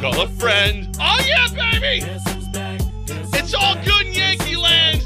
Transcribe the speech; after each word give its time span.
call 0.00 0.18
a 0.22 0.28
friend. 0.28 0.96
Oh 0.98 1.20
yeah, 1.26 1.46
baby! 1.48 2.02
It's 3.36 3.52
all 3.52 3.74
good 3.84 4.06
in 4.06 4.14
Yankee 4.14 4.56
land. 4.56 5.04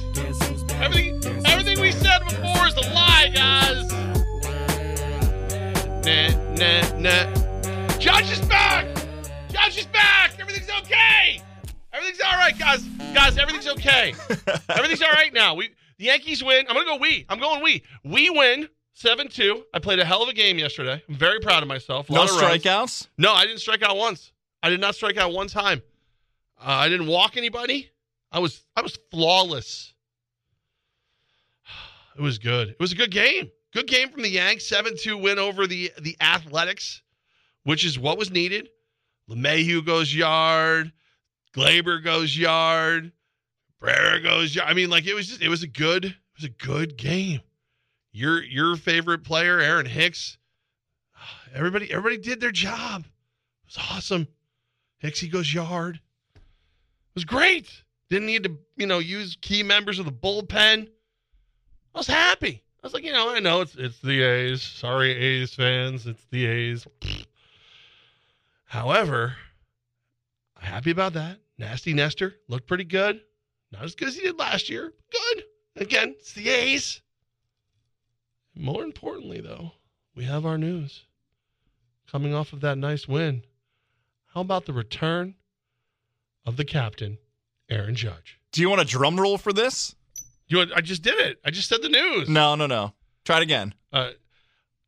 Everything, 0.81 1.45
everything 1.47 1.81
we 1.81 1.91
said 1.91 2.21
before 2.21 2.69
is 2.69 2.75
a 2.75 2.93
lie, 2.95 3.31
guys. 3.35 3.91
Nah, 6.07 6.55
nah, 6.55 6.99
nah. 6.99 7.99
Judge 7.99 8.31
is 8.31 8.41
back. 8.43 8.87
Judge 9.49 9.79
is 9.79 9.87
back. 9.87 10.39
Everything's 10.39 10.71
okay. 10.71 11.43
Everything's 11.93 12.21
all 12.21 12.37
right, 12.37 12.57
guys. 12.57 12.85
Guys, 13.13 13.37
everything's 13.37 13.67
okay. 13.67 14.15
everything's 14.69 15.03
all 15.03 15.11
right 15.11 15.33
now. 15.33 15.55
We 15.55 15.71
the 15.99 16.05
Yankees 16.05 16.45
win. 16.45 16.67
I'm 16.69 16.75
gonna 16.77 16.87
go 16.87 16.99
we. 16.99 17.27
I'm 17.29 17.41
going 17.41 17.63
we. 17.63 17.83
We 18.05 18.31
win. 18.31 18.69
7 18.97 19.27
2. 19.27 19.65
I 19.75 19.81
played 19.81 19.99
a 19.99 20.05
hell 20.05 20.23
of 20.23 20.29
a 20.29 20.33
game 20.33 20.57
yesterday. 20.57 21.03
I'm 21.09 21.17
very 21.17 21.41
proud 21.41 21.65
of 21.65 21.69
myself. 21.69 22.09
No 22.09 22.23
of 22.23 22.31
strikeouts. 22.31 23.09
No, 23.19 23.33
I 23.33 23.45
didn't 23.45 23.59
strike 23.59 23.83
out 23.83 23.97
once. 23.97 24.31
I 24.65 24.71
did 24.71 24.81
not 24.81 24.95
strike 24.95 25.19
out 25.19 25.35
one 25.35 25.47
time. 25.47 25.83
Uh, 26.59 26.71
I 26.71 26.89
didn't 26.89 27.07
walk 27.07 27.37
anybody. 27.37 27.91
I 28.33 28.39
was 28.39 28.65
I 28.75 28.81
was 28.81 28.99
flawless. 29.11 29.93
It 32.17 32.23
was 32.23 32.39
good. 32.39 32.69
It 32.69 32.79
was 32.81 32.93
a 32.93 32.95
good 32.95 33.11
game. 33.11 33.51
Good 33.73 33.89
game 33.89 34.09
from 34.09 34.23
the 34.23 34.29
Yanks. 34.29 34.71
7-2 34.71 35.21
win 35.21 35.39
over 35.39 35.67
the 35.67 35.93
the 36.01 36.17
Athletics, 36.21 37.03
which 37.65 37.85
is 37.85 37.99
what 37.99 38.17
was 38.17 38.31
needed. 38.31 38.71
LeMahieu 39.29 39.85
goes 39.85 40.15
yard. 40.15 40.93
Gleyber 41.55 42.03
goes 42.03 42.35
yard. 42.39 43.13
Brera 43.81 44.23
goes 44.23 44.55
yard. 44.55 44.71
I 44.71 44.73
mean, 44.73 44.89
like 44.89 45.07
it 45.07 45.15
was 45.15 45.27
just 45.27 45.43
it 45.43 45.49
was 45.51 45.63
a 45.63 45.69
good 45.69 46.07
it 46.07 46.15
was 46.37 46.45
a 46.45 46.65
good 46.67 46.97
game. 46.97 47.43
Your 48.13 48.43
your 48.43 48.77
favorite 48.77 49.25
player, 49.25 49.61
Aaron 49.61 49.85
Hicks. 49.85 50.39
Everybody 51.55 51.93
everybody 51.93 52.17
did 52.17 52.41
their 52.41 52.53
job. 52.53 53.03
It 53.03 53.67
was 53.67 53.85
awesome. 53.91 54.27
Hicksy 55.03 55.31
goes 55.31 55.53
yard. 55.53 56.01
It 56.37 56.41
was 57.15 57.25
great. 57.25 57.71
Didn't 58.11 58.27
need 58.27 58.45
to, 58.45 58.59
you 58.77 58.87
know, 58.87 58.99
use 58.99 59.37
key 59.41 59.63
members 59.63 59.99
of 59.99 60.05
the 60.05 60.13
bullpen. 60.13 60.89
I 61.95 61.99
was 61.99 62.07
happy. 62.07 62.63
I 62.83 62.87
was 62.87 62.93
like, 62.93 63.05
you 63.05 63.13
know, 63.13 63.35
I 63.35 63.41
know 63.41 63.61
it's 63.61 63.77
it's 63.77 63.99
the 64.01 64.23
A's. 64.23 64.63
Sorry, 64.63 65.13
A's 65.13 65.55
fans. 65.55 66.07
It's 66.07 66.27
the 66.31 66.47
A's. 66.47 66.87
However, 68.65 69.37
I'm 70.57 70.67
happy 70.67 70.91
about 70.91 71.15
that. 71.15 71.39
Nasty 71.57 71.95
Nestor 71.95 72.35
looked 72.49 72.67
pretty 72.67 72.85
good. 72.85 73.21
Not 73.73 73.85
as 73.85 73.95
good 73.95 74.09
as 74.09 74.17
he 74.17 74.23
did 74.23 74.39
last 74.39 74.69
year. 74.69 74.93
Good. 75.11 75.45
Again, 75.77 76.15
it's 76.19 76.33
the 76.33 76.49
A's. 76.49 77.01
More 78.55 78.85
importantly, 78.85 79.41
though, 79.41 79.73
we 80.15 80.25
have 80.25 80.45
our 80.47 80.59
news 80.59 81.05
coming 82.07 82.35
off 82.35 82.53
of 82.53 82.61
that 82.61 82.79
nice 82.79 83.09
win. 83.09 83.43
How 84.35 84.41
about 84.41 84.67
the 84.67 84.73
return 84.73 85.35
of 86.45 86.57
the 86.57 86.65
captain, 86.65 87.19
Aaron 87.71 87.95
Judge? 87.95 88.39
Do 88.53 88.61
you 88.61 88.69
want 88.69 88.81
a 88.81 88.85
drum 88.85 89.19
roll 89.19 89.39
for 89.39 89.53
this? 89.53 89.95
You, 90.49 90.59
want- 90.59 90.73
I 90.75 90.81
just 90.81 91.03
did 91.03 91.15
it. 91.19 91.39
I 91.45 91.51
just 91.51 91.69
said 91.69 91.83
the 91.83 91.89
news. 91.89 92.29
No, 92.29 92.55
no, 92.55 92.67
no. 92.67 92.93
Try 93.25 93.39
it 93.39 93.43
again. 93.45 93.75
Uh, 93.93 94.11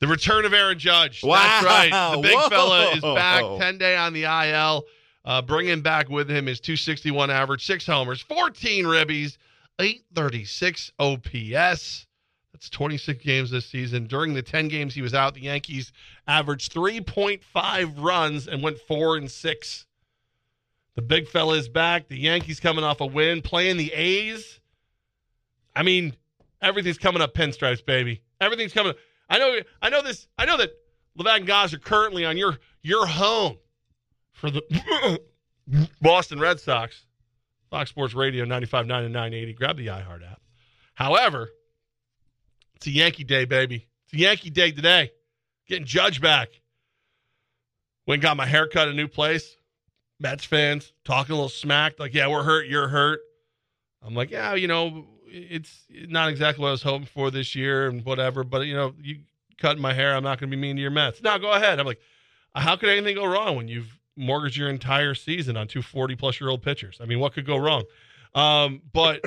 The 0.00 0.06
return 0.06 0.44
of 0.44 0.52
Aaron 0.52 0.78
Judge. 0.78 1.22
That's 1.22 1.24
Wow. 1.24 1.60
right. 1.64 2.12
The 2.16 2.20
big 2.22 2.34
Whoa. 2.36 2.48
fella 2.50 2.90
is 2.90 3.00
back. 3.00 3.42
10 3.58 3.78
day 3.78 3.96
on 3.96 4.12
the 4.12 4.24
IL. 4.24 4.84
Uh, 5.24 5.40
bringing 5.42 5.80
back 5.80 6.08
with 6.10 6.28
him 6.30 6.46
his 6.46 6.60
261 6.60 7.30
average, 7.30 7.64
six 7.66 7.84
homers, 7.86 8.20
14 8.20 8.84
ribbies, 8.84 9.38
836 9.78 10.92
OPS. 10.98 12.06
That's 12.52 12.70
26 12.70 13.22
games 13.22 13.50
this 13.50 13.66
season. 13.66 14.06
During 14.06 14.32
the 14.32 14.42
10 14.42 14.68
games 14.68 14.94
he 14.94 15.02
was 15.02 15.12
out, 15.12 15.34
the 15.34 15.42
Yankees 15.42 15.92
averaged 16.26 16.72
3.5 16.72 18.02
runs 18.02 18.48
and 18.48 18.62
went 18.62 18.78
four 18.78 19.16
and 19.16 19.30
six. 19.30 19.86
The 20.94 21.02
big 21.02 21.28
fella 21.28 21.56
is 21.56 21.68
back. 21.68 22.08
The 22.08 22.18
Yankees 22.18 22.58
coming 22.58 22.82
off 22.82 23.02
a 23.02 23.06
win, 23.06 23.42
playing 23.42 23.76
the 23.76 23.92
A's. 23.92 24.60
I 25.74 25.82
mean, 25.82 26.16
everything's 26.62 26.96
coming 26.96 27.20
up 27.20 27.34
pinstripes, 27.34 27.84
baby. 27.84 28.22
Everything's 28.40 28.72
coming. 28.72 28.90
Up. 28.90 28.96
I 29.28 29.38
know. 29.38 29.58
I 29.82 29.90
know 29.90 30.00
this. 30.00 30.26
I 30.38 30.46
know 30.46 30.56
that 30.56 30.70
Levac 31.18 31.36
and 31.36 31.46
Goz 31.46 31.74
are 31.74 31.78
currently 31.78 32.24
on 32.24 32.38
your 32.38 32.58
your 32.82 33.06
home 33.06 33.58
for 34.32 34.50
the 34.50 35.20
Boston 36.00 36.40
Red 36.40 36.60
Sox. 36.60 37.04
Fox 37.70 37.90
Sports 37.90 38.14
Radio 38.14 38.44
95.9 38.44 38.80
and 38.82 39.12
980. 39.12 39.52
Grab 39.54 39.76
the 39.76 39.86
iHeart 39.86 40.30
app. 40.30 40.40
However, 40.94 41.50
it's 42.76 42.86
a 42.86 42.90
Yankee 42.90 43.24
day, 43.24 43.44
baby. 43.44 43.86
It's 44.04 44.14
a 44.14 44.18
Yankee 44.18 44.50
day 44.50 44.72
today. 44.72 45.10
Getting 45.68 45.86
Judge 45.86 46.20
back. 46.20 46.48
Went 48.06 48.22
got 48.22 48.36
my 48.36 48.46
hair 48.46 48.68
cut 48.68 48.88
a 48.88 48.92
new 48.92 49.08
place. 49.08 49.56
Mets 50.18 50.44
fans 50.44 50.92
talking 51.04 51.32
a 51.32 51.36
little 51.36 51.48
smack, 51.48 51.98
like, 51.98 52.14
yeah, 52.14 52.28
we're 52.28 52.42
hurt, 52.42 52.66
you're 52.66 52.88
hurt. 52.88 53.20
I'm 54.02 54.14
like, 54.14 54.30
yeah, 54.30 54.54
you 54.54 54.66
know, 54.66 55.04
it's 55.26 55.84
not 55.90 56.30
exactly 56.30 56.62
what 56.62 56.68
I 56.68 56.72
was 56.72 56.82
hoping 56.82 57.06
for 57.06 57.30
this 57.30 57.54
year 57.54 57.88
and 57.88 58.04
whatever, 58.04 58.42
but 58.44 58.66
you 58.66 58.74
know, 58.74 58.94
you 59.02 59.18
cutting 59.58 59.82
my 59.82 59.92
hair, 59.92 60.14
I'm 60.14 60.22
not 60.22 60.38
going 60.38 60.50
to 60.50 60.56
be 60.56 60.60
mean 60.60 60.76
to 60.76 60.82
your 60.82 60.90
Mets. 60.90 61.22
No, 61.22 61.38
go 61.38 61.52
ahead. 61.52 61.78
I'm 61.80 61.86
like, 61.86 62.00
how 62.54 62.76
could 62.76 62.88
anything 62.88 63.16
go 63.16 63.26
wrong 63.26 63.56
when 63.56 63.68
you've 63.68 63.95
mortgaged 64.16 64.56
your 64.56 64.68
entire 64.68 65.14
season 65.14 65.56
on 65.56 65.68
two 65.68 65.82
40 65.82 66.16
plus 66.16 66.40
year 66.40 66.50
old 66.50 66.62
pitchers? 66.62 66.98
I 67.00 67.06
mean, 67.06 67.20
what 67.20 67.32
could 67.32 67.46
go 67.46 67.56
wrong? 67.56 67.84
Um, 68.34 68.82
but 68.92 69.24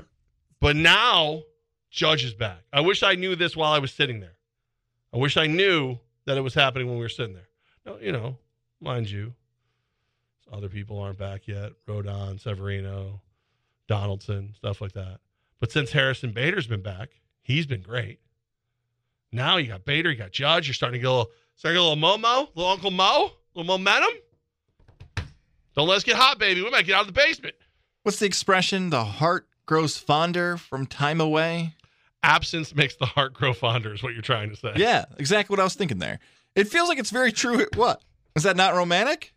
but 0.60 0.76
now 0.76 1.42
Judge 1.90 2.24
is 2.24 2.34
back. 2.34 2.62
I 2.72 2.80
wish 2.80 3.02
I 3.02 3.14
knew 3.14 3.36
this 3.36 3.56
while 3.56 3.72
I 3.72 3.78
was 3.78 3.92
sitting 3.92 4.20
there. 4.20 4.36
I 5.12 5.16
wish 5.16 5.36
I 5.36 5.46
knew 5.46 5.98
that 6.26 6.36
it 6.36 6.42
was 6.42 6.54
happening 6.54 6.86
when 6.86 6.96
we 6.96 7.02
were 7.02 7.08
sitting 7.08 7.34
there. 7.34 7.48
No, 7.86 7.98
you 8.00 8.12
know, 8.12 8.36
mind 8.80 9.10
you, 9.10 9.34
other 10.52 10.68
people 10.68 10.98
aren't 10.98 11.18
back 11.18 11.46
yet. 11.46 11.72
Rodon, 11.86 12.40
Severino, 12.40 13.20
Donaldson, 13.86 14.54
stuff 14.56 14.80
like 14.80 14.92
that. 14.92 15.20
But 15.60 15.72
since 15.72 15.92
Harrison 15.92 16.32
Bader's 16.32 16.66
been 16.66 16.82
back, 16.82 17.20
he's 17.40 17.66
been 17.66 17.82
great. 17.82 18.20
Now 19.32 19.56
you 19.56 19.68
got 19.68 19.84
Bader, 19.84 20.10
you 20.10 20.16
got 20.16 20.32
Judge. 20.32 20.66
You're 20.66 20.74
starting 20.74 21.00
to 21.00 21.02
get 21.02 21.08
a 21.08 21.10
little, 21.10 21.30
starting 21.56 21.78
to 21.78 21.82
get 21.82 21.86
a 21.86 21.94
little 21.94 22.18
Momo, 22.18 22.48
little 22.54 22.72
Uncle 22.72 22.90
Mo, 22.90 23.32
little 23.54 23.66
momentum. 23.66 24.10
Don't 25.74 25.88
let 25.88 25.96
us 25.96 26.04
get 26.04 26.16
hot, 26.16 26.38
baby. 26.38 26.62
We 26.62 26.70
might 26.70 26.86
get 26.86 26.94
out 26.96 27.02
of 27.02 27.06
the 27.06 27.12
basement. 27.12 27.54
What's 28.02 28.18
the 28.18 28.26
expression? 28.26 28.90
The 28.90 29.04
heart 29.04 29.46
grows 29.66 29.96
fonder 29.96 30.56
from 30.56 30.86
time 30.86 31.20
away. 31.20 31.74
Absence 32.22 32.74
makes 32.74 32.96
the 32.96 33.06
heart 33.06 33.32
grow 33.32 33.52
fonder, 33.52 33.94
is 33.94 34.02
what 34.02 34.12
you're 34.12 34.22
trying 34.22 34.50
to 34.50 34.56
say. 34.56 34.72
Yeah, 34.76 35.04
exactly 35.18 35.54
what 35.54 35.60
I 35.60 35.64
was 35.64 35.74
thinking 35.74 35.98
there. 35.98 36.18
It 36.56 36.68
feels 36.68 36.88
like 36.88 36.98
it's 36.98 37.10
very 37.10 37.30
true. 37.30 37.64
What 37.76 38.02
is 38.34 38.42
that? 38.42 38.56
Not 38.56 38.74
romantic? 38.74 39.32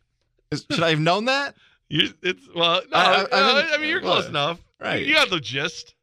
Is, 0.51 0.65
should 0.69 0.83
I 0.83 0.89
have 0.89 0.99
known 0.99 1.25
that? 1.25 1.55
You, 1.93 2.07
it's 2.23 2.47
well, 2.55 2.81
no, 2.89 2.97
I, 2.97 3.23
I, 3.23 3.27
I, 3.33 3.71
I 3.73 3.77
mean, 3.77 3.89
you're 3.89 3.99
close 3.99 4.25
enough. 4.25 4.61
Right. 4.79 5.05
You 5.05 5.13
got 5.13 5.29
the 5.29 5.41
gist. 5.41 5.93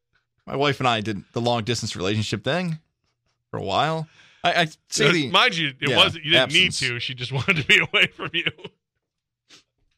My 0.46 0.54
wife 0.54 0.80
and 0.80 0.86
I 0.86 1.00
did 1.00 1.24
the 1.32 1.40
long 1.40 1.64
distance 1.64 1.96
relationship 1.96 2.44
thing 2.44 2.78
for 3.50 3.56
a 3.56 3.62
while. 3.62 4.06
I, 4.56 4.60
I 4.62 4.66
the 4.96 5.30
Mind 5.30 5.56
you, 5.56 5.68
it 5.80 5.90
yeah, 5.90 5.96
wasn't. 5.96 6.24
You 6.24 6.32
didn't 6.32 6.42
absence. 6.44 6.82
need 6.82 6.88
to. 6.88 7.00
She 7.00 7.14
just 7.14 7.32
wanted 7.38 7.56
to 7.56 7.66
be 7.66 7.78
away 7.78 8.06
from 8.08 8.30
you. 8.32 8.44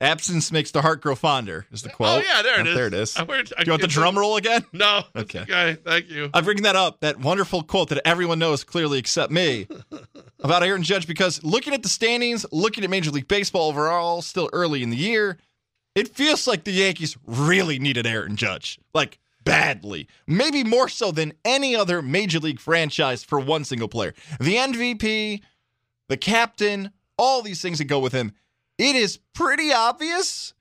absence 0.01 0.51
makes 0.51 0.71
the 0.71 0.81
heart 0.83 1.01
grow 1.03 1.15
fonder. 1.15 1.67
Is 1.73 1.83
the 1.83 1.91
quote? 1.91 2.23
Oh 2.25 2.27
yeah, 2.27 2.43
there 2.43 2.61
it 2.61 2.67
Oh, 2.67 2.71
is. 2.71 2.75
There 2.77 2.87
it 2.87 2.95
is. 2.95 3.17
I- 3.17 3.23
where- 3.25 3.39
I- 3.41 3.43
Do 3.43 3.55
you 3.67 3.73
want 3.73 3.83
the 3.83 3.89
drum 3.89 4.19
roll 4.19 4.37
again? 4.37 4.65
No. 4.73 5.03
Okay. 5.15 5.41
Okay. 5.41 5.77
Thank 5.85 6.09
you. 6.09 6.31
I'm 6.33 6.45
bringing 6.45 6.63
that 6.63 6.77
up, 6.77 7.01
that 7.01 7.19
wonderful 7.21 7.63
quote 7.63 7.91
that 7.91 8.01
everyone 8.07 8.39
knows 8.39 8.65
clearly 8.65 8.99
except 8.99 9.31
me 9.31 9.67
about 10.41 10.63
Aaron 10.63 10.83
Judge, 10.83 11.07
because 11.07 11.43
looking 11.45 11.75
at 11.75 11.83
the 11.83 11.89
standings, 11.89 12.47
looking 12.53 12.83
at 12.85 12.91
Major 12.91 13.11
League 13.11 13.29
Baseball 13.29 13.69
overall, 13.69 14.23
still 14.23 14.49
early 14.53 14.83
in 14.83 14.89
the 14.91 14.97
year, 14.97 15.37
it 15.95 16.09
feels 16.09 16.47
like 16.47 16.65
the 16.65 16.73
Yankees 16.73 17.17
really 17.27 17.79
needed 17.79 18.07
Aaron 18.07 18.37
Judge. 18.37 18.79
Like, 18.95 19.19
badly. 19.45 20.09
Maybe 20.27 20.65
more 20.65 20.89
so 20.89 21.11
than 21.11 21.33
any 21.45 21.75
other 21.75 22.03
Major 22.03 22.39
League 22.39 22.61
franchise 22.61 23.25
for 23.25 23.41
one 23.41 23.65
single 23.65 23.89
player. 23.89 24.15
The 24.39 24.57
MVP, 24.57 25.41
the 26.09 26.17
captain, 26.17 26.91
all 27.17 27.43
these 27.43 27.63
things 27.63 27.79
that 27.79 27.85
go 27.85 27.99
with 27.99 28.13
him. 28.13 28.33
It 28.79 28.97
is 28.97 29.19
pretty 29.35 29.73
obvious 29.73 30.55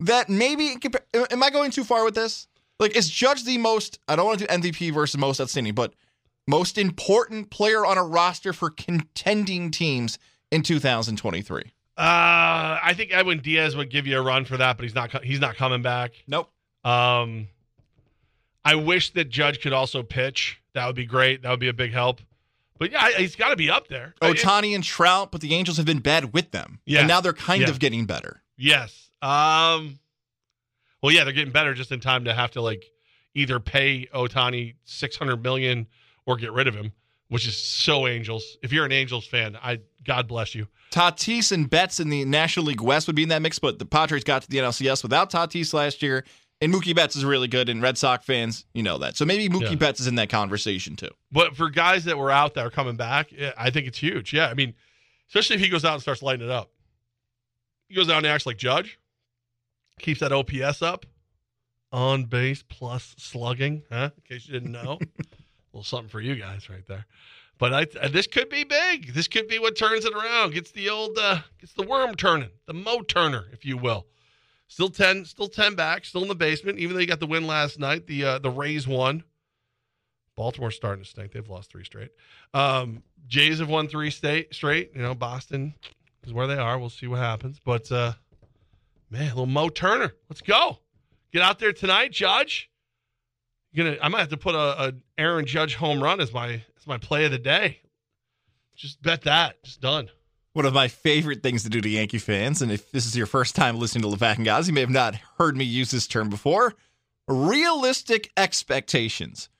that 0.00 0.28
maybe, 0.28 0.76
am 1.14 1.42
I 1.42 1.50
going 1.50 1.70
too 1.70 1.84
far 1.84 2.04
with 2.04 2.14
this? 2.14 2.46
Like, 2.78 2.96
is 2.96 3.08
Judge 3.08 3.44
the 3.44 3.58
most, 3.58 3.98
I 4.06 4.16
don't 4.16 4.26
want 4.26 4.38
to 4.40 4.46
do 4.46 4.52
MVP 4.52 4.92
versus 4.92 5.18
most 5.18 5.40
outstanding, 5.40 5.74
but 5.74 5.94
most 6.46 6.78
important 6.78 7.50
player 7.50 7.84
on 7.84 7.98
a 7.98 8.04
roster 8.04 8.52
for 8.52 8.70
contending 8.70 9.70
teams 9.70 10.18
in 10.50 10.62
2023? 10.62 11.62
Uh, 11.98 12.78
I 12.82 12.92
think 12.94 13.10
Edwin 13.12 13.40
Diaz 13.40 13.74
would 13.74 13.90
give 13.90 14.06
you 14.06 14.18
a 14.18 14.22
run 14.22 14.44
for 14.44 14.58
that, 14.58 14.76
but 14.76 14.84
he's 14.84 14.94
not. 14.94 15.24
He's 15.24 15.40
not 15.40 15.56
coming 15.56 15.80
back. 15.80 16.12
Nope. 16.28 16.50
Um, 16.84 17.48
I 18.66 18.74
wish 18.74 19.12
that 19.12 19.28
Judge 19.30 19.60
could 19.60 19.72
also 19.72 20.02
pitch. 20.02 20.60
That 20.74 20.86
would 20.86 20.96
be 20.96 21.06
great. 21.06 21.42
That 21.42 21.50
would 21.50 21.60
be 21.60 21.68
a 21.68 21.72
big 21.72 21.92
help. 21.92 22.20
But 22.78 22.90
yeah, 22.92 23.08
he's 23.16 23.36
got 23.36 23.50
to 23.50 23.56
be 23.56 23.70
up 23.70 23.88
there. 23.88 24.14
Ohtani 24.20 24.74
and 24.74 24.84
Trout, 24.84 25.32
but 25.32 25.40
the 25.40 25.54
Angels 25.54 25.76
have 25.78 25.86
been 25.86 26.00
bad 26.00 26.34
with 26.34 26.50
them. 26.50 26.80
Yeah. 26.84 26.98
And 27.00 27.08
now 27.08 27.20
they're 27.20 27.32
kind 27.32 27.62
Yeah. 27.62 27.70
of 27.70 27.78
getting 27.78 28.04
better. 28.04 28.42
Yes. 28.58 29.10
Um. 29.22 29.98
Well, 31.02 31.12
yeah, 31.14 31.24
they're 31.24 31.32
getting 31.32 31.52
better 31.52 31.72
just 31.74 31.92
in 31.92 32.00
time 32.00 32.24
to 32.24 32.34
have 32.34 32.50
to 32.52 32.60
like 32.60 32.84
either 33.34 33.60
pay 33.60 34.08
Ohtani 34.14 34.74
600 34.84 35.42
million 35.42 35.86
or 36.26 36.36
get 36.36 36.52
rid 36.52 36.66
of 36.66 36.74
him, 36.74 36.92
which 37.28 37.46
is 37.46 37.56
so 37.56 38.06
Angels. 38.06 38.56
If 38.62 38.72
you're 38.72 38.84
an 38.84 38.92
Angels 38.92 39.26
fan, 39.26 39.56
I 39.62 39.80
God 40.04 40.26
bless 40.28 40.54
you. 40.54 40.66
Tatis 40.90 41.52
and 41.52 41.68
Betts 41.68 42.00
in 42.00 42.08
the 42.10 42.24
National 42.24 42.66
League 42.66 42.80
West 42.80 43.06
would 43.06 43.16
be 43.16 43.22
in 43.22 43.28
that 43.30 43.42
mix, 43.42 43.58
but 43.58 43.78
the 43.78 43.86
Padres 43.86 44.24
got 44.24 44.42
to 44.42 44.48
the 44.48 44.58
NLCS 44.58 45.02
without 45.02 45.30
Tatis 45.30 45.72
last 45.74 46.02
year. 46.02 46.24
And 46.60 46.72
Mookie 46.72 46.94
Betts 46.96 47.16
is 47.16 47.24
really 47.24 47.48
good, 47.48 47.68
and 47.68 47.82
Red 47.82 47.98
Sox 47.98 48.24
fans, 48.24 48.64
you 48.72 48.82
know 48.82 48.96
that. 48.98 49.16
So 49.16 49.24
maybe 49.26 49.48
Mookie 49.54 49.72
Yeah. 49.72 49.74
Betts 49.74 50.00
is 50.00 50.06
in 50.06 50.14
that 50.14 50.30
conversation 50.30 50.96
too. 50.96 51.10
But 51.30 51.54
for 51.54 51.68
guys 51.68 52.04
that 52.04 52.16
were 52.16 52.30
out 52.30 52.54
that 52.54 52.64
are 52.64 52.70
coming 52.70 52.96
back, 52.96 53.30
I 53.58 53.70
think 53.70 53.86
it's 53.86 53.98
huge. 53.98 54.32
Yeah, 54.32 54.48
I 54.48 54.54
mean, 54.54 54.74
especially 55.28 55.56
if 55.56 55.62
he 55.62 55.68
goes 55.68 55.84
out 55.84 55.92
and 55.94 56.02
starts 56.02 56.22
lighting 56.22 56.46
it 56.46 56.50
up. 56.50 56.70
He 57.88 57.94
goes 57.94 58.08
out 58.08 58.18
and 58.18 58.26
acts 58.26 58.46
like 58.46 58.56
Judge, 58.56 58.98
keeps 60.00 60.20
that 60.20 60.32
OPS 60.32 60.80
up, 60.80 61.04
on 61.92 62.24
base 62.24 62.64
plus 62.66 63.14
slugging. 63.18 63.82
Huh? 63.90 64.10
In 64.16 64.22
case 64.36 64.46
you 64.48 64.54
didn't 64.54 64.72
know, 64.72 64.98
a 65.20 65.26
little 65.72 65.84
something 65.84 66.08
for 66.08 66.20
you 66.20 66.36
guys 66.36 66.70
right 66.70 66.86
there. 66.88 67.04
But 67.58 67.72
I, 67.72 67.86
uh, 68.00 68.08
this 68.08 68.26
could 68.26 68.48
be 68.48 68.64
big. 68.64 69.14
This 69.14 69.28
could 69.28 69.46
be 69.46 69.58
what 69.58 69.76
turns 69.76 70.04
it 70.04 70.12
around. 70.14 70.52
Gets 70.54 70.72
the 70.72 70.88
old, 70.90 71.16
uh, 71.18 71.40
gets 71.60 71.74
the 71.74 71.82
worm 71.82 72.14
turning, 72.14 72.50
the 72.66 72.74
Mo 72.74 73.02
Turner, 73.02 73.44
if 73.52 73.64
you 73.64 73.76
will. 73.76 74.06
Still 74.68 74.88
ten, 74.88 75.24
still 75.24 75.48
ten 75.48 75.74
back, 75.74 76.04
still 76.04 76.22
in 76.22 76.28
the 76.28 76.34
basement. 76.34 76.78
Even 76.78 76.94
though 76.94 77.00
you 77.00 77.06
got 77.06 77.20
the 77.20 77.26
win 77.26 77.46
last 77.46 77.78
night, 77.78 78.06
the 78.06 78.24
uh, 78.24 78.38
the 78.38 78.50
Rays 78.50 78.86
won. 78.86 79.22
Baltimore's 80.36 80.76
starting 80.76 81.02
to 81.02 81.08
stink. 81.08 81.32
They've 81.32 81.48
lost 81.48 81.70
three 81.70 81.84
straight. 81.84 82.10
Um, 82.52 83.02
Jays 83.26 83.58
have 83.60 83.68
won 83.68 83.88
three 83.88 84.10
state 84.10 84.54
straight. 84.54 84.90
You 84.94 85.02
know, 85.02 85.14
Boston 85.14 85.74
is 86.26 86.32
where 86.32 86.46
they 86.46 86.56
are. 86.56 86.78
We'll 86.78 86.90
see 86.90 87.06
what 87.06 87.20
happens. 87.20 87.58
But 87.64 87.90
uh, 87.90 88.12
man, 89.10 89.28
little 89.28 89.46
Mo 89.46 89.68
Turner, 89.70 90.12
let's 90.28 90.42
go. 90.42 90.78
Get 91.32 91.42
out 91.42 91.58
there 91.58 91.72
tonight, 91.72 92.12
Judge. 92.12 92.70
You're 93.72 93.86
gonna, 93.86 93.98
I 94.02 94.08
might 94.08 94.20
have 94.20 94.28
to 94.30 94.36
put 94.36 94.54
a, 94.54 94.88
a 94.88 94.92
Aaron 95.16 95.46
Judge 95.46 95.74
home 95.74 96.02
run 96.02 96.20
as 96.20 96.32
my 96.32 96.62
as 96.76 96.86
my 96.86 96.98
play 96.98 97.24
of 97.24 97.30
the 97.30 97.38
day. 97.38 97.80
Just 98.74 99.00
bet 99.02 99.22
that. 99.22 99.62
Just 99.64 99.80
done. 99.80 100.10
One 100.56 100.64
of 100.64 100.72
my 100.72 100.88
favorite 100.88 101.42
things 101.42 101.64
to 101.64 101.68
do 101.68 101.82
to 101.82 101.88
Yankee 101.90 102.16
fans, 102.16 102.62
and 102.62 102.72
if 102.72 102.90
this 102.90 103.04
is 103.04 103.14
your 103.14 103.26
first 103.26 103.54
time 103.54 103.78
listening 103.78 104.10
to 104.10 104.16
Levac 104.16 104.36
and 104.36 104.46
Goz, 104.46 104.66
you 104.66 104.72
may 104.72 104.80
have 104.80 104.88
not 104.88 105.14
heard 105.36 105.54
me 105.54 105.64
use 105.66 105.90
this 105.90 106.06
term 106.06 106.30
before 106.30 106.72
realistic 107.28 108.32
expectations. 108.38 109.50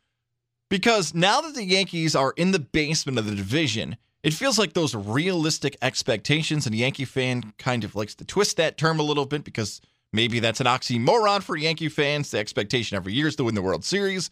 Because 0.71 1.13
now 1.13 1.43
that 1.43 1.55
the 1.55 1.65
Yankees 1.65 2.17
are 2.17 2.33
in 2.39 2.53
the 2.53 2.59
basement 2.59 3.19
of 3.19 3.27
the 3.27 3.35
division, 3.35 3.99
it 4.23 4.33
feels 4.33 4.59
like 4.59 4.73
those 4.73 4.95
realistic 4.95 5.77
expectations, 5.83 6.65
and 6.65 6.75
Yankee 6.75 7.05
fan 7.05 7.53
kind 7.59 7.85
of 7.85 7.95
likes 7.95 8.15
to 8.15 8.25
twist 8.25 8.57
that 8.57 8.79
term 8.79 8.99
a 8.99 9.03
little 9.03 9.27
bit 9.27 9.45
because 9.45 9.83
maybe 10.15 10.41
that's 10.41 10.63
an 10.63 10.67
oxymoron 10.67 11.43
for 11.43 11.59
Yankee 11.59 11.91
fans. 11.91 12.31
The 12.31 12.39
expectation 12.39 12.97
every 12.97 13.13
year 13.13 13.27
is 13.27 13.37
to 13.37 13.45
win 13.45 13.55
the 13.55 13.61
World 13.61 13.85
Series. 13.85 14.31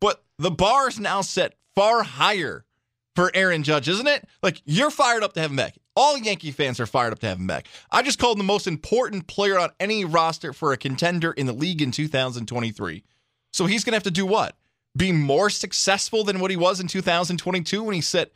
But 0.00 0.24
the 0.36 0.50
bar 0.50 0.88
is 0.88 0.98
now 0.98 1.20
set 1.20 1.54
far 1.76 2.02
higher 2.02 2.64
for 3.14 3.30
Aaron 3.34 3.62
Judge, 3.62 3.88
isn't 3.88 4.06
it? 4.06 4.26
Like 4.42 4.62
you're 4.64 4.90
fired 4.90 5.22
up 5.22 5.34
to 5.34 5.40
have 5.40 5.50
him 5.50 5.56
back. 5.56 5.76
All 5.94 6.16
Yankee 6.16 6.50
fans 6.50 6.80
are 6.80 6.86
fired 6.86 7.12
up 7.12 7.18
to 7.20 7.26
have 7.26 7.38
him 7.38 7.46
back. 7.46 7.66
I 7.90 8.02
just 8.02 8.18
called 8.18 8.36
him 8.36 8.46
the 8.46 8.52
most 8.52 8.66
important 8.66 9.26
player 9.26 9.58
on 9.58 9.70
any 9.78 10.04
roster 10.04 10.52
for 10.52 10.72
a 10.72 10.76
contender 10.76 11.32
in 11.32 11.46
the 11.46 11.52
league 11.52 11.82
in 11.82 11.90
2023. 11.90 13.04
So 13.52 13.66
he's 13.66 13.84
going 13.84 13.92
to 13.92 13.96
have 13.96 14.02
to 14.04 14.10
do 14.10 14.24
what? 14.24 14.56
Be 14.96 15.12
more 15.12 15.50
successful 15.50 16.24
than 16.24 16.40
what 16.40 16.50
he 16.50 16.56
was 16.56 16.80
in 16.80 16.86
2022 16.86 17.82
when 17.82 17.94
he 17.94 18.00
set 18.00 18.32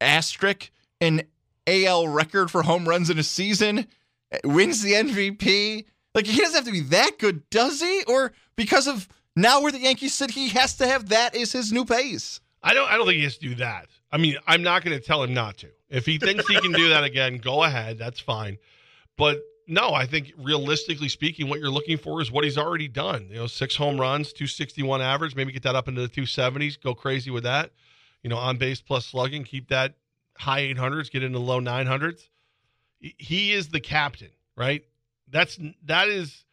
asterisk 0.00 0.70
an 1.00 1.22
AL 1.66 2.08
record 2.08 2.50
for 2.50 2.62
home 2.62 2.88
runs 2.88 3.10
in 3.10 3.18
a 3.18 3.22
season, 3.22 3.86
wins 4.44 4.82
the 4.82 4.92
MVP. 4.92 5.84
Like 6.14 6.26
he 6.26 6.40
doesn't 6.40 6.54
have 6.54 6.64
to 6.64 6.72
be 6.72 6.80
that 6.88 7.18
good, 7.18 7.48
does 7.50 7.80
he? 7.80 8.02
Or 8.08 8.32
because 8.56 8.86
of 8.86 9.08
now 9.36 9.60
where 9.60 9.72
the 9.72 9.78
Yankees 9.78 10.14
sit, 10.14 10.30
he 10.30 10.48
has 10.50 10.76
to 10.76 10.86
have 10.86 11.10
that 11.10 11.36
as 11.36 11.52
his 11.52 11.72
new 11.72 11.84
pace. 11.84 12.40
I 12.62 12.74
don't. 12.74 12.90
I 12.90 12.96
don't 12.96 13.06
think 13.06 13.18
he 13.18 13.24
has 13.24 13.38
to 13.38 13.48
do 13.48 13.54
that. 13.56 13.86
I 14.10 14.16
mean, 14.16 14.36
I'm 14.46 14.62
not 14.62 14.84
going 14.84 14.98
to 14.98 15.04
tell 15.04 15.22
him 15.22 15.34
not 15.34 15.58
to. 15.58 15.68
If 15.90 16.06
he 16.06 16.18
thinks 16.18 16.46
he 16.48 16.60
can 16.60 16.72
do 16.72 16.88
that 16.90 17.04
again, 17.04 17.38
go 17.38 17.62
ahead. 17.62 17.98
That's 17.98 18.20
fine. 18.20 18.58
But 19.16 19.38
no, 19.66 19.92
I 19.92 20.06
think 20.06 20.32
realistically 20.38 21.08
speaking, 21.08 21.48
what 21.48 21.60
you're 21.60 21.70
looking 21.70 21.98
for 21.98 22.20
is 22.20 22.32
what 22.32 22.44
he's 22.44 22.58
already 22.58 22.88
done. 22.88 23.28
You 23.30 23.36
know, 23.36 23.46
six 23.46 23.76
home 23.76 24.00
runs, 24.00 24.32
261 24.32 25.02
average. 25.02 25.36
Maybe 25.36 25.52
get 25.52 25.62
that 25.64 25.76
up 25.76 25.88
into 25.88 26.00
the 26.00 26.08
270s. 26.08 26.80
Go 26.80 26.94
crazy 26.94 27.30
with 27.30 27.44
that. 27.44 27.70
You 28.22 28.30
know, 28.30 28.36
on 28.38 28.56
base 28.56 28.80
plus 28.80 29.06
slugging. 29.06 29.44
Keep 29.44 29.68
that 29.68 29.94
high 30.38 30.62
800s. 30.62 31.10
Get 31.10 31.22
into 31.22 31.38
low 31.38 31.60
900s. 31.60 32.28
He 32.98 33.52
is 33.52 33.68
the 33.68 33.80
captain, 33.80 34.30
right? 34.56 34.82
That's 35.30 35.58
that 35.84 36.08
is 36.08 36.44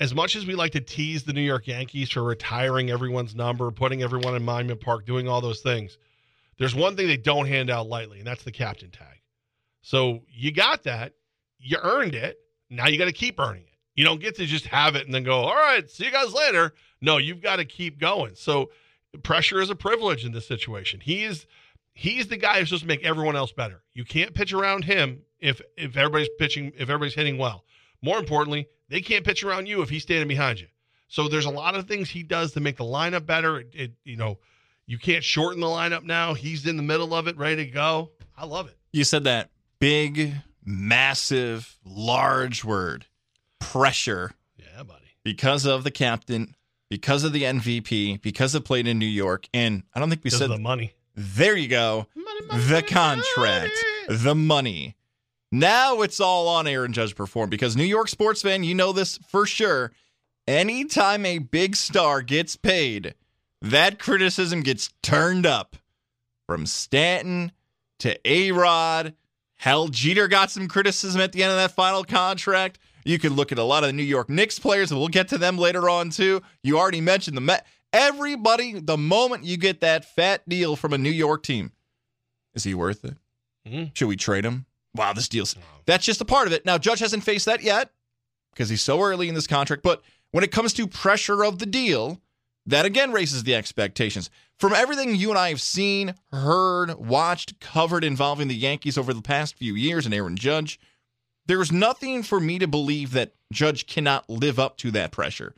as 0.00 0.14
much 0.14 0.34
as 0.34 0.46
we 0.46 0.54
like 0.54 0.72
to 0.72 0.80
tease 0.80 1.22
the 1.22 1.32
New 1.34 1.42
York 1.42 1.66
Yankees 1.66 2.10
for 2.10 2.22
retiring 2.22 2.90
everyone's 2.90 3.34
number, 3.34 3.70
putting 3.70 4.02
everyone 4.02 4.34
in 4.34 4.42
Monument 4.42 4.80
Park, 4.80 5.04
doing 5.04 5.28
all 5.28 5.42
those 5.42 5.60
things, 5.60 5.98
there's 6.58 6.74
one 6.74 6.96
thing 6.96 7.06
they 7.06 7.18
don't 7.18 7.46
hand 7.46 7.70
out 7.70 7.86
lightly, 7.86 8.18
and 8.18 8.26
that's 8.26 8.42
the 8.42 8.50
captain 8.50 8.90
tag. 8.90 9.20
So 9.82 10.20
you 10.28 10.52
got 10.52 10.84
that. 10.84 11.12
You 11.58 11.78
earned 11.82 12.14
it. 12.14 12.38
Now 12.70 12.88
you 12.88 12.98
got 12.98 13.06
to 13.06 13.12
keep 13.12 13.38
earning 13.38 13.62
it. 13.62 13.68
You 13.94 14.04
don't 14.04 14.20
get 14.20 14.36
to 14.36 14.46
just 14.46 14.66
have 14.66 14.96
it 14.96 15.04
and 15.04 15.14
then 15.14 15.24
go, 15.24 15.40
all 15.40 15.54
right, 15.54 15.88
see 15.90 16.06
you 16.06 16.10
guys 16.10 16.32
later. 16.32 16.72
No, 17.02 17.18
you've 17.18 17.42
got 17.42 17.56
to 17.56 17.64
keep 17.66 17.98
going. 17.98 18.34
So 18.34 18.70
pressure 19.22 19.60
is 19.60 19.68
a 19.68 19.74
privilege 19.74 20.24
in 20.24 20.32
this 20.32 20.46
situation. 20.46 21.00
He 21.00 21.24
is 21.24 21.46
he's 21.92 22.28
the 22.28 22.36
guy 22.36 22.58
who's 22.58 22.68
supposed 22.68 22.82
to 22.82 22.88
make 22.88 23.04
everyone 23.04 23.36
else 23.36 23.52
better. 23.52 23.82
You 23.92 24.04
can't 24.04 24.32
pitch 24.32 24.52
around 24.52 24.84
him 24.84 25.22
if 25.40 25.60
if 25.76 25.96
everybody's 25.96 26.30
pitching, 26.38 26.72
if 26.76 26.82
everybody's 26.82 27.14
hitting 27.14 27.36
well. 27.36 27.64
More 28.00 28.18
importantly, 28.18 28.68
they 28.90 29.00
can't 29.00 29.24
pitch 29.24 29.42
around 29.42 29.66
you 29.66 29.80
if 29.80 29.88
he's 29.88 30.02
standing 30.02 30.28
behind 30.28 30.60
you. 30.60 30.66
So 31.08 31.26
there's 31.28 31.46
a 31.46 31.50
lot 31.50 31.74
of 31.74 31.88
things 31.88 32.10
he 32.10 32.22
does 32.22 32.52
to 32.52 32.60
make 32.60 32.76
the 32.76 32.84
lineup 32.84 33.24
better. 33.24 33.60
It, 33.60 33.68
it, 33.72 33.92
you 34.04 34.16
know, 34.16 34.38
you 34.86 34.98
can't 34.98 35.24
shorten 35.24 35.60
the 35.60 35.66
lineup 35.66 36.02
now. 36.04 36.34
He's 36.34 36.66
in 36.66 36.76
the 36.76 36.82
middle 36.82 37.14
of 37.14 37.26
it, 37.26 37.36
ready 37.38 37.64
to 37.64 37.70
go. 37.70 38.10
I 38.36 38.44
love 38.44 38.68
it. 38.68 38.76
You 38.92 39.04
said 39.04 39.24
that 39.24 39.50
big, 39.78 40.34
massive, 40.64 41.78
large 41.84 42.64
word, 42.64 43.06
pressure, 43.58 44.32
Yeah, 44.58 44.82
buddy. 44.82 45.06
because 45.24 45.64
of 45.66 45.84
the 45.84 45.90
captain, 45.90 46.54
because 46.88 47.24
of 47.24 47.32
the 47.32 47.42
MVP, 47.44 48.20
because 48.22 48.54
of 48.54 48.64
playing 48.64 48.86
in 48.86 48.98
New 48.98 49.06
York, 49.06 49.46
and 49.54 49.84
I 49.94 50.00
don't 50.00 50.08
think 50.10 50.20
we 50.24 50.28
Because 50.28 50.38
said 50.40 50.50
the 50.50 50.58
money. 50.58 50.92
there. 51.14 51.56
You 51.56 51.68
go, 51.68 52.06
Money, 52.14 52.46
money, 52.46 52.62
the 52.64 52.72
money, 52.72 52.86
contract, 52.88 53.72
the 54.08 54.34
money. 54.34 54.96
Now 55.52 56.02
it's 56.02 56.20
all 56.20 56.48
on 56.48 56.66
Aaron 56.66 56.92
Judge 56.92 57.14
perform 57.16 57.50
because 57.50 57.76
New 57.76 57.84
York 57.84 58.08
sports 58.08 58.42
fan, 58.42 58.62
you 58.62 58.74
know 58.74 58.92
this 58.92 59.18
for 59.28 59.46
sure. 59.46 59.92
Anytime 60.46 61.26
a 61.26 61.38
big 61.38 61.76
star 61.76 62.22
gets 62.22 62.56
paid, 62.56 63.14
that 63.60 63.98
criticism 63.98 64.62
gets 64.62 64.90
turned 65.02 65.46
up 65.46 65.76
from 66.46 66.66
Stanton 66.66 67.52
to 67.98 68.16
A 68.28 68.52
Rod. 68.52 69.14
Hell, 69.56 69.88
Jeter 69.88 70.28
got 70.28 70.50
some 70.50 70.68
criticism 70.68 71.20
at 71.20 71.32
the 71.32 71.42
end 71.42 71.50
of 71.52 71.58
that 71.58 71.72
final 71.72 72.04
contract. 72.04 72.78
You 73.04 73.18
could 73.18 73.32
look 73.32 73.52
at 73.52 73.58
a 73.58 73.62
lot 73.64 73.82
of 73.82 73.88
the 73.88 73.92
New 73.92 74.02
York 74.02 74.28
Knicks 74.30 74.58
players, 74.58 74.90
and 74.90 74.98
we'll 74.98 75.08
get 75.08 75.28
to 75.28 75.38
them 75.38 75.58
later 75.58 75.88
on 75.90 76.10
too. 76.10 76.42
You 76.62 76.78
already 76.78 77.00
mentioned 77.00 77.36
the 77.36 77.40
Met. 77.42 77.66
Everybody, 77.92 78.78
the 78.78 78.96
moment 78.96 79.44
you 79.44 79.56
get 79.56 79.80
that 79.80 80.04
fat 80.04 80.48
deal 80.48 80.76
from 80.76 80.92
a 80.92 80.98
New 80.98 81.10
York 81.10 81.42
team, 81.42 81.72
is 82.54 82.64
he 82.64 82.72
worth 82.74 83.04
it? 83.04 83.16
Mhm. 83.66 83.90
Should 83.96 84.08
we 84.08 84.16
trade 84.16 84.44
him? 84.44 84.66
Wow, 84.94 85.12
this 85.12 85.28
deal's 85.28 85.54
that's 85.86 86.04
just 86.04 86.20
a 86.20 86.24
part 86.24 86.46
of 86.46 86.52
it. 86.52 86.66
Now, 86.66 86.78
Judge 86.78 87.00
hasn't 87.00 87.24
faced 87.24 87.46
that 87.46 87.62
yet 87.62 87.90
because 88.52 88.68
he's 88.68 88.82
so 88.82 89.00
early 89.00 89.28
in 89.28 89.34
this 89.34 89.46
contract. 89.46 89.82
But 89.82 90.02
when 90.32 90.44
it 90.44 90.52
comes 90.52 90.72
to 90.74 90.86
pressure 90.86 91.44
of 91.44 91.58
the 91.58 91.66
deal, 91.66 92.20
that 92.66 92.84
again 92.84 93.12
raises 93.12 93.44
the 93.44 93.54
expectations. 93.54 94.30
From 94.58 94.72
everything 94.72 95.14
you 95.14 95.30
and 95.30 95.38
I 95.38 95.48
have 95.48 95.60
seen, 95.60 96.14
heard, 96.32 96.94
watched, 96.94 97.60
covered 97.60 98.04
involving 98.04 98.48
the 98.48 98.54
Yankees 98.54 98.98
over 98.98 99.14
the 99.14 99.22
past 99.22 99.56
few 99.56 99.74
years 99.74 100.04
and 100.04 100.14
Aaron 100.14 100.36
Judge, 100.36 100.78
there's 101.46 101.72
nothing 101.72 102.22
for 102.22 102.38
me 102.38 102.58
to 102.58 102.68
believe 102.68 103.12
that 103.12 103.32
Judge 103.52 103.86
cannot 103.86 104.28
live 104.28 104.58
up 104.58 104.76
to 104.78 104.90
that 104.90 105.12
pressure. 105.12 105.54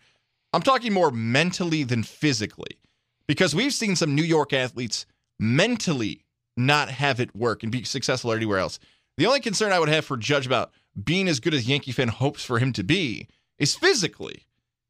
I'm 0.53 0.63
talking 0.63 0.93
more 0.93 1.11
mentally 1.11 1.83
than 1.83 2.03
physically 2.03 2.79
because 3.27 3.55
we've 3.55 3.73
seen 3.73 3.97
some 3.97 4.15
New 4.15 4.23
York 4.23 4.53
athletes 4.53 5.07
mentally 5.39 6.25
not 6.57 6.91
have 6.91 7.19
it 7.21 7.35
work 7.35 7.63
and 7.63 7.73
be 7.73 7.85
successful 7.85 8.33
anywhere 8.33 8.59
else. 8.59 8.79
The 9.17 9.27
only 9.27 9.41
concern 9.41 9.73
I 9.73 9.79
would 9.79 9.89
have 9.89 10.05
for 10.05 10.17
Judge 10.17 10.47
about 10.47 10.73
being 11.03 11.29
as 11.29 11.41
good 11.41 11.55
as 11.55 11.69
Yankee 11.69 11.93
fan 11.93 12.09
hopes 12.09 12.45
for 12.45 12.59
him 12.59 12.73
to 12.75 12.83
be 12.83 13.29
is 13.59 13.75
physically. 13.75 14.47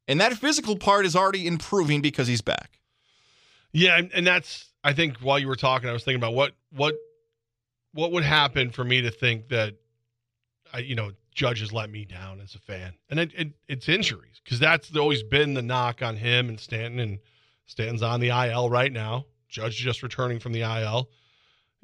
And 0.07 0.19
that 0.19 0.33
physical 0.33 0.77
part 0.77 1.05
is 1.05 1.15
already 1.15 1.47
improving 1.47 2.01
because 2.01 2.27
he's 2.27 2.41
back. 2.41 2.79
Yeah, 3.71 3.99
and, 4.13 4.27
that's 4.27 4.69
I 4.83 4.93
think 4.93 5.17
while 5.17 5.39
you 5.39 5.47
were 5.47 5.55
talking, 5.55 5.89
I 5.89 5.93
was 5.93 6.03
thinking 6.03 6.19
about 6.19 6.33
what 6.33 6.53
what 6.71 6.95
what 7.93 8.11
would 8.11 8.23
happen 8.23 8.69
for 8.69 8.83
me 8.83 9.01
to 9.01 9.11
think 9.11 9.49
that 9.49 9.75
I 10.71 10.79
you 10.79 10.95
know 10.95 11.11
Judge 11.33 11.61
has 11.61 11.73
let 11.73 11.89
me 11.89 12.05
down 12.05 12.39
as 12.39 12.53
a 12.53 12.59
fan, 12.59 12.93
and 13.09 13.19
it, 13.19 13.31
it 13.35 13.53
it's 13.67 13.89
injuries 13.89 14.41
because 14.43 14.59
that's 14.59 14.95
always 14.95 15.23
been 15.23 15.55
the 15.55 15.63
knock 15.63 16.03
on 16.03 16.17
him 16.17 16.49
and 16.49 16.59
Stanton, 16.59 16.99
and 16.99 17.19
Stanton's 17.65 18.03
on 18.03 18.19
the 18.19 18.29
IL 18.29 18.69
right 18.69 18.91
now. 18.91 19.25
Judge 19.49 19.77
just 19.77 20.03
returning 20.03 20.39
from 20.39 20.51
the 20.51 20.61
IL. 20.61 21.09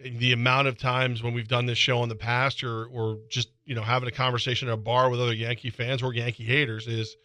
The 0.02 0.32
amount 0.32 0.68
of 0.68 0.78
times 0.78 1.22
when 1.22 1.34
we've 1.34 1.48
done 1.48 1.66
this 1.66 1.78
show 1.78 2.04
in 2.04 2.10
the 2.10 2.16
past, 2.16 2.64
or 2.64 2.86
or 2.86 3.18
just 3.30 3.50
you 3.66 3.76
know 3.76 3.82
having 3.82 4.08
a 4.08 4.12
conversation 4.12 4.68
at 4.68 4.74
a 4.74 4.78
bar 4.78 5.10
with 5.10 5.20
other 5.20 5.34
Yankee 5.34 5.70
fans 5.70 6.02
or 6.02 6.14
Yankee 6.14 6.46
haters, 6.46 6.88
is 6.88 7.16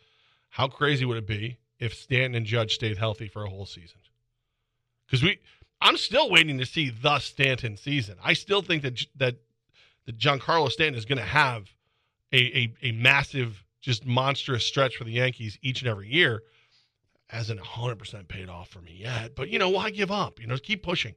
how 0.50 0.68
crazy 0.68 1.04
would 1.04 1.18
it 1.18 1.26
be 1.26 1.58
if 1.78 1.94
Stanton 1.94 2.34
and 2.34 2.46
Judge 2.46 2.74
stayed 2.74 2.98
healthy 2.98 3.28
for 3.28 3.44
a 3.44 3.50
whole 3.50 3.66
season. 3.66 3.98
Because 5.06 5.22
we, 5.22 5.38
I'm 5.80 5.96
still 5.96 6.30
waiting 6.30 6.58
to 6.58 6.66
see 6.66 6.90
the 6.90 7.18
Stanton 7.18 7.76
season. 7.76 8.16
I 8.22 8.32
still 8.32 8.62
think 8.62 8.82
that 8.82 9.04
that 9.16 9.36
that 10.06 10.18
Giancarlo 10.18 10.70
Stanton 10.70 10.98
is 10.98 11.04
going 11.04 11.18
to 11.18 11.24
have 11.24 11.68
a, 12.32 12.38
a 12.38 12.74
a 12.88 12.92
massive, 12.92 13.64
just 13.80 14.06
monstrous 14.06 14.64
stretch 14.64 14.96
for 14.96 15.04
the 15.04 15.12
Yankees 15.12 15.58
each 15.62 15.82
and 15.82 15.88
every 15.88 16.08
year. 16.08 16.42
Hasn't 17.28 17.60
100% 17.60 18.28
paid 18.28 18.48
off 18.48 18.68
for 18.68 18.80
me 18.80 18.96
yet, 19.00 19.34
but 19.34 19.48
you 19.48 19.58
know 19.58 19.70
why 19.70 19.90
give 19.90 20.10
up? 20.10 20.40
You 20.40 20.46
know, 20.46 20.56
keep 20.56 20.82
pushing. 20.82 21.14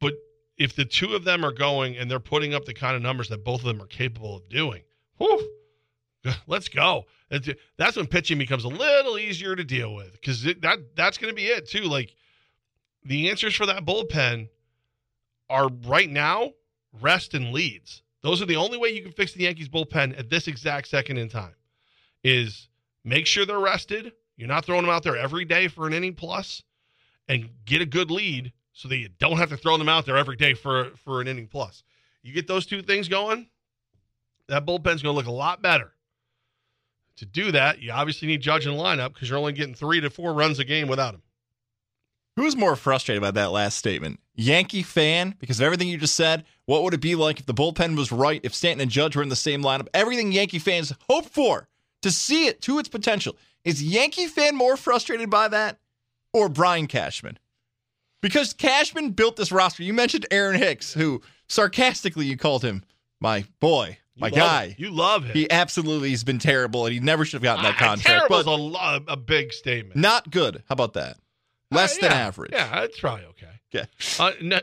But 0.00 0.14
if 0.62 0.76
the 0.76 0.84
two 0.84 1.14
of 1.16 1.24
them 1.24 1.44
are 1.44 1.52
going 1.52 1.96
and 1.96 2.08
they're 2.08 2.20
putting 2.20 2.54
up 2.54 2.64
the 2.64 2.72
kind 2.72 2.94
of 2.94 3.02
numbers 3.02 3.28
that 3.28 3.44
both 3.44 3.60
of 3.60 3.66
them 3.66 3.82
are 3.82 3.86
capable 3.86 4.36
of 4.36 4.48
doing, 4.48 4.82
whew, 5.18 5.50
let's 6.46 6.68
go. 6.68 7.04
That's 7.76 7.96
when 7.96 8.06
pitching 8.06 8.38
becomes 8.38 8.62
a 8.62 8.68
little 8.68 9.18
easier 9.18 9.56
to 9.56 9.64
deal 9.64 9.92
with 9.92 10.12
because 10.12 10.44
that 10.44 10.94
that's 10.94 11.18
going 11.18 11.32
to 11.32 11.34
be 11.34 11.46
it 11.46 11.68
too. 11.68 11.82
Like 11.82 12.14
the 13.04 13.28
answers 13.28 13.56
for 13.56 13.66
that 13.66 13.84
bullpen 13.84 14.50
are 15.50 15.68
right 15.84 16.08
now 16.08 16.52
rest 17.00 17.34
and 17.34 17.52
leads. 17.52 18.02
Those 18.22 18.40
are 18.40 18.46
the 18.46 18.54
only 18.54 18.78
way 18.78 18.90
you 18.90 19.02
can 19.02 19.10
fix 19.10 19.32
the 19.32 19.42
Yankees 19.42 19.68
bullpen 19.68 20.16
at 20.16 20.30
this 20.30 20.46
exact 20.46 20.86
second 20.86 21.16
in 21.16 21.28
time. 21.28 21.56
Is 22.22 22.68
make 23.02 23.26
sure 23.26 23.44
they're 23.44 23.58
rested. 23.58 24.12
You're 24.36 24.46
not 24.46 24.64
throwing 24.64 24.82
them 24.82 24.94
out 24.94 25.02
there 25.02 25.16
every 25.16 25.44
day 25.44 25.66
for 25.66 25.88
an 25.88 25.92
inning 25.92 26.14
plus, 26.14 26.62
and 27.26 27.48
get 27.64 27.82
a 27.82 27.86
good 27.86 28.12
lead 28.12 28.52
so 28.72 28.88
that 28.88 28.96
you 28.96 29.08
don't 29.18 29.38
have 29.38 29.50
to 29.50 29.56
throw 29.56 29.76
them 29.76 29.88
out 29.88 30.06
there 30.06 30.16
every 30.16 30.36
day 30.36 30.54
for 30.54 30.90
for 31.04 31.20
an 31.20 31.28
inning 31.28 31.46
plus. 31.46 31.82
You 32.22 32.32
get 32.32 32.46
those 32.46 32.66
two 32.66 32.82
things 32.82 33.08
going, 33.08 33.48
that 34.48 34.64
bullpen's 34.64 35.02
going 35.02 35.12
to 35.14 35.16
look 35.16 35.26
a 35.26 35.32
lot 35.32 35.60
better. 35.62 35.92
To 37.16 37.26
do 37.26 37.52
that, 37.52 37.80
you 37.80 37.92
obviously 37.92 38.28
need 38.28 38.40
Judge 38.40 38.66
in 38.66 38.72
lineup 38.74 39.12
because 39.12 39.28
you're 39.28 39.38
only 39.38 39.52
getting 39.52 39.74
three 39.74 40.00
to 40.00 40.10
four 40.10 40.32
runs 40.32 40.58
a 40.58 40.64
game 40.64 40.88
without 40.88 41.14
him. 41.14 41.22
Who's 42.36 42.56
more 42.56 42.76
frustrated 42.76 43.20
by 43.22 43.30
that 43.32 43.52
last 43.52 43.76
statement? 43.76 44.18
Yankee 44.34 44.82
fan, 44.82 45.34
because 45.38 45.60
of 45.60 45.64
everything 45.64 45.88
you 45.88 45.98
just 45.98 46.14
said. 46.14 46.44
What 46.64 46.82
would 46.82 46.94
it 46.94 47.02
be 47.02 47.14
like 47.14 47.38
if 47.38 47.46
the 47.46 47.52
bullpen 47.52 47.96
was 47.96 48.10
right, 48.10 48.40
if 48.42 48.54
Stanton 48.54 48.80
and 48.80 48.90
Judge 48.90 49.14
were 49.14 49.22
in 49.22 49.28
the 49.28 49.36
same 49.36 49.62
lineup? 49.62 49.88
Everything 49.92 50.32
Yankee 50.32 50.58
fans 50.58 50.94
hope 51.10 51.26
for 51.26 51.68
to 52.00 52.10
see 52.10 52.46
it 52.46 52.62
to 52.62 52.78
its 52.78 52.88
potential. 52.88 53.36
Is 53.64 53.82
Yankee 53.82 54.26
fan 54.26 54.56
more 54.56 54.78
frustrated 54.78 55.28
by 55.28 55.48
that 55.48 55.78
or 56.32 56.48
Brian 56.48 56.86
Cashman? 56.86 57.38
Because 58.22 58.54
Cashman 58.54 59.10
built 59.10 59.36
this 59.36 59.52
roster. 59.52 59.82
You 59.82 59.92
mentioned 59.92 60.26
Aaron 60.30 60.56
Hicks, 60.56 60.94
who 60.94 61.20
sarcastically 61.48 62.24
you 62.24 62.38
called 62.38 62.64
him 62.64 62.84
my 63.20 63.44
boy, 63.60 63.98
my 64.16 64.28
you 64.28 64.34
guy. 64.34 64.68
Him. 64.68 64.74
You 64.78 64.90
love 64.90 65.24
him. 65.24 65.34
He 65.34 65.50
absolutely 65.50 66.10
has 66.10 66.24
been 66.24 66.38
terrible, 66.38 66.86
and 66.86 66.94
he 66.94 67.00
never 67.00 67.24
should 67.24 67.34
have 67.34 67.42
gotten 67.42 67.64
that 67.64 67.76
contract. 67.76 68.28
Terrible 68.30 68.70
is 68.70 68.76
a, 68.80 69.12
a 69.12 69.16
big 69.16 69.52
statement. 69.52 69.96
Not 69.96 70.30
good. 70.30 70.62
How 70.68 70.72
about 70.72 70.94
that? 70.94 71.18
Less 71.70 71.94
uh, 71.94 71.98
yeah, 72.02 72.08
than 72.08 72.18
average. 72.18 72.52
Yeah, 72.52 72.80
that's 72.80 72.98
probably 72.98 73.24
okay. 73.26 73.46
Yeah. 73.72 73.84
Uh, 74.18 74.32
no, 74.40 74.60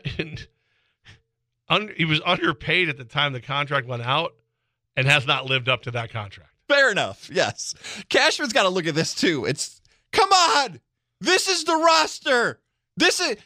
un, 1.67 1.91
he 1.97 2.05
was 2.05 2.21
underpaid 2.25 2.89
at 2.89 2.97
the 2.97 3.05
time 3.05 3.33
the 3.33 3.41
contract 3.41 3.87
went 3.87 4.03
out 4.03 4.35
and 4.95 5.07
has 5.07 5.25
not 5.25 5.45
lived 5.45 5.67
up 5.67 5.83
to 5.83 5.91
that 5.91 6.11
contract. 6.11 6.51
Fair 6.67 6.91
enough. 6.91 7.29
Yes. 7.33 7.73
Cashman's 8.09 8.53
got 8.53 8.63
to 8.63 8.69
look 8.69 8.85
at 8.85 8.95
this 8.95 9.15
too. 9.15 9.45
It's 9.45 9.81
come 10.11 10.29
on. 10.31 10.79
This 11.19 11.47
is 11.49 11.63
the 11.63 11.75
roster. 11.75 12.59
This 12.99 13.21
is 13.21 13.37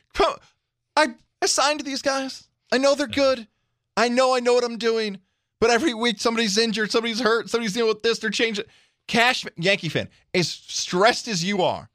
I 0.95 1.07
I 1.41 1.45
signed 1.45 1.81
these 1.81 2.01
guys. 2.01 2.47
I 2.71 2.79
know 2.79 2.95
they're 2.95 3.07
good. 3.07 3.47
I 3.95 4.09
know 4.09 4.35
I 4.35 4.39
know 4.39 4.53
what 4.53 4.63
I'm 4.63 4.77
doing. 4.77 5.19
But 5.61 5.69
every 5.69 5.93
week 5.93 6.19
somebody's 6.19 6.57
injured, 6.57 6.91
somebody's 6.91 7.21
hurt, 7.21 7.49
somebody's 7.49 7.73
dealing 7.73 7.89
with 7.89 8.03
this, 8.03 8.19
they're 8.19 8.29
changing. 8.29 8.65
Cash 9.07 9.45
Yankee 9.55 9.89
fan, 9.89 10.09
as 10.33 10.49
stressed 10.49 11.27
as 11.27 11.43
you 11.43 11.61
are, 11.61 11.89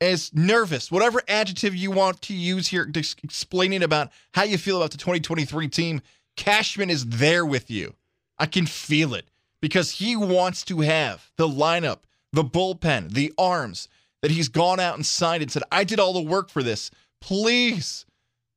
as 0.00 0.34
nervous, 0.34 0.90
whatever 0.90 1.22
adjective 1.28 1.74
you 1.74 1.90
want 1.90 2.20
to 2.22 2.34
use 2.34 2.68
here, 2.68 2.90
explaining 3.22 3.82
about 3.82 4.10
how 4.34 4.42
you 4.42 4.58
feel 4.58 4.78
about 4.78 4.90
the 4.90 4.98
2023 4.98 5.68
team, 5.68 6.02
Cashman 6.36 6.90
is 6.90 7.06
there 7.06 7.46
with 7.46 7.70
you. 7.70 7.94
I 8.38 8.46
can 8.46 8.66
feel 8.66 9.14
it 9.14 9.30
because 9.62 9.92
he 9.92 10.16
wants 10.16 10.62
to 10.64 10.80
have 10.80 11.30
the 11.36 11.48
lineup, 11.48 12.00
the 12.32 12.44
bullpen, 12.44 13.12
the 13.12 13.32
arms 13.38 13.88
that 14.26 14.32
he's 14.32 14.48
gone 14.48 14.80
out 14.80 14.96
and 14.96 15.06
signed 15.06 15.40
and 15.40 15.52
said, 15.52 15.62
I 15.70 15.84
did 15.84 16.00
all 16.00 16.12
the 16.12 16.20
work 16.20 16.50
for 16.50 16.60
this. 16.60 16.90
Please 17.20 18.04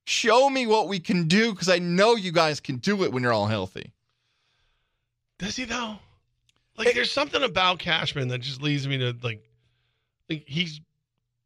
show 0.03 0.49
me 0.49 0.65
what 0.65 0.87
we 0.87 0.99
can 0.99 1.27
do 1.27 1.51
because 1.51 1.69
I 1.69 1.77
know 1.77 2.15
you 2.15 2.31
guys 2.31 2.59
can 2.59 2.77
do 2.77 3.03
it 3.03 3.11
when 3.11 3.21
you're 3.21 3.31
all 3.31 3.45
healthy. 3.45 3.93
Does 5.37 5.55
he 5.55 5.65
though? 5.65 5.99
Like, 6.75 6.95
there's 6.95 7.11
something 7.11 7.43
about 7.43 7.77
Cashman 7.77 8.29
that 8.29 8.39
just 8.39 8.63
leads 8.63 8.87
me 8.87 8.97
to 8.97 9.15
like, 9.21 9.43
like 10.27 10.43
he's 10.47 10.81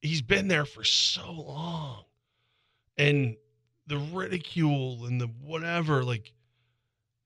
he's 0.01 0.21
been 0.21 0.47
there 0.47 0.63
for 0.63 0.85
so 0.85 1.29
long, 1.29 2.05
and 2.97 3.35
the 3.87 3.97
ridicule 3.97 5.05
and 5.05 5.19
the 5.19 5.27
whatever, 5.27 6.01
like, 6.01 6.31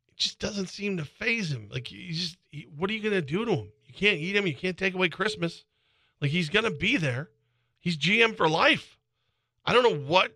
it 0.08 0.16
just 0.16 0.39
doesn't 0.39 0.70
seem 0.70 0.98
to 0.98 1.06
phase 1.06 1.51
him. 1.51 1.70
Like, 1.72 1.92
you 1.92 2.12
just, 2.12 2.38
he, 2.50 2.66
what 2.75 2.89
are 2.89 2.94
you 2.94 3.04
gonna 3.04 3.22
do 3.22 3.46
to 3.46 3.51
him? 3.51 3.72
You 3.86 3.94
can't 3.94 4.18
eat 4.18 4.36
him. 4.36 4.48
You 4.48 4.56
can't 4.56 4.80
take 4.80 4.96
away 4.96 5.10
Christmas. 5.10 5.63
Like, 6.22 6.32
he's 6.32 6.50
gonna 6.50 6.72
be 6.72 6.98
there. 6.98 7.30
He's 7.80 7.98
GM 7.98 8.36
for 8.36 8.50
life. 8.50 8.98
I 9.66 9.74
don't 9.74 9.84
know 9.84 10.08
what 10.08 10.34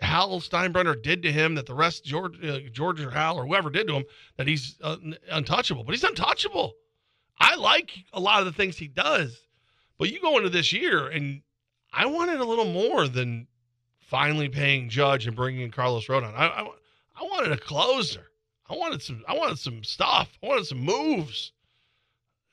Hal 0.00 0.40
Steinbrenner 0.40 1.00
did 1.00 1.22
to 1.22 1.32
him 1.32 1.54
that 1.54 1.66
the 1.66 1.74
rest 1.74 2.04
George 2.04 2.42
uh, 2.44 2.60
George 2.72 3.00
or 3.00 3.10
Hal 3.10 3.36
or 3.36 3.46
whoever 3.46 3.70
did 3.70 3.86
to 3.88 3.94
him 3.94 4.04
that 4.36 4.46
he's 4.46 4.76
uh, 4.82 4.96
untouchable. 5.30 5.84
But 5.84 5.94
he's 5.94 6.04
untouchable. 6.04 6.74
I 7.38 7.56
like 7.56 7.92
a 8.12 8.20
lot 8.20 8.40
of 8.40 8.46
the 8.46 8.52
things 8.52 8.76
he 8.76 8.88
does, 8.88 9.38
but 9.98 10.10
you 10.10 10.20
go 10.20 10.36
into 10.36 10.50
this 10.50 10.72
year 10.72 11.08
and 11.08 11.42
I 11.92 12.06
wanted 12.06 12.40
a 12.40 12.44
little 12.44 12.66
more 12.66 13.08
than 13.08 13.46
finally 13.98 14.48
paying 14.48 14.88
Judge 14.88 15.26
and 15.26 15.36
bringing 15.36 15.62
in 15.62 15.70
Carlos 15.70 16.06
Rodon. 16.06 16.34
I, 16.34 16.46
I, 16.46 16.62
I 16.62 17.22
wanted 17.22 17.52
a 17.52 17.58
closer. 17.58 18.30
I 18.68 18.76
wanted 18.76 19.02
some. 19.02 19.22
I 19.28 19.34
wanted 19.34 19.58
some 19.58 19.82
stuff. 19.84 20.38
I 20.42 20.46
wanted 20.46 20.66
some 20.66 20.80
moves 20.80 21.52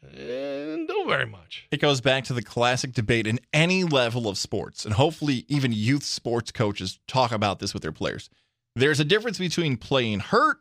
Eh, 0.03 0.73
and 0.73 0.87
do 0.87 1.05
very 1.07 1.25
much. 1.25 1.67
It 1.71 1.81
goes 1.81 2.01
back 2.01 2.23
to 2.25 2.33
the 2.33 2.41
classic 2.41 2.93
debate 2.93 3.27
in 3.27 3.39
any 3.53 3.83
level 3.83 4.27
of 4.27 4.37
sports, 4.37 4.85
and 4.85 4.93
hopefully 4.93 5.45
even 5.47 5.71
youth 5.71 6.03
sports 6.03 6.51
coaches 6.51 6.99
talk 7.07 7.31
about 7.31 7.59
this 7.59 7.73
with 7.73 7.83
their 7.83 7.91
players. 7.91 8.29
There's 8.75 8.99
a 8.99 9.05
difference 9.05 9.39
between 9.39 9.77
playing 9.77 10.19
hurt 10.19 10.59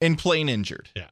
and 0.00 0.18
playing 0.18 0.48
injured. 0.48 0.88
Yeah. 0.96 1.08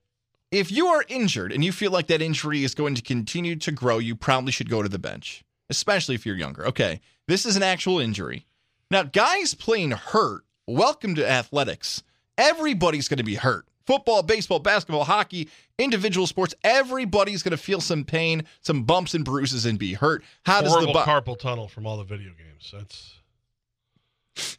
If 0.50 0.73
you 0.73 0.87
are 0.88 1.04
injured 1.09 1.52
and 1.52 1.62
you 1.62 1.73
feel 1.73 1.92
like 1.92 2.07
that 2.09 2.23
injury 2.23 2.64
is 2.64 2.75
going 2.75 2.95
to 2.95 3.02
continue 3.02 3.54
to 3.57 3.71
grow, 3.71 3.99
you 3.99 4.16
probably 4.16 4.50
should 4.50 4.71
go 4.71 4.83
to 4.83 4.88
the 4.88 4.99
bench, 4.99 5.45
especially 5.68 6.14
if 6.14 6.25
you're 6.25 6.37
younger. 6.37 6.66
Okay, 6.66 7.00
this 7.28 7.45
is 7.47 7.57
an 7.57 7.62
actual 7.62 8.00
injury. 8.00 8.47
Now, 8.90 9.02
guys 9.02 9.52
playing 9.52 9.90
hurt, 9.90 10.45
welcome 10.66 11.14
to 11.16 11.30
athletics. 11.30 12.02
Everybody's 12.38 13.09
going 13.09 13.18
to 13.18 13.25
be 13.25 13.35
hurt 13.35 13.68
football, 13.88 14.23
baseball, 14.23 14.59
basketball, 14.59 15.04
hockey, 15.04 15.49
individual 15.78 16.26
sports, 16.26 16.54
everybody's 16.62 17.42
going 17.42 17.52
to 17.52 17.57
feel 17.57 17.80
some 17.80 18.04
pain, 18.04 18.45
some 18.61 18.83
bumps 18.83 19.14
and 19.14 19.25
bruises, 19.25 19.64
and 19.64 19.78
be 19.78 19.95
hurt. 19.95 20.23
How 20.45 20.61
Horrible 20.61 20.76
does 20.76 20.87
the 20.87 20.92
bu- 20.92 21.11
carpal 21.11 21.38
tunnel 21.38 21.68
from 21.68 21.87
all 21.87 21.97
the 21.97 22.04
video 22.04 22.33
games? 22.37 22.71
That's 22.71 23.14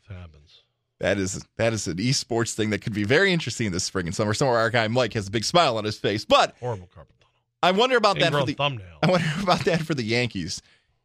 that 0.08 0.18
happens. 0.18 0.64
That 1.00 1.20
is 1.20 1.46
that 1.58 1.74
is 1.74 1.88
an 1.88 1.98
esports 1.98 2.56
thing 2.56 2.72
that 2.72 2.82
could 2.82 2.94
be 2.94 3.04
very 3.04 3.32
interesting 3.32 3.72
this 3.72 3.84
spring 3.84 4.08
and 4.08 4.16
summer. 4.16 4.34
Somewhere 4.34 4.58
our 4.58 4.72
guy 4.72 4.88
Mike 4.88 5.14
has 5.14 5.28
a 5.28 5.32
big 5.32 5.46
smile 5.46 5.78
on 5.78 5.84
his 5.84 5.98
face, 5.98 6.26
but 6.26 6.56
horrible 6.60 6.88
carpal 6.88 7.14
tunnel. 7.20 7.34
I 7.62 7.72
wonder 7.72 7.98
about 7.98 8.18
that 8.20 8.32
for 8.32 8.46
the 8.46 8.54
thumbnail. 8.54 8.98
I 9.04 9.12
wonder 9.12 9.28
about 9.44 9.64
that 9.66 9.84
for 9.84 9.94
the 9.94 10.04
Yankees. 10.04 10.64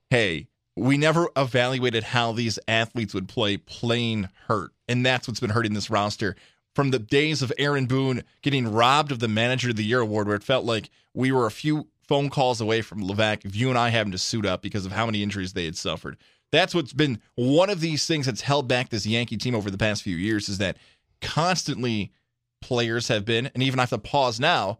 Hey, 0.09 0.49
we 0.76 0.97
never 0.97 1.28
evaluated 1.37 2.04
how 2.04 2.33
these 2.33 2.59
athletes 2.66 3.12
would 3.12 3.28
play 3.28 3.59
playing 3.59 4.31
hurt, 4.49 4.73
and 4.88 5.04
that's 5.04 5.28
what's 5.28 5.40
been 5.40 5.50
hurting 5.50 5.75
this 5.75 5.90
roster 5.90 6.37
from 6.75 6.90
the 6.90 6.99
days 6.99 7.43
of 7.43 7.52
Aaron 7.59 7.87
Boone 7.87 8.23
getting 8.43 8.73
robbed 8.73 9.12
of 9.12 9.21
the 9.21 9.28
Manager 9.28 9.71
of 9.71 9.76
the 9.76 9.85
Year 9.85 10.00
award, 10.00 10.26
where 10.26 10.37
it 10.37 10.43
felt 10.43 10.64
like 10.64 10.90
we 11.14 11.33
were 11.33 11.47
a 11.47 11.50
few 11.50 11.88
phone 12.07 12.28
calls 12.28 12.61
away 12.61 12.83
from 12.83 13.02
Levac, 13.02 13.45
if 13.45 13.57
you 13.57 13.71
and 13.71 13.78
I 13.78 13.88
having 13.88 14.12
to 14.12 14.19
suit 14.19 14.45
up 14.45 14.62
because 14.62 14.85
of 14.85 14.93
how 14.93 15.07
many 15.07 15.23
injuries 15.23 15.52
they 15.52 15.64
had 15.64 15.76
suffered. 15.76 16.16
That's 16.52 16.75
what's 16.75 16.93
been 16.93 17.21
one 17.35 17.71
of 17.71 17.81
these 17.81 18.07
things 18.07 18.26
that's 18.26 18.43
held 18.43 18.69
back 18.69 18.90
this 18.90 19.07
Yankee 19.07 19.37
team 19.37 19.54
over 19.54 19.71
the 19.71 19.78
past 19.78 20.02
few 20.02 20.16
years 20.16 20.49
is 20.49 20.59
that 20.59 20.76
constantly 21.21 22.12
players 22.61 23.09
have 23.09 23.25
been, 23.25 23.50
and 23.54 23.62
even 23.62 23.78
I 23.78 23.83
have 23.83 23.90
to 23.90 23.99
pause 23.99 24.38
now. 24.38 24.78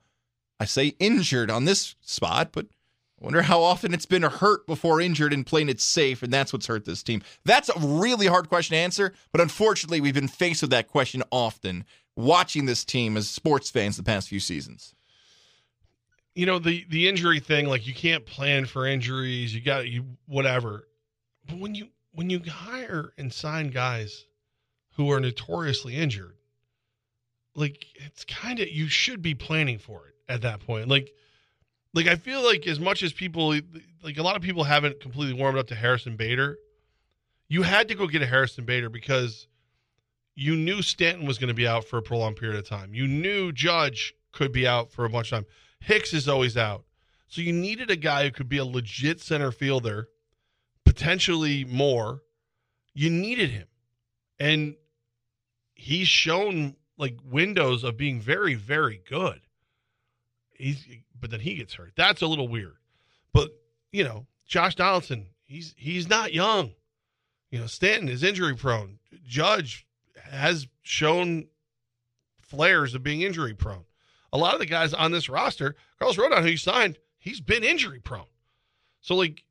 I 0.61 0.67
say 0.67 0.95
injured 0.99 1.51
on 1.51 1.65
this 1.65 1.97
spot, 2.01 2.51
but 2.53 2.67
Wonder 3.25 3.40
how 3.40 3.62
often 3.62 3.95
it's 3.95 4.04
been 4.04 4.23
hurt 4.23 4.66
before 4.66 5.00
injured 5.00 5.33
and 5.33 5.47
playing 5.47 5.71
it 5.71 5.81
safe, 5.81 6.23
and 6.23 6.31
that's 6.31 6.52
what's 6.52 6.66
hurt 6.66 6.85
this 6.85 7.02
team. 7.02 7.23
That's 7.47 7.71
a 7.71 7.78
really 7.78 8.26
hard 8.26 8.50
question 8.50 8.75
to 8.75 8.78
answer, 8.78 9.14
but 9.33 9.40
unfortunately, 9.40 10.02
we've 10.02 10.12
been 10.12 10.28
faced 10.28 10.61
with 10.61 10.71
that 10.73 10.88
question 10.88 11.23
often 11.33 11.87
watching 12.16 12.66
this 12.66 12.85
team 12.85 13.16
as 13.16 13.26
sports 13.26 13.71
fans 13.71 13.97
the 13.97 14.02
past 14.02 14.28
few 14.28 14.40
seasons. 14.40 14.95
You 16.35 16.45
know 16.45 16.59
the 16.59 16.85
the 16.90 17.09
injury 17.09 17.40
thing, 17.40 17.66
like 17.66 17.87
you 17.87 17.95
can't 17.95 18.26
plan 18.26 18.66
for 18.66 18.87
injuries. 18.87 19.54
You 19.54 19.62
got 19.62 19.88
you 19.88 20.04
whatever, 20.26 20.87
but 21.47 21.59
when 21.59 21.75
you 21.75 21.88
when 22.12 22.28
you 22.28 22.40
hire 22.40 23.14
and 23.16 23.33
sign 23.33 23.71
guys 23.71 24.26
who 24.97 25.11
are 25.11 25.21
notoriously 25.21 25.97
injured, 25.97 26.37
like 27.54 27.87
it's 28.04 28.26
kind 28.26 28.61
of 28.61 28.69
you 28.69 28.87
should 28.88 29.23
be 29.23 29.35
planning 29.35 29.78
for 29.78 30.09
it 30.09 30.14
at 30.28 30.43
that 30.43 30.61
point. 30.61 30.88
Like 30.88 31.14
Like 31.95 32.09
I 32.09 32.17
feel 32.17 32.45
like 32.45 32.67
as 32.67 32.81
much 32.81 33.03
as 33.03 33.13
people 33.13 33.55
like 34.03 34.19
a 34.19 34.23
lot 34.23 34.37
of 34.37 34.43
people 34.43 34.65
haven't 34.65 35.01
completely 35.01 35.41
warmed 35.41 35.59
up 35.59 35.69
to 35.69 35.75
Harrison 35.75 36.17
Bader, 36.17 36.59
you 37.49 37.63
had 37.63 37.89
to 37.89 37.95
go 37.95 38.07
get 38.07 38.21
a 38.21 38.27
Harrison 38.27 38.65
Bader 38.65 38.91
because 38.91 39.47
you 40.35 40.57
knew 40.57 40.83
Stanton 40.83 41.27
was 41.27 41.39
going 41.39 41.49
to 41.49 41.55
be 41.55 41.67
out 41.67 41.85
for 41.85 41.99
a 41.99 42.03
prolonged 42.03 42.37
period 42.37 42.59
of 42.59 42.69
time. 42.69 42.93
You 42.93 43.07
knew 43.07 43.53
Judge 43.53 44.15
could 44.33 44.53
be 44.53 44.67
out 44.67 44.91
for 44.91 45.05
a 45.05 45.09
bunch 45.09 45.31
of 45.33 45.39
time. 45.39 45.47
Hicks 45.81 46.13
is 46.13 46.29
always 46.29 46.57
out. 46.57 46.85
So 47.29 47.41
you 47.41 47.53
needed 47.53 47.91
a 47.91 47.97
guy 47.97 48.25
who 48.25 48.31
could 48.33 48.49
be 48.49 48.59
a 48.59 48.65
legit 48.65 49.21
center 49.21 49.53
fielder, 49.53 50.09
potentially 50.85 51.65
more. 51.65 52.23
You 52.93 53.11
needed 53.11 53.51
him. 53.51 53.69
And 54.41 54.75
he's 55.75 56.09
shown 56.09 56.75
like 56.99 57.17
windows 57.25 57.85
of 57.85 57.97
being 57.97 58.21
very, 58.21 58.55
very 58.55 59.01
good. 59.09 59.41
He's 60.53 60.87
but 61.25 61.31
then 61.31 61.40
he 61.40 61.54
gets 61.54 61.73
hurt. 61.73 61.95
That's 61.97 62.21
a 62.21 62.26
little 62.26 62.49
weird. 62.49 62.76
But, 63.33 63.49
you 63.93 64.04
know, 64.04 64.26
Josh 64.45 64.75
Donaldson, 64.75 65.28
he's 65.43 65.75
he's 65.78 66.07
not 66.07 66.35
young. 66.35 66.73
You 67.50 67.61
know, 67.61 67.66
Stanton 67.66 68.11
is 68.11 68.23
injury 68.23 68.54
prone. 68.54 68.99
Judge 69.26 69.87
has 70.23 70.66
shown 70.83 71.47
flares 72.43 72.95
of 72.95 73.02
being 73.02 73.23
injury 73.23 73.54
prone. 73.54 73.87
A 74.35 74.37
lot 74.37 74.52
of 74.52 74.61
the 74.61 74.66
guys 74.66 74.93
on 74.93 75.12
this 75.12 75.31
roster, 75.31 75.76
Carlos 75.99 76.19
Rodon, 76.19 76.43
who 76.43 76.49
you 76.49 76.57
signed, 76.59 76.99
he's 77.16 77.40
been 77.40 77.64
injury 77.64 78.00
prone. 78.00 78.26
So 79.00 79.14
like 79.14 79.45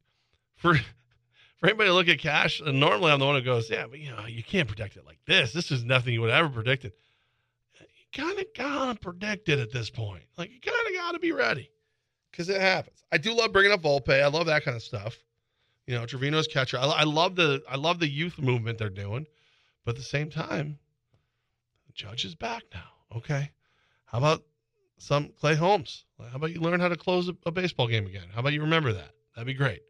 for 0.56 0.76
for 1.58 1.66
anybody 1.66 1.90
to 1.90 1.96
look 1.96 2.08
at 2.08 2.20
cash, 2.20 2.62
and 2.64 2.80
normally 2.80 3.12
I'm 3.12 3.18
the 3.18 3.26
one 3.26 3.34
who 3.34 3.42
goes, 3.42 3.68
yeah, 3.68 3.88
but 3.90 3.98
you 3.98 4.12
know, 4.12 4.28
you 4.28 4.44
can't 4.44 4.68
predict 4.68 4.96
it 4.96 5.08
like 5.08 5.22
this. 5.26 5.54
This 5.54 5.72
is 5.72 5.84
nothing 5.84 6.14
you 6.14 6.22
would 6.22 6.30
have 6.30 6.46
ever 6.46 6.54
predicted. 6.54 6.94
Kind 8.14 8.38
of 8.38 8.46
gotta 8.56 9.00
predict 9.00 9.50
it 9.50 9.60
at 9.60 9.72
this 9.72 9.90
point. 9.90 10.24
Like 10.38 10.52
you 10.52 10.60
kind 10.60 10.88
of 10.88 10.94
gotta 10.94 11.20
be 11.20 11.32
ready 11.32 11.72
because 12.32 12.48
it 12.48 12.62
happens. 12.62 13.04
I 13.12 13.18
do 13.18 13.34
love 13.34 13.52
bringing 13.52 13.72
up 13.72 13.82
Volpe. 13.82 14.22
I 14.22 14.28
love 14.28 14.46
that 14.46 14.64
kind 14.64 14.78
of 14.78 14.84
stuff. 14.84 15.18
You 15.88 15.96
know, 15.96 16.06
Trevino's 16.06 16.48
catcher. 16.48 16.78
I, 16.78 16.86
I 16.86 17.04
love 17.04 17.36
the 17.36 17.64
I 17.68 17.76
love 17.76 18.00
the 18.00 18.08
youth 18.08 18.38
movement 18.38 18.78
they're 18.78 18.90
doing, 18.90 19.26
but 19.84 19.92
at 19.92 19.98
the 19.98 20.04
same 20.04 20.30
time, 20.30 20.78
the 21.88 21.94
judge 21.94 22.24
is 22.24 22.36
back 22.36 22.64
now. 22.74 23.18
Okay, 23.18 23.52
how 24.06 24.20
about 24.20 24.44
some 24.98 25.30
Clay 25.40 25.56
Holmes? 25.56 26.06
How 26.20 26.36
about 26.36 26.52
you 26.52 26.62
learn 26.62 26.80
how 26.80 26.90
to 26.90 26.96
close 26.96 27.30
a, 27.30 27.36
a 27.48 27.52
baseball 27.52 27.88
game 27.88 28.06
again? 28.06 28.28
How 28.32 28.42
about 28.42 28.54
you 28.54 28.62
remember 28.62 28.94
that? 28.94 29.12
That'd 29.36 29.48
be 29.48 29.56
great 29.56 29.82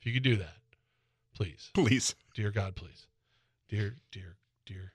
if 0.00 0.06
you 0.06 0.14
could 0.14 0.22
do 0.22 0.36
that, 0.36 0.56
please. 1.34 1.70
Please, 1.74 2.14
dear 2.34 2.50
God, 2.50 2.74
please, 2.74 3.06
dear, 3.68 3.96
dear, 4.10 4.36
dear 4.64 4.92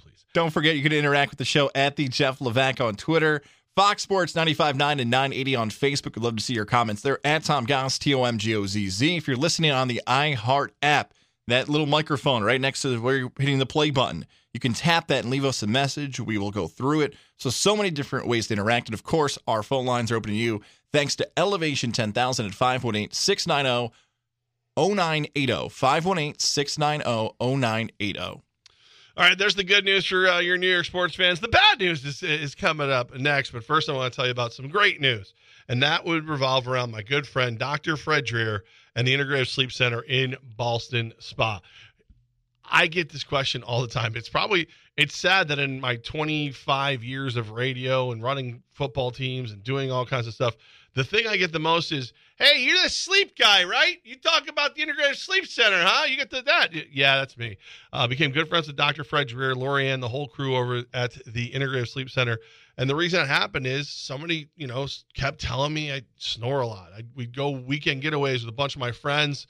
please. 0.00 0.24
Don't 0.34 0.50
forget 0.50 0.76
you 0.76 0.82
can 0.82 0.92
interact 0.92 1.32
with 1.32 1.38
the 1.38 1.44
show 1.44 1.70
at 1.74 1.96
the 1.96 2.08
Jeff 2.08 2.38
Levack 2.38 2.84
on 2.84 2.94
Twitter. 2.94 3.42
Fox 3.76 4.02
Sports 4.02 4.32
95.9 4.32 5.00
and 5.00 5.10
980 5.10 5.56
on 5.56 5.70
Facebook. 5.70 6.16
We'd 6.16 6.24
love 6.24 6.36
to 6.36 6.42
see 6.42 6.54
your 6.54 6.64
comments 6.64 7.02
there 7.02 7.18
at 7.24 7.44
Tom 7.44 7.64
Goss, 7.64 7.98
T 7.98 8.14
O 8.14 8.24
M 8.24 8.36
G 8.36 8.54
O 8.54 8.66
Z 8.66 8.88
Z. 8.88 9.16
If 9.16 9.28
you're 9.28 9.36
listening 9.36 9.70
on 9.70 9.88
the 9.88 10.02
iHeart 10.06 10.70
app, 10.82 11.14
that 11.46 11.68
little 11.68 11.86
microphone 11.86 12.42
right 12.42 12.60
next 12.60 12.82
to 12.82 13.00
where 13.00 13.16
you're 13.16 13.32
hitting 13.38 13.58
the 13.58 13.66
play 13.66 13.90
button, 13.90 14.26
you 14.52 14.60
can 14.60 14.72
tap 14.72 15.06
that 15.08 15.22
and 15.22 15.30
leave 15.30 15.44
us 15.44 15.62
a 15.62 15.66
message. 15.66 16.18
We 16.18 16.38
will 16.38 16.50
go 16.50 16.66
through 16.66 17.02
it. 17.02 17.14
So, 17.38 17.50
so 17.50 17.76
many 17.76 17.90
different 17.90 18.26
ways 18.26 18.48
to 18.48 18.54
interact. 18.54 18.88
And 18.88 18.94
of 18.94 19.04
course, 19.04 19.38
our 19.46 19.62
phone 19.62 19.86
lines 19.86 20.10
are 20.10 20.16
open 20.16 20.32
to 20.32 20.36
you 20.36 20.60
thanks 20.92 21.14
to 21.16 21.28
Elevation 21.36 21.92
10,000 21.92 22.46
at 22.46 22.52
518 22.52 23.12
690 23.12 23.94
0980. 24.76 25.68
518 25.68 26.38
690 26.38 27.34
0980. 27.40 28.42
All 29.20 29.26
right, 29.26 29.36
there's 29.36 29.54
the 29.54 29.64
good 29.64 29.84
news 29.84 30.06
for 30.06 30.26
uh, 30.26 30.38
your 30.38 30.56
New 30.56 30.66
York 30.66 30.86
sports 30.86 31.14
fans. 31.14 31.40
The 31.40 31.48
bad 31.48 31.78
news 31.78 32.06
is, 32.06 32.22
is 32.22 32.54
coming 32.54 32.90
up 32.90 33.14
next, 33.14 33.50
but 33.50 33.62
first 33.62 33.90
I 33.90 33.92
want 33.92 34.10
to 34.10 34.16
tell 34.16 34.24
you 34.24 34.32
about 34.32 34.54
some 34.54 34.70
great 34.70 34.98
news, 34.98 35.34
and 35.68 35.82
that 35.82 36.06
would 36.06 36.26
revolve 36.26 36.66
around 36.66 36.90
my 36.90 37.02
good 37.02 37.26
friend 37.26 37.58
Dr. 37.58 37.98
Fred 37.98 38.24
Dreer 38.24 38.64
and 38.96 39.06
the 39.06 39.14
Integrative 39.14 39.48
Sleep 39.48 39.72
Center 39.72 40.00
in 40.00 40.38
Ballston 40.58 41.12
Spa. 41.18 41.60
I 42.64 42.86
get 42.86 43.10
this 43.10 43.22
question 43.22 43.62
all 43.62 43.82
the 43.82 43.88
time. 43.88 44.16
It's 44.16 44.30
probably 44.30 44.68
it's 44.96 45.14
sad 45.14 45.48
that 45.48 45.58
in 45.58 45.82
my 45.82 45.96
25 45.96 47.04
years 47.04 47.36
of 47.36 47.50
radio 47.50 48.12
and 48.12 48.22
running 48.22 48.62
football 48.70 49.10
teams 49.10 49.52
and 49.52 49.62
doing 49.62 49.92
all 49.92 50.06
kinds 50.06 50.28
of 50.28 50.32
stuff, 50.32 50.56
the 50.94 51.04
thing 51.04 51.26
I 51.26 51.36
get 51.36 51.52
the 51.52 51.60
most 51.60 51.92
is, 51.92 52.12
"Hey, 52.36 52.62
you're 52.62 52.82
the 52.82 52.88
sleep 52.88 53.36
guy, 53.36 53.64
right? 53.64 54.00
You 54.04 54.16
talk 54.16 54.48
about 54.48 54.74
the 54.74 54.82
Integrated 54.82 55.16
Sleep 55.16 55.46
Center, 55.46 55.82
huh? 55.82 56.06
You 56.06 56.16
get 56.16 56.30
to 56.30 56.42
that? 56.42 56.70
Yeah, 56.92 57.16
that's 57.16 57.36
me. 57.36 57.56
Uh, 57.92 58.06
became 58.06 58.30
good 58.32 58.48
friends 58.48 58.66
with 58.66 58.76
Dr. 58.76 59.04
Fred 59.04 59.28
Dreer, 59.28 59.54
Lorianne, 59.54 60.00
the 60.00 60.08
whole 60.08 60.28
crew 60.28 60.56
over 60.56 60.84
at 60.92 61.16
the 61.26 61.50
Integrative 61.52 61.88
Sleep 61.88 62.10
Center. 62.10 62.38
And 62.76 62.88
the 62.88 62.96
reason 62.96 63.20
it 63.20 63.28
happened 63.28 63.66
is 63.66 63.88
somebody, 63.88 64.48
you 64.56 64.66
know, 64.66 64.86
kept 65.14 65.40
telling 65.40 65.74
me 65.74 65.92
I 65.92 66.02
snore 66.16 66.60
a 66.60 66.66
lot. 66.66 66.90
I, 66.96 67.02
we'd 67.14 67.36
go 67.36 67.50
weekend 67.50 68.02
getaways 68.02 68.40
with 68.40 68.48
a 68.48 68.52
bunch 68.52 68.74
of 68.74 68.80
my 68.80 68.90
friends, 68.90 69.46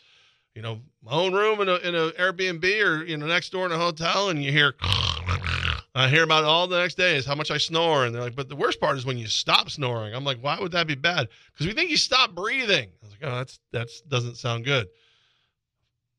you 0.55 0.63
know, 0.63 0.81
my 1.03 1.13
own 1.13 1.33
room 1.33 1.61
in 1.61 1.69
a 1.69 1.77
in 1.77 1.95
an 1.95 2.11
Airbnb 2.11 2.65
or 2.85 3.05
you 3.05 3.17
know 3.17 3.27
next 3.27 3.51
door 3.51 3.67
in 3.67 3.73
a 3.73 3.79
hotel, 3.79 4.31
and 4.31 4.43
you 4.43 4.51
hear. 4.53 4.75
I 5.95 6.09
hear 6.09 6.23
about 6.23 6.45
it 6.45 6.47
all 6.47 6.69
the 6.69 6.79
next 6.79 6.97
day 6.97 7.17
is 7.17 7.27
how 7.27 7.35
much 7.35 7.51
I 7.51 7.59
snore. 7.59 8.07
And 8.07 8.15
they're 8.15 8.23
like, 8.23 8.37
but 8.37 8.49
the 8.49 8.57
worst 8.57 8.81
part 8.81 8.97
is 8.97 9.05
when 9.05 9.19
you 9.19 9.27
stop 9.27 9.71
snoring. 9.71 10.15
I'm 10.15 10.25
like, 10.25 10.39
why 10.39 10.59
would 10.61 10.73
that 10.73 10.87
be 10.87 10.95
bad? 10.95 11.29
Because 11.53 11.67
we 11.67 11.73
think 11.73 11.91
you 11.91 11.97
stop 11.97 12.35
breathing. 12.35 12.91
I 13.03 13.07
was 13.07 13.11
like, 13.11 13.31
oh, 13.31 13.37
that's 13.37 13.59
that's 13.73 14.01
doesn't 14.03 14.37
sound 14.37 14.65
good. 14.65 14.89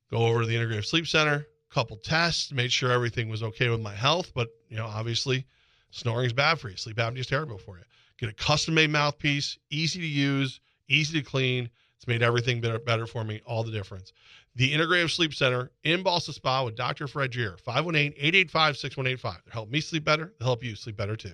Go 0.10 0.26
over 0.26 0.42
to 0.42 0.48
the 0.48 0.56
Integrative 0.56 0.86
Sleep 0.86 1.08
Center, 1.08 1.48
couple 1.70 1.96
tests, 1.96 2.52
made 2.52 2.72
sure 2.72 2.92
everything 2.92 3.30
was 3.30 3.44
okay 3.44 3.70
with 3.70 3.80
my 3.80 3.96
health. 3.96 4.34
But 4.36 4.50
you 4.68 4.76
know, 4.76 4.88
obviously, 4.88 5.46
snoring 5.92 6.26
is 6.26 6.34
bad 6.34 6.60
for 6.60 6.70
you. 6.70 6.76
Sleep 6.76 6.98
apnea 6.98 7.20
is 7.20 7.28
terrible 7.28 7.58
for 7.58 7.78
you. 7.78 7.84
Get 8.18 8.30
a 8.30 8.34
custom 8.34 8.74
made 8.74 8.90
mouthpiece, 8.90 9.58
easy 9.70 10.00
to 10.00 10.06
use, 10.06 10.60
easy 10.90 11.22
to 11.22 11.26
clean. 11.26 11.70
It's 11.96 12.08
made 12.08 12.24
everything 12.24 12.60
better, 12.60 12.80
better 12.80 13.06
for 13.06 13.24
me, 13.24 13.42
all 13.46 13.64
the 13.64 13.72
difference 13.72 14.12
the 14.56 14.74
Integrative 14.74 15.12
Sleep 15.12 15.34
Center 15.34 15.72
in 15.84 16.04
Ballston 16.04 16.34
Spa 16.34 16.64
with 16.64 16.76
Dr. 16.76 17.08
Fred 17.08 17.32
Dreer, 17.32 17.58
518-885-6185. 17.66 19.22
They'll 19.22 19.42
help 19.52 19.70
me 19.70 19.82
sleep 19.82 20.04
better. 20.04 20.34
They'll 20.40 20.48
help 20.48 20.64
you 20.64 20.76
sleep 20.76 20.98
better 20.98 21.16
too. 21.16 21.34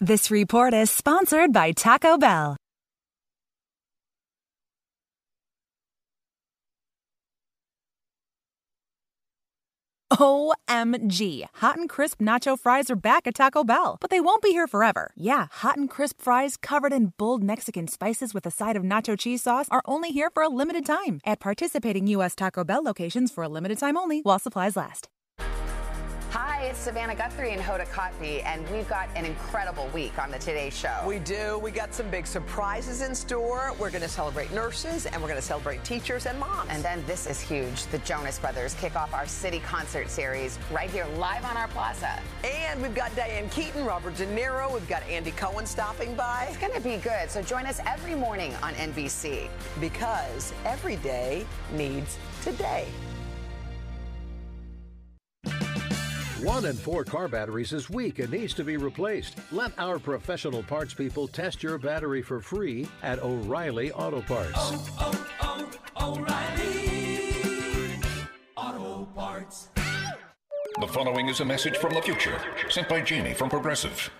This 0.00 0.30
report 0.30 0.72
is 0.74 0.90
sponsored 0.90 1.52
by 1.52 1.72
Taco 1.72 2.16
Bell. 2.16 2.56
OMG. 10.20 11.44
Hot 11.54 11.78
and 11.78 11.88
crisp 11.88 12.20
nacho 12.20 12.58
fries 12.58 12.90
are 12.90 12.96
back 12.96 13.26
at 13.26 13.34
Taco 13.34 13.64
Bell, 13.64 13.96
but 14.00 14.10
they 14.10 14.20
won't 14.20 14.42
be 14.42 14.50
here 14.50 14.66
forever. 14.66 15.12
Yeah, 15.16 15.46
hot 15.50 15.78
and 15.78 15.88
crisp 15.88 16.20
fries 16.20 16.56
covered 16.56 16.92
in 16.92 17.12
bold 17.16 17.42
Mexican 17.42 17.88
spices 17.88 18.34
with 18.34 18.46
a 18.46 18.50
side 18.50 18.76
of 18.76 18.82
nacho 18.82 19.18
cheese 19.18 19.42
sauce 19.42 19.66
are 19.70 19.82
only 19.86 20.10
here 20.10 20.30
for 20.30 20.42
a 20.42 20.48
limited 20.48 20.84
time 20.86 21.20
at 21.24 21.40
participating 21.40 22.06
U.S. 22.08 22.34
Taco 22.34 22.64
Bell 22.64 22.82
locations 22.82 23.32
for 23.32 23.42
a 23.44 23.48
limited 23.48 23.78
time 23.78 23.96
only 23.96 24.20
while 24.20 24.38
supplies 24.38 24.76
last. 24.76 25.08
Hi, 26.60 26.66
it's 26.66 26.78
Savannah 26.78 27.14
Guthrie 27.14 27.52
and 27.52 27.62
Hoda 27.62 27.86
Kotb, 27.86 28.44
and 28.44 28.68
we've 28.68 28.86
got 28.86 29.08
an 29.16 29.24
incredible 29.24 29.88
week 29.94 30.18
on 30.18 30.30
the 30.30 30.38
Today 30.38 30.68
Show. 30.68 30.94
We 31.06 31.18
do. 31.18 31.58
We 31.58 31.70
got 31.70 31.94
some 31.94 32.10
big 32.10 32.26
surprises 32.26 33.00
in 33.00 33.14
store. 33.14 33.72
We're 33.78 33.88
going 33.88 34.02
to 34.02 34.10
celebrate 34.10 34.52
nurses, 34.52 35.06
and 35.06 35.22
we're 35.22 35.28
going 35.28 35.40
to 35.40 35.46
celebrate 35.46 35.82
teachers 35.84 36.26
and 36.26 36.38
moms. 36.38 36.68
And 36.68 36.82
then 36.82 37.02
this 37.06 37.26
is 37.26 37.40
huge. 37.40 37.86
The 37.86 37.96
Jonas 38.00 38.38
Brothers 38.38 38.74
kick 38.74 38.94
off 38.94 39.14
our 39.14 39.26
city 39.26 39.60
concert 39.60 40.10
series 40.10 40.58
right 40.70 40.90
here 40.90 41.06
live 41.16 41.46
on 41.46 41.56
our 41.56 41.68
plaza. 41.68 42.20
And 42.44 42.82
we've 42.82 42.94
got 42.94 43.16
Diane 43.16 43.48
Keaton, 43.48 43.86
Robert 43.86 44.16
De 44.16 44.26
Niro. 44.26 44.70
We've 44.70 44.86
got 44.86 45.02
Andy 45.04 45.30
Cohen 45.30 45.64
stopping 45.64 46.14
by. 46.14 46.44
It's 46.50 46.58
going 46.58 46.74
to 46.74 46.80
be 46.82 46.98
good. 46.98 47.30
So 47.30 47.40
join 47.40 47.64
us 47.64 47.80
every 47.86 48.14
morning 48.14 48.54
on 48.62 48.74
NBC. 48.74 49.48
Because 49.80 50.52
every 50.66 50.96
day 50.96 51.46
needs 51.72 52.18
today. 52.42 52.86
One 56.42 56.64
in 56.64 56.74
four 56.74 57.04
car 57.04 57.28
batteries 57.28 57.74
is 57.74 57.90
weak 57.90 58.18
and 58.18 58.30
needs 58.32 58.54
to 58.54 58.64
be 58.64 58.78
replaced. 58.78 59.36
Let 59.52 59.72
our 59.78 59.98
professional 59.98 60.62
parts 60.62 60.94
people 60.94 61.28
test 61.28 61.62
your 61.62 61.76
battery 61.76 62.22
for 62.22 62.40
free 62.40 62.88
at 63.02 63.18
O'Reilly 63.18 63.92
Auto 63.92 64.22
Parts. 64.22 64.52
Oh, 64.54 65.26
oh, 65.42 65.70
oh, 65.96 66.16
O'Reilly 66.16 68.00
Auto 68.56 69.04
Parts. 69.14 69.68
The 70.80 70.86
following 70.86 71.28
is 71.28 71.40
a 71.40 71.44
message 71.44 71.76
from 71.76 71.92
the 71.92 72.00
future, 72.00 72.40
sent 72.70 72.88
by 72.88 73.02
Jamie 73.02 73.34
from 73.34 73.50
Progressive. 73.50 74.10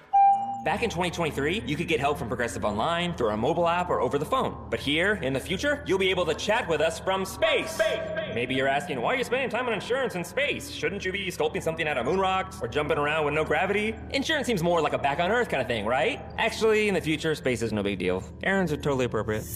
Back 0.62 0.82
in 0.82 0.90
2023, 0.90 1.62
you 1.64 1.74
could 1.74 1.88
get 1.88 2.00
help 2.00 2.18
from 2.18 2.28
Progressive 2.28 2.66
Online, 2.66 3.14
through 3.14 3.28
our 3.28 3.36
mobile 3.36 3.66
app, 3.66 3.88
or 3.88 4.02
over 4.02 4.18
the 4.18 4.26
phone. 4.26 4.66
But 4.68 4.78
here, 4.78 5.14
in 5.22 5.32
the 5.32 5.40
future, 5.40 5.82
you'll 5.86 5.98
be 5.98 6.10
able 6.10 6.26
to 6.26 6.34
chat 6.34 6.68
with 6.68 6.82
us 6.82 7.00
from 7.00 7.24
space. 7.24 7.70
space, 7.70 8.10
space. 8.10 8.34
Maybe 8.34 8.54
you're 8.54 8.68
asking, 8.68 9.00
why 9.00 9.14
are 9.14 9.16
you 9.16 9.24
spending 9.24 9.48
time 9.48 9.68
on 9.68 9.72
insurance 9.72 10.16
in 10.16 10.24
space? 10.24 10.70
Shouldn't 10.70 11.02
you 11.02 11.12
be 11.12 11.28
sculpting 11.28 11.62
something 11.62 11.88
out 11.88 11.96
of 11.96 12.04
moon 12.04 12.20
rocks 12.20 12.58
or 12.60 12.68
jumping 12.68 12.98
around 12.98 13.24
with 13.24 13.32
no 13.32 13.42
gravity? 13.42 13.94
Insurance 14.10 14.46
seems 14.46 14.62
more 14.62 14.82
like 14.82 14.92
a 14.92 14.98
back 14.98 15.18
on 15.18 15.30
Earth 15.30 15.48
kind 15.48 15.62
of 15.62 15.66
thing, 15.66 15.86
right? 15.86 16.20
Actually, 16.36 16.88
in 16.88 16.94
the 16.94 17.00
future, 17.00 17.34
space 17.34 17.62
is 17.62 17.72
no 17.72 17.82
big 17.82 17.98
deal. 17.98 18.22
Errands 18.42 18.70
are 18.70 18.76
totally 18.76 19.06
appropriate. 19.06 19.46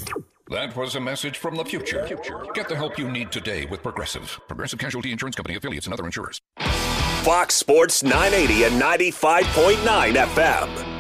That 0.49 0.75
was 0.75 0.95
a 0.95 1.01
message 1.01 1.37
from 1.37 1.55
the 1.55 1.67
future. 1.67 2.09
Get 2.55 2.67
the 2.71 2.77
help 2.77 2.99
you 2.99 3.11
need 3.11 3.31
today 3.31 3.67
with 3.67 3.83
Progressive. 3.83 4.41
Progressive 4.49 4.79
Casualty 4.79 5.13
Insurance 5.13 5.37
Company 5.37 5.57
affiliates 5.57 5.87
and 5.87 5.93
other 5.93 6.07
insurers. 6.07 6.41
Fox 7.25 7.55
Sports 7.55 8.03
980 8.03 8.65
and 8.65 8.81
95.9 8.81 10.15
FM. 10.15 10.94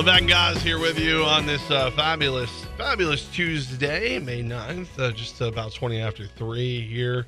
Levac 0.00 0.26
guys 0.26 0.62
here 0.62 0.78
with 0.78 0.98
you 0.98 1.24
on 1.24 1.44
this 1.44 1.70
uh, 1.70 1.90
fabulous, 1.90 2.64
fabulous 2.78 3.26
Tuesday, 3.34 4.18
May 4.18 4.42
9th, 4.42 4.98
uh, 4.98 5.10
just 5.10 5.38
about 5.42 5.74
20 5.74 6.00
after 6.00 6.26
3 6.26 6.88
here 6.88 7.26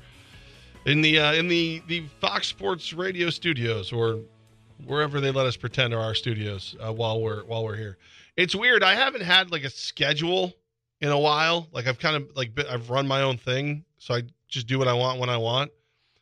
in 0.87 1.01
the 1.01 1.19
uh, 1.19 1.33
in 1.33 1.47
the 1.47 1.83
the 1.87 2.03
Fox 2.19 2.47
Sports 2.47 2.91
Radio 2.91 3.29
studios 3.29 3.91
or 3.91 4.21
wherever 4.85 5.21
they 5.21 5.29
let 5.29 5.45
us 5.45 5.55
pretend 5.55 5.93
are 5.93 6.01
our 6.01 6.15
studios 6.15 6.75
uh, 6.83 6.91
while 6.91 7.21
we're 7.21 7.43
while 7.43 7.63
we're 7.63 7.75
here. 7.75 7.99
It's 8.37 8.55
weird. 8.55 8.81
I 8.81 8.95
haven't 8.95 9.21
had 9.21 9.51
like 9.51 9.65
a 9.65 9.69
schedule 9.69 10.51
in 10.99 11.09
a 11.09 11.19
while. 11.19 11.67
Like 11.73 11.85
I've 11.85 11.99
kind 11.99 12.15
of 12.15 12.35
like 12.35 12.55
been- 12.55 12.65
I've 12.65 12.89
run 12.89 13.07
my 13.07 13.21
own 13.21 13.37
thing, 13.37 13.85
so 13.99 14.15
I 14.15 14.23
just 14.47 14.65
do 14.65 14.79
what 14.79 14.87
I 14.87 14.93
want 14.93 15.19
when 15.19 15.29
I 15.29 15.37
want. 15.37 15.69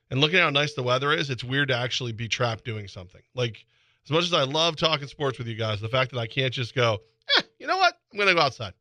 And 0.10 0.20
looking 0.20 0.40
at 0.40 0.44
how 0.44 0.50
nice 0.50 0.74
the 0.74 0.84
weather 0.84 1.14
is, 1.14 1.30
it's 1.30 1.46
weird 1.46 1.70
to 1.70 1.78
actually 1.78 2.12
be 2.12 2.28
trapped 2.28 2.66
doing 2.66 2.90
something. 2.90 3.22
Like 3.36 3.66
as 4.06 4.12
much 4.12 4.24
as 4.24 4.34
I 4.34 4.44
love 4.44 4.76
talking 4.76 5.08
sports 5.08 5.38
with 5.38 5.48
you 5.48 5.56
guys, 5.56 5.80
the 5.82 5.88
fact 5.90 6.12
that 6.12 6.20
I 6.20 6.28
can't 6.28 6.54
just 6.54 6.74
go, 6.76 7.00
eh, 7.38 7.42
you 7.60 7.68
know 7.68 7.78
what? 7.78 7.94
I'm 8.12 8.20
gonna 8.20 8.34
go 8.34 8.42
outside. 8.42 8.74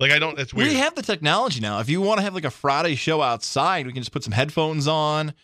Like 0.00 0.12
I 0.12 0.18
don't. 0.18 0.38
It's 0.38 0.54
weird. 0.54 0.68
We 0.68 0.74
have 0.76 0.94
the 0.94 1.02
technology 1.02 1.60
now. 1.60 1.80
If 1.80 1.88
you 1.88 2.00
want 2.00 2.18
to 2.18 2.22
have 2.22 2.34
like 2.34 2.44
a 2.44 2.50
Friday 2.50 2.94
show 2.94 3.20
outside, 3.20 3.86
we 3.86 3.92
can 3.92 4.02
just 4.02 4.12
put 4.12 4.22
some 4.24 4.32
headphones 4.32 4.86
on. 4.86 5.34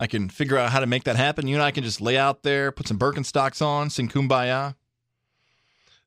I 0.00 0.06
can 0.06 0.28
figure 0.28 0.56
out 0.56 0.70
how 0.70 0.78
to 0.78 0.86
make 0.86 1.04
that 1.04 1.16
happen. 1.16 1.48
You 1.48 1.56
and 1.56 1.62
I 1.62 1.72
can 1.72 1.82
just 1.82 2.00
lay 2.00 2.16
out 2.16 2.44
there, 2.44 2.70
put 2.70 2.86
some 2.86 2.98
Birkenstocks 2.98 3.60
on, 3.60 3.90
sing 3.90 4.08
Kumbaya. 4.08 4.76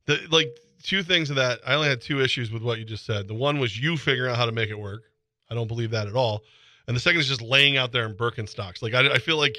the 0.06 0.20
like 0.32 0.58
two 0.84 1.04
things 1.04 1.30
of 1.30 1.36
that 1.36 1.60
i 1.68 1.76
only 1.76 1.88
had 1.88 2.02
two 2.02 2.20
issues 2.22 2.52
with 2.52 2.64
what 2.64 2.80
you 2.80 2.84
just 2.86 3.06
said 3.06 3.28
the 3.28 3.36
one 3.36 3.60
was 3.60 3.78
you 3.80 3.96
figuring 3.96 4.32
out 4.32 4.36
how 4.36 4.48
to 4.48 4.52
make 4.52 4.72
it 4.72 4.80
work 4.80 5.04
i 5.52 5.54
don't 5.54 5.68
believe 5.68 5.92
that 5.92 6.08
at 6.08 6.16
all 6.16 6.42
and 6.88 6.96
the 6.96 7.00
second 7.00 7.20
is 7.20 7.28
just 7.28 7.40
laying 7.40 7.78
out 7.78 7.92
there 7.92 8.08
in 8.08 8.16
birkenstocks 8.16 8.82
like 8.82 8.96
i, 8.96 9.08
I 9.14 9.20
feel 9.20 9.38
like 9.38 9.56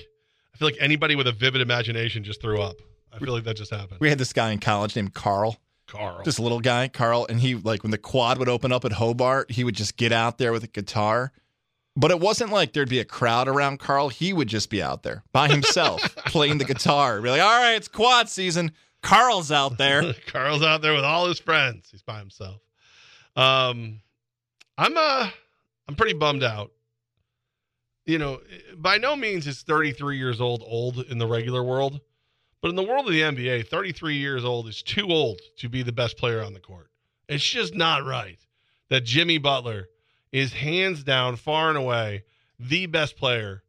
i 0.52 0.58
feel 0.58 0.66
like 0.66 0.76
anybody 0.80 1.14
with 1.14 1.28
a 1.28 1.32
vivid 1.32 1.60
imagination 1.60 2.24
just 2.24 2.40
threw 2.42 2.60
up 2.60 2.74
i 3.12 3.18
feel 3.18 3.32
like 3.32 3.44
that 3.44 3.56
just 3.56 3.70
happened 3.70 4.00
We 4.00 4.08
had 4.08 4.18
this 4.18 4.32
guy 4.32 4.50
in 4.50 4.58
college 4.58 4.96
named 4.96 5.14
Carl. 5.14 5.58
carl 5.86 6.22
Just 6.24 6.38
a 6.38 6.42
little 6.42 6.60
guy, 6.60 6.88
Carl, 6.88 7.26
and 7.28 7.40
he 7.40 7.54
like 7.54 7.82
when 7.82 7.90
the 7.90 7.98
quad 7.98 8.38
would 8.38 8.48
open 8.48 8.72
up 8.72 8.84
at 8.84 8.92
Hobart, 8.92 9.50
he 9.50 9.64
would 9.64 9.74
just 9.74 9.96
get 9.96 10.12
out 10.12 10.38
there 10.38 10.52
with 10.52 10.64
a 10.64 10.68
guitar. 10.68 11.32
But 11.94 12.10
it 12.10 12.20
wasn't 12.20 12.50
like 12.50 12.72
there'd 12.72 12.88
be 12.88 13.00
a 13.00 13.04
crowd 13.04 13.48
around 13.48 13.78
Carl. 13.78 14.08
He 14.08 14.32
would 14.32 14.48
just 14.48 14.70
be 14.70 14.82
out 14.82 15.02
there 15.02 15.22
by 15.32 15.48
himself 15.48 16.00
playing 16.26 16.56
the 16.56 16.64
guitar. 16.64 17.20
Be 17.20 17.28
like, 17.28 17.42
all 17.42 17.60
right, 17.60 17.74
it's 17.74 17.88
quad 17.88 18.30
season. 18.30 18.72
Carl's 19.02 19.52
out 19.52 19.76
there. 19.76 20.14
carl's 20.26 20.62
out 20.62 20.80
there 20.80 20.94
with 20.94 21.04
all 21.04 21.26
his 21.26 21.38
friends 21.38 21.88
he's 21.90 22.02
by 22.02 22.18
himself 22.18 22.60
um 23.34 24.00
i'm 24.78 24.96
uh 24.96 25.28
i'm 25.88 25.94
pretty 25.96 26.12
bummed 26.12 26.44
out 26.44 26.70
you 28.06 28.18
know 28.18 28.40
by 28.76 28.98
no 28.98 29.16
means 29.16 29.46
is 29.46 29.62
33 29.62 30.16
years 30.18 30.40
old 30.40 30.62
old 30.66 30.98
in 30.98 31.18
the 31.18 31.26
regular 31.26 31.62
world 31.62 32.00
but 32.62 32.68
in 32.68 32.76
the 32.76 32.82
world 32.82 33.06
of 33.06 33.12
the 33.12 33.20
nba 33.20 33.66
33 33.66 34.16
years 34.16 34.44
old 34.44 34.66
is 34.68 34.82
too 34.82 35.08
old 35.08 35.40
to 35.58 35.68
be 35.68 35.82
the 35.82 35.92
best 35.92 36.16
player 36.16 36.42
on 36.42 36.54
the 36.54 36.60
court 36.60 36.90
it's 37.28 37.44
just 37.44 37.74
not 37.74 38.04
right 38.04 38.38
that 38.88 39.04
jimmy 39.04 39.38
butler 39.38 39.88
is 40.32 40.54
hands 40.54 41.04
down 41.04 41.36
far 41.36 41.68
and 41.68 41.76
away 41.76 42.24
the 42.58 42.86
best 42.86 43.16
player 43.16 43.62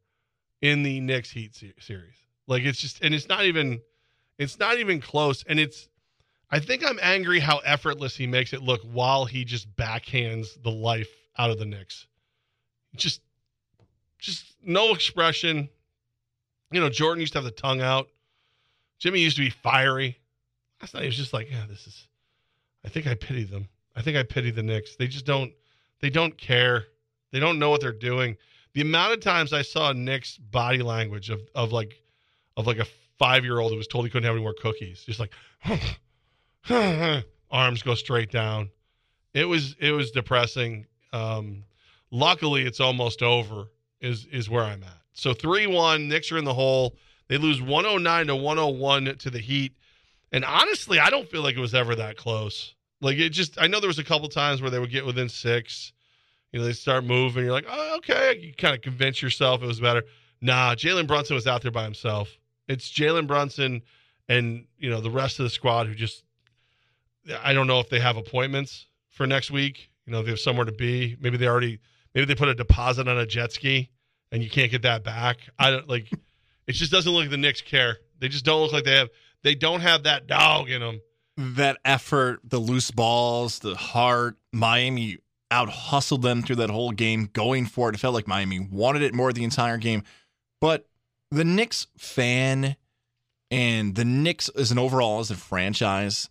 in 0.62 0.82
the 0.82 1.00
Knicks 1.00 1.30
Heat 1.30 1.54
se- 1.54 1.74
series. 1.78 2.16
Like 2.46 2.64
it's 2.64 2.80
just 2.80 3.02
and 3.02 3.14
it's 3.14 3.28
not 3.28 3.44
even 3.44 3.80
it's 4.38 4.58
not 4.58 4.78
even 4.78 5.00
close 5.00 5.44
and 5.46 5.60
it's 5.60 5.88
I 6.50 6.58
think 6.58 6.84
I'm 6.84 6.98
angry 7.02 7.40
how 7.40 7.58
effortless 7.58 8.16
he 8.16 8.26
makes 8.26 8.52
it 8.52 8.62
look 8.62 8.80
while 8.82 9.24
he 9.24 9.44
just 9.44 9.74
backhands 9.76 10.62
the 10.62 10.70
life 10.70 11.10
out 11.36 11.50
of 11.50 11.58
the 11.58 11.64
Knicks. 11.64 12.06
Just 12.96 13.20
just 14.18 14.56
no 14.62 14.94
expression. 14.94 15.68
You 16.70 16.80
know, 16.80 16.88
Jordan 16.88 17.20
used 17.20 17.34
to 17.34 17.38
have 17.38 17.44
the 17.44 17.50
tongue 17.50 17.80
out. 17.80 18.08
Jimmy 18.98 19.20
used 19.20 19.36
to 19.36 19.42
be 19.42 19.50
fiery. 19.50 20.18
Last 20.80 20.94
night 20.94 21.02
he 21.02 21.08
was 21.08 21.16
just 21.16 21.32
like, 21.32 21.50
yeah, 21.50 21.64
this 21.68 21.86
is 21.86 22.08
I 22.84 22.88
think 22.88 23.06
I 23.06 23.14
pity 23.14 23.44
them. 23.44 23.68
I 23.96 24.02
think 24.02 24.16
I 24.16 24.22
pity 24.22 24.50
the 24.50 24.62
Knicks. 24.62 24.96
They 24.96 25.06
just 25.06 25.24
don't 25.26 25.52
they 26.00 26.10
don't 26.10 26.36
care. 26.36 26.84
They 27.32 27.40
don't 27.40 27.58
know 27.58 27.70
what 27.70 27.80
they're 27.80 27.92
doing. 27.92 28.36
The 28.74 28.82
amount 28.82 29.14
of 29.14 29.20
times 29.20 29.52
I 29.52 29.62
saw 29.62 29.92
Knicks' 29.92 30.36
body 30.36 30.82
language 30.82 31.30
of 31.30 31.40
of 31.54 31.72
like 31.72 31.94
of 32.56 32.66
like 32.66 32.78
a 32.78 32.86
five 33.18 33.44
year 33.44 33.58
old 33.58 33.72
who 33.72 33.78
was 33.78 33.86
told 33.86 34.04
he 34.04 34.10
couldn't 34.10 34.26
have 34.26 34.34
any 34.34 34.42
more 34.42 34.54
cookies, 34.54 35.04
just 35.04 35.20
like 35.20 35.32
arms 37.50 37.82
go 37.82 37.94
straight 37.94 38.30
down. 38.30 38.70
It 39.32 39.44
was 39.46 39.76
it 39.80 39.92
was 39.92 40.10
depressing. 40.10 40.86
Um, 41.12 41.64
luckily, 42.10 42.62
it's 42.62 42.80
almost 42.80 43.22
over. 43.22 43.66
Is 44.00 44.26
is 44.26 44.50
where 44.50 44.64
I'm 44.64 44.82
at. 44.82 45.00
So 45.14 45.32
three 45.32 45.66
one, 45.66 46.08
Knicks 46.08 46.30
are 46.32 46.38
in 46.38 46.44
the 46.44 46.54
hole. 46.54 46.96
They 47.28 47.38
lose 47.38 47.60
109 47.60 48.26
to 48.26 48.36
101 48.36 49.16
to 49.18 49.30
the 49.30 49.38
Heat, 49.38 49.74
and 50.32 50.44
honestly, 50.44 50.98
I 50.98 51.10
don't 51.10 51.28
feel 51.28 51.42
like 51.42 51.56
it 51.56 51.60
was 51.60 51.74
ever 51.74 51.94
that 51.94 52.16
close. 52.16 52.74
Like 53.00 53.18
it 53.18 53.30
just, 53.30 53.60
I 53.60 53.66
know 53.66 53.80
there 53.80 53.88
was 53.88 53.98
a 54.00 54.04
couple 54.04 54.28
times 54.28 54.60
where 54.60 54.70
they 54.70 54.78
would 54.78 54.90
get 54.90 55.06
within 55.06 55.28
six. 55.28 55.92
You 56.52 56.58
know, 56.58 56.66
they 56.66 56.72
start 56.72 57.04
moving. 57.04 57.44
You're 57.44 57.52
like, 57.52 57.66
oh, 57.68 57.96
okay. 57.98 58.38
You 58.40 58.54
kind 58.54 58.74
of 58.74 58.80
convince 58.80 59.20
yourself 59.20 59.62
it 59.62 59.66
was 59.66 59.80
better. 59.80 60.04
Nah, 60.40 60.74
Jalen 60.74 61.06
Brunson 61.06 61.34
was 61.34 61.46
out 61.46 61.62
there 61.62 61.70
by 61.70 61.84
himself. 61.84 62.30
It's 62.68 62.90
Jalen 62.90 63.26
Brunson 63.26 63.82
and, 64.28 64.66
you 64.78 64.90
know, 64.90 65.00
the 65.00 65.10
rest 65.10 65.38
of 65.38 65.44
the 65.44 65.50
squad 65.50 65.86
who 65.86 65.94
just, 65.94 66.24
I 67.42 67.52
don't 67.52 67.66
know 67.66 67.80
if 67.80 67.88
they 67.88 68.00
have 68.00 68.16
appointments 68.16 68.86
for 69.10 69.26
next 69.26 69.50
week. 69.50 69.90
You 70.06 70.12
know, 70.12 70.20
if 70.20 70.26
they 70.26 70.32
have 70.32 70.40
somewhere 70.40 70.64
to 70.64 70.72
be. 70.72 71.16
Maybe 71.20 71.36
they 71.36 71.46
already, 71.46 71.80
maybe 72.14 72.24
they 72.24 72.34
put 72.34 72.48
a 72.48 72.54
deposit 72.54 73.08
on 73.08 73.18
a 73.18 73.26
jet 73.26 73.52
ski 73.52 73.90
and 74.32 74.42
you 74.42 74.50
can't 74.50 74.70
get 74.70 74.82
that 74.82 75.04
back. 75.04 75.38
I 75.58 75.70
don't 75.70 75.88
like, 75.88 76.10
it 76.66 76.72
just 76.72 76.92
doesn't 76.92 77.10
look 77.10 77.22
like 77.22 77.30
the 77.30 77.36
Knicks 77.36 77.60
care. 77.60 77.98
They 78.20 78.28
just 78.28 78.44
don't 78.44 78.62
look 78.62 78.72
like 78.72 78.84
they 78.84 78.96
have, 78.96 79.08
they 79.42 79.54
don't 79.54 79.80
have 79.80 80.04
that 80.04 80.26
dog 80.26 80.70
in 80.70 80.80
them. 80.80 81.00
that 81.36 81.78
effort, 81.84 82.40
the 82.44 82.58
loose 82.58 82.90
balls, 82.90 83.58
the 83.58 83.74
heart. 83.74 84.36
Miami 84.52 85.18
out 85.50 85.68
hustled 85.68 86.22
them 86.22 86.42
through 86.42 86.56
that 86.56 86.70
whole 86.70 86.92
game, 86.92 87.28
going 87.32 87.66
for 87.66 87.88
it. 87.88 87.94
It 87.94 87.98
felt 87.98 88.14
like 88.14 88.26
Miami 88.26 88.60
wanted 88.60 89.02
it 89.02 89.14
more 89.14 89.32
the 89.32 89.44
entire 89.44 89.76
game. 89.76 90.02
But 90.60 90.86
the 91.30 91.44
Knicks 91.44 91.86
fan 91.98 92.76
and 93.50 93.94
the 93.94 94.04
Knicks 94.04 94.48
as 94.50 94.70
an 94.70 94.78
overall 94.78 95.20
as 95.20 95.30
a 95.30 95.36
franchise, 95.36 96.28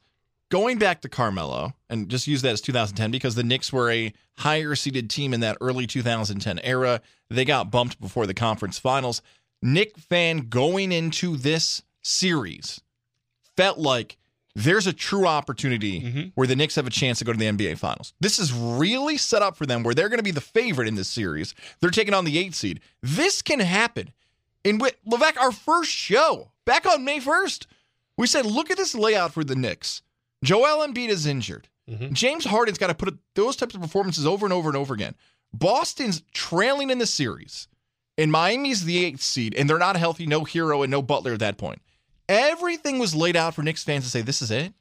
going 0.49 0.77
back 0.77 1.01
to 1.01 1.09
Carmelo, 1.09 1.73
and 1.89 2.09
just 2.09 2.27
use 2.27 2.41
that 2.41 2.53
as 2.53 2.61
2010 2.61 3.11
because 3.11 3.35
the 3.35 3.43
Knicks 3.43 3.71
were 3.71 3.91
a 3.91 4.13
higher 4.37 4.75
seeded 4.75 5.09
team 5.09 5.33
in 5.33 5.41
that 5.41 5.57
early 5.61 5.85
2010 5.87 6.59
era. 6.59 7.01
They 7.29 7.45
got 7.45 7.71
bumped 7.71 8.01
before 8.01 8.25
the 8.25 8.33
conference 8.33 8.79
finals. 8.79 9.21
Knick 9.63 9.97
fan 9.97 10.49
going 10.49 10.91
into 10.91 11.37
this 11.37 11.81
series 12.01 12.81
felt 13.55 13.77
like 13.77 14.17
there's 14.55 14.85
a 14.85 14.93
true 14.93 15.25
opportunity 15.25 16.01
mm-hmm. 16.01 16.27
where 16.35 16.45
the 16.45 16.55
Knicks 16.55 16.75
have 16.75 16.85
a 16.85 16.91
chance 16.91 17.19
to 17.19 17.25
go 17.25 17.31
to 17.31 17.39
the 17.39 17.45
NBA 17.45 17.77
Finals. 17.77 18.13
This 18.19 18.37
is 18.37 18.53
really 18.53 19.17
set 19.17 19.41
up 19.41 19.55
for 19.55 19.65
them 19.65 19.83
where 19.83 19.95
they're 19.95 20.09
going 20.09 20.19
to 20.19 20.23
be 20.23 20.31
the 20.31 20.41
favorite 20.41 20.87
in 20.87 20.95
this 20.95 21.07
series. 21.07 21.55
They're 21.79 21.89
taking 21.89 22.13
on 22.13 22.25
the 22.25 22.37
eight 22.37 22.53
seed. 22.53 22.81
This 23.01 23.41
can 23.41 23.59
happen. 23.59 24.11
In 24.63 24.77
Wi- 24.77 24.95
Levesque, 25.05 25.41
our 25.41 25.51
first 25.51 25.91
show 25.91 26.51
back 26.65 26.85
on 26.85 27.03
May 27.03 27.19
1st, 27.19 27.65
we 28.17 28.27
said, 28.27 28.45
look 28.45 28.69
at 28.69 28.77
this 28.77 28.93
layout 28.93 29.33
for 29.33 29.43
the 29.43 29.55
Knicks. 29.55 30.03
Joel 30.43 30.85
Embiid 30.85 31.09
is 31.09 31.25
injured. 31.25 31.67
Mm-hmm. 31.89 32.13
James 32.13 32.45
Harden's 32.45 32.77
got 32.77 32.87
to 32.87 32.93
put 32.93 33.17
those 33.35 33.55
types 33.55 33.75
of 33.75 33.81
performances 33.81 34.25
over 34.25 34.45
and 34.45 34.53
over 34.53 34.69
and 34.69 34.77
over 34.77 34.93
again. 34.93 35.15
Boston's 35.51 36.23
trailing 36.31 36.89
in 36.89 36.99
the 36.99 37.05
series, 37.05 37.67
and 38.17 38.31
Miami's 38.31 38.85
the 38.85 39.03
eighth 39.03 39.21
seed, 39.21 39.55
and 39.55 39.69
they're 39.69 39.77
not 39.77 39.97
healthy, 39.97 40.25
no 40.25 40.41
Herro, 40.41 40.83
and 40.83 40.91
no 40.91 41.01
Butler 41.01 41.33
at 41.33 41.39
that 41.39 41.57
point. 41.57 41.81
Everything 42.29 42.99
was 42.99 43.15
laid 43.15 43.35
out 43.35 43.55
for 43.55 43.63
Knicks 43.63 43.83
fans 43.83 44.05
to 44.05 44.09
say, 44.09 44.21
this 44.21 44.41
is 44.41 44.51
it. 44.51 44.73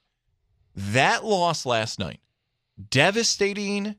That 0.74 1.24
loss 1.24 1.66
last 1.66 1.98
night, 1.98 2.20
devastating, 2.90 3.96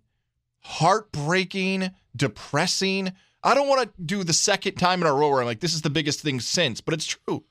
heartbreaking, 0.61 1.91
depressing. 2.15 3.11
I 3.43 3.53
don't 3.53 3.67
want 3.67 3.83
to 3.83 4.01
do 4.01 4.23
the 4.23 4.33
second 4.33 4.75
time 4.75 5.01
in 5.01 5.07
a 5.07 5.13
row 5.13 5.29
where 5.29 5.41
I'm 5.41 5.45
like, 5.45 5.59
this 5.59 5.73
is 5.73 5.81
the 5.81 5.89
biggest 5.89 6.21
thing 6.21 6.39
since, 6.39 6.81
but 6.81 6.93
it's 6.93 7.05
true. 7.05 7.43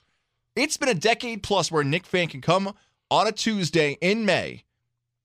It's 0.56 0.76
been 0.76 0.88
a 0.88 0.94
decade 0.94 1.42
plus 1.42 1.70
where 1.70 1.82
a 1.82 1.84
Knick 1.84 2.06
fan 2.06 2.28
can 2.28 2.40
come 2.40 2.74
on 3.10 3.26
a 3.26 3.32
Tuesday 3.32 3.98
in 4.00 4.24
May 4.24 4.64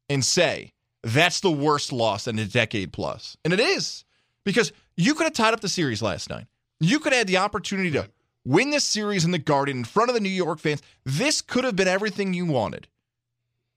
and 0.09 0.23
say, 0.23 0.73
that's 1.03 1.39
the 1.39 1.51
worst 1.51 1.93
loss 1.93 2.27
in 2.27 2.37
a 2.39 2.45
decade 2.45 2.91
plus. 2.91 3.37
And 3.45 3.53
it 3.53 3.59
is 3.59 4.03
because 4.43 4.73
you 4.97 5.13
could 5.13 5.23
have 5.25 5.33
tied 5.33 5.53
up 5.53 5.61
the 5.61 5.69
series 5.69 6.01
last 6.01 6.29
night. 6.29 6.45
You 6.79 6.99
could 6.99 7.13
have 7.13 7.19
had 7.21 7.27
the 7.27 7.37
opportunity 7.37 7.91
to 7.91 8.09
win 8.45 8.71
this 8.71 8.83
series 8.83 9.23
in 9.25 9.31
the 9.31 9.37
Garden 9.39 9.77
in 9.77 9.83
front 9.85 10.09
of 10.09 10.13
the 10.13 10.19
New 10.19 10.29
York 10.29 10.59
fans. 10.59 10.81
This 11.05 11.41
could 11.41 11.63
have 11.63 11.75
been 11.75 11.87
everything 11.87 12.33
you 12.33 12.45
wanted. 12.45 12.87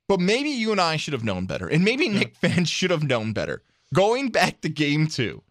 But 0.09 0.18
maybe 0.20 0.50
you 0.50 0.72
and 0.72 0.80
I 0.80 0.96
should 0.96 1.12
have 1.14 1.24
known 1.24 1.46
better. 1.46 1.68
And 1.68 1.85
maybe 1.85 2.09
Knick 2.09 2.35
fans 2.35 2.68
should 2.68 2.90
have 2.90 3.02
known 3.04 3.33
better. 3.33 3.62
Going 3.94 4.30
back 4.30 4.61
to 4.62 4.68
game 4.68 5.06
two, 5.06 5.42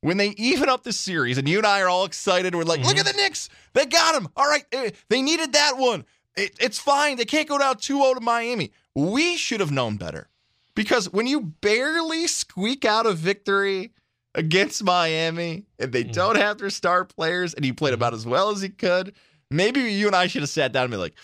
when 0.00 0.16
they 0.16 0.30
even 0.30 0.68
up 0.68 0.82
the 0.82 0.92
series, 0.92 1.38
and 1.38 1.48
you 1.48 1.58
and 1.58 1.66
I 1.66 1.80
are 1.80 1.88
all 1.88 2.04
excited, 2.04 2.54
we're 2.54 2.64
like, 2.64 2.80
look 2.84 2.96
at 2.98 3.06
the 3.06 3.12
Knicks. 3.12 3.48
They 3.74 3.86
got 3.86 4.14
him. 4.20 4.28
All 4.36 4.48
right. 4.48 4.64
eh, 4.72 4.90
They 5.08 5.22
needed 5.22 5.52
that 5.52 5.76
one. 5.78 6.04
It- 6.36 6.56
it's 6.60 6.78
fine. 6.78 7.16
They 7.16 7.24
can't 7.24 7.48
go 7.48 7.58
down 7.58 7.76
2 7.76 7.96
0 8.02 8.14
to 8.14 8.20
Miami. 8.20 8.72
We 8.94 9.36
should 9.36 9.60
have 9.60 9.70
known 9.70 9.96
better. 9.96 10.28
Because 10.74 11.08
when 11.12 11.26
you 11.26 11.40
barely 11.40 12.26
squeak 12.26 12.84
out 12.84 13.06
a 13.06 13.12
victory 13.12 13.92
against 14.34 14.82
Miami 14.82 15.64
and 15.78 15.92
they 15.92 16.04
mm. 16.04 16.12
don't 16.12 16.36
have 16.36 16.58
their 16.58 16.70
star 16.70 17.04
players 17.04 17.54
and 17.54 17.64
he 17.64 17.72
played 17.72 17.94
about 17.94 18.12
mm. 18.12 18.16
as 18.16 18.26
well 18.26 18.50
as 18.50 18.60
he 18.60 18.68
could, 18.68 19.14
maybe 19.50 19.80
you 19.80 20.06
and 20.06 20.16
I 20.16 20.26
should 20.26 20.42
have 20.42 20.50
sat 20.50 20.72
down 20.72 20.84
and 20.84 20.92
be 20.92 20.96
like, 20.96 21.14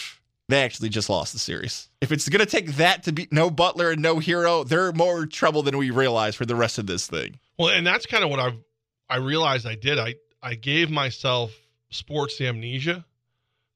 they 0.48 0.62
actually 0.62 0.88
just 0.88 1.10
lost 1.10 1.32
the 1.32 1.38
series. 1.38 1.88
If 2.00 2.12
it's 2.12 2.28
going 2.28 2.44
to 2.44 2.50
take 2.50 2.76
that 2.76 3.02
to 3.04 3.12
be 3.12 3.28
no 3.30 3.50
Butler 3.50 3.90
and 3.90 4.02
no 4.02 4.16
Herro, 4.16 4.66
they're 4.66 4.92
more 4.92 5.26
trouble 5.26 5.62
than 5.62 5.76
we 5.76 5.90
realize 5.90 6.34
for 6.34 6.46
the 6.46 6.56
rest 6.56 6.78
of 6.78 6.86
this 6.86 7.06
thing. 7.06 7.38
Well, 7.58 7.68
and 7.68 7.86
that's 7.86 8.06
kind 8.06 8.24
of 8.24 8.30
what 8.30 8.40
I 8.40 8.52
I 9.10 9.16
realized 9.16 9.66
I 9.66 9.74
did. 9.74 9.98
I 9.98 10.14
I 10.42 10.54
gave 10.54 10.90
myself 10.90 11.52
sports 11.90 12.40
amnesia. 12.40 13.04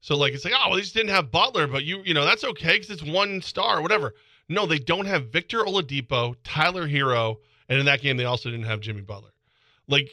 So 0.01 0.17
like 0.17 0.33
it's 0.33 0.45
like 0.45 0.53
oh 0.55 0.69
well, 0.69 0.75
they 0.75 0.81
just 0.81 0.95
didn't 0.95 1.13
have 1.13 1.31
Butler, 1.31 1.67
but 1.67 1.83
you 1.83 2.01
you 2.05 2.13
know 2.13 2.25
that's 2.25 2.43
okay 2.43 2.73
because 2.73 2.89
it's 2.89 3.03
one 3.03 3.41
star 3.41 3.81
whatever. 3.81 4.13
No, 4.49 4.65
they 4.65 4.79
don't 4.79 5.05
have 5.05 5.31
Victor 5.31 5.59
Oladipo, 5.59 6.35
Tyler 6.43 6.87
Herro, 6.87 7.37
and 7.69 7.79
in 7.79 7.85
that 7.85 8.01
game 8.01 8.17
they 8.17 8.25
also 8.25 8.49
didn't 8.49 8.65
have 8.65 8.81
Jimmy 8.81 9.01
Butler. 9.01 9.31
Like, 9.87 10.09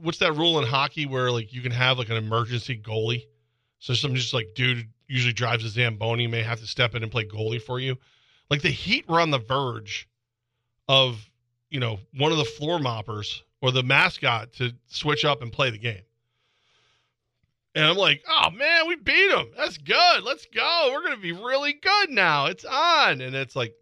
what's 0.00 0.18
that 0.18 0.34
rule 0.34 0.58
in 0.58 0.66
hockey 0.66 1.06
where 1.06 1.30
like 1.30 1.52
you 1.52 1.62
can 1.62 1.72
have 1.72 1.98
like 1.98 2.10
an 2.10 2.16
emergency 2.16 2.80
goalie? 2.80 3.24
So 3.78 3.94
some 3.94 4.14
just 4.14 4.34
like 4.34 4.48
dude 4.54 4.88
usually 5.08 5.32
drives 5.32 5.64
a 5.64 5.68
zamboni 5.68 6.26
may 6.26 6.42
have 6.42 6.60
to 6.60 6.66
step 6.66 6.94
in 6.94 7.02
and 7.02 7.12
play 7.12 7.26
goalie 7.26 7.60
for 7.60 7.78
you. 7.78 7.96
Like 8.50 8.62
the 8.62 8.70
Heat 8.70 9.08
were 9.08 9.20
on 9.20 9.30
the 9.30 9.38
verge 9.38 10.08
of 10.88 11.18
you 11.70 11.80
know 11.80 11.98
one 12.16 12.32
of 12.32 12.38
the 12.38 12.44
floor 12.44 12.78
moppers 12.78 13.42
or 13.60 13.72
the 13.72 13.82
mascot 13.82 14.52
to 14.54 14.74
switch 14.86 15.24
up 15.24 15.42
and 15.42 15.52
play 15.52 15.70
the 15.70 15.78
game. 15.78 16.02
And 17.74 17.84
I'm 17.84 17.96
like, 17.96 18.22
oh 18.28 18.50
man, 18.50 18.86
we 18.86 18.96
beat 18.96 19.30
them. 19.30 19.50
That's 19.56 19.78
good. 19.78 20.22
Let's 20.22 20.46
go. 20.54 20.90
We're 20.92 21.02
gonna 21.02 21.16
be 21.16 21.32
really 21.32 21.72
good 21.72 22.10
now. 22.10 22.46
It's 22.46 22.64
on. 22.64 23.20
And 23.20 23.34
it's 23.34 23.56
like 23.56 23.74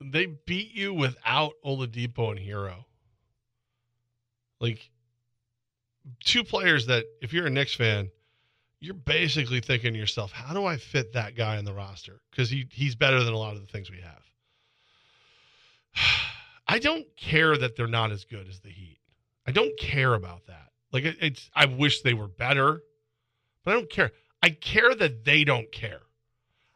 they 0.00 0.26
beat 0.26 0.74
you 0.74 0.94
without 0.94 1.54
Oladipo 1.64 2.30
and 2.30 2.38
Herro. 2.38 2.84
Like 4.60 4.90
two 6.24 6.44
players 6.44 6.86
that 6.86 7.04
if 7.20 7.32
you're 7.32 7.46
a 7.46 7.50
Knicks 7.50 7.74
fan, 7.74 8.10
you're 8.80 8.94
basically 8.94 9.60
thinking 9.60 9.92
to 9.92 9.98
yourself, 9.98 10.30
how 10.32 10.54
do 10.54 10.64
I 10.64 10.76
fit 10.76 11.12
that 11.14 11.36
guy 11.36 11.56
in 11.58 11.64
the 11.64 11.72
roster? 11.72 12.20
Because 12.30 12.48
he 12.48 12.68
he's 12.70 12.94
better 12.94 13.22
than 13.24 13.34
a 13.34 13.38
lot 13.38 13.56
of 13.56 13.60
the 13.60 13.66
things 13.66 13.90
we 13.90 14.00
have. 14.00 14.22
I 16.68 16.78
don't 16.78 17.06
care 17.16 17.56
that 17.56 17.76
they're 17.76 17.86
not 17.86 18.12
as 18.12 18.24
good 18.24 18.46
as 18.48 18.60
the 18.60 18.70
Heat. 18.70 18.98
I 19.46 19.52
don't 19.52 19.76
care 19.78 20.14
about 20.14 20.46
that. 20.46 20.68
Like 20.92 21.04
it, 21.04 21.16
it's 21.20 21.50
I 21.54 21.66
wish 21.66 22.02
they 22.02 22.14
were 22.14 22.28
better, 22.28 22.82
but 23.64 23.72
I 23.72 23.74
don't 23.74 23.90
care. 23.90 24.12
I 24.42 24.50
care 24.50 24.94
that 24.94 25.24
they 25.24 25.44
don't 25.44 25.70
care. 25.72 26.02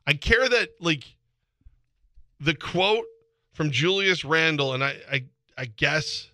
I 0.06 0.14
care 0.14 0.48
that 0.48 0.70
like 0.80 1.04
the 2.40 2.54
quote 2.54 3.04
from 3.52 3.70
Julius 3.70 4.24
Randle, 4.24 4.74
and 4.74 4.82
I 4.82 4.96
I, 5.10 5.24
I 5.56 5.64
guess 5.66 6.30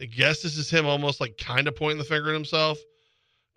I 0.00 0.06
guess 0.06 0.42
this 0.42 0.56
is 0.56 0.70
him 0.70 0.86
almost 0.86 1.20
like 1.20 1.36
kind 1.36 1.68
of 1.68 1.76
pointing 1.76 1.98
the 1.98 2.04
finger 2.04 2.30
at 2.30 2.34
himself. 2.34 2.78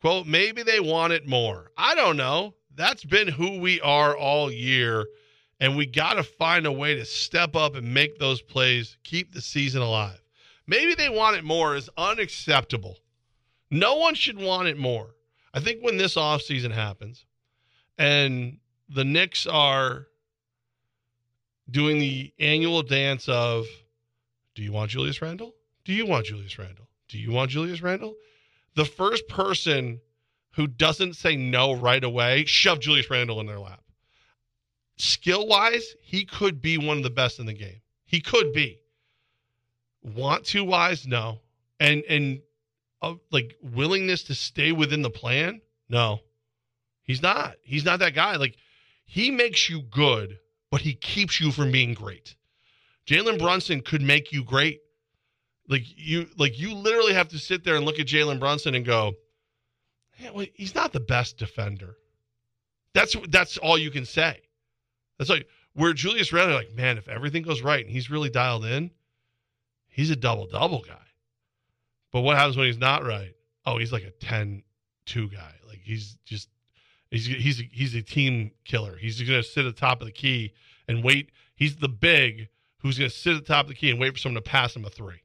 Quote, 0.01 0.27
maybe 0.27 0.63
they 0.63 0.81
want 0.81 1.13
it 1.13 1.25
more. 1.25 1.71
I 1.77 1.95
don't 1.95 2.17
know. 2.17 2.55
That's 2.75 3.05
been 3.05 3.29
who 3.29 3.59
we 3.59 3.79
are 3.79 4.17
all 4.17 4.51
year. 4.51 5.05
And 5.61 5.77
we 5.77 5.85
got 5.85 6.15
to 6.15 6.23
find 6.23 6.65
a 6.65 6.71
way 6.71 6.95
to 6.95 7.05
step 7.05 7.55
up 7.55 7.75
and 7.75 7.93
make 7.93 8.19
those 8.19 8.41
plays, 8.41 8.97
keep 9.05 9.33
the 9.33 9.41
season 9.41 9.81
alive. 9.81 10.21
Maybe 10.67 10.93
they 10.93 11.07
want 11.07 11.37
it 11.37 11.45
more 11.45 11.75
is 11.77 11.89
unacceptable. 11.97 12.97
No 13.71 13.95
one 13.95 14.13
should 14.13 14.37
want 14.37 14.67
it 14.67 14.77
more. 14.77 15.15
I 15.53 15.61
think 15.61 15.81
when 15.81 15.95
this 15.95 16.15
offseason 16.15 16.71
happens 16.71 17.25
and 17.97 18.57
the 18.89 19.05
Knicks 19.05 19.47
are 19.47 20.07
doing 21.69 21.99
the 21.99 22.33
annual 22.39 22.83
dance 22.83 23.27
of 23.29 23.65
do 24.55 24.61
you 24.61 24.71
want 24.71 24.91
Julius 24.91 25.21
Randle? 25.21 25.53
Do 25.85 25.93
you 25.93 26.05
want 26.05 26.25
Julius 26.25 26.57
Randle? 26.57 26.87
Do 27.07 27.17
you 27.17 27.31
want 27.31 27.51
Julius 27.51 27.81
Randle? 27.81 28.15
The 28.75 28.85
first 28.85 29.27
person 29.27 30.01
who 30.55 30.67
doesn't 30.67 31.15
say 31.15 31.35
no 31.35 31.73
right 31.73 32.03
away, 32.03 32.45
shove 32.45 32.79
Julius 32.79 33.09
Randle 33.09 33.39
in 33.39 33.47
their 33.47 33.59
lap. 33.59 33.81
Skill 34.97 35.47
wise, 35.47 35.95
he 36.01 36.25
could 36.25 36.61
be 36.61 36.77
one 36.77 36.97
of 36.97 37.03
the 37.03 37.09
best 37.09 37.39
in 37.39 37.45
the 37.45 37.53
game. 37.53 37.81
He 38.05 38.21
could 38.21 38.53
be. 38.53 38.79
Want 40.03 40.45
to 40.47 40.63
wise, 40.63 41.07
no. 41.07 41.39
And 41.79 42.03
and 42.07 42.41
uh, 43.01 43.15
like 43.31 43.55
willingness 43.61 44.23
to 44.23 44.35
stay 44.35 44.71
within 44.71 45.01
the 45.01 45.09
plan, 45.09 45.61
no. 45.89 46.19
He's 47.01 47.21
not. 47.21 47.55
He's 47.63 47.85
not 47.85 47.99
that 47.99 48.13
guy. 48.13 48.35
Like 48.35 48.55
he 49.05 49.31
makes 49.31 49.69
you 49.69 49.81
good, 49.81 50.37
but 50.73 50.81
he 50.81 50.95
keeps 50.95 51.39
you 51.39 51.51
from 51.51 51.71
being 51.71 51.93
great. 51.93 52.35
Jalen 53.05 53.37
Brunson 53.37 53.81
could 53.81 54.01
make 54.01 54.31
you 54.31 54.43
great. 54.43 54.81
Like 55.69 55.83
you, 55.85 56.25
like 56.35 56.57
you 56.57 56.73
literally 56.73 57.13
have 57.13 57.27
to 57.27 57.37
sit 57.37 57.63
there 57.63 57.75
and 57.75 57.85
look 57.85 57.99
at 57.99 58.07
Jalen 58.07 58.39
Brunson 58.39 58.73
and 58.73 58.83
go, 58.83 59.13
"Yeah, 60.17 60.31
well, 60.31 60.47
he's 60.55 60.73
not 60.73 60.91
the 60.91 60.99
best 60.99 61.37
defender." 61.37 61.97
That's 62.95 63.15
that's 63.29 63.59
all 63.59 63.77
you 63.77 63.91
can 63.91 64.03
say. 64.03 64.41
That's 65.19 65.29
like 65.29 65.47
where 65.73 65.93
Julius 65.93 66.33
Randle, 66.33 66.57
like, 66.57 66.73
man, 66.73 66.97
if 66.97 67.07
everything 67.07 67.43
goes 67.43 67.61
right 67.61 67.85
and 67.85 67.93
he's 67.93 68.09
really 68.09 68.31
dialed 68.31 68.65
in, 68.65 68.89
he's 69.89 70.09
a 70.09 70.15
double 70.15 70.47
double 70.47 70.81
guy. 70.81 71.05
But 72.11 72.21
what 72.21 72.35
happens 72.35 72.57
when 72.57 72.65
he's 72.65 72.79
not 72.79 73.05
right? 73.05 73.35
Oh, 73.63 73.77
he's 73.77 73.93
like 73.93 74.05
a 74.05 74.25
10-2 74.25 74.63
guy. 75.31 75.53
Like 75.67 75.81
he's 75.83 76.17
just 76.25 76.49
he's 77.13 77.25
he's 77.27 77.63
he's 77.71 77.95
a 77.95 78.01
team 78.01 78.51
killer. 78.65 78.97
He's 78.97 79.21
going 79.21 79.41
to 79.41 79.47
sit 79.47 79.65
at 79.65 79.75
the 79.75 79.79
top 79.79 80.01
of 80.01 80.07
the 80.07 80.11
key 80.11 80.53
and 80.87 81.03
wait. 81.03 81.29
He's 81.55 81.77
the 81.77 81.89
big 81.89 82.49
who's 82.79 82.97
going 82.97 83.09
to 83.09 83.15
sit 83.15 83.35
at 83.35 83.45
the 83.45 83.53
top 83.53 83.65
of 83.65 83.69
the 83.69 83.75
key 83.75 83.89
and 83.89 83.99
wait 83.99 84.11
for 84.13 84.19
someone 84.19 84.41
to 84.43 84.49
pass 84.49 84.75
him 84.75 84.83
a 84.85 84.89
three. 84.89 85.21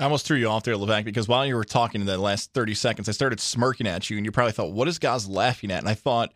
I 0.00 0.04
almost 0.04 0.26
threw 0.26 0.36
you 0.36 0.48
off 0.48 0.64
there, 0.64 0.74
Levac, 0.74 1.04
because 1.04 1.28
while 1.28 1.46
you 1.46 1.54
were 1.54 1.62
talking 1.64 2.00
in 2.00 2.06
the 2.08 2.18
last 2.18 2.52
30 2.52 2.74
seconds, 2.74 3.08
I 3.08 3.12
started 3.12 3.38
smirking 3.38 3.86
at 3.86 4.10
you, 4.10 4.16
and 4.16 4.26
you 4.26 4.32
probably 4.32 4.50
thought, 4.50 4.72
what 4.72 4.88
is 4.88 4.98
Goz 4.98 5.28
laughing 5.28 5.70
at? 5.70 5.78
And 5.78 5.88
I 5.88 5.94
thought, 5.94 6.32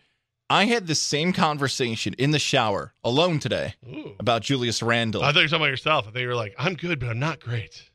I 0.48 0.66
had 0.66 0.86
the 0.86 0.94
same 0.94 1.32
conversation 1.32 2.14
in 2.18 2.30
the 2.30 2.38
shower 2.38 2.94
alone 3.02 3.40
today 3.40 3.74
Ooh. 3.84 4.12
about 4.20 4.42
Julius 4.42 4.80
Randle. 4.80 5.24
I 5.24 5.32
thought 5.32 5.40
you 5.40 5.42
were 5.42 5.48
talking 5.48 5.62
about 5.62 5.70
yourself. 5.70 6.06
I 6.06 6.12
thought 6.12 6.20
you 6.20 6.28
were 6.28 6.36
like, 6.36 6.54
I'm 6.56 6.74
good, 6.74 7.00
but 7.00 7.08
I'm 7.08 7.18
not 7.18 7.40
great. 7.40 7.90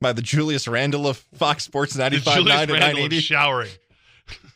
by 0.00 0.14
the 0.14 0.22
Julius 0.22 0.66
Randle 0.66 1.06
of 1.06 1.18
Fox 1.34 1.64
Sports 1.64 1.92
The 1.94 2.02
95.9 2.04 2.10
Julius 2.10 2.36
and 2.38 2.48
Randle 2.48 2.74
of 2.76 2.80
980. 2.80 3.20
showering. 3.20 3.70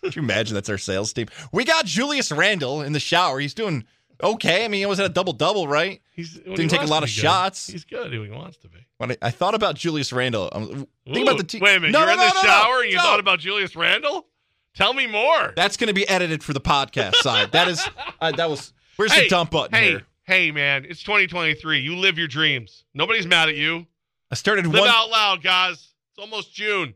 Could 0.06 0.16
you 0.16 0.22
imagine 0.22 0.54
that's 0.54 0.68
our 0.68 0.78
sales 0.78 1.12
team? 1.12 1.26
We 1.52 1.64
got 1.64 1.84
Julius 1.84 2.32
Randle 2.32 2.82
in 2.82 2.92
the 2.92 3.00
shower. 3.00 3.38
He's 3.38 3.54
doing 3.54 3.84
okay. 4.22 4.64
I 4.64 4.68
mean, 4.68 4.82
it 4.82 4.88
was 4.88 5.00
at 5.00 5.06
a 5.06 5.10
double 5.10 5.32
double, 5.32 5.68
right? 5.68 6.00
He's 6.12 6.34
Didn't 6.34 6.58
he 6.58 6.68
take 6.68 6.82
a 6.82 6.86
lot 6.86 7.02
of 7.02 7.08
good. 7.08 7.14
shots. 7.14 7.66
He's 7.66 7.84
good 7.84 8.10
when 8.12 8.24
he 8.24 8.30
wants 8.30 8.56
to 8.58 8.68
be. 8.68 8.78
When 8.98 9.12
I, 9.12 9.16
I 9.22 9.30
thought 9.30 9.54
about 9.54 9.74
Julius 9.74 10.12
Randle, 10.12 10.48
um, 10.52 10.86
think 11.04 11.26
about 11.26 11.38
the 11.38 11.44
team. 11.44 11.60
Wait 11.60 11.76
a 11.76 11.80
minute. 11.80 11.92
No, 11.92 12.00
you're 12.00 12.08
no, 12.08 12.12
in 12.12 12.18
no, 12.18 12.28
the 12.28 12.40
shower 12.40 12.82
and 12.82 12.92
you 12.92 12.98
thought 12.98 13.20
about 13.20 13.40
Julius 13.40 13.76
Randle? 13.76 14.26
Tell 14.74 14.92
me 14.92 15.06
more. 15.06 15.52
That's 15.56 15.76
going 15.76 15.88
to 15.88 15.94
be 15.94 16.06
edited 16.08 16.44
for 16.44 16.52
the 16.52 16.60
podcast 16.60 17.16
side. 17.16 17.52
That 17.52 17.68
is, 17.68 17.86
uh, 18.20 18.32
that 18.32 18.48
was. 18.48 18.72
Where's 18.96 19.12
hey, 19.12 19.24
the 19.24 19.28
dump 19.28 19.50
button 19.50 19.74
hey, 19.74 19.90
here? 19.90 20.02
Hey, 20.24 20.50
man, 20.50 20.86
it's 20.86 21.02
2023. 21.02 21.80
You 21.80 21.96
live 21.96 22.18
your 22.18 22.28
dreams. 22.28 22.84
Nobody's 22.94 23.26
mad 23.26 23.48
at 23.48 23.56
you. 23.56 23.86
I 24.30 24.34
started 24.34 24.66
Live 24.66 24.80
one, 24.80 24.88
out 24.88 25.08
loud, 25.08 25.42
guys. 25.42 25.74
It's 25.74 26.18
almost 26.18 26.52
June. 26.52 26.94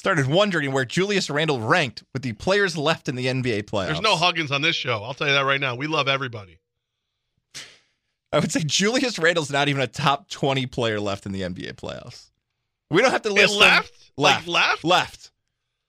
Started 0.00 0.26
wondering 0.28 0.72
where 0.72 0.86
Julius 0.86 1.28
Randle 1.28 1.60
ranked 1.60 2.02
with 2.14 2.22
the 2.22 2.32
players 2.32 2.74
left 2.74 3.06
in 3.06 3.16
the 3.16 3.26
NBA 3.26 3.64
playoffs. 3.64 3.88
There's 3.88 4.00
no 4.00 4.16
Huggins 4.16 4.50
on 4.50 4.62
this 4.62 4.74
show. 4.74 5.02
I'll 5.02 5.12
tell 5.12 5.26
you 5.26 5.34
that 5.34 5.44
right 5.44 5.60
now. 5.60 5.74
We 5.74 5.86
love 5.88 6.08
everybody. 6.08 6.58
I 8.32 8.38
would 8.38 8.50
say 8.50 8.62
Julius 8.64 9.18
Randle's 9.18 9.50
not 9.50 9.68
even 9.68 9.82
a 9.82 9.86
top 9.86 10.30
20 10.30 10.64
player 10.68 10.98
left 11.00 11.26
in 11.26 11.32
the 11.32 11.42
NBA 11.42 11.74
playoffs. 11.74 12.30
We 12.90 13.02
don't 13.02 13.10
have 13.10 13.20
to 13.22 13.32
list 13.32 13.54
left? 13.58 13.92
Left. 14.16 14.46
Like 14.46 14.70
left? 14.70 14.84
Left. 14.84 15.30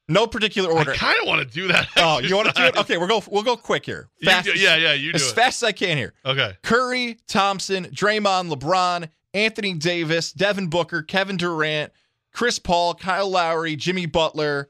No 0.10 0.28
particular 0.28 0.70
order. 0.70 0.92
I 0.92 0.96
kind 0.98 1.18
of 1.22 1.28
want 1.30 1.48
to 1.48 1.54
do 1.54 1.70
that. 1.70 1.88
Oh, 1.96 2.20
you 2.20 2.36
want 2.36 2.50
to 2.50 2.54
do 2.54 2.64
it? 2.64 2.76
Okay, 2.76 2.98
we'll 2.98 3.08
go. 3.08 3.24
We'll 3.32 3.44
go 3.44 3.56
quick 3.56 3.86
here. 3.86 4.10
Fast 4.22 4.46
do- 4.46 4.60
yeah, 4.60 4.76
yeah, 4.76 4.92
you 4.92 5.14
do 5.14 5.16
as 5.16 5.32
it. 5.32 5.36
fast 5.36 5.64
as 5.64 5.68
I 5.70 5.72
can 5.72 5.96
here. 5.96 6.14
Okay. 6.26 6.58
Curry, 6.64 7.18
Thompson, 7.30 7.86
Draymond, 7.86 8.54
LeBron, 8.54 9.08
Anthony 9.34 9.74
Davis, 9.74 10.34
Devin 10.34 10.68
Booker, 10.68 11.02
Kevin 11.02 11.38
Durant, 11.38 11.94
Chris 12.32 12.60
Paul, 12.60 12.96
Kyle 12.96 13.30
Lowry, 13.30 13.76
Jimmy 13.76 14.06
Butler, 14.06 14.70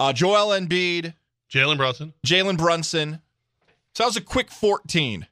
uh, 0.00 0.12
Joel 0.12 0.58
Embiid, 0.58 1.14
Jalen 1.50 1.76
Brunson. 1.76 2.14
Jalen 2.26 2.56
Brunson. 2.56 3.20
So 3.94 4.04
that 4.04 4.08
was 4.08 4.16
a 4.16 4.20
quick 4.20 4.50
14. 4.50 5.26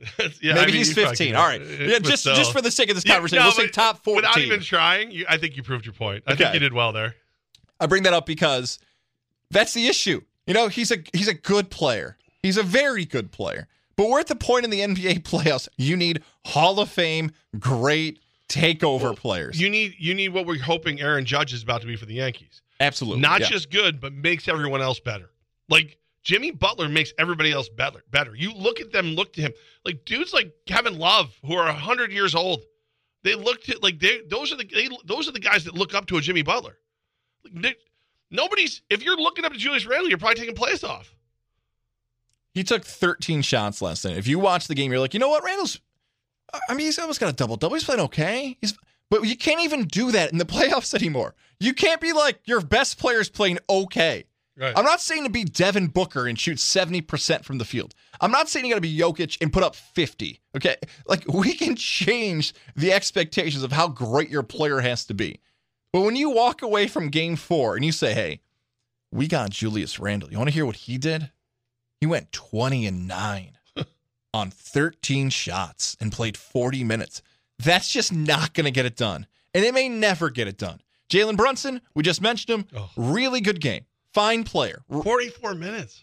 yeah, 0.00 0.28
Maybe 0.42 0.58
I 0.58 0.66
mean, 0.66 0.74
he's 0.74 0.92
15. 0.92 1.34
All 1.34 1.46
right. 1.46 1.60
Yeah, 1.60 1.98
just 1.98 2.22
still. 2.22 2.34
just 2.34 2.52
for 2.52 2.60
the 2.60 2.70
sake 2.70 2.88
of 2.88 2.94
this 2.94 3.04
conversation, 3.12 3.42
no, 3.42 3.46
we'll 3.46 3.52
say 3.52 3.68
top 3.68 4.02
14. 4.02 4.16
Without 4.16 4.38
even 4.38 4.60
trying, 4.60 5.10
you, 5.10 5.26
I 5.28 5.36
think 5.38 5.56
you 5.56 5.62
proved 5.62 5.84
your 5.84 5.94
point. 5.94 6.24
I 6.26 6.34
think 6.34 6.52
you 6.54 6.60
did 6.60 6.72
well 6.72 6.92
there. 6.92 7.14
I 7.80 7.86
bring 7.86 8.04
that 8.04 8.12
up 8.12 8.26
because 8.26 8.78
that's 9.50 9.74
the 9.74 9.86
issue. 9.86 10.22
You 10.46 10.54
know, 10.54 10.68
he's 10.68 10.90
a 10.90 10.98
he's 11.12 11.28
a 11.28 11.34
good 11.34 11.70
player. 11.70 12.16
He's 12.42 12.56
a 12.56 12.62
very 12.62 13.04
good 13.04 13.32
player. 13.32 13.66
But 13.96 14.08
we're 14.08 14.20
at 14.20 14.26
the 14.26 14.36
point 14.36 14.64
in 14.64 14.70
the 14.70 14.80
NBA 14.80 15.22
playoffs. 15.22 15.68
You 15.76 15.96
need 15.96 16.22
Hall 16.46 16.80
of 16.80 16.90
Fame, 16.90 17.30
great 17.58 18.18
takeover 18.48 19.16
players. 19.16 19.60
You 19.60 19.70
need 19.70 19.94
you 19.98 20.14
need 20.14 20.28
what 20.30 20.46
we're 20.46 20.58
hoping 20.60 21.00
Aaron 21.00 21.24
Judge 21.24 21.52
is 21.52 21.62
about 21.62 21.80
to 21.80 21.86
be 21.86 21.96
for 21.96 22.06
the 22.06 22.14
Yankees. 22.14 22.62
Absolutely. 22.80 23.20
Not 23.20 23.40
yeah. 23.40 23.48
just 23.48 23.70
good, 23.70 24.00
but 24.00 24.12
makes 24.12 24.48
everyone 24.48 24.80
else 24.80 25.00
better. 25.00 25.30
Like 25.68 25.98
Jimmy 26.22 26.50
Butler 26.50 26.88
makes 26.88 27.12
everybody 27.18 27.52
else 27.52 27.68
better. 27.68 28.02
Better. 28.10 28.34
You 28.34 28.52
look 28.52 28.80
at 28.80 28.92
them, 28.92 29.14
look 29.14 29.32
to 29.34 29.40
him. 29.40 29.52
Like 29.84 30.04
dudes 30.04 30.32
like 30.32 30.52
Kevin 30.66 30.98
Love, 30.98 31.38
who 31.44 31.54
are 31.54 31.72
hundred 31.72 32.12
years 32.12 32.34
old, 32.34 32.62
they 33.22 33.34
look 33.34 33.62
to 33.64 33.78
like 33.82 33.98
they 33.98 34.20
those 34.28 34.52
are 34.52 34.56
the 34.56 34.64
they, 34.64 34.88
those 35.04 35.28
are 35.28 35.32
the 35.32 35.40
guys 35.40 35.64
that 35.64 35.74
look 35.74 35.94
up 35.94 36.06
to 36.06 36.16
a 36.16 36.20
Jimmy 36.20 36.42
Butler. 36.42 36.78
Like, 37.44 37.62
they- 37.62 37.76
Nobody's. 38.34 38.82
If 38.90 39.04
you're 39.04 39.16
looking 39.16 39.44
up 39.44 39.52
to 39.52 39.58
Julius 39.58 39.86
Randle, 39.86 40.08
you're 40.08 40.18
probably 40.18 40.40
taking 40.40 40.56
plays 40.56 40.82
off. 40.82 41.14
He 42.52 42.64
took 42.64 42.84
13 42.84 43.42
shots 43.42 43.80
last 43.80 44.04
night. 44.04 44.16
If 44.16 44.26
you 44.26 44.38
watch 44.38 44.66
the 44.66 44.74
game, 44.74 44.90
you're 44.90 45.00
like, 45.00 45.14
you 45.14 45.20
know 45.20 45.28
what, 45.28 45.44
Randall's. 45.44 45.80
I 46.68 46.74
mean, 46.74 46.86
he's 46.86 46.98
almost 46.98 47.20
got 47.20 47.30
a 47.30 47.36
double 47.36 47.56
double. 47.56 47.74
He's 47.74 47.84
playing 47.84 48.00
okay. 48.02 48.56
He's, 48.60 48.76
but 49.10 49.24
you 49.24 49.36
can't 49.36 49.62
even 49.62 49.84
do 49.84 50.12
that 50.12 50.32
in 50.32 50.38
the 50.38 50.44
playoffs 50.44 50.94
anymore. 50.94 51.34
You 51.60 51.74
can't 51.74 52.00
be 52.00 52.12
like 52.12 52.40
your 52.46 52.60
best 52.60 52.98
player's 52.98 53.28
playing 53.28 53.58
okay. 53.68 54.24
Right. 54.56 54.72
I'm 54.76 54.84
not 54.84 55.00
saying 55.00 55.24
to 55.24 55.30
be 55.30 55.44
Devin 55.44 55.88
Booker 55.88 56.28
and 56.28 56.38
shoot 56.38 56.58
70% 56.58 57.44
from 57.44 57.58
the 57.58 57.64
field. 57.64 57.92
I'm 58.20 58.30
not 58.30 58.48
saying 58.48 58.64
you 58.64 58.70
got 58.70 58.76
to 58.76 58.80
be 58.80 58.96
Jokic 58.96 59.38
and 59.40 59.52
put 59.52 59.64
up 59.64 59.74
50. 59.74 60.40
Okay. 60.56 60.76
Like 61.06 61.24
we 61.32 61.54
can 61.54 61.74
change 61.74 62.54
the 62.76 62.92
expectations 62.92 63.64
of 63.64 63.72
how 63.72 63.88
great 63.88 64.30
your 64.30 64.44
player 64.44 64.80
has 64.80 65.04
to 65.06 65.14
be. 65.14 65.40
But 65.92 66.02
when 66.02 66.16
you 66.16 66.30
walk 66.30 66.62
away 66.62 66.86
from 66.86 67.08
game 67.08 67.36
four 67.36 67.76
and 67.76 67.84
you 67.84 67.92
say, 67.92 68.14
hey, 68.14 68.40
we 69.12 69.28
got 69.28 69.50
Julius 69.50 69.98
Randle, 69.98 70.30
you 70.30 70.38
want 70.38 70.48
to 70.48 70.54
hear 70.54 70.66
what 70.66 70.76
he 70.76 70.98
did? 70.98 71.30
He 72.00 72.06
went 72.06 72.32
20 72.32 72.86
and 72.86 73.08
9 73.08 73.53
on 74.34 74.50
13 74.50 75.30
shots 75.30 75.96
and 76.00 76.10
played 76.10 76.36
40 76.36 76.82
minutes. 76.82 77.22
That's 77.60 77.88
just 77.88 78.12
not 78.12 78.52
going 78.52 78.64
to 78.64 78.72
get 78.72 78.84
it 78.84 78.96
done. 78.96 79.26
And 79.54 79.64
it 79.64 79.72
may 79.72 79.88
never 79.88 80.28
get 80.28 80.48
it 80.48 80.58
done. 80.58 80.80
Jalen 81.08 81.36
Brunson, 81.36 81.80
we 81.94 82.02
just 82.02 82.20
mentioned 82.20 82.58
him, 82.58 82.66
oh. 82.76 82.90
really 82.96 83.40
good 83.40 83.60
game. 83.60 83.86
Fine 84.12 84.42
player. 84.42 84.82
44 84.90 85.54
minutes. 85.54 86.02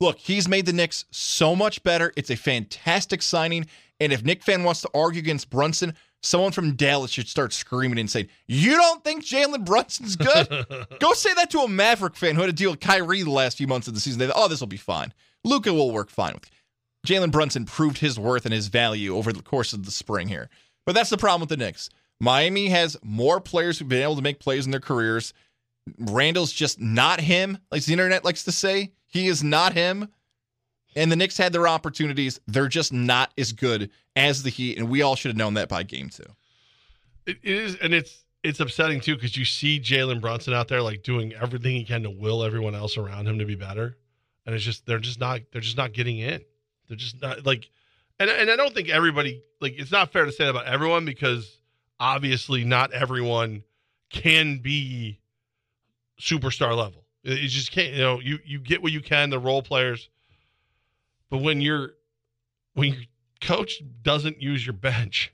Look, 0.00 0.18
he's 0.18 0.48
made 0.48 0.66
the 0.66 0.72
Knicks 0.72 1.06
so 1.10 1.56
much 1.56 1.82
better. 1.82 2.12
It's 2.14 2.30
a 2.30 2.36
fantastic 2.36 3.22
signing. 3.22 3.66
And 4.00 4.12
if 4.12 4.22
Nick 4.22 4.42
fan 4.42 4.64
wants 4.64 4.82
to 4.82 4.90
argue 4.94 5.20
against 5.20 5.48
Brunson, 5.48 5.94
someone 6.22 6.52
from 6.52 6.74
Dallas 6.74 7.10
should 7.10 7.28
start 7.28 7.54
screaming 7.54 7.98
and 7.98 8.10
saying, 8.10 8.28
You 8.46 8.76
don't 8.76 9.02
think 9.04 9.24
Jalen 9.24 9.64
Brunson's 9.64 10.16
good? 10.16 10.48
Go 11.00 11.12
say 11.14 11.32
that 11.34 11.50
to 11.52 11.60
a 11.60 11.68
Maverick 11.68 12.16
fan 12.16 12.34
who 12.34 12.42
had 12.42 12.48
to 12.48 12.52
deal 12.52 12.70
with 12.72 12.80
Kyrie 12.80 13.22
the 13.22 13.30
last 13.30 13.56
few 13.56 13.66
months 13.66 13.88
of 13.88 13.94
the 13.94 14.00
season. 14.00 14.18
They 14.18 14.26
thought, 14.26 14.36
oh, 14.36 14.48
this 14.48 14.60
will 14.60 14.66
be 14.66 14.76
fine. 14.76 15.14
Luka 15.44 15.72
will 15.72 15.90
work 15.90 16.10
fine 16.10 16.34
with. 16.34 16.50
Jalen 17.06 17.32
Brunson 17.32 17.64
proved 17.64 17.98
his 17.98 18.18
worth 18.18 18.44
and 18.44 18.54
his 18.54 18.68
value 18.68 19.16
over 19.16 19.32
the 19.32 19.42
course 19.42 19.72
of 19.72 19.84
the 19.84 19.90
spring 19.90 20.28
here. 20.28 20.48
But 20.86 20.94
that's 20.94 21.10
the 21.10 21.16
problem 21.16 21.40
with 21.40 21.48
the 21.48 21.56
Knicks. 21.56 21.90
Miami 22.20 22.68
has 22.68 22.96
more 23.02 23.40
players 23.40 23.78
who've 23.78 23.88
been 23.88 24.02
able 24.02 24.16
to 24.16 24.22
make 24.22 24.38
plays 24.38 24.64
in 24.64 24.70
their 24.70 24.80
careers. 24.80 25.34
Randle's 25.98 26.52
just 26.52 26.80
not 26.80 27.20
him, 27.20 27.58
like 27.72 27.84
the 27.84 27.92
internet 27.92 28.24
likes 28.24 28.44
to 28.44 28.52
say. 28.52 28.92
He 29.06 29.26
is 29.26 29.42
not 29.42 29.72
him. 29.72 30.08
And 30.94 31.10
the 31.10 31.16
Knicks 31.16 31.36
had 31.36 31.52
their 31.52 31.66
opportunities. 31.66 32.38
They're 32.46 32.68
just 32.68 32.92
not 32.92 33.32
as 33.36 33.52
good 33.52 33.90
as 34.14 34.42
the 34.42 34.50
Heat, 34.50 34.78
and 34.78 34.88
we 34.88 35.02
all 35.02 35.16
should 35.16 35.30
have 35.30 35.36
known 35.36 35.54
that 35.54 35.68
by 35.68 35.82
game 35.82 36.10
two. 36.10 36.22
It 37.26 37.38
is, 37.42 37.76
and 37.76 37.94
it's 37.94 38.24
it's 38.42 38.60
upsetting 38.60 39.00
too 39.00 39.14
because 39.14 39.36
you 39.36 39.44
see 39.44 39.80
Jalen 39.80 40.20
Brunson 40.20 40.52
out 40.52 40.68
there 40.68 40.82
like 40.82 41.02
doing 41.02 41.32
everything 41.34 41.76
he 41.76 41.84
can 41.84 42.02
to 42.02 42.10
will 42.10 42.44
everyone 42.44 42.74
else 42.74 42.96
around 42.96 43.26
him 43.26 43.38
to 43.38 43.44
be 43.44 43.54
better, 43.54 43.96
and 44.44 44.54
it's 44.54 44.64
just 44.64 44.84
they're 44.86 44.98
just 44.98 45.18
not 45.18 45.40
they're 45.50 45.60
just 45.60 45.76
not 45.76 45.92
getting 45.92 46.18
in. 46.18 46.42
They're 46.92 46.98
just 46.98 47.22
not 47.22 47.46
like, 47.46 47.70
and 48.20 48.28
and 48.28 48.50
I 48.50 48.56
don't 48.56 48.74
think 48.74 48.90
everybody 48.90 49.42
like 49.62 49.78
it's 49.78 49.90
not 49.90 50.12
fair 50.12 50.26
to 50.26 50.30
say 50.32 50.44
that 50.44 50.50
about 50.50 50.66
everyone 50.66 51.06
because 51.06 51.58
obviously 51.98 52.64
not 52.64 52.92
everyone 52.92 53.62
can 54.10 54.58
be 54.58 55.18
superstar 56.20 56.76
level. 56.76 57.06
It, 57.24 57.44
it 57.44 57.48
just 57.48 57.72
can't. 57.72 57.94
You 57.94 58.02
know, 58.02 58.20
you 58.20 58.40
you 58.44 58.58
get 58.58 58.82
what 58.82 58.92
you 58.92 59.00
can. 59.00 59.30
The 59.30 59.38
role 59.38 59.62
players, 59.62 60.10
but 61.30 61.38
when 61.38 61.62
you're 61.62 61.92
when 62.74 62.92
your 62.92 63.02
coach 63.40 63.80
doesn't 64.02 64.42
use 64.42 64.66
your 64.66 64.74
bench 64.74 65.32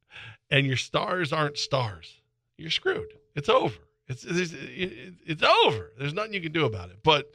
and 0.50 0.64
your 0.64 0.76
stars 0.76 1.32
aren't 1.32 1.58
stars, 1.58 2.20
you're 2.56 2.70
screwed. 2.70 3.08
It's 3.34 3.48
over. 3.48 3.78
It's 4.06 4.22
it's, 4.22 4.52
it- 4.52 5.14
it's 5.26 5.42
over. 5.66 5.90
There's 5.98 6.14
nothing 6.14 6.34
you 6.34 6.40
can 6.40 6.52
do 6.52 6.66
about 6.66 6.90
it. 6.90 6.98
But 7.02 7.32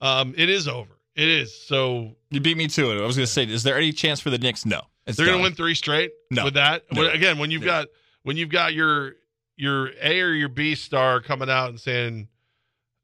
um, 0.00 0.32
it 0.38 0.48
is 0.48 0.66
over. 0.66 0.97
It 1.18 1.28
is. 1.28 1.66
So 1.66 2.14
You 2.30 2.40
beat 2.40 2.56
me 2.56 2.68
to 2.68 2.92
it. 2.92 3.02
I 3.02 3.04
was 3.06 3.16
going 3.16 3.26
to 3.26 3.32
say, 3.32 3.42
is 3.44 3.64
there 3.64 3.76
any 3.76 3.90
chance 3.92 4.20
for 4.20 4.30
the 4.30 4.38
Knicks? 4.38 4.64
No. 4.64 4.82
They're 5.04 5.26
going 5.26 5.38
to 5.38 5.42
win 5.42 5.54
three 5.54 5.74
straight 5.74 6.12
No. 6.30 6.44
with 6.44 6.54
that. 6.54 6.84
No. 6.92 7.02
When- 7.02 7.10
again, 7.10 7.38
when 7.38 7.50
you've 7.50 7.62
No. 7.62 7.66
got 7.66 7.88
when 8.22 8.36
you've 8.36 8.50
got 8.50 8.72
your 8.74 9.14
your 9.56 9.90
A 10.00 10.20
or 10.20 10.32
your 10.32 10.48
B 10.48 10.74
star 10.76 11.20
coming 11.20 11.50
out 11.50 11.70
and 11.70 11.80
saying, 11.80 12.28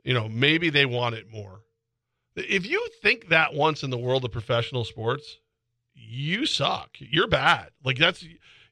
you 0.04 0.14
know, 0.14 0.28
maybe 0.28 0.70
they 0.70 0.86
want 0.86 1.14
it 1.16 1.28
more. 1.30 1.62
If 2.36 2.66
you 2.66 2.86
think 3.02 3.28
that 3.30 3.54
once 3.54 3.82
in 3.82 3.90
the 3.90 3.98
world 3.98 4.24
of 4.24 4.30
professional 4.32 4.84
sports, 4.84 5.38
you 5.94 6.46
suck. 6.46 6.90
You're 6.98 7.26
bad. 7.28 7.70
Like 7.84 7.98
that's 7.98 8.24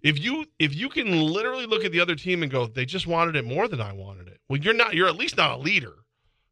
if 0.02 0.20
you 0.22 0.46
if 0.60 0.74
you 0.74 0.88
can 0.88 1.10
literally 1.22 1.66
look 1.66 1.84
at 1.84 1.90
the 1.92 2.00
other 2.00 2.14
team 2.14 2.42
and 2.42 2.52
go, 2.52 2.66
they 2.66 2.84
just 2.84 3.06
wanted 3.08 3.34
it 3.34 3.44
more 3.44 3.66
than 3.66 3.80
I 3.80 3.92
wanted 3.92 4.28
it. 4.28 4.40
Well, 4.48 4.60
you're 4.60 4.74
not. 4.74 4.94
You're 4.94 5.08
at 5.08 5.16
least 5.16 5.36
not 5.36 5.50
a 5.52 5.56
leader. 5.56 5.94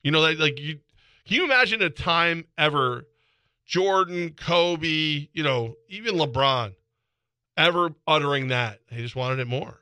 You 0.03 0.11
know, 0.11 0.20
like, 0.20 0.38
like 0.38 0.59
you. 0.59 0.79
Can 1.26 1.37
you 1.37 1.44
imagine 1.44 1.83
a 1.83 1.90
time 1.90 2.44
ever, 2.59 3.06
Jordan, 3.66 4.30
Kobe, 4.30 5.28
you 5.33 5.42
know, 5.42 5.76
even 5.88 6.16
LeBron, 6.16 6.74
ever 7.56 7.90
uttering 8.06 8.48
that? 8.48 8.80
They 8.90 8.98
just 8.98 9.16
wanted 9.16 9.38
it 9.38 9.46
more. 9.46 9.78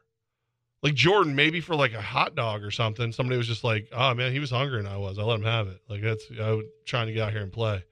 Like 0.83 0.95
Jordan, 0.95 1.35
maybe 1.35 1.61
for 1.61 1.75
like 1.75 1.93
a 1.93 2.01
hot 2.01 2.35
dog 2.37 2.63
or 2.63 2.71
something. 2.71 3.13
Somebody 3.13 3.37
was 3.37 3.49
just 3.49 3.65
like, 3.65 3.89
"Oh 3.93 4.15
man, 4.15 4.31
he 4.33 4.39
was 4.39 4.51
hungrier 4.51 4.81
than 4.83 4.91
I 4.93 4.97
was. 4.97 5.19
I 5.19 5.23
let 5.23 5.41
him 5.41 5.45
have 5.45 5.67
it." 5.67 5.81
Like 5.89 6.03
that's 6.03 6.23
I 6.41 6.53
was 6.53 6.67
trying 6.87 7.09
to 7.09 7.13
get 7.13 7.23
out 7.23 7.33
here 7.33 7.43
and 7.43 7.53
play, 7.53 7.83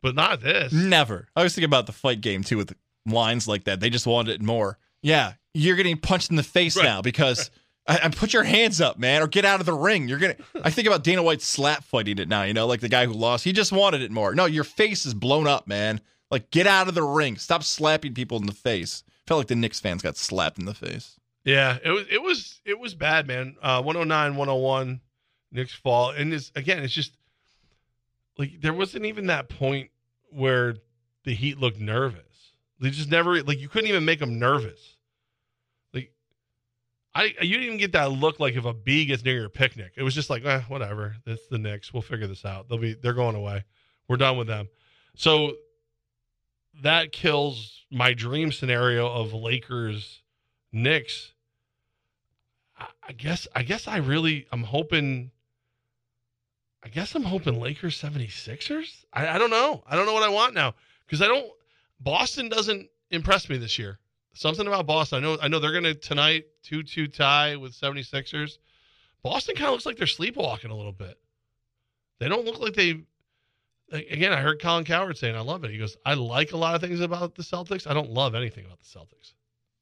but 0.00 0.14
not 0.14 0.40
this. 0.40 0.72
Never. 0.72 1.26
I 1.34 1.42
was 1.42 1.54
thinking 1.54 1.64
about 1.68 1.86
the 1.86 1.92
fight 1.92 2.20
game 2.20 2.44
too 2.44 2.56
with 2.56 2.72
lines 3.04 3.48
like 3.48 3.64
that. 3.64 3.80
They 3.80 3.90
just 3.90 4.06
wanted 4.06 4.34
it 4.36 4.42
more. 4.42 4.78
Yeah, 5.02 5.32
you're 5.54 5.74
getting 5.74 5.96
punched 5.96 6.30
in 6.30 6.36
the 6.36 6.44
face 6.44 6.76
Right. 6.76 6.84
now 6.84 7.02
because 7.02 7.50
I, 7.86 8.08
put 8.10 8.32
your 8.32 8.44
hands 8.44 8.80
up, 8.80 8.98
man, 8.98 9.22
or 9.22 9.26
get 9.26 9.44
out 9.44 9.58
of 9.58 9.66
the 9.66 9.72
ring. 9.72 10.06
You're 10.06 10.18
gonna. 10.18 10.36
I 10.62 10.70
think 10.70 10.86
about 10.86 11.02
Dana 11.02 11.22
White 11.22 11.42
slap 11.42 11.82
fighting 11.82 12.18
it 12.18 12.28
now. 12.28 12.42
You 12.42 12.54
know, 12.54 12.66
like 12.66 12.80
the 12.80 12.88
guy 12.88 13.06
who 13.06 13.12
lost. 13.12 13.44
He 13.44 13.52
just 13.52 13.72
wanted 13.72 14.02
it 14.02 14.10
more. 14.10 14.34
No, 14.34 14.44
your 14.44 14.64
face 14.64 15.06
is 15.06 15.14
blown 15.14 15.46
up, 15.46 15.66
man. 15.66 16.00
Like 16.30 16.50
get 16.50 16.66
out 16.66 16.88
of 16.88 16.94
the 16.94 17.02
ring. 17.02 17.36
Stop 17.36 17.64
slapping 17.64 18.14
people 18.14 18.38
in 18.38 18.46
the 18.46 18.52
face. 18.52 19.02
Felt 19.26 19.38
like 19.38 19.48
the 19.48 19.56
Knicks 19.56 19.80
fans 19.80 20.02
got 20.02 20.16
slapped 20.16 20.58
in 20.58 20.66
the 20.66 20.74
face. 20.74 21.18
Yeah, 21.44 21.78
it 21.84 21.90
was 21.90 22.06
it 22.10 22.22
was 22.22 22.60
it 22.64 22.78
was 22.78 22.94
bad, 22.94 23.26
man. 23.26 23.56
Uh 23.62 23.82
109, 23.82 24.36
101, 24.36 25.00
Knicks 25.52 25.72
fall. 25.72 26.10
And 26.10 26.32
it's 26.32 26.52
again, 26.54 26.82
it's 26.82 26.92
just 26.94 27.16
like 28.38 28.60
there 28.60 28.74
wasn't 28.74 29.06
even 29.06 29.26
that 29.26 29.48
point 29.48 29.90
where 30.30 30.76
the 31.24 31.34
Heat 31.34 31.58
looked 31.58 31.80
nervous. 31.80 32.52
They 32.78 32.90
just 32.90 33.10
never 33.10 33.42
like 33.42 33.58
you 33.58 33.68
couldn't 33.68 33.88
even 33.88 34.04
make 34.04 34.20
them 34.20 34.38
nervous. 34.38 34.96
I 37.14 37.34
you 37.40 37.54
didn't 37.54 37.64
even 37.64 37.78
get 37.78 37.92
that 37.92 38.12
look 38.12 38.38
like 38.38 38.54
if 38.54 38.64
a 38.64 38.72
bee 38.72 39.04
gets 39.04 39.24
near 39.24 39.34
your 39.34 39.48
picnic. 39.48 39.92
It 39.96 40.02
was 40.02 40.14
just 40.14 40.30
like, 40.30 40.44
eh, 40.44 40.60
whatever. 40.68 41.16
That's 41.26 41.46
the 41.48 41.58
Knicks. 41.58 41.92
We'll 41.92 42.02
figure 42.02 42.26
this 42.26 42.44
out. 42.44 42.68
They'll 42.68 42.78
be 42.78 42.94
they're 42.94 43.14
going 43.14 43.34
away. 43.34 43.64
We're 44.08 44.16
done 44.16 44.36
with 44.36 44.46
them. 44.46 44.68
So 45.16 45.54
that 46.82 47.12
kills 47.12 47.84
my 47.90 48.14
dream 48.14 48.52
scenario 48.52 49.08
of 49.08 49.34
Lakers 49.34 50.22
Knicks. 50.72 51.32
I, 52.78 52.86
I 53.08 53.12
guess 53.12 53.48
I 53.54 53.62
guess 53.64 53.88
I 53.88 53.96
really 53.98 54.46
I'm 54.52 54.62
hoping 54.62 55.32
I 56.82 56.88
guess 56.88 57.14
I'm 57.14 57.24
hoping 57.24 57.60
Lakers 57.60 58.00
76ers. 58.00 59.04
I, 59.12 59.28
I 59.28 59.38
don't 59.38 59.50
know. 59.50 59.82
I 59.86 59.96
don't 59.96 60.06
know 60.06 60.14
what 60.14 60.22
I 60.22 60.28
want 60.28 60.54
now. 60.54 60.74
Because 61.06 61.20
I 61.20 61.26
don't 61.26 61.46
Boston 61.98 62.48
doesn't 62.48 62.88
impress 63.10 63.48
me 63.48 63.58
this 63.58 63.78
year. 63.78 63.98
Something 64.40 64.66
about 64.66 64.86
Boston. 64.86 65.18
I 65.18 65.20
know 65.20 65.38
I 65.42 65.48
know 65.48 65.58
they're 65.58 65.70
gonna 65.70 65.92
tonight 65.92 66.46
2-2 66.64 67.12
tie 67.12 67.56
with 67.56 67.78
76ers. 67.78 68.56
Boston 69.22 69.54
kind 69.54 69.66
of 69.66 69.72
looks 69.72 69.84
like 69.84 69.98
they're 69.98 70.06
sleepwalking 70.06 70.70
a 70.70 70.74
little 70.74 70.92
bit. 70.92 71.18
They 72.20 72.28
don't 72.30 72.46
look 72.46 72.58
like 72.58 72.72
they 72.72 73.02
again, 73.92 74.32
I 74.32 74.40
heard 74.40 74.58
Colin 74.58 74.84
Cowherd 74.84 75.18
saying, 75.18 75.36
I 75.36 75.40
love 75.40 75.62
it. 75.64 75.70
He 75.70 75.76
goes, 75.76 75.98
I 76.06 76.14
like 76.14 76.52
a 76.52 76.56
lot 76.56 76.74
of 76.74 76.80
things 76.80 77.00
about 77.00 77.34
the 77.34 77.42
Celtics. 77.42 77.86
I 77.86 77.92
don't 77.92 78.08
love 78.08 78.34
anything 78.34 78.64
about 78.64 78.78
the 78.78 78.86
Celtics. 78.86 79.34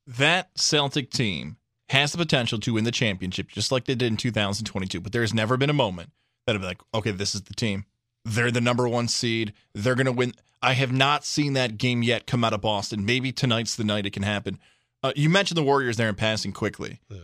that 0.09 0.51
Celtic 0.59 1.11
team 1.11 1.59
has 1.91 2.11
the 2.11 2.19
potential 2.19 2.59
to 2.59 2.75
win 2.75 2.83
the 2.83 2.91
championship 2.91 3.47
just 3.51 3.71
like 3.71 3.85
they 3.85 3.95
did 3.95 4.09
in 4.09 4.17
2022. 4.17 5.01
But 5.01 5.13
there's 5.13 5.33
never 5.33 5.57
been 5.57 5.71
a 5.71 5.75
moment 5.75 6.11
that 6.47 6.57
I'd 6.57 6.61
be 6.61 6.67
like, 6.67 6.81
okay, 6.95 7.13
this 7.13 7.37
is 7.37 7.43
the 7.43 7.55
team. 7.55 7.85
They're 8.29 8.51
the 8.51 8.61
number 8.61 8.89
one 8.89 9.09
seed. 9.09 9.53
They're 9.75 9.95
going 9.95 10.07
to 10.07 10.13
win. 10.13 10.35
I 10.63 10.73
have 10.75 10.93
not 10.93 11.25
seen 11.25 11.53
that 11.55 11.79
game 11.79 12.03
yet 12.03 12.27
come 12.27 12.45
out 12.45 12.53
of 12.53 12.61
Boston. 12.61 13.05
Maybe 13.05 13.33
tonight's 13.33 13.77
the 13.77 13.85
night 13.85 14.07
it 14.07 14.13
can 14.13 14.23
happen. 14.23 14.59
Uh, 15.03 15.13
you 15.15 15.29
mentioned 15.29 15.57
the 15.57 15.63
Warriors 15.63 15.97
there 15.97 16.09
in 16.09 16.15
passing 16.15 16.53
quickly. 16.53 17.01
Yeah. 17.09 17.19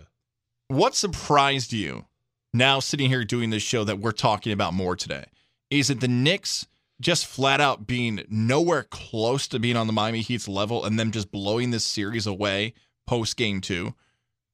What 0.69 0.95
surprised 0.95 1.73
you 1.73 2.07
now 2.53 2.81
sitting 2.81 3.09
here 3.09 3.25
doing 3.25 3.51
this 3.51 3.63
show 3.63 3.85
that 3.85 3.99
we're 3.99 4.13
talking 4.13 4.53
about 4.53 4.73
more 4.73 4.97
today? 4.97 5.25
Is 5.71 5.91
it 5.91 6.01
the 6.01 6.09
Knicks 6.09 6.67
just 7.01 7.27
flat 7.27 7.61
out 7.61 7.87
being 7.87 8.25
nowhere 8.29 8.85
close 8.85 9.49
to 9.49 9.59
being 9.59 9.77
on 9.77 9.89
the 9.89 9.93
Miami 9.93 10.21
Heat's 10.21 10.49
level 10.49 10.85
and 10.85 10.99
them 10.99 11.11
just 11.11 11.33
blowing 11.33 11.71
this 11.71 11.85
series 11.85 12.27
away 12.27 12.75
post 13.07 13.37
game 13.37 13.61
two? 13.61 13.95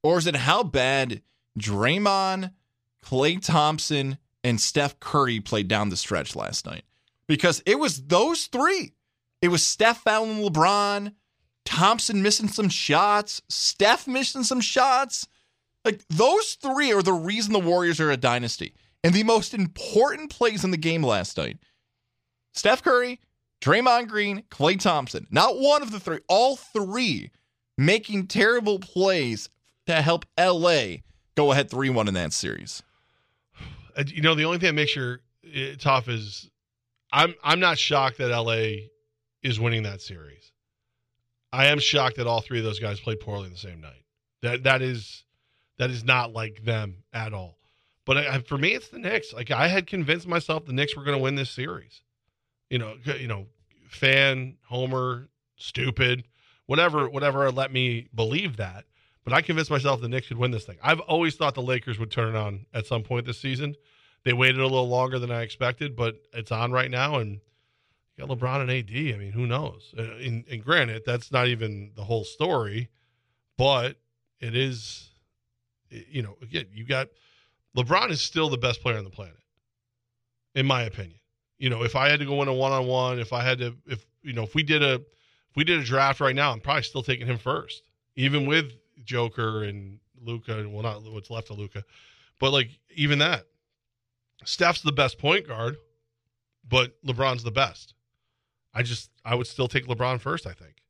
Or 0.02 0.16
is 0.16 0.26
it 0.26 0.36
how 0.36 0.62
bad 0.62 1.20
Draymond, 1.58 2.52
Klay 3.04 3.44
Thompson, 3.44 4.16
and 4.44 4.60
Steph 4.60 4.98
Curry 5.00 5.40
played 5.40 5.68
down 5.68 5.88
the 5.88 5.96
stretch 5.96 6.34
last 6.36 6.66
night? 6.66 6.84
Because 7.26 7.62
it 7.66 7.78
was 7.78 8.06
those 8.06 8.46
three. 8.46 8.94
It 9.42 9.48
was 9.48 9.66
Steph 9.66 10.02
fouling 10.02 10.42
LeBron, 10.42 11.14
Thompson 11.64 12.22
missing 12.22 12.48
some 12.48 12.68
shots, 12.68 13.40
Steph 13.48 14.06
missing 14.06 14.42
some 14.42 14.60
shots. 14.60 15.26
Like 15.84 16.02
those 16.08 16.54
three 16.60 16.92
are 16.92 17.02
the 17.02 17.12
reason 17.12 17.52
the 17.52 17.60
Warriors 17.60 18.00
are 18.00 18.10
a 18.10 18.16
dynasty. 18.16 18.74
And 19.02 19.14
the 19.14 19.22
most 19.22 19.54
important 19.54 20.30
plays 20.30 20.62
in 20.62 20.72
the 20.72 20.76
game 20.76 21.02
last 21.02 21.38
night 21.38 21.58
Steph 22.52 22.82
Curry, 22.82 23.20
Draymond 23.62 24.08
Green, 24.08 24.42
Klay 24.50 24.78
Thompson. 24.78 25.26
Not 25.30 25.58
one 25.58 25.82
of 25.82 25.90
the 25.90 26.00
three, 26.00 26.20
all 26.28 26.56
three 26.56 27.30
making 27.78 28.26
terrible 28.26 28.78
plays 28.78 29.48
to 29.86 30.02
help 30.02 30.26
LA 30.38 30.96
go 31.34 31.52
ahead 31.52 31.70
3 31.70 31.90
1 31.90 32.08
in 32.08 32.14
that 32.14 32.32
series. 32.32 32.82
Uh, 33.96 34.04
You 34.06 34.22
know, 34.22 34.34
the 34.34 34.44
only 34.44 34.58
thing 34.58 34.68
that 34.68 34.74
makes 34.74 34.94
your 34.94 35.20
it 35.42 35.80
tough 35.80 36.08
is 36.08 36.50
I'm 37.12 37.34
I'm 37.42 37.60
not 37.60 37.78
shocked 37.78 38.18
that 38.18 38.30
LA 38.30 38.88
is 39.42 39.58
winning 39.58 39.82
that 39.84 40.00
series. 40.00 40.52
I 41.52 41.66
am 41.66 41.78
shocked 41.78 42.16
that 42.16 42.26
all 42.26 42.40
three 42.40 42.58
of 42.58 42.64
those 42.64 42.78
guys 42.78 43.00
played 43.00 43.20
poorly 43.20 43.46
in 43.46 43.52
the 43.52 43.58
same 43.58 43.80
night. 43.80 44.04
That 44.42 44.62
that 44.64 44.82
is 44.82 45.24
that 45.78 45.90
is 45.90 46.04
not 46.04 46.32
like 46.32 46.64
them 46.64 47.02
at 47.12 47.32
all. 47.32 47.56
But 48.06 48.16
I, 48.18 48.38
for 48.40 48.58
me, 48.58 48.74
it's 48.74 48.88
the 48.88 48.98
Knicks. 48.98 49.32
Like 49.32 49.50
I 49.50 49.68
had 49.68 49.86
convinced 49.86 50.26
myself 50.26 50.64
the 50.64 50.72
Knicks 50.72 50.96
were 50.96 51.04
going 51.04 51.16
to 51.16 51.22
win 51.22 51.34
this 51.34 51.50
series. 51.50 52.02
You 52.68 52.78
know, 52.78 52.94
you 53.18 53.26
know, 53.26 53.46
fan, 53.88 54.56
homer, 54.68 55.28
stupid, 55.56 56.24
whatever, 56.66 57.08
whatever 57.08 57.50
let 57.50 57.72
me 57.72 58.08
believe 58.14 58.56
that. 58.58 58.84
But 59.24 59.32
I 59.32 59.42
convinced 59.42 59.70
myself 59.70 60.00
the 60.00 60.08
Knicks 60.08 60.28
could 60.28 60.38
win 60.38 60.50
this 60.50 60.64
thing. 60.64 60.78
I've 60.82 61.00
always 61.00 61.36
thought 61.36 61.54
the 61.54 61.62
Lakers 61.62 61.98
would 61.98 62.10
turn 62.10 62.34
it 62.34 62.38
on 62.38 62.66
at 62.72 62.86
some 62.86 63.02
point 63.02 63.26
this 63.26 63.40
season. 63.40 63.74
They 64.24 64.32
waited 64.32 64.60
a 64.60 64.64
little 64.64 64.88
longer 64.88 65.18
than 65.18 65.30
I 65.30 65.42
expected, 65.42 65.96
but 65.96 66.16
it's 66.32 66.52
on 66.52 66.72
right 66.72 66.90
now, 66.90 67.16
and 67.16 67.40
you 68.16 68.26
got 68.26 68.38
LeBron 68.38 68.62
and 68.62 68.70
AD. 68.70 69.14
I 69.14 69.18
mean, 69.18 69.32
who 69.32 69.46
knows? 69.46 69.94
Uh, 69.96 70.02
And, 70.02 70.44
and 70.50 70.62
granted, 70.64 71.02
that's 71.06 71.32
not 71.32 71.48
even 71.48 71.92
the 71.96 72.04
whole 72.04 72.24
story, 72.24 72.88
but 73.56 73.96
it 74.40 74.56
is. 74.56 75.06
You 75.90 76.22
know, 76.22 76.36
again, 76.40 76.66
you 76.72 76.84
got 76.84 77.08
LeBron 77.76 78.10
is 78.10 78.20
still 78.20 78.48
the 78.48 78.58
best 78.58 78.80
player 78.80 78.96
on 78.96 79.04
the 79.04 79.10
planet, 79.10 79.36
in 80.54 80.66
my 80.66 80.82
opinion. 80.82 81.18
You 81.58 81.68
know, 81.68 81.82
if 81.82 81.96
I 81.96 82.08
had 82.08 82.20
to 82.20 82.26
go 82.26 82.40
in 82.42 82.48
a 82.48 82.54
one 82.54 82.72
on 82.72 82.86
one, 82.86 83.18
if 83.18 83.32
I 83.32 83.42
had 83.42 83.58
to, 83.58 83.76
if 83.86 84.04
you 84.22 84.32
know, 84.32 84.44
if 84.44 84.54
we 84.54 84.62
did 84.62 84.82
a, 84.82 84.94
if 84.94 85.56
we 85.56 85.64
did 85.64 85.80
a 85.80 85.84
draft 85.84 86.20
right 86.20 86.34
now, 86.34 86.52
I'm 86.52 86.60
probably 86.60 86.82
still 86.82 87.02
taking 87.02 87.26
him 87.26 87.38
first, 87.38 87.82
even 88.16 88.46
with 88.46 88.72
Joker 89.04 89.64
and 89.64 89.98
Luka, 90.22 90.58
and 90.58 90.72
well, 90.72 90.82
not 90.82 91.02
what's 91.12 91.30
left 91.30 91.50
of 91.50 91.58
Luka, 91.58 91.84
but 92.38 92.52
like 92.52 92.78
even 92.94 93.18
that, 93.18 93.46
Steph's 94.44 94.82
the 94.82 94.92
best 94.92 95.18
point 95.18 95.46
guard, 95.46 95.76
but 96.68 97.02
LeBron's 97.04 97.42
the 97.42 97.50
best. 97.50 97.94
I 98.72 98.82
just, 98.82 99.10
I 99.24 99.34
would 99.34 99.46
still 99.46 99.68
take 99.68 99.86
LeBron 99.86 100.20
first. 100.20 100.46
I 100.46 100.52
think. 100.52 100.82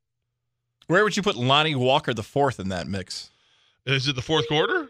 Where 0.87 1.05
would 1.05 1.17
you 1.17 1.23
put 1.23 1.37
Lonnie 1.37 1.75
Walker 1.75 2.13
the 2.13 2.23
fourth 2.23 2.59
in 2.59 2.69
that 2.71 2.87
mix? 2.87 3.31
Is 3.87 4.09
it 4.09 4.17
the 4.17 4.23
fourth 4.23 4.49
quarter? 4.49 4.89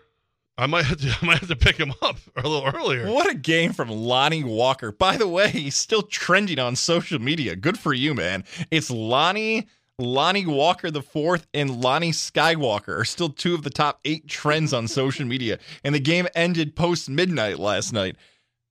I 0.57 0.67
might 0.67 0.85
have 0.85 0.99
to, 1.01 1.17
I 1.23 1.27
might 1.27 1.39
have 1.39 1.49
to 1.49 1.57
pick 1.57 1.77
him 1.77 1.93
up 2.03 2.17
a 2.37 2.49
little 2.49 2.71
earlier. 2.75 3.11
What 3.11 3.31
a 3.31 3.35
game 3.35 3.73
from 3.73 3.91
Lonnie 3.91 4.45
Walker. 4.45 4.93
By 4.93 5.17
the 5.17 5.29
way, 5.29 5.49
he's 5.49 5.77
still 5.77 6.03
trending 6.03 6.59
on 6.59 6.77
social 6.77 7.19
media. 7.19 7.57
Good 7.57 7.79
for 7.79 7.95
you, 7.95 8.15
man. 8.15 8.45
It's 8.71 8.91
Lonnie, 8.91 9.69
Lonnie 10.03 10.47
Walker 10.47 10.91
the 10.91 11.03
fourth, 11.03 11.47
and 11.55 11.83
Lonnie 11.83 12.13
Skywalker 12.13 13.01
are 13.01 13.05
still 13.05 13.31
two 13.31 13.55
of 13.55 13.63
the 13.63 13.71
top 13.71 14.01
eight 14.05 14.29
trends 14.29 14.73
on 14.73 14.89
social 14.89 15.27
media. 15.27 15.59
And 15.85 15.95
the 15.95 16.01
game 16.01 16.27
ended 16.35 16.77
post 16.77 17.09
midnight 17.09 17.59
last 17.59 17.93
night. 17.93 18.17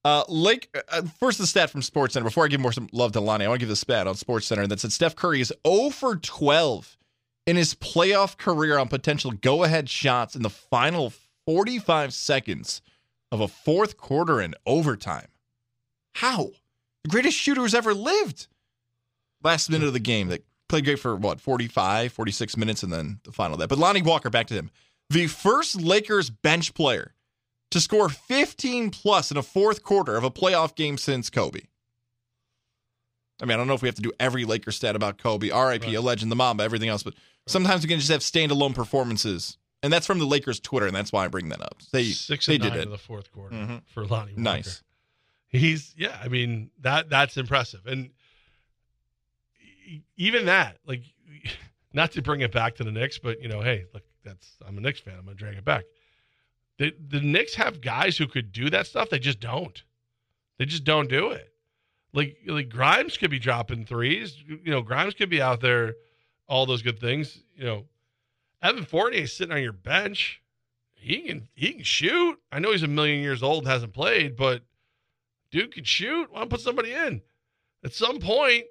Uh, 0.04 0.24
Lake, 0.28 0.74
uh, 0.90 1.02
first 1.18 1.38
the 1.38 1.46
stat 1.46 1.70
from 1.70 1.82
Sports 1.82 2.14
Center. 2.14 2.24
Before 2.24 2.44
I 2.44 2.48
give 2.48 2.60
more 2.60 2.72
some 2.72 2.88
love 2.92 3.12
to 3.12 3.20
Lonnie, 3.20 3.44
I 3.44 3.48
want 3.48 3.60
to 3.60 3.66
give 3.66 3.68
the 3.68 3.76
stat 3.76 4.06
on 4.06 4.14
Sports 4.14 4.46
Center 4.46 4.66
that 4.66 4.80
said 4.80 4.92
Steph 4.92 5.14
Curry 5.14 5.40
is 5.40 5.52
0 5.66 5.90
for 5.90 6.16
12 6.16 6.96
in 7.46 7.56
his 7.56 7.74
playoff 7.74 8.38
career 8.38 8.78
on 8.78 8.88
potential 8.88 9.32
go-ahead 9.32 9.90
shots 9.90 10.34
in 10.34 10.42
the 10.42 10.50
final 10.50 11.12
45 11.46 12.14
seconds 12.14 12.80
of 13.30 13.40
a 13.40 13.48
fourth 13.48 13.96
quarter 13.96 14.40
in 14.40 14.54
overtime. 14.66 15.28
How? 16.14 16.50
The 17.04 17.10
greatest 17.10 17.36
shooter 17.36 17.60
who's 17.60 17.74
ever 17.74 17.94
lived. 17.94 18.46
Last 19.42 19.70
minute 19.70 19.86
of 19.86 19.94
the 19.94 20.00
game 20.00 20.28
that 20.28 20.44
played 20.70 20.84
great 20.86 20.98
for 20.98 21.14
what, 21.16 21.40
45, 21.40 22.12
46 22.12 22.56
minutes, 22.56 22.82
and 22.82 22.90
then 22.92 23.20
the 23.24 23.32
final 23.32 23.56
that. 23.58 23.68
But 23.68 23.78
Lonnie 23.78 24.00
Walker, 24.02 24.30
back 24.30 24.46
to 24.46 24.54
him. 24.54 24.70
The 25.10 25.26
first 25.26 25.80
Lakers 25.80 26.30
bench 26.30 26.72
player 26.72 27.14
to 27.72 27.80
score 27.80 28.08
15 28.08 28.90
plus 28.90 29.30
in 29.30 29.36
a 29.36 29.42
fourth 29.42 29.82
quarter 29.82 30.16
of 30.16 30.24
a 30.24 30.30
playoff 30.30 30.74
game 30.74 30.96
since 30.96 31.28
Kobe. 31.30 31.60
I 33.42 33.46
mean, 33.46 33.54
I 33.54 33.56
don't 33.56 33.66
know 33.66 33.74
if 33.74 33.82
we 33.82 33.88
have 33.88 33.94
to 33.96 34.02
do 34.02 34.12
every 34.20 34.44
Lakers 34.44 34.76
stat 34.76 34.94
about 34.96 35.18
Kobe, 35.18 35.48
RIP, 35.48 35.84
Right. 35.84 35.94
a 35.94 36.00
legend, 36.00 36.30
the 36.30 36.36
Mamba, 36.36 36.62
everything 36.62 36.88
else, 36.88 37.02
but 37.02 37.14
sometimes 37.46 37.82
we 37.82 37.88
can 37.88 37.98
just 37.98 38.10
have 38.10 38.20
standalone 38.20 38.74
performances. 38.74 39.56
And 39.82 39.90
that's 39.90 40.06
from 40.06 40.18
the 40.18 40.26
Lakers 40.26 40.60
Twitter, 40.60 40.86
and 40.86 40.94
that's 40.94 41.10
why 41.10 41.24
I 41.24 41.28
bring 41.28 41.48
that 41.48 41.62
up. 41.62 41.80
They, 41.90 42.04
Six 42.10 42.44
they 42.44 42.58
did 42.58 42.74
it. 42.76 42.82
in 42.82 42.90
the 42.90 42.98
fourth 42.98 43.32
quarter 43.32 43.54
Mhm. 43.56 43.82
for 43.86 44.04
Lonnie 44.04 44.32
Walker. 44.32 44.42
Nice. 44.42 44.82
He's 45.48 45.94
yeah. 45.96 46.20
I 46.22 46.28
mean 46.28 46.70
that 46.80 47.08
that's 47.08 47.36
impressive, 47.38 47.86
and 47.86 48.10
even 50.16 50.46
that, 50.46 50.78
like, 50.86 51.02
not 51.92 52.12
to 52.12 52.22
bring 52.22 52.40
it 52.40 52.52
back 52.52 52.76
to 52.76 52.84
the 52.84 52.92
Knicks, 52.92 53.18
but 53.18 53.40
you 53.42 53.48
know, 53.48 53.60
hey, 53.60 53.86
look, 53.92 54.02
that's 54.24 54.56
I'm 54.66 54.78
a 54.78 54.80
Knicks 54.80 55.00
fan. 55.00 55.14
I'm 55.18 55.24
gonna 55.24 55.36
drag 55.36 55.56
it 55.56 55.64
back. 55.64 55.84
The 56.78 56.94
the 57.08 57.20
Knicks 57.20 57.54
have 57.54 57.80
guys 57.80 58.16
who 58.16 58.26
could 58.26 58.52
do 58.52 58.70
that 58.70 58.86
stuff. 58.86 59.10
They 59.10 59.18
just 59.18 59.40
don't. 59.40 59.82
They 60.58 60.66
just 60.66 60.84
don't 60.84 61.08
do 61.08 61.30
it. 61.30 61.52
Like 62.12 62.38
like 62.46 62.68
Grimes 62.68 63.16
could 63.16 63.30
be 63.30 63.38
dropping 63.38 63.86
threes. 63.86 64.36
You 64.46 64.70
know, 64.70 64.82
Grimes 64.82 65.14
could 65.14 65.30
be 65.30 65.42
out 65.42 65.60
there, 65.60 65.94
all 66.48 66.66
those 66.66 66.82
good 66.82 67.00
things. 67.00 67.42
You 67.56 67.64
know, 67.64 67.84
Evan 68.62 68.84
Fournier 68.84 69.22
is 69.22 69.36
sitting 69.36 69.54
on 69.54 69.62
your 69.62 69.72
bench. 69.72 70.42
He 70.92 71.22
can 71.22 71.48
he 71.54 71.72
can 71.72 71.84
shoot. 71.84 72.38
I 72.52 72.58
know 72.58 72.72
he's 72.72 72.82
a 72.82 72.88
million 72.88 73.22
years 73.22 73.42
old, 73.42 73.66
hasn't 73.66 73.94
played, 73.94 74.36
but 74.36 74.62
dude 75.50 75.74
can 75.74 75.84
shoot. 75.84 76.30
Why 76.30 76.40
not 76.40 76.50
put 76.50 76.60
somebody 76.60 76.92
in? 76.92 77.22
At 77.84 77.94
some 77.94 78.18
point, 78.18 78.64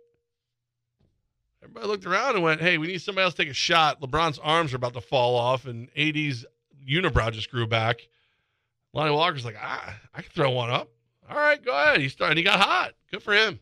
everybody 1.63 1.87
looked 1.87 2.05
around 2.05 2.35
and 2.35 2.43
went, 2.43 2.61
"Hey, 2.61 2.77
we 2.77 2.87
need 2.87 3.01
somebody 3.01 3.23
else 3.25 3.33
to 3.35 3.43
take 3.43 3.51
a 3.51 3.53
shot." 3.53 4.01
LeBron's 4.01 4.39
arms 4.39 4.73
are 4.73 4.77
about 4.77 4.93
to 4.93 5.01
fall 5.01 5.35
off, 5.35 5.65
and 5.65 5.89
AD's 5.95 6.45
unibrow 6.87 7.31
just 7.31 7.51
grew 7.51 7.67
back. 7.67 8.07
Lonnie 8.93 9.11
Walker's 9.11 9.45
like, 9.45 9.57
"Ah, 9.59 9.95
I 10.13 10.21
can 10.21 10.31
throw 10.31 10.51
one 10.51 10.69
up." 10.69 10.89
All 11.29 11.37
right, 11.37 11.63
go 11.63 11.71
ahead. 11.71 12.01
He 12.01 12.09
started. 12.09 12.37
He 12.37 12.43
got 12.43 12.59
hot. 12.59 12.93
Good 13.11 13.21
for 13.21 13.33
him. 13.33 13.59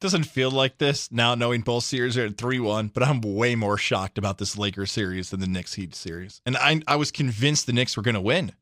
Doesn't 0.00 0.24
feel 0.24 0.50
like 0.50 0.78
this 0.78 1.10
now, 1.12 1.34
knowing 1.34 1.62
both 1.62 1.84
series 1.84 2.18
are 2.18 2.26
at 2.26 2.36
3 2.36 2.58
1, 2.60 2.88
but 2.88 3.02
I'm 3.02 3.20
way 3.20 3.54
more 3.54 3.78
shocked 3.78 4.18
about 4.18 4.38
this 4.38 4.58
Lakers 4.58 4.90
series 4.90 5.30
than 5.30 5.40
the 5.40 5.46
Knicks 5.46 5.74
Heat 5.74 5.94
series. 5.94 6.42
And 6.44 6.56
I, 6.56 6.82
I 6.86 6.96
was 6.96 7.10
convinced 7.10 7.66
the 7.66 7.72
Knicks 7.72 7.96
were 7.96 8.02
going 8.02 8.16
to 8.16 8.20
win 8.20 8.52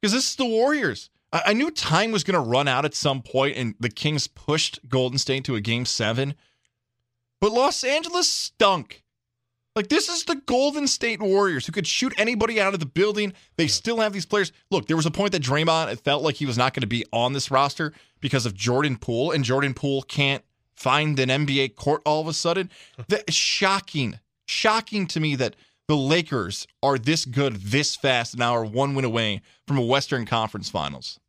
because 0.00 0.12
this 0.12 0.30
is 0.30 0.36
the 0.36 0.46
Warriors. 0.46 1.10
I, 1.32 1.42
I 1.46 1.52
knew 1.52 1.70
time 1.70 2.12
was 2.12 2.24
going 2.24 2.42
to 2.42 2.50
run 2.50 2.68
out 2.68 2.84
at 2.84 2.94
some 2.94 3.20
point, 3.20 3.56
and 3.56 3.74
the 3.80 3.90
Kings 3.90 4.28
pushed 4.28 4.88
Golden 4.88 5.18
State 5.18 5.44
to 5.44 5.56
a 5.56 5.60
game 5.60 5.84
seven, 5.84 6.34
but 7.40 7.52
Los 7.52 7.84
Angeles 7.84 8.28
stunk. 8.28 9.02
Like, 9.74 9.88
this 9.88 10.08
is 10.08 10.24
the 10.24 10.40
Golden 10.46 10.86
State 10.86 11.20
Warriors 11.20 11.66
who 11.66 11.72
could 11.72 11.86
shoot 11.86 12.14
anybody 12.16 12.58
out 12.58 12.72
of 12.72 12.80
the 12.80 12.86
building. 12.86 13.34
They 13.56 13.66
still 13.66 14.00
have 14.00 14.14
these 14.14 14.24
players. 14.24 14.50
Look, 14.70 14.86
there 14.86 14.96
was 14.96 15.04
a 15.04 15.10
point 15.10 15.32
that 15.32 15.42
Draymond 15.42 15.92
it 15.92 16.00
felt 16.00 16.22
like 16.22 16.36
he 16.36 16.46
was 16.46 16.56
not 16.56 16.72
going 16.72 16.80
to 16.80 16.86
be 16.86 17.04
on 17.12 17.34
this 17.34 17.50
roster 17.50 17.92
because 18.20 18.46
of 18.46 18.54
Jordan 18.54 18.96
Poole, 18.96 19.32
and 19.32 19.44
Jordan 19.44 19.74
Poole 19.74 20.00
can't 20.00 20.42
find 20.74 21.18
an 21.18 21.28
NBA 21.28 21.76
court 21.76 22.00
all 22.06 22.22
of 22.22 22.26
a 22.26 22.32
sudden. 22.32 22.70
That 23.08 23.32
shocking. 23.32 24.18
Shocking 24.46 25.06
to 25.08 25.20
me 25.20 25.36
that 25.36 25.56
the 25.88 25.96
Lakers 25.96 26.66
are 26.82 26.98
this 26.98 27.24
good 27.24 27.56
this 27.56 27.96
fast 27.96 28.32
and 28.32 28.40
now 28.40 28.56
are 28.56 28.64
one 28.64 28.94
win 28.94 29.04
away 29.04 29.42
from 29.66 29.76
a 29.76 29.82
Western 29.82 30.24
Conference 30.24 30.70
Finals. 30.70 31.20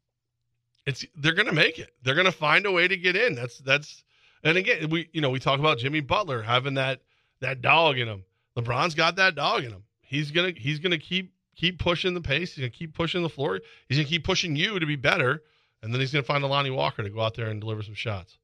It's 0.86 1.06
they're 1.18 1.34
gonna 1.34 1.52
make 1.52 1.80
it. 1.80 1.92
They're 2.04 2.16
gonna 2.16 2.32
find 2.32 2.66
a 2.66 2.72
way 2.72 2.88
to 2.88 2.96
get 2.96 3.16
in. 3.16 3.36
That's 3.36 3.58
that's 3.60 4.04
and 4.44 4.58
again 4.58 4.90
we 4.90 5.10
you 5.14 5.22
know 5.22 5.30
we 5.30 5.40
talk 5.40 5.60
about 5.60 5.78
Jimmy 5.78 6.00
Butler 6.00 6.42
having 6.42 6.76
that 6.76 7.02
that 7.40 7.62
dog 7.62 7.98
in 7.98 8.08
him. 8.08 8.24
LeBron's 8.58 8.96
got 8.96 9.16
that 9.18 9.36
dog 9.36 9.64
in 9.64 9.72
him. 9.72 9.84
He's 10.02 10.32
gonna 10.32 10.54
he's 10.56 10.80
gonna 10.80 10.98
keep 10.98 11.34
keep 11.56 11.80
pushing 11.80 12.14
the 12.14 12.22
pace. 12.22 12.54
He's 12.54 12.62
gonna 12.62 12.70
keep 12.70 12.94
pushing 12.94 13.24
the 13.24 13.30
floor. 13.30 13.60
He's 13.88 13.98
gonna 13.98 14.10
keep 14.10 14.24
pushing 14.24 14.56
you 14.56 14.80
to 14.80 14.86
be 14.86 14.96
better, 14.96 15.44
and 15.82 15.94
then 15.94 16.00
he's 16.00 16.12
gonna 16.12 16.24
find 16.24 16.44
a 16.44 16.48
Lonnie 16.48 16.70
Walker 16.70 17.04
to 17.04 17.10
go 17.10 17.22
out 17.22 17.36
there 17.36 17.48
and 17.48 17.60
deliver 17.60 17.84
some 17.84 17.94
shots. 17.94 18.38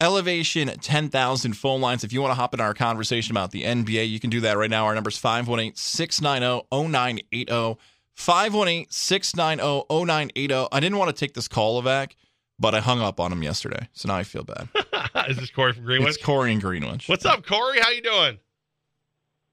Elevation 0.00 0.68
10,000 0.68 1.52
phone 1.52 1.82
lines. 1.82 2.04
If 2.04 2.12
you 2.12 2.22
want 2.22 2.30
to 2.30 2.34
hop 2.34 2.54
in 2.54 2.60
our 2.60 2.72
conversation 2.72 3.32
about 3.32 3.50
the 3.50 3.64
NBA, 3.64 4.08
you 4.08 4.18
can 4.18 4.30
do 4.30 4.40
that 4.40 4.56
right 4.56 4.70
now. 4.70 4.86
Our 4.86 4.94
number 4.94 5.10
is 5.10 5.18
518 5.18 5.74
690 5.74 6.66
0980. 6.70 7.78
518 8.14 8.86
690 8.88 9.84
0980. 9.90 10.68
I 10.72 10.80
didn't 10.80 10.96
want 10.96 11.14
to 11.14 11.20
take 11.20 11.34
this 11.34 11.48
call, 11.48 11.82
Avac, 11.82 12.12
but 12.60 12.74
I 12.74 12.80
hung 12.80 13.00
up 13.00 13.18
on 13.18 13.32
him 13.32 13.42
yesterday. 13.42 13.88
So 13.94 14.08
now 14.08 14.16
I 14.16 14.22
feel 14.22 14.44
bad. 14.44 14.68
Is 15.28 15.38
this 15.38 15.50
Corey 15.50 15.72
from 15.72 15.84
Greenwich? 15.84 16.16
It's 16.16 16.24
Corey 16.24 16.52
in 16.52 16.60
Greenwich. 16.60 17.08
What's 17.08 17.24
up, 17.24 17.44
Corey? 17.44 17.80
How 17.80 17.90
you 17.90 18.02
doing? 18.02 18.38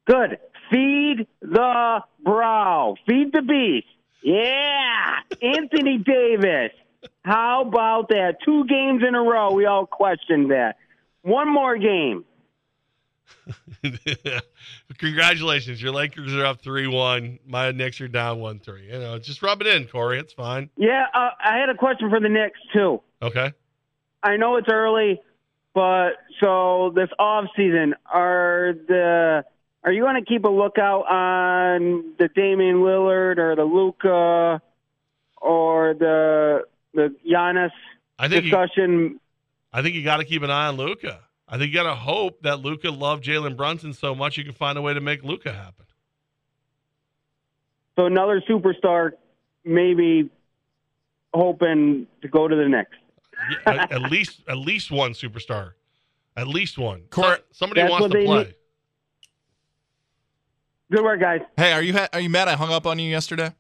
Good. 0.06 0.38
Feed 0.70 1.26
the 1.42 2.04
brow. 2.24 2.96
Feed 3.08 3.32
the 3.32 3.42
beast. 3.42 3.88
Yeah. 4.22 5.20
Anthony 5.42 5.98
Davis. 5.98 6.72
How 7.24 7.64
about 7.66 8.10
that? 8.10 8.38
Two 8.44 8.66
games 8.66 9.02
in 9.08 9.16
a 9.16 9.22
row. 9.22 9.54
We 9.54 9.66
all 9.66 9.86
questioned 9.86 10.52
that. 10.52 10.76
One 11.22 11.52
more 11.52 11.78
game. 11.78 12.26
Congratulations, 14.98 15.82
your 15.82 15.92
Lakers 15.92 16.34
are 16.34 16.46
up 16.46 16.62
three 16.62 16.88
one. 16.88 17.40
My 17.46 17.72
Knicks 17.72 18.00
are 18.02 18.08
down 18.08 18.40
one 18.40 18.60
three. 18.60 18.88
You 18.88 19.00
know, 19.00 19.20
just 19.20 19.42
rub 19.42 19.62
it 19.62 19.68
in, 19.68 19.86
Corey. 19.88 20.20
It's 20.20 20.34
fine. 20.34 20.70
Yeah, 20.78 21.06
uh, 21.14 21.30
I 21.44 21.58
had 21.58 21.70
a 21.70 21.76
question 21.76 22.10
for 22.10 22.20
the 22.20 22.30
Knicks 22.30 22.60
too. 22.74 23.02
Okay. 23.22 23.54
I 24.24 24.38
know 24.38 24.58
it's 24.58 24.68
early, 24.70 25.22
but 25.74 26.14
so 26.42 26.92
this 26.96 27.10
off 27.20 27.46
season, 27.56 27.96
are 28.06 28.74
the 28.88 29.46
are 29.84 29.92
you 29.92 30.02
going 30.02 30.16
to 30.22 30.26
keep 30.28 30.44
a 30.44 30.50
lookout 30.50 31.04
on 31.10 32.14
the 32.18 32.28
Damian 32.36 32.78
Lillard 32.78 33.38
or 33.38 33.56
the 33.56 33.64
Luka 33.64 34.62
or 35.42 35.94
the 35.94 36.66
the 36.94 37.14
Giannis 37.30 37.72
I 38.20 38.28
think 38.28 38.46
you- 38.46 38.52
discussion? 38.52 39.20
I 39.72 39.82
think 39.82 39.96
you 39.96 40.04
got 40.04 40.18
to 40.18 40.26
keep 40.26 40.42
an 40.42 40.50
eye 40.50 40.68
on 40.68 40.78
Luka. 40.78 41.20
I 41.48 41.58
think 41.58 41.70
you 41.70 41.74
got 41.76 41.84
to 41.84 41.96
hope 41.96 42.42
that 42.42 42.60
Luka 42.60 42.90
loved 42.92 43.24
Jalen 43.24 43.56
Brunson 43.56 43.94
so 43.94 44.14
much 44.14 44.38
you 44.38 44.44
can 44.44 44.54
find 44.54 44.78
a 44.78 44.82
way 44.82 44.94
to 44.94 45.00
make 45.02 45.24
Luka 45.24 45.54
happen. 45.54 45.86
so 47.96 48.06
another 48.06 48.42
superstar, 48.50 49.12
maybe 49.64 50.30
hoping 51.34 52.06
to 52.22 52.28
go 52.28 52.48
to 52.48 52.56
the 52.56 52.68
next. 52.68 52.96
Yeah, 53.66 53.74
at, 53.84 53.92
at 53.92 54.02
least 54.12 54.42
at 54.50 54.58
least 54.58 54.92
one 54.92 55.12
superstar, 55.14 55.74
at 56.36 56.48
least 56.48 56.78
one. 56.78 57.04
Cor- 57.12 57.40
Somebody 57.52 57.82
That's 57.82 57.92
wants 57.92 58.02
what 58.04 58.12
to 58.14 58.18
they 58.18 58.26
play. 58.26 58.44
need. 58.46 58.54
Good 60.92 61.04
work, 61.04 61.20
guys. 61.20 61.42
Hey, 61.56 61.72
are 61.74 61.82
you 61.84 61.94
ha- 61.94 62.08
are 62.14 62.20
you 62.20 62.30
mad 62.30 62.48
I 62.48 62.54
hung 62.56 62.72
up 62.72 62.86
on 62.88 62.98
you 63.00 63.10
yesterday? 63.10 63.54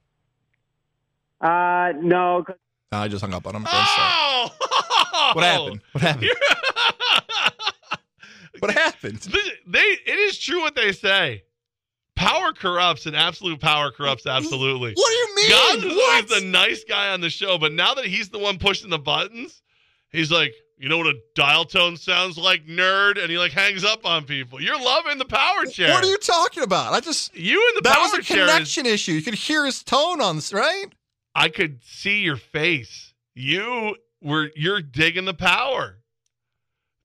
Uh, 1.39 1.91
no, 2.01 2.43
No, 2.91 2.97
I 2.97 3.07
just 3.07 3.21
hung 3.21 3.33
up 3.33 3.45
on 3.45 3.55
him. 3.55 3.65
I'm. 3.67 3.87
Oh, 3.99 5.31
What 5.33 5.43
happened? 5.45 5.81
What 5.91 6.01
happened? 6.01 6.29
What 8.61 8.71
happened? 8.71 9.19
They 9.67 9.79
it 9.79 10.19
is 10.19 10.37
true 10.39 10.61
what 10.61 10.75
they 10.75 10.91
say. 10.91 11.43
Power 12.15 12.51
corrupts, 12.51 13.05
and 13.05 13.15
absolute 13.15 13.59
power 13.59 13.91
corrupts 13.91 14.25
absolutely. 14.25 14.93
What 14.95 15.09
do 15.09 15.13
you 15.15 15.35
mean? 15.35 15.49
Goz 15.49 15.83
is 15.83 15.95
What? 15.95 16.27
the 16.29 16.41
nice 16.47 16.83
guy 16.83 17.09
on 17.13 17.21
the 17.21 17.29
show, 17.29 17.59
but 17.59 17.71
now 17.73 17.93
that 17.93 18.05
he's 18.05 18.29
the 18.29 18.39
one 18.39 18.57
pushing 18.57 18.89
the 18.89 18.97
buttons, 18.97 19.61
he's 20.09 20.31
like, 20.31 20.51
you 20.79 20.89
know 20.89 20.97
what 20.97 21.05
a 21.07 21.15
dial 21.35 21.63
tone 21.65 21.95
sounds 21.95 22.35
like, 22.39 22.65
nerd, 22.65 23.21
and 23.21 23.29
he 23.29 23.37
like 23.37 23.51
hangs 23.51 23.83
up 23.83 24.03
on 24.03 24.23
people. 24.25 24.59
You're 24.59 24.81
loving 24.81 25.19
the 25.19 25.25
power 25.25 25.65
chair. 25.65 25.91
What 25.93 26.03
are 26.03 26.07
you 26.07 26.17
talking 26.17 26.63
about? 26.63 26.93
I 26.93 27.01
just 27.01 27.35
You 27.35 27.63
and 27.69 27.77
the 27.77 27.81
that 27.87 27.95
power 27.97 28.03
was 28.05 28.13
a 28.15 28.21
chair 28.23 28.45
is- 28.45 28.51
connection 28.51 28.85
issue. 28.87 29.11
You 29.11 29.21
could 29.21 29.35
hear 29.35 29.63
his 29.65 29.83
tone 29.83 30.19
on 30.19 30.37
this, 30.37 30.51
right? 30.51 30.85
I 31.35 31.49
could 31.49 31.83
see 31.83 32.21
your 32.21 32.37
face. 32.37 33.13
You 33.35 33.95
were 34.23 34.49
you're 34.55 34.81
digging 34.81 35.25
the 35.25 35.35
power. 35.35 35.96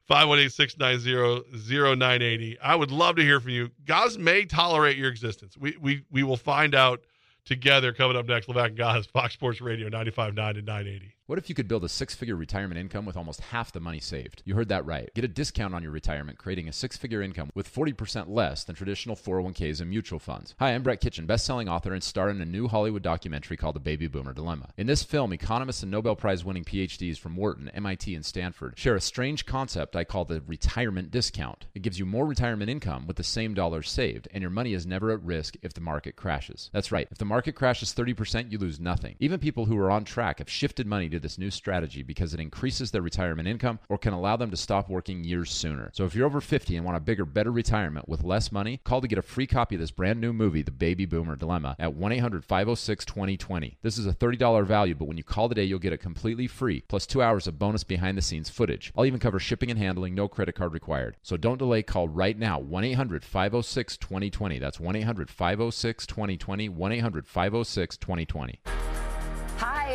518-690-0980. 0.08 2.56
I 2.62 2.76
would 2.76 2.90
love 2.90 3.16
to 3.16 3.22
hear 3.22 3.40
from 3.40 3.50
you. 3.50 3.70
Goz 3.84 4.18
may 4.18 4.44
tolerate 4.44 4.96
your 4.96 5.10
existence. 5.10 5.56
We 5.56 5.76
we 5.80 6.04
we 6.10 6.22
will 6.22 6.36
find 6.36 6.74
out 6.74 7.00
together 7.44 7.92
coming 7.92 8.16
up 8.16 8.26
next. 8.26 8.48
Levac 8.48 8.66
and 8.66 8.76
Goz, 8.76 9.06
Fox 9.06 9.34
Sports 9.34 9.60
Radio 9.60 9.88
95.9 9.88 10.28
and 10.28 10.66
980. 10.66 11.15
What 11.28 11.40
if 11.40 11.48
you 11.48 11.56
could 11.56 11.66
build 11.66 11.82
a 11.82 11.88
six 11.88 12.14
figure 12.14 12.36
retirement 12.36 12.78
income 12.78 13.04
with 13.04 13.16
almost 13.16 13.40
half 13.40 13.72
the 13.72 13.80
money 13.80 13.98
saved? 13.98 14.42
You 14.44 14.54
heard 14.54 14.68
that 14.68 14.86
right. 14.86 15.12
Get 15.12 15.24
a 15.24 15.28
discount 15.28 15.74
on 15.74 15.82
your 15.82 15.90
retirement, 15.90 16.38
creating 16.38 16.68
a 16.68 16.72
six 16.72 16.96
figure 16.96 17.20
income 17.20 17.50
with 17.52 17.74
40% 17.74 18.28
less 18.28 18.62
than 18.62 18.76
traditional 18.76 19.16
401ks 19.16 19.80
and 19.80 19.90
mutual 19.90 20.20
funds. 20.20 20.54
Hi, 20.60 20.70
I'm 20.70 20.84
Brett 20.84 21.00
Kitchen, 21.00 21.26
best 21.26 21.44
selling 21.44 21.68
author 21.68 21.92
and 21.92 22.04
star 22.04 22.30
in 22.30 22.40
a 22.40 22.44
new 22.44 22.68
Hollywood 22.68 23.02
documentary 23.02 23.56
called 23.56 23.74
The 23.74 23.80
Baby 23.80 24.06
Boomer 24.06 24.34
Dilemma. 24.34 24.68
In 24.76 24.86
this 24.86 25.02
film, 25.02 25.32
economists 25.32 25.82
and 25.82 25.90
Nobel 25.90 26.14
Prize 26.14 26.44
winning 26.44 26.62
PhDs 26.62 27.18
from 27.18 27.34
Wharton, 27.34 27.70
MIT, 27.70 28.14
and 28.14 28.24
Stanford 28.24 28.78
share 28.78 28.94
a 28.94 29.00
strange 29.00 29.46
concept 29.46 29.96
I 29.96 30.04
call 30.04 30.26
the 30.26 30.44
retirement 30.46 31.10
discount. 31.10 31.66
It 31.74 31.82
gives 31.82 31.98
you 31.98 32.06
more 32.06 32.24
retirement 32.24 32.70
income 32.70 33.04
with 33.08 33.16
the 33.16 33.24
same 33.24 33.52
dollars 33.52 33.90
saved, 33.90 34.28
and 34.32 34.42
your 34.42 34.50
money 34.52 34.74
is 34.74 34.86
never 34.86 35.10
at 35.10 35.24
risk 35.24 35.56
if 35.60 35.74
the 35.74 35.80
market 35.80 36.14
crashes. 36.14 36.70
That's 36.72 36.92
right, 36.92 37.08
if 37.10 37.18
the 37.18 37.24
market 37.24 37.56
crashes 37.56 37.92
30%, 37.92 38.52
you 38.52 38.58
lose 38.58 38.78
nothing. 38.78 39.16
Even 39.18 39.40
people 39.40 39.64
who 39.64 39.76
are 39.76 39.90
on 39.90 40.04
track 40.04 40.38
have 40.38 40.48
shifted 40.48 40.86
money 40.86 41.08
to 41.08 41.15
this 41.22 41.38
new 41.38 41.50
strategy 41.50 42.02
because 42.02 42.34
it 42.34 42.40
increases 42.40 42.90
their 42.90 43.02
retirement 43.02 43.48
income 43.48 43.78
or 43.88 43.98
can 43.98 44.12
allow 44.12 44.36
them 44.36 44.50
to 44.50 44.56
stop 44.56 44.88
working 44.88 45.24
years 45.24 45.50
sooner. 45.50 45.90
So 45.92 46.04
if 46.04 46.14
you're 46.14 46.26
over 46.26 46.40
50 46.40 46.76
and 46.76 46.84
want 46.84 46.96
a 46.96 47.00
bigger, 47.00 47.24
better 47.24 47.52
retirement 47.52 48.08
with 48.08 48.24
less 48.24 48.52
money, 48.52 48.80
call 48.84 49.00
to 49.00 49.08
get 49.08 49.18
a 49.18 49.22
free 49.22 49.46
copy 49.46 49.76
of 49.76 49.80
this 49.80 49.90
brand 49.90 50.20
new 50.20 50.32
movie, 50.32 50.62
The 50.62 50.70
Baby 50.70 51.06
Boomer 51.06 51.36
Dilemma, 51.36 51.76
at 51.78 51.94
1 51.94 52.12
800 52.12 52.44
506 52.44 53.04
2020. 53.04 53.78
This 53.82 53.98
is 53.98 54.06
a 54.06 54.12
$30 54.12 54.66
value, 54.66 54.94
but 54.94 55.08
when 55.08 55.16
you 55.16 55.24
call 55.24 55.48
today, 55.48 55.64
you'll 55.64 55.78
get 55.78 55.92
it 55.92 55.98
completely 55.98 56.46
free, 56.46 56.82
plus 56.88 57.06
two 57.06 57.22
hours 57.22 57.46
of 57.46 57.58
bonus 57.58 57.84
behind 57.84 58.16
the 58.16 58.22
scenes 58.22 58.50
footage. 58.50 58.92
I'll 58.96 59.06
even 59.06 59.20
cover 59.20 59.38
shipping 59.38 59.70
and 59.70 59.78
handling, 59.78 60.14
no 60.14 60.28
credit 60.28 60.54
card 60.54 60.72
required. 60.72 61.16
So 61.22 61.36
don't 61.36 61.58
delay, 61.58 61.82
call 61.82 62.08
right 62.08 62.38
now 62.38 62.58
1 62.58 62.84
800 62.84 63.24
506 63.24 63.96
2020. 63.96 64.58
That's 64.58 64.80
1 64.80 64.96
800 64.96 65.30
506 65.30 66.06
2020. 66.06 66.68
1 66.68 66.92
800 66.92 67.26
506 67.26 67.96
2020. 67.96 68.60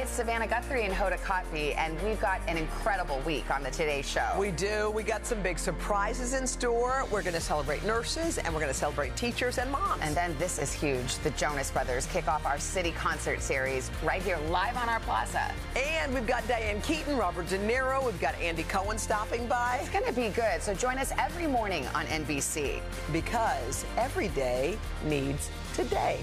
It's 0.02 0.10
Savannah 0.10 0.47
Guthrie 0.47 0.86
and 0.86 0.91
Hoda 0.95 1.20
Kotb, 1.20 1.76
and 1.78 2.02
we've 2.02 2.20
got 2.20 2.41
an 2.47 2.58
incredible 2.58 3.20
week 3.20 3.52
on 3.52 3.62
the 3.62 3.70
Today 3.70 4.02
Show. 4.02 4.36
We 4.36 4.49
do. 4.49 4.89
We 4.89 5.04
got 5.04 5.28
some 5.28 5.43
big 5.43 5.60
surprises 5.60 6.34
in 6.34 6.47
store. 6.47 7.06
We're 7.12 7.22
going 7.22 7.36
to 7.36 7.39
celebrate 7.39 7.84
nurses 7.86 8.39
and 8.39 8.52
we're 8.52 8.62
going 8.62 8.74
to 8.74 8.80
celebrate 8.80 9.16
teachers 9.16 9.60
and 9.60 9.72
moms. 9.72 10.02
And 10.02 10.16
then 10.16 10.36
this 10.39 10.58
is 10.58 10.74
huge. 10.74 11.20
The 11.20 11.30
Jonas 11.32 11.70
Brothers 11.70 12.08
kick 12.08 12.28
off 12.28 12.47
our 12.47 12.58
city 12.58 12.93
concert 12.93 13.43
series 13.43 13.91
right 14.04 14.24
here 14.24 14.39
live 14.49 14.76
on 14.76 14.89
our 14.89 15.02
plaza. 15.02 15.54
And 15.76 16.12
we've 16.16 16.26
got 16.26 16.47
Diane 16.47 16.82
Keaton, 16.82 17.16
Robert 17.16 17.47
De 17.47 17.60
Niro. 17.60 18.04
We've 18.04 18.20
got 18.20 18.34
Andy 18.41 18.64
Cohen 18.64 18.97
stopping 18.97 19.45
by. 19.45 19.78
It's 19.82 19.91
going 19.91 20.06
to 20.06 20.14
be 20.14 20.30
good. 20.30 20.64
So 20.64 20.74
join 20.74 20.97
us 20.97 21.14
every 21.20 21.45
morning 21.45 21.86
on 21.93 22.08
NBC. 22.08 22.82
Because 23.14 23.86
every 23.97 24.30
day 24.30 24.80
needs 25.06 25.52
today. 25.76 26.22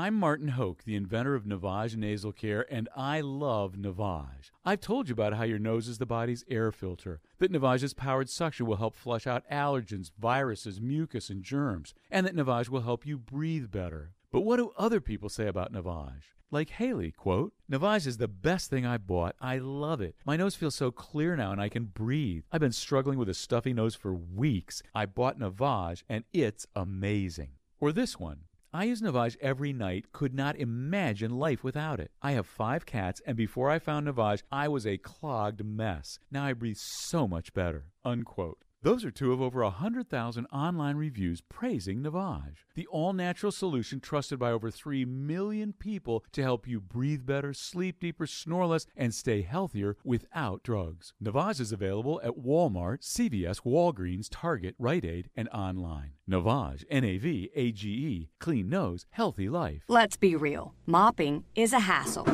I'm 0.00 0.14
Martin 0.14 0.50
Hoke, 0.50 0.84
the 0.84 0.94
inventor 0.94 1.34
of 1.34 1.42
Navage 1.42 1.96
Nasal 1.96 2.30
Care, 2.30 2.64
and 2.72 2.88
I 2.94 3.20
love 3.20 3.72
Navage. 3.72 4.52
I've 4.64 4.80
told 4.80 5.08
you 5.08 5.12
about 5.12 5.34
how 5.34 5.42
your 5.42 5.58
nose 5.58 5.88
is 5.88 5.98
the 5.98 6.06
body's 6.06 6.44
air 6.48 6.70
filter, 6.70 7.20
that 7.38 7.50
Navage's 7.50 7.94
powered 7.94 8.30
suction 8.30 8.66
will 8.66 8.76
help 8.76 8.94
flush 8.94 9.26
out 9.26 9.42
allergens, 9.50 10.12
viruses, 10.16 10.80
mucus, 10.80 11.30
and 11.30 11.42
germs, 11.42 11.94
and 12.12 12.24
that 12.24 12.36
Navage 12.36 12.68
will 12.68 12.82
help 12.82 13.04
you 13.04 13.18
breathe 13.18 13.72
better. 13.72 14.12
But 14.30 14.42
what 14.42 14.58
do 14.58 14.70
other 14.78 15.00
people 15.00 15.28
say 15.28 15.48
about 15.48 15.72
Navage? 15.72 16.30
Like 16.52 16.70
Haley, 16.70 17.10
quote, 17.10 17.54
Navage 17.68 18.06
is 18.06 18.18
the 18.18 18.28
best 18.28 18.70
thing 18.70 18.86
I 18.86 18.98
bought. 18.98 19.34
I 19.40 19.58
love 19.58 20.00
it. 20.00 20.14
My 20.24 20.36
nose 20.36 20.54
feels 20.54 20.76
so 20.76 20.92
clear 20.92 21.34
now 21.34 21.50
and 21.50 21.60
I 21.60 21.68
can 21.68 21.86
breathe. 21.86 22.44
I've 22.52 22.60
been 22.60 22.70
struggling 22.70 23.18
with 23.18 23.28
a 23.28 23.34
stuffy 23.34 23.72
nose 23.72 23.96
for 23.96 24.14
weeks. 24.14 24.80
I 24.94 25.06
bought 25.06 25.40
Navage 25.40 26.04
and 26.08 26.22
it's 26.32 26.68
amazing. 26.76 27.50
Or 27.80 27.90
this 27.90 28.16
one. 28.18 28.42
I 28.72 28.84
use 28.84 29.00
Navage 29.00 29.36
every 29.40 29.72
night, 29.72 30.12
could 30.12 30.34
not 30.34 30.56
imagine 30.56 31.38
life 31.38 31.64
without 31.64 32.00
it. 32.00 32.10
I 32.20 32.32
have 32.32 32.46
five 32.46 32.84
cats, 32.84 33.22
and 33.24 33.34
before 33.34 33.70
I 33.70 33.78
found 33.78 34.06
Navage, 34.06 34.42
I 34.52 34.68
was 34.68 34.86
a 34.86 34.98
clogged 34.98 35.64
mess. 35.64 36.18
Now 36.30 36.44
I 36.44 36.52
breathe 36.52 36.76
so 36.76 37.26
much 37.26 37.54
better. 37.54 37.86
Unquote. 38.04 38.58
Those 38.80 39.04
are 39.04 39.10
two 39.10 39.32
of 39.32 39.42
over 39.42 39.64
100,000 39.64 40.46
online 40.52 40.96
reviews 40.96 41.40
praising 41.40 42.00
Navage, 42.00 42.58
the 42.76 42.86
all 42.86 43.12
natural 43.12 43.50
solution 43.50 43.98
trusted 43.98 44.38
by 44.38 44.52
over 44.52 44.70
3 44.70 45.04
million 45.04 45.72
people 45.72 46.24
to 46.30 46.42
help 46.44 46.68
you 46.68 46.80
breathe 46.80 47.26
better, 47.26 47.52
sleep 47.52 47.98
deeper, 47.98 48.24
snore 48.24 48.66
less, 48.66 48.86
and 48.96 49.12
stay 49.12 49.42
healthier 49.42 49.96
without 50.04 50.62
drugs. 50.62 51.12
Navage 51.20 51.58
is 51.58 51.72
available 51.72 52.20
at 52.22 52.38
Walmart, 52.38 53.00
CVS, 53.00 53.62
Walgreens, 53.62 54.28
Target, 54.30 54.76
Rite 54.78 55.04
Aid, 55.04 55.28
and 55.34 55.48
online. 55.48 56.12
Navage, 56.30 56.84
N 56.88 57.02
A 57.02 57.18
V 57.18 57.50
A 57.56 57.72
G 57.72 57.88
E, 57.88 58.30
clean 58.38 58.68
nose, 58.68 59.06
healthy 59.10 59.48
life. 59.48 59.82
Let's 59.88 60.16
be 60.16 60.36
real. 60.36 60.72
Mopping 60.86 61.42
is 61.56 61.72
a 61.72 61.80
hassle. 61.80 62.26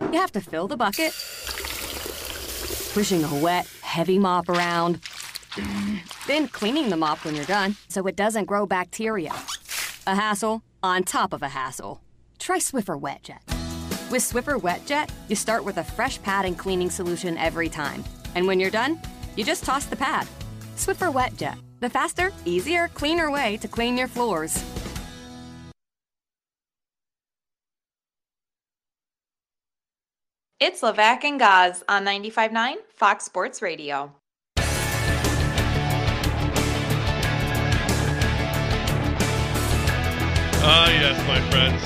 You 0.00 0.18
have 0.18 0.32
to 0.32 0.40
fill 0.40 0.68
the 0.68 0.76
bucket, 0.78 1.12
pushing 2.94 3.24
a 3.24 3.42
wet, 3.42 3.66
heavy 3.82 4.18
mop 4.18 4.48
around, 4.48 5.00
then 6.26 6.48
cleaning 6.48 6.90
the 6.90 6.96
mop 6.96 7.24
when 7.24 7.34
you're 7.34 7.44
done 7.44 7.76
so 7.88 8.06
it 8.06 8.16
doesn't 8.16 8.46
grow 8.46 8.66
bacteria. 8.66 9.32
A 10.06 10.14
hassle 10.14 10.62
on 10.82 11.04
top 11.04 11.32
of 11.32 11.42
a 11.42 11.48
hassle. 11.48 12.00
Try 12.38 12.58
Swiffer 12.58 12.98
Wet 13.00 13.22
Jet. 13.22 13.42
With 14.10 14.22
Swiffer 14.22 14.60
Wet 14.60 14.84
Jet, 14.84 15.10
you 15.28 15.36
start 15.36 15.64
with 15.64 15.78
a 15.78 15.84
fresh 15.84 16.20
pad 16.22 16.44
and 16.44 16.58
cleaning 16.58 16.90
solution 16.90 17.38
every 17.38 17.68
time. 17.68 18.04
And 18.34 18.46
when 18.46 18.60
you're 18.60 18.70
done, 18.70 19.00
you 19.36 19.44
just 19.44 19.64
toss 19.64 19.86
the 19.86 19.96
pad. 19.96 20.26
Swiffer 20.76 21.12
Wet 21.12 21.36
Jet. 21.36 21.56
the 21.80 21.90
faster, 21.90 22.32
easier, 22.44 22.88
cleaner 22.88 23.30
way 23.30 23.56
to 23.58 23.68
clean 23.68 23.96
your 23.96 24.08
floors. 24.08 24.62
It's 30.60 30.80
Levac 30.80 31.24
and 31.24 31.40
Goz 31.40 31.82
on 31.88 32.04
95.9 32.04 32.74
Fox 32.94 33.24
Sports 33.24 33.62
Radio. 33.62 34.12
Ah, 40.64 40.88
yes, 40.90 41.18
my 41.26 41.40
friends. 41.50 41.82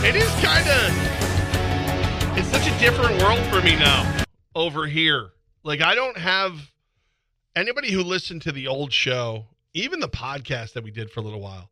it 0.06 0.16
is 0.16 0.30
kind 0.42 0.66
of. 0.66 2.38
It's 2.38 2.48
such 2.48 2.66
a 2.66 2.78
different 2.78 3.22
world 3.22 3.40
for 3.52 3.60
me 3.60 3.76
now 3.76 4.24
over 4.54 4.86
here. 4.86 5.32
Like, 5.62 5.82
I 5.82 5.94
don't 5.94 6.16
have 6.16 6.58
anybody 7.54 7.92
who 7.92 8.02
listened 8.02 8.40
to 8.42 8.52
the 8.52 8.66
old 8.66 8.94
show, 8.94 9.44
even 9.74 10.00
the 10.00 10.08
podcast 10.08 10.72
that 10.72 10.82
we 10.82 10.90
did 10.90 11.10
for 11.10 11.20
a 11.20 11.22
little 11.22 11.40
while. 11.40 11.68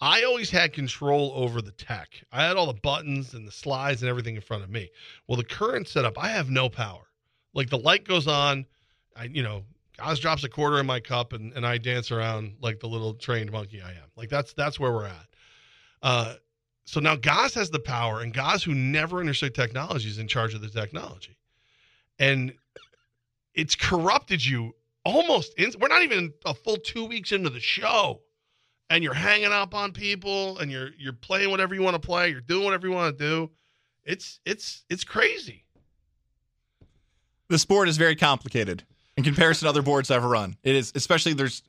I 0.00 0.22
always 0.22 0.48
had 0.48 0.72
control 0.72 1.30
over 1.34 1.60
the 1.60 1.72
tech. 1.72 2.08
I 2.32 2.46
had 2.46 2.56
all 2.56 2.66
the 2.66 2.80
buttons 2.80 3.34
and 3.34 3.46
the 3.46 3.52
slides 3.52 4.00
and 4.00 4.08
everything 4.08 4.36
in 4.36 4.40
front 4.40 4.64
of 4.64 4.70
me. 4.70 4.88
Well, 5.28 5.36
the 5.36 5.44
current 5.44 5.86
setup, 5.86 6.18
I 6.18 6.28
have 6.28 6.48
no 6.48 6.70
power. 6.70 7.02
Like 7.52 7.68
the 7.68 7.78
light 7.78 8.08
goes 8.08 8.26
on, 8.26 8.64
I 9.14 9.24
you 9.24 9.42
know, 9.42 9.64
Oz 10.02 10.18
drops 10.18 10.44
a 10.44 10.48
quarter 10.48 10.78
in 10.78 10.86
my 10.86 11.00
cup 11.00 11.32
and, 11.32 11.52
and 11.52 11.66
I 11.66 11.78
dance 11.78 12.10
around 12.10 12.56
like 12.60 12.80
the 12.80 12.86
little 12.88 13.14
trained 13.14 13.52
monkey 13.52 13.80
I 13.80 13.90
am. 13.90 14.10
Like 14.16 14.28
that's 14.28 14.52
that's 14.52 14.78
where 14.78 14.92
we're 14.92 15.06
at. 15.06 15.28
Uh, 16.02 16.34
so 16.84 16.98
now 16.98 17.14
Goz 17.14 17.54
has 17.54 17.70
the 17.70 17.78
power, 17.78 18.20
and 18.20 18.34
Goz, 18.34 18.64
who 18.64 18.74
never 18.74 19.20
understood 19.20 19.54
technology, 19.54 20.08
is 20.08 20.18
in 20.18 20.26
charge 20.26 20.54
of 20.54 20.60
the 20.60 20.68
technology, 20.68 21.36
and 22.18 22.52
it's 23.54 23.76
corrupted 23.76 24.44
you 24.44 24.74
almost. 25.04 25.54
In, 25.54 25.72
we're 25.78 25.88
not 25.88 26.02
even 26.02 26.32
a 26.44 26.54
full 26.54 26.78
two 26.78 27.04
weeks 27.04 27.30
into 27.32 27.48
the 27.48 27.60
show, 27.60 28.22
and 28.88 29.04
you're 29.04 29.14
hanging 29.14 29.52
up 29.52 29.72
on 29.74 29.92
people, 29.92 30.58
and 30.58 30.70
you're 30.70 30.90
you're 30.98 31.12
playing 31.12 31.50
whatever 31.50 31.74
you 31.74 31.82
want 31.82 31.94
to 31.94 32.04
play, 32.04 32.28
you're 32.30 32.40
doing 32.40 32.64
whatever 32.64 32.88
you 32.88 32.92
want 32.92 33.16
to 33.16 33.24
do. 33.24 33.50
It's 34.04 34.40
it's 34.44 34.84
it's 34.88 35.04
crazy. 35.04 35.64
The 37.48 37.58
sport 37.58 37.88
is 37.88 37.96
very 37.96 38.16
complicated 38.16 38.84
in 39.20 39.24
comparison 39.24 39.66
to 39.66 39.70
other 39.70 39.82
boards 39.82 40.10
I've 40.10 40.24
run. 40.24 40.56
It 40.62 40.74
is, 40.74 40.92
especially 40.94 41.32
there's. 41.34 41.62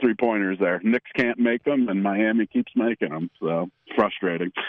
three 0.00 0.14
pointers. 0.14 0.58
There, 0.60 0.80
Knicks 0.82 1.10
can't 1.16 1.38
make 1.38 1.64
them, 1.64 1.88
and 1.88 2.02
Miami 2.02 2.46
keeps 2.46 2.72
making 2.74 3.10
them. 3.10 3.30
So 3.40 3.70
frustrating. 3.96 4.52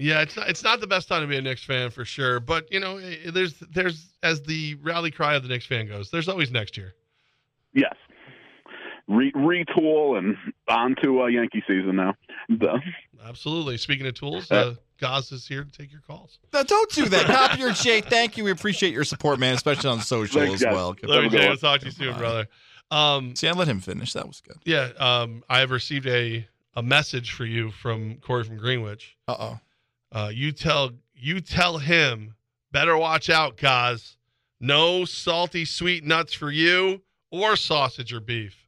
Yeah, 0.00 0.20
it's 0.20 0.36
not, 0.36 0.48
it's 0.48 0.62
not 0.62 0.80
the 0.80 0.86
best 0.86 1.08
time 1.08 1.22
to 1.22 1.26
be 1.26 1.36
a 1.36 1.42
Knicks 1.42 1.64
fan 1.64 1.90
for 1.90 2.04
sure, 2.04 2.38
but 2.38 2.70
you 2.70 2.78
know, 2.78 3.00
there's 3.00 3.54
there's 3.74 4.12
as 4.22 4.40
the 4.42 4.76
rally 4.76 5.10
cry 5.10 5.34
of 5.34 5.42
the 5.42 5.48
Knicks 5.48 5.66
fan 5.66 5.88
goes, 5.88 6.08
there's 6.12 6.28
always 6.28 6.52
next 6.52 6.76
year. 6.76 6.94
Yes. 7.74 7.96
Re- 9.08 9.32
retool 9.32 10.16
and 10.16 10.36
on 10.68 10.94
to 11.02 11.22
uh, 11.22 11.26
Yankee 11.26 11.64
season 11.66 11.96
now. 11.96 12.14
Absolutely. 13.26 13.76
Speaking 13.76 14.06
of 14.06 14.14
tools, 14.14 14.52
uh, 14.52 14.76
Goz 15.00 15.30
is 15.32 15.46
here 15.46 15.64
to 15.64 15.70
take 15.70 15.90
your 15.92 16.00
calls. 16.00 16.38
No, 16.52 16.62
don't 16.62 16.90
do 16.90 17.08
that. 17.08 17.26
Copier 17.26 17.70
J, 17.72 18.00
thank 18.00 18.36
you. 18.36 18.44
We 18.44 18.50
appreciate 18.50 18.92
your 18.92 19.04
support, 19.04 19.38
man, 19.38 19.54
especially 19.54 19.90
on 19.90 20.00
social 20.00 20.40
Thanks, 20.40 20.54
as 20.56 20.64
guys. 20.64 20.74
well. 20.74 20.96
Love 21.04 21.24
you, 21.24 21.30
Jay. 21.30 21.48
We'll 21.48 21.56
talk 21.56 21.80
to 21.80 21.86
you 21.86 21.92
soon, 21.92 22.16
brother. 22.18 22.48
Um, 22.90 23.36
See, 23.36 23.46
I 23.48 23.52
let 23.52 23.68
him 23.68 23.80
finish. 23.80 24.12
That 24.14 24.26
was 24.26 24.40
good. 24.40 24.56
Yeah, 24.64 24.88
um, 24.98 25.44
I 25.48 25.60
have 25.60 25.70
received 25.70 26.06
a 26.06 26.46
a 26.74 26.82
message 26.82 27.32
for 27.32 27.44
you 27.44 27.70
from 27.70 28.16
Corey 28.16 28.44
from 28.44 28.56
Greenwich. 28.56 29.16
Uh-oh. 29.26 29.58
Uh 30.12 30.30
You 30.32 30.52
tell 30.52 30.90
you 31.14 31.40
tell 31.40 31.78
him 31.78 32.34
better 32.72 32.96
watch 32.96 33.28
out, 33.28 33.56
Goz. 33.56 34.16
No 34.60 35.04
salty 35.04 35.64
sweet 35.64 36.02
nuts 36.04 36.32
for 36.34 36.50
you 36.50 37.02
or 37.30 37.56
sausage 37.56 38.12
or 38.12 38.20
beef. 38.20 38.66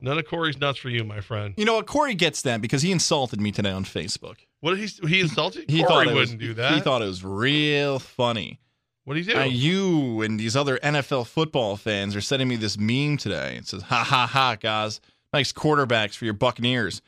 None 0.00 0.18
of 0.18 0.26
Corey's 0.26 0.58
nuts 0.58 0.78
for 0.78 0.90
you, 0.90 1.04
my 1.04 1.20
friend. 1.20 1.54
You 1.56 1.64
know 1.64 1.76
what? 1.76 1.86
Corey 1.86 2.14
gets 2.14 2.42
that 2.42 2.60
because 2.60 2.82
he 2.82 2.90
insulted 2.92 3.40
me 3.40 3.52
today 3.52 3.70
on 3.70 3.84
Facebook. 3.84 4.36
What 4.64 4.78
did 4.78 4.88
he 4.88 5.08
he 5.08 5.20
insulted? 5.20 5.70
He 5.70 5.84
Corey 5.84 6.06
thought 6.06 6.06
it 6.06 6.14
wouldn't 6.14 6.40
was, 6.40 6.48
do 6.48 6.54
that. 6.54 6.72
He 6.72 6.80
thought 6.80 7.02
it 7.02 7.04
was 7.04 7.22
real 7.22 7.98
funny. 7.98 8.60
What 9.04 9.12
did 9.12 9.26
he 9.26 9.32
do? 9.34 9.38
Uh, 9.38 9.44
you 9.44 10.22
and 10.22 10.40
these 10.40 10.56
other 10.56 10.78
NFL 10.78 11.26
football 11.26 11.76
fans 11.76 12.16
are 12.16 12.22
sending 12.22 12.48
me 12.48 12.56
this 12.56 12.78
meme 12.78 13.18
today. 13.18 13.56
It 13.58 13.66
says, 13.66 13.82
"Ha 13.82 14.02
ha 14.02 14.26
ha, 14.26 14.56
guys! 14.58 15.02
Nice 15.34 15.52
quarterbacks 15.52 16.16
for 16.16 16.24
your 16.24 16.32
Buccaneers: 16.32 17.02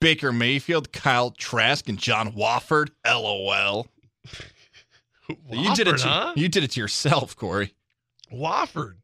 Baker 0.00 0.32
Mayfield, 0.32 0.90
Kyle 0.90 1.32
Trask, 1.32 1.86
and 1.86 1.98
John 1.98 2.34
Wolford." 2.34 2.92
LOL. 3.06 3.88
you 5.52 5.74
did 5.74 5.88
it. 5.88 5.98
To, 5.98 6.08
huh? 6.08 6.32
You 6.34 6.48
did 6.48 6.64
it 6.64 6.70
to 6.70 6.80
yourself, 6.80 7.36
Corey. 7.36 7.74
Wolford. 8.30 8.96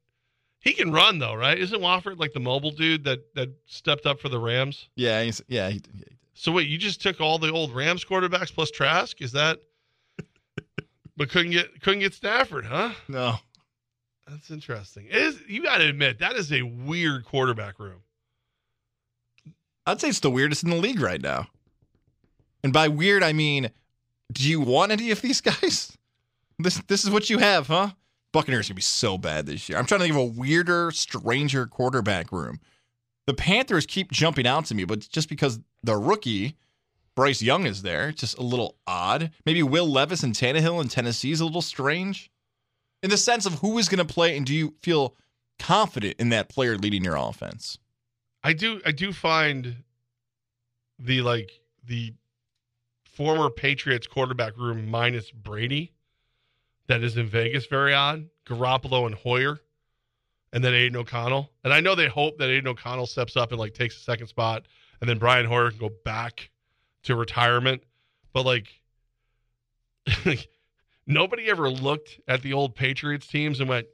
He 0.61 0.73
can 0.73 0.93
run 0.93 1.19
though, 1.19 1.35
right? 1.35 1.59
Isn't 1.59 1.83
Wolford 1.83 2.19
like 2.19 2.33
the 2.33 2.41
mobile 2.41 2.71
dude 2.71 3.05
that 3.05 3.35
that 3.35 3.51
stepped 3.67 4.07
up 4.07 4.19
for 4.19 4.31
the 4.31 4.39
Rams? 4.39 4.89
Yeah, 4.97 5.23
he's, 5.23 5.43
yeah. 5.47 5.69
He, 5.69 5.83
So 6.35 6.53
wait, 6.53 6.69
you 6.69 6.79
just 6.79 7.01
took 7.03 7.21
all 7.21 7.39
the 7.39 7.51
old 7.53 7.75
Rams 7.75 8.05
quarterbacks 8.05 8.53
plus 8.53 8.71
Trask? 8.71 9.21
Is 9.21 9.33
that? 9.33 9.59
but 11.17 11.29
couldn't 11.29 11.53
get 11.53 11.81
couldn't 11.83 12.01
get 12.01 12.15
Stafford, 12.15 12.67
huh? 12.67 12.93
No. 13.09 13.37
That's 14.27 14.51
interesting. 14.51 15.07
It 15.07 15.17
is 15.17 15.41
you 15.47 15.63
got 15.63 15.79
to 15.79 15.89
admit 15.89 16.19
that 16.21 16.35
is 16.35 16.53
a 16.53 16.63
weird 16.63 17.25
quarterback 17.25 17.79
room. 17.79 18.03
I'd 19.87 20.01
say 20.01 20.09
it's 20.09 20.21
the 20.21 20.31
weirdest 20.31 20.63
in 20.63 20.71
the 20.71 20.77
league 20.77 21.01
right 21.01 21.21
now. 21.21 21.49
And 22.63 22.73
by 22.73 22.89
weird, 22.89 23.23
I 23.23 23.33
mean, 23.33 23.71
do 24.33 24.49
you 24.49 24.61
want 24.61 24.93
any 24.93 25.11
of 25.11 25.21
these 25.21 25.41
guys? 25.43 25.97
This 26.59 26.81
this 26.87 27.05
is 27.05 27.11
what 27.11 27.29
you 27.29 27.39
have, 27.39 27.67
huh? 27.67 27.91
Buccaneers 28.33 28.69
gonna 28.69 28.77
be 28.77 28.83
so 28.83 29.19
bad 29.19 29.47
this 29.47 29.69
year. 29.69 29.79
I'm 29.79 29.85
trying 29.85 30.01
to 30.01 30.05
think 30.05 30.15
of 30.15 30.23
a 30.23 30.41
weirder, 30.41 30.91
stranger 30.93 31.67
quarterback 31.67 32.33
room. 32.33 32.61
The 33.27 33.35
Panthers 33.35 33.87
keep 33.87 34.11
jumping 34.11 34.47
out 34.47 34.65
to 34.67 34.75
me, 34.75 34.85
but 34.85 35.01
just 35.09 35.29
because 35.29 35.61
the 35.83 35.97
rookie 35.97 36.57
Bryce 37.15 37.43
Young 37.43 37.67
is 37.67 37.83
there, 37.83 38.09
it's 38.09 38.21
just 38.21 38.39
a 38.39 38.43
little 38.43 38.77
odd. 38.87 39.31
Maybe 39.45 39.63
Will 39.63 39.87
Levis 39.87 40.23
and 40.23 40.35
Tannehill 40.35 40.81
in 40.81 40.89
Tennessee 40.89 41.31
is 41.31 41.41
a 41.41 41.45
little 41.45 41.63
strange, 41.63 42.31
in 43.03 43.11
the 43.11 43.17
sense 43.17 43.47
of 43.47 43.55
who 43.55 43.79
is 43.79 43.89
going 43.89 44.05
to 44.05 44.13
play, 44.13 44.37
and 44.37 44.47
do 44.47 44.55
you 44.55 44.75
feel 44.83 45.15
confident 45.59 46.17
in 46.19 46.31
that 46.31 46.49
player 46.49 46.77
leading 46.77 47.05
your 47.05 47.17
offense? 47.17 47.79
I 48.43 48.53
do 48.55 48.81
I 48.85 48.93
do 48.93 49.13
find 49.13 49.77
the 50.99 51.21
like 51.21 51.51
the 51.85 52.15
former 53.05 53.51
Patriots 53.51 54.07
quarterback 54.07 54.57
room 54.57 54.89
minus 54.89 55.31
Brady 55.31 55.93
that 56.87 57.03
is 57.03 57.17
in 57.17 57.27
Vegas 57.27 57.67
very 57.67 57.95
odd. 57.95 58.29
Garoppolo 58.47 59.07
and 59.07 59.15
Hoyer, 59.15 59.61
and 60.53 60.63
then 60.63 60.75
Aidan 60.75 60.97
O'Connell. 60.97 61.51
And 61.65 61.73
I 61.73 61.81
know 61.81 61.95
they 61.95 62.09
hope 62.09 62.39
that 62.39 62.51
Aidan 62.51 62.69
O'Connell 62.69 63.07
steps 63.07 63.37
up 63.37 63.51
and 63.51 63.59
like 63.59 63.75
takes 63.75 63.97
the 63.97 64.03
second 64.03 64.27
spot, 64.27 64.67
and 65.01 65.09
then 65.09 65.19
Brian 65.19 65.47
Hoyer 65.47 65.71
can 65.71 65.79
go 65.79 65.91
back 66.05 66.51
to 67.05 67.17
retirement. 67.17 67.83
But 68.33 68.45
like, 68.45 68.69
nobody 71.07 71.49
ever 71.51 71.71
looked 71.71 72.21
at 72.29 72.43
the 72.43 72.53
old 72.53 72.75
Patriots 72.75 73.27
teams 73.27 73.61
and 73.61 73.69
went, 73.69 73.87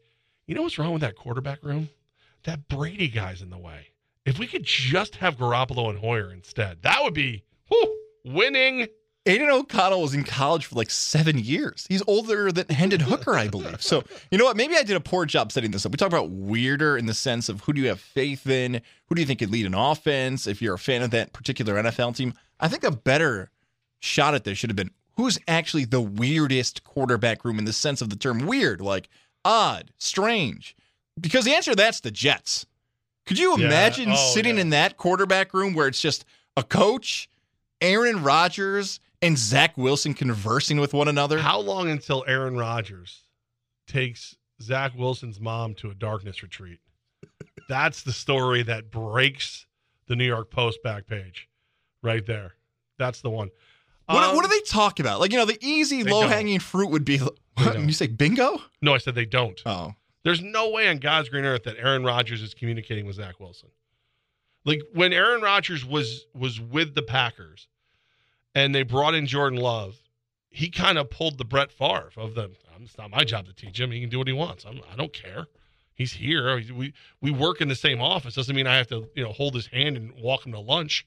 you 0.47 0.55
know 0.55 0.63
what's 0.63 0.79
wrong 0.79 0.93
with 0.93 1.03
that 1.03 1.17
quarterback 1.17 1.63
room? 1.63 1.91
That 2.45 2.69
Brady 2.69 3.09
guy's 3.09 3.43
in 3.43 3.51
the 3.51 3.59
way. 3.59 3.89
If 4.25 4.39
we 4.39 4.47
could 4.47 4.65
just 4.65 5.17
have 5.17 5.37
Garoppolo 5.37 5.91
and 5.91 5.99
Hoyer 5.99 6.33
instead, 6.33 6.83
that 6.83 7.03
would 7.03 7.15
be 7.15 7.45
whew, 7.69 7.99
winning. 8.25 8.87
Aidan 9.27 9.51
O'Connell 9.51 10.01
was 10.01 10.14
in 10.14 10.25
college 10.25 10.66
for 10.66 10.75
like 10.77 10.91
seven 10.91 11.39
years. 11.39 11.87
He's 11.89 12.03
older 12.07 12.51
than 12.51 12.69
Hendon 12.69 13.01
Hooker, 13.09 13.35
I 13.35 13.49
believe. 13.49 13.83
So, 13.83 14.03
you 14.31 14.39
know 14.39 14.45
what? 14.45 14.57
Maybe 14.57 14.75
I 14.77 14.83
did 14.83 14.97
a 14.97 15.01
poor 15.01 15.27
job 15.27 15.53
setting 15.53 15.71
this 15.71 15.85
up. 15.85 15.93
We 15.93 15.97
talk 15.97 16.09
about 16.09 16.31
weirder 16.31 16.97
in 16.97 17.07
the 17.07 17.12
sense 17.14 17.49
of 17.49 17.61
who 17.62 17.73
do 17.75 17.81
you 17.83 17.89
have 17.89 18.01
faith 18.01 18.47
in? 18.47 18.81
Who 19.07 19.14
do 19.14 19.21
you 19.21 19.27
think 19.27 19.41
could 19.41 19.51
lead 19.51 19.66
an 19.66 19.75
offense? 19.75 20.47
If 20.47 20.62
you're 20.62 20.75
a 20.75 20.79
fan 20.79 21.03
of 21.03 21.11
that 21.11 21.33
particular 21.35 21.75
NFL 21.83 22.16
team, 22.16 22.33
I 22.59 22.69
think 22.69 22.85
a 22.85 22.91
better 22.91 23.51
shot 24.01 24.35
at 24.35 24.45
this 24.45 24.57
should 24.57 24.71
have 24.71 24.77
been 24.77 24.91
who's 25.16 25.39
actually 25.49 25.85
the 25.85 26.01
weirdest 26.01 26.85
quarterback 26.85 27.45
room 27.45 27.59
in 27.59 27.64
the 27.64 27.73
sense 27.73 28.01
of 28.01 28.09
the 28.09 28.16
term 28.16 28.47
weird, 28.47 28.81
like 28.81 29.09
odd, 29.45 29.91
strange. 29.99 30.77
Because 31.21 31.45
the 31.45 31.55
answer 31.55 31.73
to 31.73 31.77
that's 31.77 32.01
the 32.01 32.12
Jets. 32.12 32.64
Could 33.27 33.39
you 33.39 33.59
Yeah. 33.59 33.66
imagine 33.66 34.12
Oh, 34.12 34.31
sitting 34.33 34.55
yeah. 34.55 34.61
in 34.62 34.71
that 34.71 34.97
quarterback 34.97 35.53
room 35.53 35.75
where 35.75 35.89
it's 35.89 36.01
just 36.01 36.25
a 36.57 36.62
coach, 36.62 37.29
Aaron 37.81 38.23
Rodgers, 38.23 39.01
and 39.23 39.37
Zach 39.37 39.77
Wilson 39.77 40.14
conversing 40.14 40.79
with 40.81 40.93
one 40.95 41.09
another? 41.09 41.39
How 41.39 41.61
long 41.61 41.91
until 41.91 42.25
Aaron 42.27 42.57
Rodgers 42.57 43.23
takes 43.87 44.37
Zach 44.62 44.93
Wilson's 44.97 45.41
mom 45.41 45.75
to 45.77 45.91
a 45.91 45.95
darkness 45.95 46.43
retreat? 46.43 46.81
That's 47.69 48.03
the 48.03 48.12
story 48.12 48.62
that 48.62 48.91
breaks 48.91 49.66
the 50.07 50.16
New 50.16 50.25
York 50.27 50.51
Post 50.51 50.83
back 50.83 51.07
page, 51.07 51.49
right 52.03 52.25
there. 52.25 52.55
That's 52.99 53.21
the 53.21 53.31
one. 53.31 53.51
What, 54.07 54.25
Um, 54.25 54.37
what 54.37 54.43
do 54.43 54.49
they 54.49 54.62
talk 54.62 55.01
about? 55.01 55.21
Like, 55.21 55.33
you 55.33 55.39
know, 55.39 55.45
the 55.45 55.59
easy, 55.61 56.03
low 56.03 56.27
hanging 56.27 56.61
fruit 56.61 56.89
would 56.91 57.05
be. 57.05 57.21
you 57.59 57.93
say 57.93 58.07
bingo? 58.07 58.62
No, 58.81 58.95
I 58.95 58.99
said 58.99 59.14
they 59.14 59.27
don't. 59.27 59.61
Oh. 59.66 59.93
There's 60.25 60.41
no 60.41 60.71
way 60.71 60.89
on 60.89 60.99
God's 60.99 61.29
green 61.29 61.45
earth 61.45 61.64
that 61.64 61.77
Aaron 61.79 62.05
Rodgers 62.05 62.43
is 62.43 62.55
communicating 62.55 63.07
with 63.07 63.16
Zach 63.16 63.39
Wilson. 63.39 63.69
Like 64.64 64.81
when 64.93 65.12
Aaron 65.12 65.41
Rodgers 65.43 65.85
was 65.85 66.27
was 66.35 66.61
with 66.61 66.95
the 66.95 67.03
Packers 67.03 67.69
and 68.55 68.75
they 68.75 68.83
brought 68.83 69.15
in 69.15 69.27
Jordan 69.27 69.59
Love, 69.59 69.97
he 70.51 70.71
kind 70.71 70.99
of 70.99 71.11
pulled 71.11 71.39
the 71.39 71.45
Brett 71.45 71.71
Favre 71.71 72.11
of 72.17 72.35
the 72.35 72.51
it's 72.83 72.97
not 72.97 73.11
my 73.11 73.25
job 73.25 73.47
to 73.47 73.53
teach 73.53 73.79
him. 73.79 73.91
He 73.91 74.01
can 74.01 74.09
do 74.09 74.19
what 74.19 74.29
he 74.29 74.33
wants. 74.33 74.65
I'm, 74.65 74.81
I 74.91 74.97
don't 74.97 75.13
care. 75.13 75.47
He's 75.95 76.13
here. 76.13 76.57
We 76.57 76.93
we 77.21 77.31
work 77.31 77.61
in 77.61 77.69
the 77.69 77.75
same 77.75 78.01
office. 78.01 78.35
Doesn't 78.35 78.55
mean 78.55 78.67
I 78.67 78.77
have 78.77 78.87
to, 78.89 79.09
you 79.15 79.25
know, 79.25 79.33
hold 79.33 79.55
his 79.55 79.67
hand 79.67 79.97
and 79.97 80.13
walk 80.21 80.47
him 80.47 80.53
to 80.53 80.61
lunch. 80.61 81.07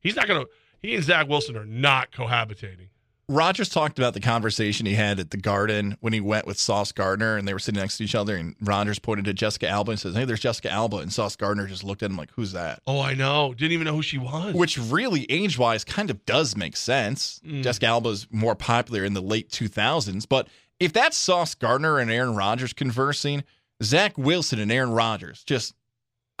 He's 0.00 0.16
not 0.16 0.26
gonna 0.26 0.46
he 0.80 0.94
and 0.94 1.04
Zach 1.04 1.28
Wilson 1.28 1.56
are 1.56 1.66
not 1.66 2.10
cohabitating. 2.10 2.88
Rodgers 3.30 3.68
talked 3.68 3.96
about 3.96 4.12
the 4.12 4.20
conversation 4.20 4.86
he 4.86 4.94
had 4.94 5.20
at 5.20 5.30
the 5.30 5.36
Garden 5.36 5.96
when 6.00 6.12
he 6.12 6.20
went 6.20 6.46
with 6.48 6.58
Sauce 6.58 6.90
Gardner 6.90 7.36
and 7.36 7.46
they 7.46 7.52
were 7.52 7.60
sitting 7.60 7.80
next 7.80 7.98
to 7.98 8.04
each 8.04 8.16
other. 8.16 8.34
And 8.34 8.56
Rodgers 8.60 8.98
pointed 8.98 9.26
to 9.26 9.32
Jessica 9.32 9.68
Alba 9.68 9.92
and 9.92 10.00
says, 10.00 10.16
Hey, 10.16 10.24
there's 10.24 10.40
Jessica 10.40 10.68
Alba. 10.68 10.96
And 10.96 11.12
Sauce 11.12 11.36
Gardner 11.36 11.68
just 11.68 11.84
looked 11.84 12.02
at 12.02 12.10
him 12.10 12.16
like, 12.16 12.32
Who's 12.32 12.50
that? 12.52 12.82
Oh, 12.88 13.00
I 13.00 13.14
know. 13.14 13.54
Didn't 13.54 13.70
even 13.70 13.84
know 13.84 13.94
who 13.94 14.02
she 14.02 14.18
was. 14.18 14.52
Which 14.54 14.76
really, 14.78 15.30
age 15.30 15.56
wise, 15.56 15.84
kind 15.84 16.10
of 16.10 16.26
does 16.26 16.56
make 16.56 16.76
sense. 16.76 17.40
Mm. 17.46 17.62
Jessica 17.62 17.86
Alba's 17.86 18.26
more 18.32 18.56
popular 18.56 19.04
in 19.04 19.14
the 19.14 19.22
late 19.22 19.48
2000s. 19.50 20.26
But 20.28 20.48
if 20.80 20.92
that's 20.92 21.16
Sauce 21.16 21.54
Gardner 21.54 22.00
and 22.00 22.10
Aaron 22.10 22.34
Rodgers 22.34 22.72
conversing, 22.72 23.44
Zach 23.80 24.18
Wilson 24.18 24.58
and 24.58 24.72
Aaron 24.72 24.90
Rodgers, 24.90 25.44
just, 25.44 25.74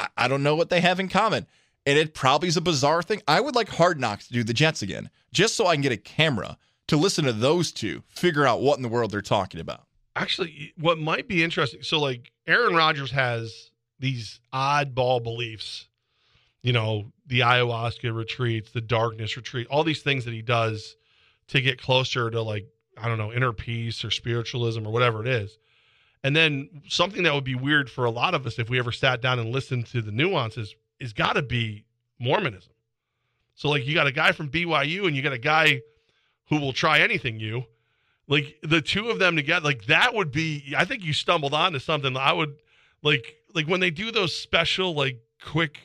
I, 0.00 0.08
I 0.16 0.28
don't 0.28 0.42
know 0.42 0.56
what 0.56 0.70
they 0.70 0.80
have 0.80 0.98
in 0.98 1.08
common. 1.08 1.46
And 1.86 1.96
it 1.96 2.14
probably 2.14 2.48
is 2.48 2.56
a 2.56 2.60
bizarre 2.60 3.02
thing. 3.04 3.22
I 3.28 3.40
would 3.40 3.54
like 3.54 3.68
Hard 3.68 4.00
Knocks 4.00 4.26
to 4.26 4.32
do 4.32 4.42
the 4.42 4.52
Jets 4.52 4.82
again, 4.82 5.08
just 5.32 5.54
so 5.54 5.68
I 5.68 5.76
can 5.76 5.82
get 5.82 5.92
a 5.92 5.96
camera 5.96 6.58
to 6.90 6.96
listen 6.96 7.24
to 7.24 7.32
those 7.32 7.72
two, 7.72 8.02
figure 8.08 8.46
out 8.46 8.60
what 8.60 8.76
in 8.76 8.82
the 8.82 8.88
world 8.88 9.10
they're 9.10 9.22
talking 9.22 9.60
about. 9.60 9.86
actually 10.16 10.72
what 10.76 10.98
might 10.98 11.28
be 11.28 11.42
interesting 11.42 11.82
so 11.82 12.00
like 12.00 12.32
aaron 12.48 12.74
rodgers 12.74 13.12
has 13.12 13.70
these 14.00 14.40
oddball 14.52 15.22
beliefs 15.22 15.86
you 16.62 16.72
know 16.72 17.12
the 17.26 17.40
ayahuasca 17.40 18.12
retreats 18.14 18.72
the 18.72 18.80
darkness 18.80 19.36
retreat 19.36 19.68
all 19.68 19.84
these 19.84 20.02
things 20.02 20.24
that 20.24 20.34
he 20.34 20.42
does 20.42 20.96
to 21.46 21.60
get 21.60 21.80
closer 21.80 22.28
to 22.28 22.42
like 22.42 22.66
i 22.98 23.06
don't 23.06 23.18
know 23.18 23.32
inner 23.32 23.52
peace 23.52 24.04
or 24.04 24.10
spiritualism 24.10 24.84
or 24.84 24.90
whatever 24.92 25.20
it 25.20 25.28
is 25.28 25.58
and 26.24 26.34
then 26.34 26.68
something 26.88 27.22
that 27.22 27.32
would 27.32 27.44
be 27.44 27.54
weird 27.54 27.88
for 27.88 28.04
a 28.04 28.10
lot 28.10 28.34
of 28.34 28.44
us 28.46 28.58
if 28.58 28.68
we 28.68 28.80
ever 28.80 28.92
sat 28.92 29.22
down 29.22 29.38
and 29.38 29.52
listened 29.52 29.86
to 29.86 30.02
the 30.02 30.10
nuances 30.12 30.74
is 30.98 31.12
got 31.12 31.34
to 31.34 31.42
be 31.42 31.84
mormonism 32.18 32.72
so 33.54 33.68
like 33.68 33.86
you 33.86 33.94
got 33.94 34.08
a 34.08 34.12
guy 34.12 34.32
from 34.32 34.48
byu 34.50 35.06
and 35.06 35.14
you 35.14 35.22
got 35.22 35.32
a 35.32 35.38
guy 35.38 35.80
who 36.50 36.60
will 36.60 36.72
try 36.72 37.00
anything 37.00 37.40
you 37.40 37.64
like 38.28 38.58
the 38.62 38.82
two 38.82 39.08
of 39.08 39.18
them 39.18 39.34
together 39.36 39.64
like 39.64 39.86
that 39.86 40.14
would 40.14 40.30
be 40.30 40.74
i 40.76 40.84
think 40.84 41.02
you 41.02 41.12
stumbled 41.12 41.54
onto 41.54 41.78
something 41.78 42.16
i 42.16 42.32
would 42.32 42.54
like 43.02 43.36
like 43.54 43.66
when 43.66 43.80
they 43.80 43.90
do 43.90 44.10
those 44.10 44.34
special 44.36 44.94
like 44.94 45.18
quick 45.42 45.78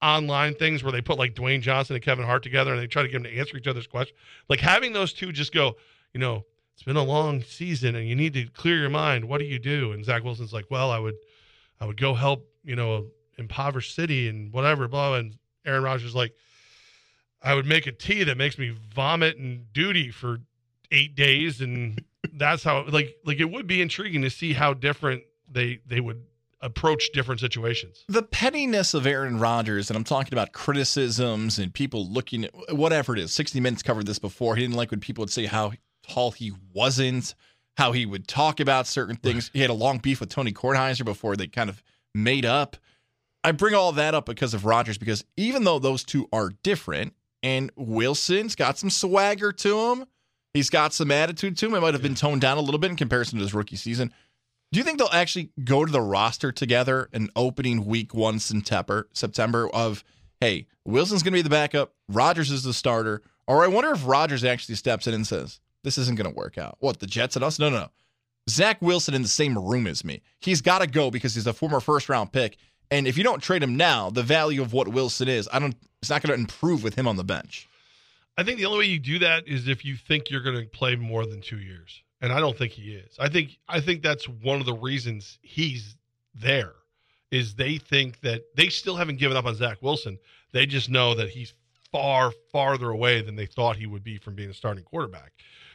online 0.00 0.54
things 0.54 0.82
where 0.82 0.92
they 0.92 1.00
put 1.00 1.18
like 1.18 1.34
dwayne 1.34 1.60
johnson 1.60 1.94
and 1.94 2.04
kevin 2.04 2.24
hart 2.24 2.42
together 2.42 2.72
and 2.72 2.80
they 2.80 2.86
try 2.86 3.02
to 3.02 3.08
get 3.08 3.22
them 3.22 3.24
to 3.24 3.38
answer 3.38 3.56
each 3.56 3.66
other's 3.66 3.86
questions 3.86 4.18
like 4.48 4.60
having 4.60 4.92
those 4.92 5.12
two 5.12 5.30
just 5.30 5.52
go 5.52 5.76
you 6.14 6.20
know 6.20 6.44
it's 6.74 6.82
been 6.82 6.96
a 6.96 7.02
long 7.02 7.42
season 7.42 7.94
and 7.94 8.08
you 8.08 8.16
need 8.16 8.34
to 8.34 8.46
clear 8.46 8.76
your 8.78 8.90
mind. 8.90 9.26
What 9.26 9.38
do 9.38 9.44
you 9.44 9.58
do? 9.58 9.92
And 9.92 10.04
zach 10.04 10.24
wilson's 10.24 10.52
like 10.52 10.70
well 10.70 10.90
i 10.90 10.98
would 10.98 11.14
i 11.80 11.86
would 11.86 11.96
go 12.00 12.14
help 12.14 12.48
you 12.64 12.76
know 12.76 13.06
impoverished 13.38 13.94
city 13.94 14.28
and 14.28 14.52
whatever 14.52 14.88
blah 14.88 15.14
and 15.14 15.36
aaron 15.64 15.82
rodgers 15.82 16.14
like 16.14 16.34
I 17.42 17.54
would 17.54 17.66
make 17.66 17.86
a 17.86 17.92
tea 17.92 18.24
that 18.24 18.36
makes 18.36 18.58
me 18.58 18.74
vomit 18.94 19.36
and 19.36 19.72
duty 19.72 20.10
for 20.10 20.38
eight 20.90 21.14
days, 21.14 21.60
and 21.60 22.02
that's 22.32 22.62
how 22.62 22.84
like 22.86 23.16
like 23.24 23.40
it 23.40 23.50
would 23.50 23.66
be 23.66 23.80
intriguing 23.82 24.22
to 24.22 24.30
see 24.30 24.52
how 24.52 24.74
different 24.74 25.22
they 25.50 25.80
they 25.86 26.00
would 26.00 26.22
approach 26.60 27.10
different 27.12 27.40
situations. 27.40 28.04
The 28.08 28.22
pettiness 28.22 28.94
of 28.94 29.06
Aaron 29.06 29.38
Rodgers, 29.38 29.90
and 29.90 29.96
I'm 29.96 30.04
talking 30.04 30.32
about 30.32 30.52
criticisms 30.52 31.58
and 31.58 31.74
people 31.74 32.08
looking 32.08 32.44
at 32.44 32.52
whatever 32.76 33.14
it 33.14 33.18
is. 33.18 33.32
60 33.32 33.58
Minutes 33.60 33.82
covered 33.82 34.06
this 34.06 34.20
before. 34.20 34.54
He 34.54 34.62
didn't 34.62 34.76
like 34.76 34.92
when 34.92 35.00
people 35.00 35.22
would 35.22 35.30
say 35.30 35.46
how 35.46 35.72
tall 36.08 36.30
he 36.30 36.52
wasn't, 36.72 37.34
how 37.76 37.90
he 37.90 38.06
would 38.06 38.28
talk 38.28 38.60
about 38.60 38.86
certain 38.86 39.16
things. 39.16 39.50
He 39.52 39.60
had 39.60 39.70
a 39.70 39.74
long 39.74 39.98
beef 39.98 40.20
with 40.20 40.28
Tony 40.28 40.52
Kornheiser 40.52 41.04
before 41.04 41.36
they 41.36 41.48
kind 41.48 41.68
of 41.68 41.82
made 42.14 42.44
up. 42.46 42.76
I 43.44 43.50
bring 43.50 43.74
all 43.74 43.90
that 43.92 44.14
up 44.14 44.26
because 44.26 44.54
of 44.54 44.64
Rodgers, 44.64 44.98
because 44.98 45.24
even 45.36 45.64
though 45.64 45.80
those 45.80 46.04
two 46.04 46.28
are 46.32 46.50
different, 46.62 47.14
and 47.42 47.70
Wilson's 47.76 48.54
got 48.54 48.78
some 48.78 48.90
swagger 48.90 49.52
to 49.52 49.90
him, 49.90 50.04
he's 50.54 50.70
got 50.70 50.92
some 50.92 51.10
attitude 51.10 51.56
to 51.58 51.66
him. 51.66 51.74
It 51.74 51.80
might 51.80 51.94
have 51.94 52.02
been 52.02 52.14
toned 52.14 52.40
down 52.40 52.58
a 52.58 52.60
little 52.60 52.78
bit 52.78 52.90
in 52.90 52.96
comparison 52.96 53.38
to 53.38 53.42
his 53.42 53.54
rookie 53.54 53.76
season. 53.76 54.12
Do 54.72 54.78
you 54.78 54.84
think 54.84 54.98
they'll 54.98 55.08
actually 55.12 55.50
go 55.64 55.84
to 55.84 55.92
the 55.92 56.00
roster 56.00 56.50
together 56.50 57.08
in 57.12 57.30
opening 57.36 57.84
week 57.84 58.14
one 58.14 58.38
September 58.38 59.08
September 59.12 59.68
of 59.68 60.02
hey, 60.40 60.66
Wilson's 60.84 61.22
gonna 61.22 61.36
be 61.36 61.42
the 61.42 61.50
backup, 61.50 61.94
Rodgers 62.08 62.50
is 62.50 62.64
the 62.64 62.72
starter, 62.72 63.22
or 63.46 63.62
I 63.62 63.68
wonder 63.68 63.92
if 63.92 64.06
Rodgers 64.06 64.44
actually 64.44 64.74
steps 64.76 65.06
in 65.06 65.14
and 65.14 65.26
says, 65.26 65.60
This 65.84 65.98
isn't 65.98 66.16
gonna 66.16 66.30
work 66.30 66.58
out. 66.58 66.76
What, 66.80 67.00
the 67.00 67.06
Jets 67.06 67.36
and 67.36 67.44
us? 67.44 67.58
No, 67.58 67.68
no, 67.68 67.78
no. 67.78 67.90
Zach 68.50 68.80
Wilson 68.82 69.14
in 69.14 69.22
the 69.22 69.28
same 69.28 69.56
room 69.56 69.86
as 69.86 70.04
me. 70.04 70.22
He's 70.40 70.60
gotta 70.60 70.86
go 70.86 71.10
because 71.10 71.34
he's 71.34 71.46
a 71.46 71.52
former 71.52 71.80
first 71.80 72.08
round 72.08 72.32
pick. 72.32 72.56
And 72.90 73.06
if 73.06 73.16
you 73.16 73.24
don't 73.24 73.42
trade 73.42 73.62
him 73.62 73.76
now, 73.76 74.10
the 74.10 74.22
value 74.22 74.62
of 74.62 74.72
what 74.72 74.88
Wilson 74.88 75.28
is, 75.28 75.48
I 75.52 75.58
don't 75.58 75.76
it's 76.02 76.10
not 76.10 76.20
gonna 76.22 76.34
improve 76.34 76.82
with 76.82 76.94
him 76.96 77.08
on 77.08 77.16
the 77.16 77.24
bench. 77.24 77.68
I 78.36 78.42
think 78.42 78.58
the 78.58 78.66
only 78.66 78.78
way 78.78 78.84
you 78.86 78.98
do 78.98 79.18
that 79.20 79.46
is 79.46 79.68
if 79.68 79.84
you 79.84 79.96
think 79.96 80.30
you're 80.30 80.42
going 80.42 80.56
to 80.56 80.66
play 80.66 80.96
more 80.96 81.26
than 81.26 81.40
two 81.40 81.58
years, 81.58 82.02
and 82.20 82.32
I 82.32 82.40
don't 82.40 82.56
think 82.56 82.72
he 82.72 82.92
is. 82.94 83.16
I 83.18 83.28
think 83.28 83.58
I 83.68 83.80
think 83.80 84.02
that's 84.02 84.28
one 84.28 84.60
of 84.60 84.66
the 84.66 84.74
reasons 84.74 85.38
he's 85.42 85.96
there 86.34 86.72
is 87.30 87.54
they 87.54 87.76
think 87.76 88.20
that 88.20 88.42
they 88.56 88.68
still 88.68 88.96
haven't 88.96 89.18
given 89.18 89.36
up 89.36 89.46
on 89.46 89.54
Zach 89.54 89.82
Wilson. 89.82 90.18
They 90.52 90.66
just 90.66 90.88
know 90.88 91.14
that 91.14 91.30
he's 91.30 91.54
far 91.90 92.32
farther 92.50 92.90
away 92.90 93.20
than 93.20 93.36
they 93.36 93.46
thought 93.46 93.76
he 93.76 93.86
would 93.86 94.04
be 94.04 94.18
from 94.18 94.34
being 94.34 94.50
a 94.50 94.54
starting 94.54 94.84
quarterback. 94.84 95.32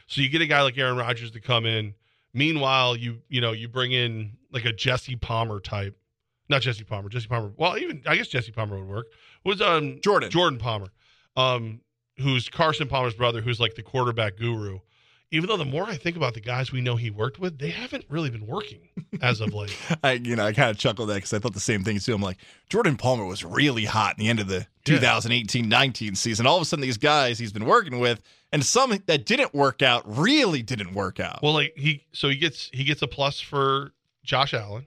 So 0.08 0.20
you 0.20 0.28
get 0.28 0.40
a 0.40 0.46
guy 0.46 0.62
like 0.62 0.78
Aaron 0.78 0.96
Rodgers 0.96 1.30
to 1.32 1.40
come 1.40 1.64
in. 1.64 1.94
Meanwhile, 2.34 2.96
you 2.96 3.18
you 3.28 3.40
know 3.40 3.52
you 3.52 3.68
bring 3.68 3.92
in 3.92 4.32
like 4.52 4.64
a 4.64 4.72
Jesse 4.72 5.16
Palmer 5.16 5.60
type, 5.60 5.96
not 6.48 6.62
Jesse 6.62 6.84
Palmer, 6.84 7.08
Jesse 7.08 7.28
Palmer. 7.28 7.52
Well, 7.56 7.78
even 7.78 8.02
I 8.06 8.16
guess 8.16 8.28
Jesse 8.28 8.52
Palmer 8.52 8.78
would 8.78 8.88
work. 8.88 9.06
Was 9.48 9.62
um 9.62 9.98
Jordan 10.02 10.30
Jordan 10.30 10.58
Palmer, 10.58 10.88
um, 11.34 11.80
who's 12.18 12.50
Carson 12.50 12.86
Palmer's 12.86 13.14
brother, 13.14 13.40
who's 13.40 13.58
like 13.58 13.76
the 13.76 13.82
quarterback 13.82 14.36
guru. 14.36 14.80
Even 15.30 15.48
though 15.48 15.56
the 15.56 15.64
more 15.64 15.84
I 15.84 15.96
think 15.96 16.16
about 16.16 16.34
the 16.34 16.40
guys 16.40 16.70
we 16.70 16.82
know 16.82 16.96
he 16.96 17.08
worked 17.08 17.38
with, 17.38 17.58
they 17.58 17.70
haven't 17.70 18.04
really 18.10 18.28
been 18.28 18.46
working 18.46 18.80
as 19.22 19.40
of 19.40 19.54
late. 19.54 19.74
I 20.04 20.12
you 20.12 20.36
know 20.36 20.44
I 20.44 20.52
kind 20.52 20.68
of 20.68 20.76
chuckled 20.76 21.08
at 21.08 21.14
that 21.14 21.18
because 21.20 21.32
I 21.32 21.38
thought 21.38 21.54
the 21.54 21.60
same 21.60 21.82
thing 21.82 21.98
too. 21.98 22.14
I'm 22.14 22.20
like 22.20 22.36
Jordan 22.68 22.98
Palmer 22.98 23.24
was 23.24 23.42
really 23.42 23.86
hot 23.86 24.18
in 24.18 24.24
the 24.24 24.28
end 24.28 24.38
of 24.38 24.48
the 24.48 24.66
2018-19 24.84 26.14
season. 26.14 26.46
All 26.46 26.56
of 26.56 26.62
a 26.62 26.66
sudden, 26.66 26.82
these 26.82 26.98
guys 26.98 27.38
he's 27.38 27.52
been 27.52 27.64
working 27.64 28.00
with, 28.00 28.20
and 28.52 28.62
some 28.62 28.90
that 29.06 29.24
didn't 29.24 29.54
work 29.54 29.80
out 29.80 30.02
really 30.06 30.60
didn't 30.60 30.92
work 30.92 31.20
out. 31.20 31.42
Well, 31.42 31.54
like 31.54 31.72
he 31.74 32.04
so 32.12 32.28
he 32.28 32.36
gets 32.36 32.68
he 32.74 32.84
gets 32.84 33.00
a 33.00 33.06
plus 33.06 33.40
for 33.40 33.92
Josh 34.24 34.52
Allen, 34.52 34.84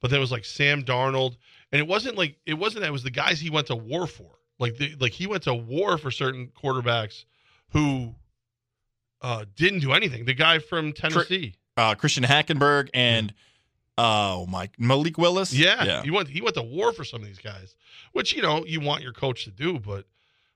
but 0.00 0.10
then 0.10 0.16
it 0.16 0.22
was 0.22 0.32
like 0.32 0.46
Sam 0.46 0.82
Darnold, 0.82 1.36
and 1.72 1.80
it 1.80 1.88
wasn't 1.88 2.16
like 2.16 2.36
it 2.46 2.54
wasn't 2.54 2.82
that 2.82 2.88
it 2.88 2.92
was 2.92 3.02
the 3.02 3.10
guys 3.10 3.40
he 3.40 3.50
went 3.50 3.66
to 3.68 3.76
war 3.76 4.06
for. 4.06 4.30
Like 4.58 4.76
the, 4.76 4.94
like 5.00 5.12
he 5.12 5.26
went 5.26 5.42
to 5.44 5.54
war 5.54 5.98
for 5.98 6.10
certain 6.10 6.48
quarterbacks 6.48 7.24
who 7.70 8.14
uh, 9.20 9.44
didn't 9.56 9.80
do 9.80 9.92
anything. 9.92 10.24
The 10.24 10.34
guy 10.34 10.58
from 10.58 10.92
Tennessee, 10.92 11.54
uh, 11.76 11.94
Christian 11.94 12.24
Hackenberg 12.24 12.90
and 12.92 13.32
oh 13.96 14.46
my 14.46 14.68
Malik 14.78 15.18
Willis. 15.18 15.52
yeah, 15.52 15.82
yeah. 15.82 16.02
he 16.02 16.10
went 16.10 16.28
he 16.28 16.40
went 16.40 16.54
to 16.54 16.62
war 16.62 16.92
for 16.92 17.04
some 17.04 17.22
of 17.22 17.26
these 17.26 17.38
guys, 17.38 17.74
which 18.12 18.34
you 18.34 18.42
know 18.42 18.64
you 18.66 18.80
want 18.80 19.02
your 19.02 19.12
coach 19.12 19.44
to 19.44 19.50
do, 19.50 19.78
but 19.78 20.04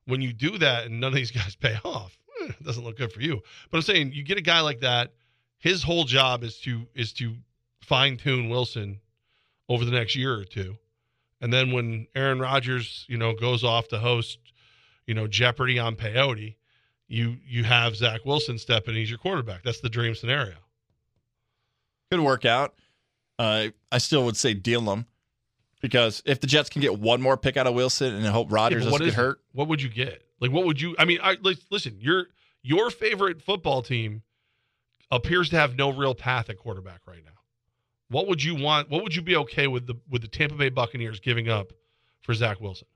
when 0.05 0.21
you 0.21 0.33
do 0.33 0.59
that 0.59 0.87
and 0.87 1.01
none 1.01 1.09
of 1.09 1.15
these 1.15 1.31
guys 1.33 1.57
pay 1.57 1.77
off, 1.85 2.17
it 2.43 2.63
doesn't 2.63 2.85
look 2.85 2.99
good 2.99 3.13
for 3.13 3.23
you. 3.23 3.41
But 3.71 3.79
I'm 3.79 3.83
saying 3.83 4.13
you 4.13 4.23
get 4.23 4.39
a 4.39 4.43
guy 4.43 4.61
like 4.61 4.81
that. 4.81 5.13
His 5.59 5.83
whole 5.83 6.05
job 6.05 6.45
is 6.45 6.59
to 6.61 6.87
is 6.95 7.13
to 7.15 7.35
fine 7.81 8.19
tune 8.19 8.51
Wilson 8.51 9.01
over 9.69 9.85
the 9.85 9.91
next 9.91 10.15
year 10.15 10.35
or 10.35 10.45
two, 10.45 10.77
and 11.41 11.53
then 11.53 11.73
when 11.73 12.07
Aaron 12.15 12.39
Rodgers, 12.39 13.05
you 13.09 13.17
know, 13.17 13.35
goes 13.35 13.65
off 13.65 13.89
to 13.89 13.99
host, 13.99 14.39
you 15.07 15.15
know, 15.15 15.27
Jeopardy 15.27 15.79
on 15.79 15.97
peyote, 15.97 16.57
you 17.09 17.37
you 17.47 17.65
have 17.65 17.97
Zach 17.97 18.25
Wilson 18.25 18.59
step 18.59 18.89
in. 18.89 18.95
He's 18.95 19.11
your 19.11 19.19
quarterback. 19.19 19.63
That's 19.63 19.81
the 19.81 19.89
dream 19.89 20.15
scenario. 20.15 20.57
Could 22.11 22.21
work 22.21 22.45
out. 22.45 22.75
Uh, 23.39 23.69
I 23.93 23.99
still 23.99 24.25
would 24.25 24.37
say 24.37 24.55
deal 24.55 24.81
them 24.81 25.07
because 25.81 26.23
if 26.25 26.41
the 26.41 26.47
Jets 26.47 26.71
can 26.71 26.81
get 26.81 26.99
one 26.99 27.21
more 27.21 27.37
pick 27.37 27.57
out 27.57 27.67
of 27.67 27.75
Wilson 27.75 28.15
and 28.15 28.27
hope 28.27 28.51
Rodgers 28.51 28.85
Yeah, 28.85 28.91
doesn't 28.91 29.07
get 29.07 29.15
hurt, 29.15 29.41
What 29.53 29.69
would 29.69 29.83
you 29.83 29.89
get? 29.89 30.23
Like, 30.41 30.51
what 30.51 30.65
would 30.65 30.81
you? 30.81 30.95
I 30.99 31.05
mean, 31.05 31.19
I 31.23 31.37
listen. 31.71 31.97
Your 32.01 32.27
your 32.63 32.91
favorite 32.91 33.43
football 33.43 33.83
team 33.83 34.23
appears 35.11 35.51
to 35.51 35.57
have 35.57 35.77
no 35.77 35.93
real 35.93 36.15
path 36.15 36.51
at 36.51 36.59
quarterback 36.59 37.03
right 37.07 37.25
now. 37.25 37.31
What 38.09 38.29
would 38.29 38.43
you 38.43 38.55
want? 38.55 38.91
What 38.91 39.03
would 39.03 39.15
you 39.15 39.23
be 39.23 39.37
okay 39.37 39.67
with 39.67 39.87
the 39.87 39.95
with 40.09 40.23
the 40.23 40.29
Tampa 40.29 40.55
Bay 40.55 40.69
Buccaneers 40.69 41.21
giving 41.21 41.49
up 41.49 41.73
for 42.23 42.35
Zach 42.35 42.61
Wilson? 42.61 42.87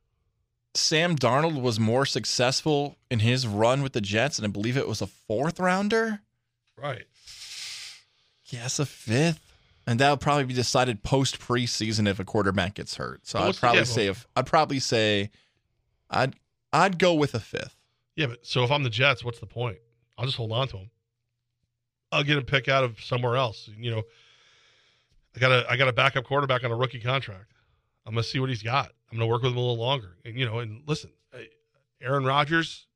Sam 0.75 1.17
Darnold 1.17 1.61
was 1.61 1.81
more 1.81 2.07
successful 2.07 2.97
in 3.11 3.19
his 3.19 3.47
run 3.47 3.83
with 3.83 3.93
the 3.93 4.01
Jets, 4.01 4.39
and 4.39 4.47
I 4.47 4.51
believe 4.51 4.77
it 4.77 4.87
was 4.87 5.03
a 5.03 5.07
fourth 5.07 5.59
rounder. 5.59 6.21
Right. 6.77 7.07
Yes, 8.47 8.79
a 8.79 8.87
fifth. 8.87 9.41
And 9.87 9.99
that 9.99 10.11
would 10.11 10.21
probably 10.21 10.45
be 10.45 10.55
decided 10.55 11.03
post 11.03 11.41
preseason 11.41 12.07
if 12.07 12.21
a 12.21 12.25
quarterback 12.25 12.75
gets 12.75 12.97
hurt. 12.97 13.27
So 13.27 13.41
I'd 13.41 13.57
probably 13.57 13.85
say 13.85 14.07
if 14.07 14.27
I'd 14.37 14.47
probably 14.47 14.79
say 14.79 15.31
I'd 16.09 16.35
I'd 16.73 16.99
go 16.99 17.15
with 17.15 17.35
a 17.35 17.41
fifth. 17.41 17.75
Yeah, 18.15 18.27
but 18.27 18.47
so 18.47 18.63
if 18.63 18.71
I'm 18.71 18.83
the 18.83 18.91
Jets, 18.91 19.25
what's 19.25 19.41
the 19.41 19.47
point? 19.47 19.79
I'll 20.17 20.27
just 20.27 20.37
hold 20.37 20.53
on 20.53 20.69
to 20.69 20.77
him. 20.77 20.91
I'll 22.13 22.23
get 22.23 22.39
a 22.39 22.43
pick 22.43 22.69
out 22.69 22.85
of 22.85 23.01
somewhere 23.01 23.37
else. 23.37 23.69
You 23.77 23.91
know, 23.91 24.03
I 25.35 25.39
got 25.39 25.53
a 25.53 25.71
I 25.71 25.77
got 25.77 25.89
a 25.89 25.93
backup 25.93 26.25
quarterback 26.25 26.65
on 26.65 26.71
a 26.71 26.77
rookie 26.77 27.01
contract. 27.01 27.53
I'm 28.07 28.15
gonna 28.15 28.25
see 28.25 28.41
what 28.41 28.49
he's 28.49 28.63
got. 28.63 28.91
I'm 29.11 29.19
gonna 29.19 29.29
work 29.29 29.43
with 29.43 29.53
him 29.53 29.59
a 29.59 29.61
little 29.61 29.79
longer. 29.79 30.17
And 30.25 30.37
you 30.37 30.47
know, 30.47 30.59
and 30.59 30.83
listen, 30.87 31.11
Aaron 32.01 32.25
Rodgers, 32.25 32.87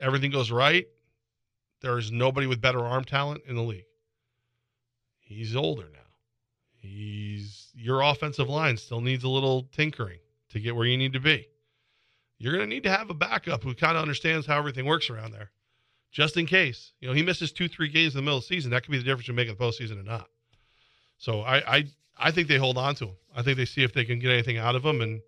everything 0.00 0.30
goes 0.30 0.50
right. 0.50 0.86
There 1.80 1.98
is 1.98 2.10
nobody 2.10 2.46
with 2.46 2.60
better 2.60 2.80
arm 2.80 3.04
talent 3.04 3.42
in 3.46 3.56
the 3.56 3.62
league. 3.62 3.84
He's 5.18 5.54
older 5.56 5.88
now. 5.92 5.98
He's 6.78 7.70
your 7.74 8.02
offensive 8.02 8.48
line 8.48 8.76
still 8.76 9.00
needs 9.00 9.24
a 9.24 9.28
little 9.28 9.68
tinkering 9.72 10.20
to 10.50 10.60
get 10.60 10.76
where 10.76 10.86
you 10.86 10.96
need 10.96 11.12
to 11.12 11.20
be. 11.20 11.48
You're 12.38 12.52
going 12.52 12.68
to 12.68 12.74
need 12.74 12.82
to 12.84 12.90
have 12.90 13.10
a 13.10 13.14
backup 13.14 13.62
who 13.62 13.74
kind 13.74 13.96
of 13.96 14.02
understands 14.02 14.46
how 14.46 14.58
everything 14.58 14.86
works 14.86 15.08
around 15.08 15.32
there, 15.32 15.50
just 16.12 16.36
in 16.36 16.46
case. 16.46 16.92
You 17.00 17.08
know, 17.08 17.14
he 17.14 17.22
misses 17.22 17.52
two, 17.52 17.68
three 17.68 17.88
games 17.88 18.14
in 18.14 18.18
the 18.18 18.22
middle 18.22 18.38
of 18.38 18.44
the 18.44 18.54
season. 18.54 18.70
That 18.70 18.82
could 18.82 18.90
be 18.90 18.98
the 18.98 19.04
difference 19.04 19.22
between 19.22 19.36
making 19.36 19.56
the 19.56 19.64
postseason 19.64 20.00
or 20.00 20.04
not. 20.04 20.28
So 21.18 21.40
I, 21.40 21.76
I, 21.76 21.84
I 22.18 22.30
think 22.30 22.48
they 22.48 22.58
hold 22.58 22.78
on 22.78 22.94
to 22.96 23.06
him. 23.06 23.16
I 23.34 23.42
think 23.42 23.56
they 23.56 23.64
see 23.64 23.82
if 23.82 23.92
they 23.92 24.04
can 24.04 24.18
get 24.18 24.30
anything 24.30 24.58
out 24.58 24.76
of 24.76 24.84
him. 24.84 25.00
And 25.00 25.20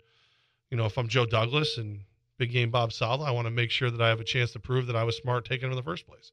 you 0.71 0.77
know, 0.77 0.87
if 0.87 0.99
I'm 0.99 1.09
Joe 1.09 1.27
Douglas 1.27 1.79
and 1.79 2.01
big 2.39 2.53
game 2.53 2.71
Bob 2.71 2.93
Saleh, 2.93 3.27
I 3.27 3.31
want 3.31 3.47
to 3.47 3.51
make 3.51 3.71
sure 3.71 3.91
that 3.91 4.01
I 4.01 4.09
have 4.09 4.21
a 4.21 4.25
chance 4.25 4.53
to 4.53 4.61
prove 4.61 4.87
that 4.87 4.97
I 4.97 5.05
was 5.05 5.17
smart 5.17 5.45
taking 5.45 5.67
him 5.67 5.73
in 5.73 5.77
the 5.77 5.83
first 5.83 6.07
place. 6.07 6.33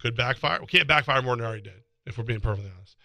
Could 0.00 0.16
backfire. 0.16 0.60
We 0.60 0.66
can't 0.66 0.88
backfire 0.88 1.22
more 1.22 1.36
than 1.36 1.44
I 1.44 1.48
already 1.48 1.62
did, 1.62 1.82
if 2.06 2.16
we're 2.16 2.24
being 2.24 2.40
perfectly 2.40 2.70
honest. 2.74 2.96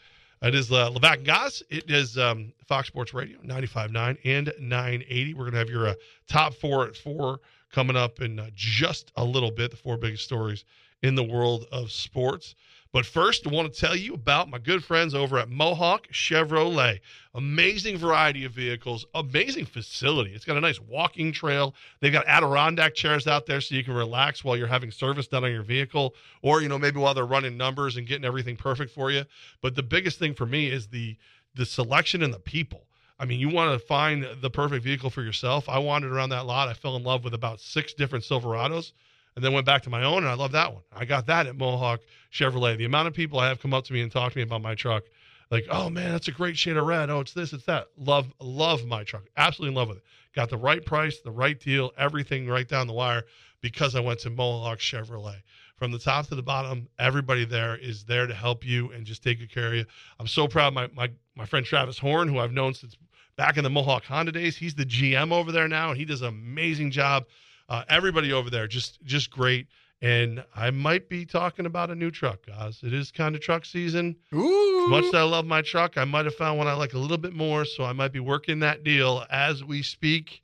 It 0.42 0.54
is 0.54 0.72
uh, 0.72 0.92
Levac 0.92 1.16
and 1.16 1.26
Goz. 1.26 1.64
It 1.70 1.90
is 1.90 2.18
um, 2.18 2.54
Fox 2.68 2.88
Sports 2.88 3.14
Radio, 3.14 3.40
95.9 3.40 4.18
and 4.26 4.54
980. 4.60 5.34
We're 5.34 5.40
going 5.40 5.54
to 5.54 5.58
have 5.58 5.70
your 5.70 5.88
uh, 5.88 5.94
top 6.28 6.54
four 6.54 6.86
at 6.86 6.96
four 6.96 7.40
coming 7.72 7.96
up 7.96 8.22
in 8.22 8.40
uh, 8.40 8.50
just 8.54 9.12
a 9.16 9.24
little 9.24 9.52
bit, 9.52 9.72
the 9.72 9.78
four 9.78 9.98
biggest 9.98 10.24
stories 10.24 10.64
in 11.04 11.16
the 11.16 11.24
world 11.24 11.66
of 11.72 11.92
sports. 11.92 12.56
But 12.96 13.06
first, 13.06 13.46
I 13.46 13.50
want 13.50 13.74
to 13.74 13.78
tell 13.78 13.94
you 13.94 14.14
about 14.14 14.50
my 14.50 14.58
good 14.58 14.82
friends 14.82 15.14
over 15.14 15.38
at 15.38 15.50
Mohawk 15.50 16.08
Chevrolet. 16.14 17.02
Amazing 17.34 17.98
variety 17.98 18.46
of 18.46 18.54
vehicles, 18.54 19.06
amazing 19.14 19.66
facility. 19.66 20.32
It's 20.32 20.46
got 20.46 20.56
a 20.56 20.62
nice 20.62 20.80
walking 20.80 21.34
trail. 21.34 21.76
They've 22.00 22.14
got 22.14 22.26
Adirondack 22.26 22.96
chairs 22.96 23.28
out 23.28 23.48
there 23.48 23.60
so 23.60 23.76
you 23.76 23.84
can 23.84 23.96
relax 23.96 24.46
while 24.46 24.56
you're 24.56 24.68
having 24.68 24.92
service 24.92 25.28
done 25.28 25.44
on 25.44 25.52
your 25.52 25.62
vehicle, 25.62 26.16
or 26.42 26.62
you 26.62 26.70
know 26.70 26.80
maybe 26.80 26.98
while 26.98 27.14
they're 27.14 27.26
running 27.26 27.58
numbers 27.58 27.98
and 27.98 28.08
getting 28.08 28.24
everything 28.24 28.56
perfect 28.56 28.94
for 28.94 29.12
you. 29.12 29.26
But 29.62 29.76
the 29.76 29.84
biggest 29.84 30.18
thing 30.18 30.34
for 30.34 30.46
me 30.46 30.70
is 30.70 30.88
the 30.88 31.18
the 31.54 31.66
selection 31.66 32.24
and 32.24 32.34
the 32.34 32.40
people. 32.40 32.88
I 33.20 33.26
mean, 33.26 33.42
you 33.42 33.50
want 33.50 33.78
to 33.78 33.86
find 33.86 34.26
the 34.40 34.50
perfect 34.50 34.86
vehicle 34.86 35.10
for 35.10 35.22
yourself. 35.22 35.68
I 35.68 35.80
wandered 35.80 36.14
around 36.14 36.30
that 36.30 36.46
lot. 36.46 36.70
I 36.70 36.74
fell 36.74 36.96
in 36.96 37.04
love 37.04 37.26
with 37.26 37.34
about 37.34 37.60
six 37.60 37.94
different 37.94 38.24
Silverados 38.24 38.94
and 39.36 39.44
then 39.44 39.54
went 39.54 39.66
back 39.66 39.84
to 39.84 39.90
my 39.90 40.04
own 40.04 40.20
and 40.20 40.28
I 40.28 40.34
love 40.34 40.52
that 40.54 40.74
one. 40.74 40.84
I 40.94 41.06
got 41.06 41.26
that 41.28 41.48
at 41.48 41.58
Mohawk 41.58 42.02
Chevrolet. 42.32 42.78
The 42.78 42.86
amount 42.86 43.08
of 43.08 43.14
people 43.14 43.40
I 43.40 43.48
have 43.48 43.60
come 43.60 43.74
up 43.74 43.84
to 43.86 43.94
me 43.94 44.02
and 44.02 44.12
talk 44.12 44.32
to 44.32 44.38
me 44.38 44.44
about 44.44 44.62
my 44.62 44.76
truck, 44.76 45.04
like, 45.52 45.66
oh 45.70 45.90
man, 45.90 46.12
that's 46.12 46.28
a 46.28 46.32
great 46.32 46.58
shade 46.58 46.78
of 46.78 46.86
red. 46.86 47.10
Oh, 47.10 47.20
it's 47.20 47.34
this, 47.34 47.54
it's 47.54 47.66
that. 47.66 47.88
Love, 47.98 48.34
love 48.40 48.86
my 48.86 49.04
truck. 49.04 49.24
Absolutely 49.38 49.74
in 49.74 49.76
love 49.76 49.90
with 49.90 49.98
it. 49.98 50.04
Got 50.34 50.50
the 50.50 50.58
right 50.58 50.84
price, 50.84 51.20
the 51.20 51.32
right 51.32 51.60
deal, 51.60 51.92
everything 51.98 52.48
right 52.48 52.68
down 52.68 52.88
the 52.88 52.94
wire 52.94 53.24
because 53.62 53.96
I 53.96 54.00
went 54.00 54.20
to 54.20 54.30
Mohawk 54.30 54.80
Chevrolet. 54.80 55.42
From 55.78 55.92
the 55.92 56.00
top 56.00 56.28
to 56.28 56.36
the 56.36 56.44
bottom, 56.44 56.88
everybody 57.00 57.44
there 57.44 57.76
is 57.76 58.06
there 58.06 58.28
to 58.28 58.34
help 58.34 58.66
you 58.66 58.92
and 58.92 59.06
just 59.06 59.24
take 59.24 59.40
good 59.40 59.52
care 59.52 59.68
of 59.68 59.74
you. 59.74 59.86
I'm 60.20 60.28
so 60.28 60.48
proud 60.48 60.74
my 60.74 60.88
my 60.94 61.10
my 61.36 61.46
friend 61.46 61.66
Travis 61.66 62.00
Horn, 62.00 62.30
who 62.30 62.40
I've 62.40 62.54
known 62.54 62.74
since 62.74 62.96
back 63.36 63.58
in 63.58 63.64
the 63.64 63.70
Mohawk 63.70 64.06
Honda 64.06 64.32
days. 64.32 64.56
He's 64.56 64.76
the 64.76 64.86
GM 64.86 65.34
over 65.34 65.52
there 65.52 65.68
now, 65.68 65.90
and 65.90 65.98
he 65.98 66.06
does 66.06 66.22
an 66.22 66.30
amazing 66.30 66.92
job. 66.92 67.26
Uh, 67.68 67.84
everybody 67.90 68.32
over 68.32 68.50
there 68.50 68.68
just 68.68 69.02
just 69.04 69.32
great. 69.32 69.68
And 70.02 70.44
I 70.56 70.72
might 70.72 71.10
be 71.10 71.26
talking 71.26 71.66
about 71.66 71.90
a 71.90 71.96
new 71.96 72.12
truck, 72.12 72.46
guys. 72.46 72.82
It 72.84 72.94
is 72.94 73.12
kind 73.12 73.34
of 73.34 73.42
truck 73.42 73.66
season. 73.66 74.16
Ooh. 74.34 74.84
As 74.86 74.90
much 74.90 75.06
as 75.06 75.14
I 75.16 75.24
love 75.24 75.46
my 75.46 75.62
truck, 75.62 75.98
I 75.98 76.04
might 76.04 76.26
have 76.26 76.36
found 76.36 76.58
one 76.58 76.68
I 76.68 76.74
like 76.74 76.94
a 76.94 77.00
little 77.00 77.18
bit 77.18 77.34
more. 77.34 77.66
So 77.66 77.86
I 77.86 77.94
might 77.94 78.12
be 78.12 78.20
working 78.20 78.60
that 78.60 78.84
deal 78.84 79.26
as 79.32 79.64
we 79.64 79.82
speak. 79.82 80.42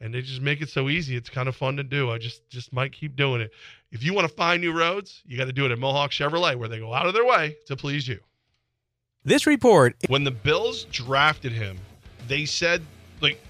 And 0.00 0.12
they 0.12 0.22
just 0.22 0.42
make 0.42 0.60
it 0.60 0.68
so 0.68 0.88
easy. 0.88 1.14
It's 1.16 1.30
kind 1.30 1.48
of 1.48 1.54
fun 1.56 1.76
to 1.76 1.82
do. 1.82 2.10
I 2.10 2.18
just 2.18 2.48
just 2.48 2.72
might 2.72 2.92
keep 2.92 3.16
doing 3.16 3.40
it. 3.40 3.50
If 3.92 4.02
you 4.02 4.12
want 4.12 4.28
to 4.28 4.34
find 4.34 4.60
new 4.60 4.72
roads, 4.72 5.22
you 5.26 5.38
got 5.38 5.46
to 5.46 5.52
do 5.52 5.66
it 5.66 5.70
at 5.70 5.78
Mohawk 5.78 6.10
Chevrolet, 6.10 6.56
where 6.56 6.68
they 6.68 6.78
go 6.78 6.92
out 6.92 7.06
of 7.06 7.14
their 7.14 7.24
way 7.24 7.56
to 7.66 7.76
please 7.76 8.08
you. 8.08 8.18
This 9.24 9.46
report 9.46 9.96
When 10.08 10.24
the 10.24 10.30
Bills 10.30 10.84
drafted 10.84 11.52
him, 11.52 11.78
they 12.28 12.44
said 12.44 12.82
like 13.20 13.40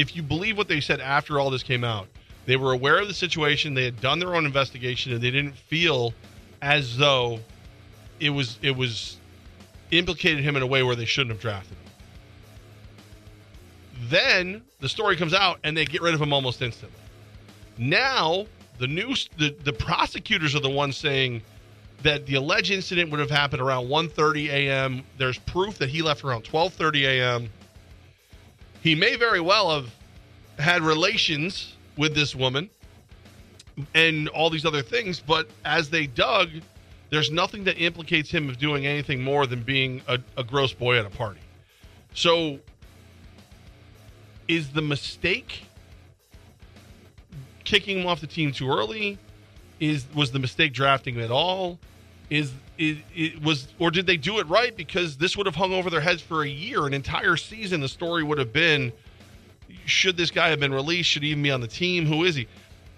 if 0.00 0.16
you 0.16 0.22
believe 0.22 0.56
what 0.56 0.68
they 0.68 0.80
said 0.80 1.00
after 1.00 1.38
all 1.38 1.50
this 1.50 1.62
came 1.62 1.84
out, 1.84 2.08
they 2.46 2.56
were 2.56 2.72
aware 2.72 2.98
of 2.98 3.06
the 3.08 3.14
situation, 3.14 3.74
they 3.74 3.84
had 3.84 4.00
done 4.00 4.18
their 4.18 4.34
own 4.34 4.46
investigation 4.46 5.12
and 5.12 5.20
they 5.20 5.30
didn't 5.30 5.56
feel 5.56 6.14
as 6.62 6.96
though 6.96 7.38
it 8.18 8.30
was 8.30 8.58
it 8.62 8.76
was 8.76 9.18
implicated 9.90 10.42
him 10.42 10.56
in 10.56 10.62
a 10.62 10.66
way 10.66 10.82
where 10.82 10.96
they 10.96 11.04
shouldn't 11.04 11.32
have 11.32 11.40
drafted 11.40 11.76
him. 11.76 11.92
Then 14.08 14.62
the 14.80 14.88
story 14.88 15.16
comes 15.16 15.34
out 15.34 15.58
and 15.64 15.76
they 15.76 15.84
get 15.84 16.00
rid 16.00 16.14
of 16.14 16.20
him 16.20 16.32
almost 16.32 16.62
instantly. 16.62 16.96
Now 17.76 18.46
the 18.78 18.86
news 18.86 19.28
the, 19.36 19.54
the 19.64 19.72
prosecutors 19.72 20.54
are 20.54 20.60
the 20.60 20.70
ones 20.70 20.96
saying 20.96 21.42
that 22.02 22.24
the 22.24 22.36
alleged 22.36 22.70
incident 22.70 23.10
would 23.10 23.20
have 23.20 23.30
happened 23.30 23.60
around 23.60 23.88
1:30 23.88 24.48
a.m. 24.48 25.04
There's 25.18 25.38
proof 25.38 25.76
that 25.78 25.90
he 25.90 26.00
left 26.00 26.24
around 26.24 26.44
12:30 26.44 27.02
a.m. 27.02 27.50
He 28.82 28.94
may 28.94 29.16
very 29.16 29.40
well 29.40 29.70
have 29.70 29.90
had 30.58 30.82
relations 30.82 31.74
with 31.96 32.14
this 32.14 32.34
woman 32.34 32.70
and 33.94 34.28
all 34.28 34.50
these 34.50 34.64
other 34.64 34.82
things, 34.82 35.20
but 35.20 35.48
as 35.64 35.90
they 35.90 36.06
dug, 36.06 36.48
there's 37.10 37.30
nothing 37.30 37.64
that 37.64 37.76
implicates 37.76 38.30
him 38.30 38.48
of 38.48 38.58
doing 38.58 38.86
anything 38.86 39.22
more 39.22 39.46
than 39.46 39.62
being 39.62 40.00
a, 40.06 40.18
a 40.36 40.44
gross 40.44 40.72
boy 40.72 40.98
at 40.98 41.04
a 41.04 41.10
party. 41.10 41.40
So, 42.14 42.58
is 44.48 44.70
the 44.70 44.82
mistake 44.82 45.64
kicking 47.64 48.00
him 48.00 48.06
off 48.06 48.20
the 48.20 48.26
team 48.26 48.52
too 48.52 48.70
early? 48.70 49.18
Is 49.78 50.06
was 50.14 50.32
the 50.32 50.38
mistake 50.38 50.72
drafting 50.72 51.14
him 51.14 51.22
at 51.22 51.30
all? 51.30 51.78
Is 52.30 52.52
it, 52.78 52.98
it 53.14 53.42
was 53.42 53.68
or 53.78 53.90
did 53.90 54.06
they 54.06 54.16
do 54.16 54.38
it 54.38 54.46
right 54.48 54.74
because 54.76 55.16
this 55.16 55.36
would 55.36 55.46
have 55.46 55.56
hung 55.56 55.72
over 55.72 55.90
their 55.90 56.00
heads 56.00 56.22
for 56.22 56.42
a 56.42 56.48
year, 56.48 56.86
an 56.86 56.94
entire 56.94 57.36
season? 57.36 57.80
The 57.80 57.88
story 57.88 58.22
would 58.22 58.38
have 58.38 58.52
been: 58.52 58.92
should 59.84 60.16
this 60.16 60.30
guy 60.30 60.48
have 60.48 60.60
been 60.60 60.72
released? 60.72 61.10
Should 61.10 61.24
he 61.24 61.30
even 61.30 61.42
be 61.42 61.50
on 61.50 61.60
the 61.60 61.68
team? 61.68 62.06
Who 62.06 62.24
is 62.24 62.36
he? 62.36 62.46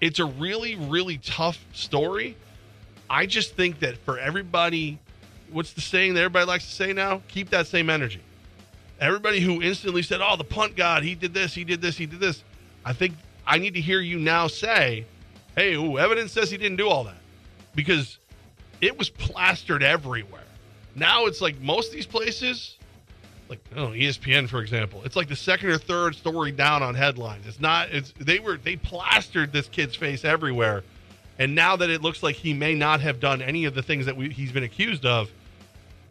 It's 0.01 0.19
a 0.19 0.25
really, 0.27 0.77
really 0.77 1.19
tough 1.19 1.59
story. 1.73 2.37
I 3.09 3.27
just 3.27 3.57
think 3.57 3.81
that 3.81 3.97
for 3.99 4.19
everybody, 4.19 4.99
what's 5.51 5.73
the 5.73 5.81
saying 5.81 6.15
that 6.15 6.21
everybody 6.21 6.47
likes 6.47 6.67
to 6.67 6.73
say 6.73 6.93
now? 6.93 7.23
Keep 7.29 7.51
that 7.51 7.67
same 7.67 7.89
energy. 7.89 8.21
Everybody 9.01 9.41
who 9.41 9.63
instantly 9.63 10.03
said, 10.03 10.21
"Oh, 10.23 10.37
the 10.37 10.45
punt 10.45 10.77
god, 10.77 11.03
he 11.03 11.15
did 11.15 11.35
this, 11.35 11.55
he 11.55 11.65
did 11.65 11.81
this, 11.81 11.97
he 11.97 12.07
did 12.07 12.21
this," 12.21 12.45
I 12.85 12.93
think 12.93 13.15
I 13.47 13.59
need 13.59 13.75
to 13.75 13.81
hear 13.81 14.01
you 14.01 14.19
now 14.19 14.47
say, 14.47 15.07
"Hey, 15.57 15.75
ooh, 15.75 15.99
evidence 15.99 16.33
says 16.33 16.51
he 16.51 16.57
didn't 16.57 16.77
do 16.77 16.89
all 16.89 17.05
that," 17.05 17.21
because 17.75 18.19
it 18.83 18.99
was 18.99 19.09
plastered 19.09 19.83
everywhere. 19.83 20.43
Now 20.95 21.25
it's 21.25 21.41
like 21.41 21.59
most 21.61 21.89
of 21.89 21.95
these 21.95 22.05
places, 22.07 22.77
like 23.49 23.61
oh, 23.77 23.89
ESPN 23.89 24.49
for 24.49 24.61
example, 24.61 25.01
it's 25.05 25.17
like 25.17 25.29
the 25.29 25.37
second 25.37 25.71
or 25.71 25.79
third 25.79 26.15
story 26.15 26.53
down 26.53 26.83
on 26.83 26.95
headlines. 26.95 27.47
It's 27.47 27.61
not. 27.61 27.89
It's 27.91 28.13
they 28.19 28.41
were 28.41 28.59
they 28.59 28.77
plastered 28.77 29.53
this 29.53 29.69
kid's 29.69 29.97
face 29.97 30.25
everywhere, 30.27 30.83
And 31.39 31.55
now 31.55 31.77
that 31.77 31.89
it 31.89 32.03
looks 32.03 32.23
like 32.23 32.37
he 32.37 32.53
may 32.53 32.75
not 32.75 33.01
have 33.01 33.21
done 33.21 33.41
any 33.41 33.65
of 33.65 33.75
the 33.75 33.83
things 33.83 34.05
that 34.05 34.17
we, 34.17 34.29
he's 34.29 34.53
been 34.53 34.65
accused 34.65 35.07
of, 35.07 35.31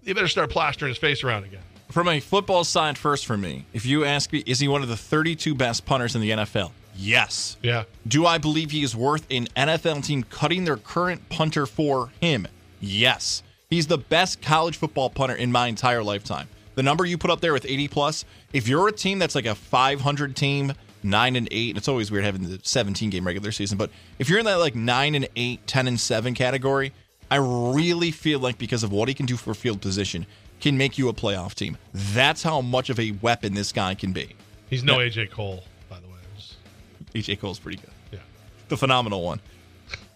they 0.04 0.14
better 0.14 0.28
start 0.28 0.50
plastering 0.50 0.90
his 0.90 0.98
face 0.98 1.24
around 1.24 1.44
again. 1.44 1.62
From 1.90 2.08
a 2.08 2.22
football 2.22 2.64
side 2.64 2.98
first 2.98 3.26
for 3.26 3.38
me, 3.38 3.66
if 3.74 3.86
you 3.86 4.06
ask 4.06 4.32
me, 4.32 4.44
is 4.46 4.60
he 4.60 4.68
one 4.70 4.82
of 4.82 4.88
the 4.88 4.96
32 4.96 5.54
best 5.54 5.86
punters 5.86 6.16
in 6.16 6.22
the 6.22 6.30
NFL? 6.32 6.72
Yes. 6.96 7.58
Yeah. 7.62 7.84
Do 8.08 8.26
I 8.26 8.38
believe 8.38 8.72
he 8.72 8.82
is 8.82 8.96
worth 8.96 9.26
an 9.30 9.48
NFL 9.58 10.06
team 10.06 10.24
cutting 10.24 10.64
their 10.64 10.78
current 10.78 11.28
punter 11.30 11.66
for 11.66 12.10
him? 12.22 12.48
Yes. 12.82 13.44
He's 13.70 13.88
the 13.88 13.98
best 13.98 14.42
college 14.42 14.76
football 14.78 15.10
punter 15.10 15.36
in 15.36 15.52
my 15.52 15.68
entire 15.68 16.04
lifetime. 16.04 16.50
The 16.76 16.84
number 16.84 17.06
you 17.06 17.18
put 17.18 17.32
up 17.32 17.40
there 17.42 17.54
with 17.54 17.66
80 17.66 17.88
plus, 17.88 18.26
if 18.54 18.68
you're 18.68 18.88
a 18.88 18.92
team 18.92 19.20
that's 19.20 19.36
like 19.36 19.46
a 19.46 19.56
500 19.56 20.36
team, 20.36 20.74
9 21.04 21.36
and 21.36 21.48
8, 21.50 21.70
and 21.70 21.78
it's 21.78 21.88
always 21.88 22.12
weird 22.12 22.24
having 22.26 22.44
the 22.44 22.60
17 22.64 23.10
game 23.10 23.26
regular 23.26 23.52
season, 23.52 23.78
but 23.78 23.90
if 24.20 24.30
you're 24.30 24.40
in 24.40 24.46
that 24.46 24.56
like 24.56 24.76
9 24.76 25.16
and 25.16 25.28
8, 25.36 25.66
10 25.68 25.88
and 25.88 26.00
7 26.00 26.34
category, 26.34 26.92
I 27.30 27.38
really 27.38 28.12
feel 28.12 28.40
like 28.40 28.58
because 28.58 28.84
of 28.84 28.92
what 28.92 29.08
he 29.08 29.14
can 29.14 29.26
do 29.26 29.38
for 29.38 29.54
field 29.54 29.82
position, 29.82 30.26
can 30.60 30.78
make 30.78 30.98
you 30.98 31.10
a 31.10 31.14
playoff 31.14 31.54
team. 31.56 31.78
That's 31.94 32.44
how 32.44 32.62
much 32.62 32.90
of 32.90 33.00
a 33.00 33.12
weapon 33.22 33.54
this 33.54 33.72
guy 33.72 33.96
can 33.96 34.12
be. 34.14 34.36
He's 34.70 34.84
no 34.84 34.98
AJ 34.98 35.32
Cole, 35.32 35.64
by 35.90 36.00
the 36.00 36.08
way. 36.08 36.14
Just- 36.38 36.56
AJ 37.14 37.40
Cole's 37.40 37.60
pretty 37.60 37.78
good. 37.78 37.90
Yeah. 38.12 38.20
The 38.70 38.78
phenomenal 38.78 39.24
one. 39.24 39.40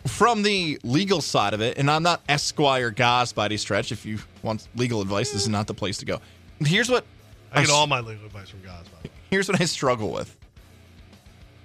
From 0.08 0.44
the 0.44 0.80
legal 0.84 1.20
side 1.22 1.54
of 1.56 1.62
it, 1.62 1.78
and 1.80 1.90
I'm 1.90 2.04
not 2.04 2.22
Esquire 2.30 2.92
Goz 2.92 3.34
by 3.34 3.46
any 3.46 3.58
stretch. 3.58 3.92
If 3.92 4.06
you 4.06 4.20
want 4.44 4.68
legal 4.76 5.02
advice, 5.02 5.32
this 5.32 5.42
is 5.42 5.50
not 5.50 5.66
the 5.66 5.74
place 5.74 5.98
to 5.98 6.06
go. 6.06 6.22
Here's 6.60 6.90
what 6.90 7.06
I 7.52 7.62
get 7.62 7.70
s- 7.70 7.76
all 7.76 7.88
my 7.88 8.02
legal 8.02 8.26
advice 8.26 8.50
from 8.50 8.62
guys. 8.62 8.84
By 8.94 9.02
the 9.02 9.08
way. 9.08 9.14
Here's 9.32 9.48
what 9.50 9.60
I 9.60 9.66
struggle 9.66 10.12
with. 10.12 10.36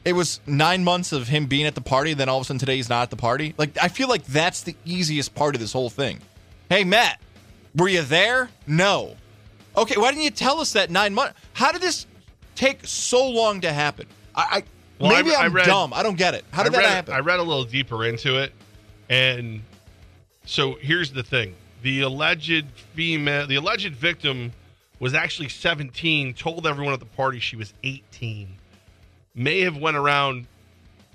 It 0.07 0.15
was 0.15 0.41
nine 0.47 0.83
months 0.85 1.13
of 1.13 1.29
him 1.29 1.47
being 1.47 1.67
at 1.67 1.75
the 1.75 1.83
party, 1.83 2.15
then 2.15 2.31
all 2.31 2.39
of 2.39 2.43
a 2.43 2.45
sudden 2.47 2.59
today 2.59 2.77
he's 2.77 2.89
not 2.89 3.03
at 3.03 3.11
the 3.11 3.17
party. 3.17 3.55
Like 3.59 3.77
I 3.81 3.89
feel 3.89 4.09
like 4.09 4.25
that's 4.25 4.63
the 4.63 4.75
easiest 4.87 5.35
part 5.35 5.55
of 5.55 5.61
this 5.61 5.75
whole 5.75 5.91
thing. 5.91 6.21
Hey 6.71 6.85
Matt, 6.85 7.21
were 7.77 7.89
you 7.89 8.01
there? 8.01 8.49
No. 8.67 9.17
Okay, 9.77 10.01
why 10.01 10.11
didn't 10.11 10.25
you 10.25 10.31
tell 10.31 10.61
us 10.61 10.73
that 10.73 10.89
nine 10.91 11.13
months? 11.13 11.39
How 11.53 11.71
did 11.73 11.83
this 11.83 12.07
take 12.55 12.81
so 12.87 13.29
long 13.29 13.61
to 13.61 13.71
happen? 13.73 14.07
I, 14.35 14.47
I 14.51 14.63
Well, 15.01 15.11
maybe 15.11 15.35
I- 15.35 15.47
read- 15.47 15.67
dumb. 15.67 15.93
I 15.95 16.03
don't 16.03 16.17
get 16.19 16.35
it. 16.35 16.45
How 16.51 16.63
did 16.63 16.75
I 16.75 16.83
that 16.83 16.89
happen? 16.89 17.15
I 17.15 17.21
read 17.21 17.41
a 17.41 17.43
little 17.43 17.65
deeper 17.65 18.05
into 18.05 18.37
it, 18.39 18.53
and 19.09 19.63
so 20.45 20.75
here's 20.81 21.13
the 21.13 21.23
thing: 21.23 21.55
the 21.83 22.03
alleged 22.03 22.67
female, 22.95 23.47
the 23.47 23.57
alleged 23.57 23.95
victim, 23.95 24.53
was 24.99 25.15
actually 25.15 25.49
17. 25.49 26.35
Told 26.35 26.67
everyone 26.67 26.93
at 26.93 27.01
the 27.01 27.07
party 27.07 27.41
she 27.41 27.57
was 27.57 27.73
18. 27.83 28.49
May 29.35 29.61
have 29.61 29.77
went 29.77 29.97
around 29.97 30.47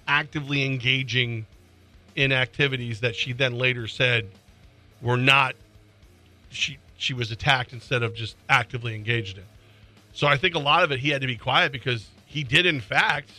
actively 0.08 0.66
engaging 0.66 1.46
in 2.16 2.32
activities 2.32 3.02
that 3.02 3.16
she 3.16 3.34
then 3.34 3.58
later 3.58 3.88
said 3.88 4.30
were 5.02 5.18
not. 5.18 5.56
She 6.50 6.78
she 6.98 7.14
was 7.14 7.30
attacked 7.30 7.74
instead 7.74 8.02
of 8.02 8.16
just 8.16 8.36
actively 8.50 8.96
engaged 8.96 9.38
in. 9.38 9.44
So 10.14 10.28
I 10.28 10.38
think 10.38 10.56
a 10.56 10.60
lot 10.60 10.84
of 10.84 10.92
it 10.92 11.00
he 11.02 11.10
had 11.10 11.22
to 11.22 11.28
be 11.28 11.36
quiet 11.36 11.72
because 11.72 12.08
he 12.26 12.44
did 12.44 12.66
in 12.66 12.80
fact 12.82 13.30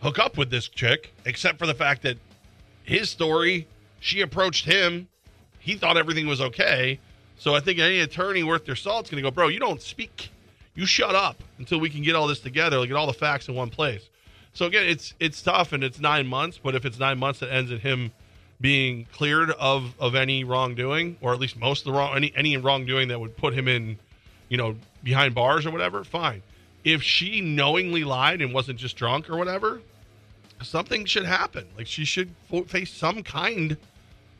hook 0.00 0.18
up 0.18 0.36
with 0.36 0.50
this 0.50 0.68
chick, 0.68 1.12
except 1.24 1.58
for 1.58 1.66
the 1.66 1.74
fact 1.74 2.02
that 2.02 2.18
his 2.84 3.10
story, 3.10 3.66
she 4.00 4.20
approached 4.20 4.64
him. 4.64 5.08
He 5.58 5.74
thought 5.74 5.96
everything 5.96 6.26
was 6.26 6.40
okay. 6.40 6.98
So 7.38 7.54
I 7.54 7.60
think 7.60 7.78
any 7.78 8.00
attorney 8.00 8.42
worth 8.42 8.64
their 8.64 8.76
salt 8.76 9.06
is 9.06 9.10
going 9.10 9.22
to 9.22 9.30
go, 9.30 9.34
bro, 9.34 9.48
you 9.48 9.60
don't 9.60 9.82
speak. 9.82 10.30
You 10.74 10.86
shut 10.86 11.14
up 11.14 11.42
until 11.58 11.80
we 11.80 11.90
can 11.90 12.02
get 12.02 12.14
all 12.14 12.26
this 12.26 12.40
together, 12.40 12.84
get 12.86 12.96
all 12.96 13.06
the 13.06 13.12
facts 13.12 13.48
in 13.48 13.54
one 13.54 13.70
place. 13.70 14.08
So 14.52 14.66
again, 14.66 14.86
it's 14.86 15.14
it's 15.20 15.42
tough 15.42 15.72
and 15.72 15.84
it's 15.84 16.00
nine 16.00 16.26
months, 16.26 16.58
but 16.62 16.74
if 16.74 16.84
it's 16.84 16.98
nine 16.98 17.18
months 17.18 17.40
that 17.40 17.52
ends 17.52 17.70
in 17.70 17.78
him 17.78 18.12
being 18.60 19.06
cleared 19.12 19.50
of 19.52 19.94
of 20.00 20.14
any 20.14 20.44
wrongdoing, 20.44 21.16
or 21.20 21.32
at 21.32 21.38
least 21.38 21.56
most 21.56 21.80
of 21.80 21.92
the 21.92 21.98
wrong 21.98 22.16
any 22.16 22.32
any 22.34 22.56
wrongdoing 22.56 23.08
that 23.08 23.20
would 23.20 23.36
put 23.36 23.54
him 23.54 23.68
in, 23.68 23.98
you 24.48 24.56
know, 24.56 24.76
behind 25.04 25.34
bars 25.34 25.66
or 25.66 25.70
whatever, 25.70 26.02
fine. 26.02 26.42
If 26.84 27.02
she 27.02 27.40
knowingly 27.40 28.04
lied 28.04 28.40
and 28.40 28.54
wasn't 28.54 28.78
just 28.78 28.96
drunk 28.96 29.28
or 29.28 29.36
whatever, 29.36 29.80
something 30.62 31.04
should 31.04 31.24
happen. 31.24 31.66
Like 31.76 31.86
she 31.86 32.04
should 32.04 32.34
face 32.66 32.92
some 32.92 33.22
kind 33.22 33.76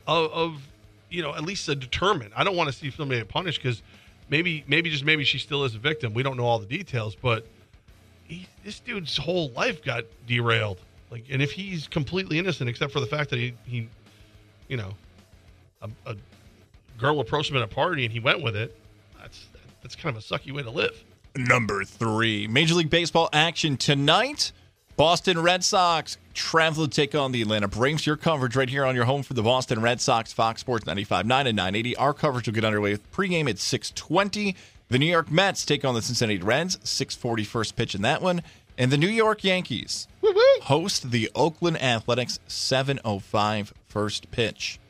of, 0.07 0.31
of 0.31 0.67
you 1.09 1.21
know, 1.21 1.33
at 1.35 1.43
least 1.43 1.67
a 1.69 1.75
determined. 1.75 2.31
I 2.35 2.43
don't 2.43 2.55
want 2.55 2.69
to 2.69 2.75
see 2.75 2.91
somebody 2.91 3.23
punished 3.23 3.61
because 3.61 3.81
maybe, 4.29 4.63
maybe 4.67 4.89
just 4.89 5.05
maybe 5.05 5.23
she 5.23 5.37
still 5.37 5.63
is 5.63 5.75
a 5.75 5.79
victim. 5.79 6.13
We 6.13 6.23
don't 6.23 6.37
know 6.37 6.45
all 6.45 6.59
the 6.59 6.65
details, 6.65 7.15
but 7.15 7.45
he, 8.23 8.47
this 8.63 8.79
dude's 8.79 9.17
whole 9.17 9.49
life 9.49 9.83
got 9.83 10.05
derailed. 10.27 10.79
Like, 11.11 11.25
and 11.29 11.41
if 11.41 11.51
he's 11.51 11.87
completely 11.87 12.37
innocent 12.37 12.69
except 12.69 12.93
for 12.93 12.99
the 12.99 13.07
fact 13.07 13.29
that 13.31 13.39
he, 13.39 13.53
he 13.65 13.89
you 14.67 14.77
know, 14.77 14.93
a, 15.81 15.89
a 16.05 16.15
girl 16.97 17.19
approached 17.19 17.49
him 17.49 17.57
at 17.57 17.63
a 17.63 17.67
party 17.67 18.05
and 18.05 18.13
he 18.13 18.19
went 18.19 18.41
with 18.41 18.55
it, 18.55 18.77
that's 19.19 19.47
that's 19.81 19.95
kind 19.95 20.15
of 20.15 20.23
a 20.23 20.25
sucky 20.25 20.51
way 20.53 20.61
to 20.61 20.69
live. 20.69 21.03
Number 21.35 21.83
three, 21.83 22.47
Major 22.47 22.75
League 22.75 22.89
Baseball 22.89 23.29
action 23.31 23.77
tonight. 23.77 24.51
Boston 24.97 25.39
Red 25.39 25.63
Sox 25.63 26.17
travel 26.33 26.85
to 26.85 26.93
take 26.93 27.15
on 27.15 27.31
the 27.31 27.41
Atlanta 27.41 27.69
Braves. 27.69 28.05
Your 28.05 28.17
coverage 28.17 28.55
right 28.57 28.67
here 28.67 28.83
on 28.83 28.95
your 28.95 29.05
home 29.05 29.23
for 29.23 29.33
the 29.33 29.43
Boston 29.43 29.81
Red 29.81 30.01
Sox, 30.01 30.33
Fox 30.33 30.59
Sports 30.59 30.83
95.9 30.83 31.21
and 31.21 31.29
980. 31.29 31.95
Our 31.95 32.13
coverage 32.13 32.47
will 32.47 32.53
get 32.53 32.65
underway 32.65 32.91
with 32.91 33.11
pregame 33.13 33.49
at 33.49 33.59
620. 33.59 34.55
The 34.89 34.99
New 34.99 35.05
York 35.05 35.31
Mets 35.31 35.63
take 35.63 35.85
on 35.85 35.93
the 35.93 36.01
Cincinnati 36.01 36.41
Reds, 36.41 36.79
640 36.83 37.43
first 37.45 37.75
pitch 37.77 37.95
in 37.95 38.01
that 38.01 38.21
one. 38.21 38.41
And 38.77 38.91
the 38.91 38.97
New 38.97 39.07
York 39.07 39.43
Yankees 39.43 40.07
host 40.63 41.11
the 41.11 41.29
Oakland 41.35 41.81
Athletics, 41.81 42.39
705 42.47 43.73
first 43.87 44.31
pitch. 44.31 44.79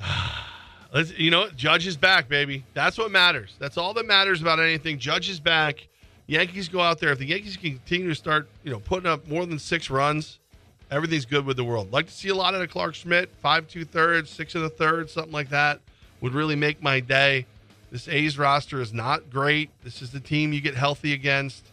Let's, 0.92 1.16
you 1.16 1.30
know, 1.30 1.48
Judge 1.50 1.86
is 1.86 1.96
back, 1.96 2.28
baby. 2.28 2.64
That's 2.74 2.98
what 2.98 3.10
matters. 3.10 3.54
That's 3.58 3.78
all 3.78 3.94
that 3.94 4.06
matters 4.06 4.42
about 4.42 4.58
anything. 4.58 4.98
Judge 4.98 5.30
is 5.30 5.38
back. 5.38 5.86
Yankees 6.26 6.68
go 6.68 6.80
out 6.80 6.98
there. 6.98 7.12
If 7.12 7.18
the 7.18 7.26
Yankees 7.26 7.56
can 7.56 7.72
continue 7.72 8.08
to 8.08 8.14
start, 8.14 8.48
you 8.64 8.70
know, 8.70 8.80
putting 8.80 9.08
up 9.08 9.26
more 9.28 9.46
than 9.46 9.58
six 9.58 9.88
runs, 9.88 10.38
everything's 10.90 11.26
good 11.26 11.44
with 11.44 11.56
the 11.56 11.64
world. 11.64 11.92
Like 11.92 12.06
to 12.06 12.12
see 12.12 12.28
a 12.28 12.34
lot 12.34 12.54
of 12.54 12.60
the 12.60 12.66
Clarke 12.66 12.94
Schmidt, 12.94 13.30
five 13.40 13.68
two 13.68 13.84
thirds, 13.84 14.30
six 14.30 14.54
and 14.54 14.64
a 14.64 14.68
third, 14.68 15.10
something 15.10 15.32
like 15.32 15.48
that 15.50 15.80
would 16.20 16.34
really 16.34 16.56
make 16.56 16.82
my 16.82 17.00
day. 17.00 17.46
This 17.90 18.08
A's 18.08 18.38
roster 18.38 18.80
is 18.80 18.92
not 18.92 19.30
great. 19.30 19.70
This 19.82 20.02
is 20.02 20.10
the 20.10 20.20
team 20.20 20.52
you 20.52 20.60
get 20.60 20.74
healthy 20.74 21.12
against. 21.12 21.66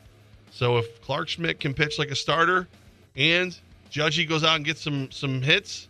So 0.52 0.78
if 0.78 1.02
Clarke 1.02 1.28
Schmidt 1.28 1.60
can 1.60 1.74
pitch 1.74 2.00
like 2.00 2.10
a 2.10 2.16
starter, 2.16 2.68
and 3.16 3.58
Judgy 3.92 4.28
goes 4.28 4.44
out 4.44 4.56
and 4.56 4.66
gets 4.66 4.82
some 4.82 5.12
some 5.12 5.42
hits, 5.42 5.88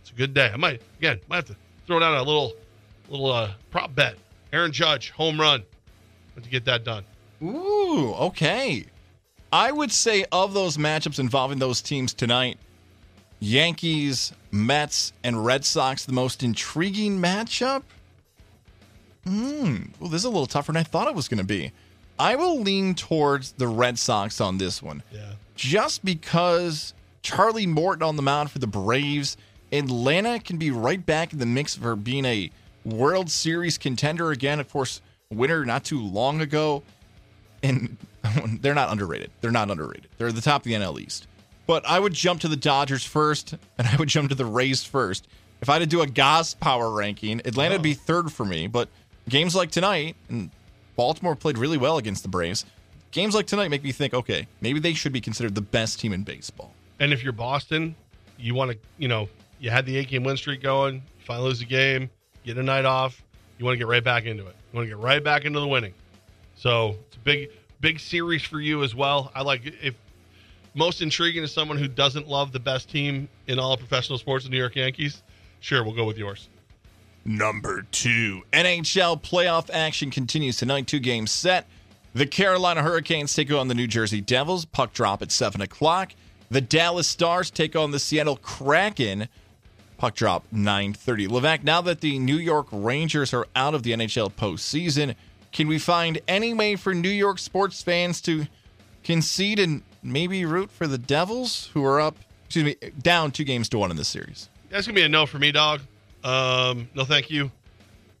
it's 0.00 0.10
a 0.10 0.14
good 0.14 0.34
day. 0.34 0.50
I 0.52 0.56
might 0.56 0.82
again 0.98 1.20
might 1.28 1.36
have 1.36 1.46
to 1.46 1.56
throw 1.86 1.98
down 1.98 2.14
a 2.14 2.22
little 2.22 2.52
little 3.08 3.30
uh, 3.30 3.52
prop 3.70 3.94
bet. 3.94 4.16
Aaron 4.52 4.72
Judge 4.72 5.10
home 5.10 5.40
run. 5.40 5.62
Have 6.34 6.44
to 6.44 6.50
get 6.50 6.64
that 6.64 6.84
done. 6.84 7.04
Ooh, 7.42 8.12
okay. 8.14 8.86
I 9.52 9.70
would 9.70 9.92
say 9.92 10.24
of 10.32 10.54
those 10.54 10.76
matchups 10.76 11.18
involving 11.18 11.58
those 11.58 11.80
teams 11.80 12.12
tonight, 12.12 12.58
Yankees, 13.38 14.32
Mets, 14.50 15.12
and 15.22 15.44
Red 15.44 15.64
Sox, 15.64 16.04
the 16.04 16.12
most 16.12 16.42
intriguing 16.42 17.20
matchup. 17.20 17.82
Hmm. 19.24 19.84
Well, 20.00 20.10
this 20.10 20.22
is 20.22 20.24
a 20.24 20.30
little 20.30 20.46
tougher 20.46 20.72
than 20.72 20.80
I 20.80 20.82
thought 20.82 21.08
it 21.08 21.14
was 21.14 21.28
going 21.28 21.38
to 21.38 21.44
be. 21.44 21.72
I 22.18 22.36
will 22.36 22.60
lean 22.60 22.94
towards 22.94 23.52
the 23.52 23.66
Red 23.66 23.98
Sox 23.98 24.40
on 24.40 24.58
this 24.58 24.82
one. 24.82 25.02
Yeah. 25.12 25.32
Just 25.56 26.04
because 26.04 26.94
Charlie 27.22 27.66
Morton 27.66 28.02
on 28.02 28.16
the 28.16 28.22
mound 28.22 28.50
for 28.50 28.58
the 28.58 28.66
Braves, 28.66 29.36
Atlanta 29.72 30.38
can 30.38 30.56
be 30.56 30.70
right 30.70 31.04
back 31.04 31.32
in 31.32 31.38
the 31.38 31.46
mix 31.46 31.74
for 31.74 31.96
being 31.96 32.24
a 32.24 32.50
World 32.84 33.30
Series 33.30 33.78
contender 33.78 34.30
again. 34.30 34.60
Of 34.60 34.70
course, 34.70 35.00
winner 35.30 35.64
not 35.64 35.84
too 35.84 36.00
long 36.00 36.40
ago 36.40 36.82
and 37.64 37.96
they're 38.60 38.74
not 38.74 38.92
underrated. 38.92 39.30
They're 39.40 39.50
not 39.50 39.70
underrated. 39.70 40.08
They're 40.18 40.28
at 40.28 40.34
the 40.34 40.40
top 40.40 40.62
of 40.62 40.64
the 40.64 40.74
NL 40.74 41.00
East. 41.00 41.26
But 41.66 41.86
I 41.86 41.98
would 41.98 42.12
jump 42.12 42.42
to 42.42 42.48
the 42.48 42.56
Dodgers 42.56 43.04
first, 43.04 43.54
and 43.78 43.88
I 43.88 43.96
would 43.96 44.08
jump 44.08 44.28
to 44.28 44.34
the 44.34 44.44
Rays 44.44 44.84
first. 44.84 45.26
If 45.60 45.68
I 45.68 45.74
had 45.74 45.78
to 45.80 45.86
do 45.86 46.02
a 46.02 46.06
Goz 46.06 46.54
power 46.54 46.90
ranking, 46.90 47.40
Atlanta 47.44 47.76
would 47.76 47.82
be 47.82 47.92
oh. 47.92 48.04
third 48.04 48.30
for 48.30 48.44
me. 48.44 48.66
But 48.66 48.88
games 49.28 49.54
like 49.54 49.70
tonight, 49.70 50.16
and 50.28 50.50
Baltimore 50.94 51.34
played 51.34 51.58
really 51.58 51.78
well 51.78 51.96
against 51.96 52.22
the 52.22 52.28
Braves. 52.28 52.66
Games 53.12 53.34
like 53.34 53.46
tonight 53.46 53.68
make 53.68 53.82
me 53.82 53.92
think, 53.92 54.12
okay, 54.12 54.46
maybe 54.60 54.80
they 54.80 54.92
should 54.92 55.12
be 55.12 55.20
considered 55.20 55.54
the 55.54 55.60
best 55.60 56.00
team 56.00 56.12
in 56.12 56.22
baseball. 56.22 56.74
And 57.00 57.12
if 57.12 57.22
you're 57.22 57.32
Boston, 57.32 57.94
you 58.38 58.54
want 58.54 58.72
to, 58.72 58.78
you 58.98 59.08
know, 59.08 59.28
you 59.60 59.70
had 59.70 59.86
the 59.86 59.96
eight 59.96 60.08
game 60.08 60.24
win 60.24 60.36
streak 60.36 60.62
going. 60.62 60.96
You 60.96 61.24
finally 61.24 61.48
lose 61.48 61.60
a 61.62 61.64
game, 61.64 62.10
get 62.44 62.58
a 62.58 62.62
night 62.62 62.84
off. 62.84 63.22
You 63.58 63.64
want 63.64 63.74
to 63.74 63.78
get 63.78 63.86
right 63.86 64.02
back 64.02 64.24
into 64.24 64.46
it. 64.46 64.54
You 64.72 64.76
want 64.76 64.86
to 64.86 64.88
get 64.88 64.98
right 64.98 65.22
back 65.22 65.44
into 65.44 65.60
the 65.60 65.68
winning. 65.68 65.94
So 66.56 66.96
it's 67.06 67.16
a 67.16 67.20
big, 67.20 67.50
big 67.80 68.00
series 68.00 68.42
for 68.42 68.60
you 68.60 68.82
as 68.82 68.94
well. 68.94 69.30
I 69.34 69.42
like 69.42 69.62
if 69.82 69.94
most 70.74 71.02
intriguing 71.02 71.42
to 71.42 71.48
someone 71.48 71.78
who 71.78 71.88
doesn't 71.88 72.28
love 72.28 72.52
the 72.52 72.60
best 72.60 72.90
team 72.90 73.28
in 73.46 73.58
all 73.58 73.72
of 73.72 73.78
professional 73.78 74.18
sports, 74.18 74.44
the 74.44 74.50
New 74.50 74.58
York 74.58 74.76
Yankees. 74.76 75.22
Sure, 75.60 75.84
we'll 75.84 75.94
go 75.94 76.04
with 76.04 76.18
yours. 76.18 76.48
Number 77.24 77.86
two, 77.90 78.42
NHL 78.52 79.22
playoff 79.22 79.70
action 79.72 80.10
continues 80.10 80.58
tonight. 80.58 80.86
Two 80.86 80.98
games 80.98 81.30
set. 81.30 81.66
The 82.12 82.26
Carolina 82.26 82.82
Hurricanes 82.82 83.34
take 83.34 83.50
on 83.50 83.68
the 83.68 83.74
New 83.74 83.86
Jersey 83.86 84.20
Devils. 84.20 84.66
Puck 84.66 84.92
drop 84.92 85.22
at 85.22 85.32
7 85.32 85.60
o'clock. 85.60 86.12
The 86.50 86.60
Dallas 86.60 87.08
Stars 87.08 87.50
take 87.50 87.74
on 87.74 87.90
the 87.92 87.98
Seattle 87.98 88.36
Kraken. 88.36 89.28
Puck 89.96 90.14
drop 90.14 90.44
9:30. 90.52 91.28
Levac, 91.28 91.62
now 91.64 91.80
that 91.80 92.00
the 92.00 92.18
New 92.18 92.36
York 92.36 92.66
Rangers 92.70 93.32
are 93.32 93.46
out 93.54 93.74
of 93.74 93.82
the 93.82 93.92
NHL 93.92 94.30
postseason, 94.30 95.14
can 95.52 95.68
we 95.68 95.78
find 95.78 96.20
any 96.26 96.52
way 96.52 96.76
for 96.76 96.94
New 96.94 97.08
York 97.08 97.38
sports 97.38 97.82
fans 97.82 98.20
to 98.22 98.46
concede 99.04 99.58
and 99.58 99.82
maybe 100.02 100.44
root 100.44 100.70
for 100.70 100.86
the 100.86 100.98
Devils, 100.98 101.70
who 101.74 101.84
are 101.84 102.00
up, 102.00 102.16
excuse 102.44 102.64
me, 102.64 102.76
down 103.00 103.30
two 103.30 103.44
games 103.44 103.68
to 103.70 103.78
one 103.78 103.90
in 103.90 103.96
this 103.96 104.08
series? 104.08 104.48
That's 104.70 104.86
gonna 104.86 104.96
be 104.96 105.02
a 105.02 105.08
no 105.08 105.26
for 105.26 105.38
me, 105.38 105.52
dog. 105.52 105.80
Um, 106.24 106.88
no, 106.94 107.04
thank 107.04 107.30
you. 107.30 107.50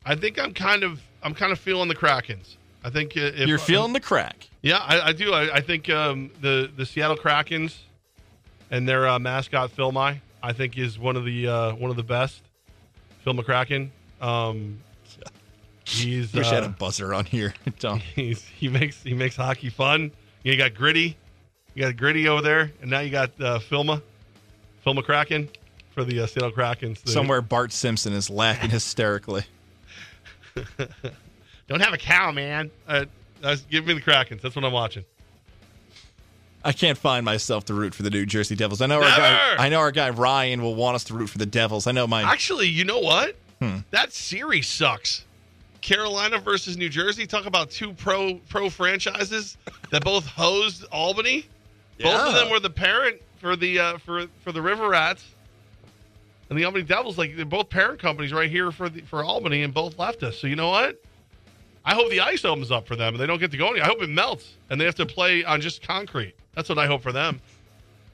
I 0.04 0.14
think 0.14 0.38
I'm 0.38 0.54
kind 0.54 0.84
of 0.84 1.00
I'm 1.22 1.34
kind 1.34 1.52
of 1.52 1.58
feeling 1.58 1.88
the 1.88 1.96
Krakens. 1.96 2.56
I 2.84 2.90
think 2.90 3.16
uh, 3.16 3.20
if, 3.34 3.48
You're 3.48 3.58
feeling 3.58 3.94
the 3.94 4.00
crack. 4.00 4.48
Yeah, 4.60 4.76
I, 4.78 5.08
I 5.08 5.12
do. 5.12 5.32
I, 5.32 5.56
I 5.56 5.60
think 5.60 5.88
um, 5.88 6.30
the 6.40 6.70
the 6.76 6.84
Seattle 6.84 7.16
Krakens 7.16 7.76
and 8.70 8.86
their 8.86 9.08
uh, 9.08 9.18
mascot 9.18 9.70
Phil 9.70 9.90
Mai, 9.90 10.20
I 10.44 10.52
think 10.52 10.76
is 10.76 10.98
one 10.98 11.16
of 11.16 11.24
the 11.24 11.48
uh, 11.48 11.74
one 11.74 11.90
of 11.90 11.96
the 11.96 12.02
best. 12.02 12.42
Phil 13.22 13.32
McCracken. 13.32 13.88
Um, 14.20 14.78
he's 15.86 16.32
Wish 16.34 16.46
I 16.48 16.54
had 16.56 16.62
a 16.64 16.66
uh, 16.66 16.70
buzzer 16.70 17.14
on 17.14 17.24
here. 17.24 17.54
He's 18.14 18.44
he 18.44 18.68
makes 18.68 19.02
he 19.02 19.14
makes 19.14 19.36
hockey 19.36 19.70
fun. 19.70 20.12
You 20.42 20.56
got 20.58 20.74
gritty, 20.74 21.16
you 21.74 21.82
got 21.82 21.96
gritty 21.96 22.28
over 22.28 22.42
there, 22.42 22.70
and 22.82 22.90
now 22.90 23.00
you 23.00 23.10
got 23.10 23.30
uh, 23.40 23.58
Philma, 23.58 24.02
Phil 24.82 24.94
McCracken 24.94 25.48
for 25.92 26.04
the 26.04 26.20
uh, 26.20 26.26
Seattle 26.26 26.52
Krakens. 26.52 27.02
The- 27.02 27.12
Somewhere 27.12 27.40
Bart 27.40 27.72
Simpson 27.72 28.12
is 28.12 28.28
laughing 28.28 28.68
hysterically. 28.68 29.44
Don't 31.66 31.80
have 31.80 31.94
a 31.94 31.98
cow, 31.98 32.30
man. 32.30 32.70
Uh, 32.86 33.06
uh, 33.42 33.56
give 33.70 33.86
me 33.86 33.94
the 33.94 34.02
Krakens. 34.02 34.42
That's 34.42 34.54
what 34.54 34.64
I'm 34.66 34.72
watching. 34.72 35.04
I 36.64 36.72
can't 36.72 36.96
find 36.96 37.24
myself 37.24 37.66
to 37.66 37.74
root 37.74 37.94
for 37.94 38.02
the 38.02 38.10
New 38.10 38.24
Jersey 38.24 38.56
Devils. 38.56 38.80
I 38.80 38.86
know 38.86 38.96
our 38.96 39.02
guy. 39.02 39.56
I 39.58 39.68
know 39.68 39.80
our 39.80 39.92
guy 39.92 40.10
Ryan 40.10 40.62
will 40.62 40.74
want 40.74 40.94
us 40.94 41.04
to 41.04 41.14
root 41.14 41.28
for 41.28 41.38
the 41.38 41.46
Devils. 41.46 41.86
I 41.86 41.92
know 41.92 42.06
my. 42.06 42.22
Actually, 42.22 42.68
you 42.68 42.84
know 42.84 43.00
what? 43.00 43.36
Hmm. 43.60 43.78
That 43.90 44.12
series 44.12 44.66
sucks. 44.66 45.24
Carolina 45.82 46.38
versus 46.38 46.78
New 46.78 46.88
Jersey. 46.88 47.26
Talk 47.26 47.44
about 47.44 47.70
two 47.70 47.92
pro 47.92 48.34
pro 48.48 48.70
franchises 48.70 49.58
that 49.90 50.02
both 50.02 50.26
hosed 50.26 50.84
Albany. 50.90 51.46
Both 52.00 52.20
of 52.20 52.34
them 52.34 52.50
were 52.50 52.60
the 52.60 52.70
parent 52.70 53.20
for 53.36 53.54
the 53.54 53.78
uh, 53.78 53.98
for 53.98 54.26
for 54.42 54.52
the 54.52 54.62
River 54.62 54.88
Rats. 54.88 55.24
And 56.48 56.58
the 56.58 56.64
Albany 56.64 56.84
Devils, 56.84 57.18
like 57.18 57.36
they're 57.36 57.44
both 57.44 57.68
parent 57.68 57.98
companies 57.98 58.32
right 58.32 58.50
here 58.50 58.70
for 58.70 58.88
the, 58.88 59.02
for 59.02 59.24
Albany, 59.24 59.62
and 59.62 59.72
both 59.72 59.98
left 59.98 60.22
us. 60.22 60.38
So 60.38 60.46
you 60.46 60.56
know 60.56 60.70
what? 60.70 61.00
I 61.84 61.94
hope 61.94 62.10
the 62.10 62.20
ice 62.20 62.44
opens 62.44 62.70
up 62.70 62.86
for 62.86 62.96
them 62.96 63.14
and 63.14 63.20
they 63.20 63.26
don't 63.26 63.38
get 63.38 63.50
to 63.50 63.56
go 63.56 63.70
any. 63.70 63.80
I 63.80 63.86
hope 63.86 64.02
it 64.02 64.08
melts 64.08 64.54
and 64.70 64.80
they 64.80 64.84
have 64.84 64.94
to 64.96 65.06
play 65.06 65.44
on 65.44 65.60
just 65.60 65.82
concrete. 65.82 66.34
That's 66.54 66.68
what 66.68 66.78
I 66.78 66.86
hope 66.86 67.02
for 67.02 67.12
them. 67.12 67.40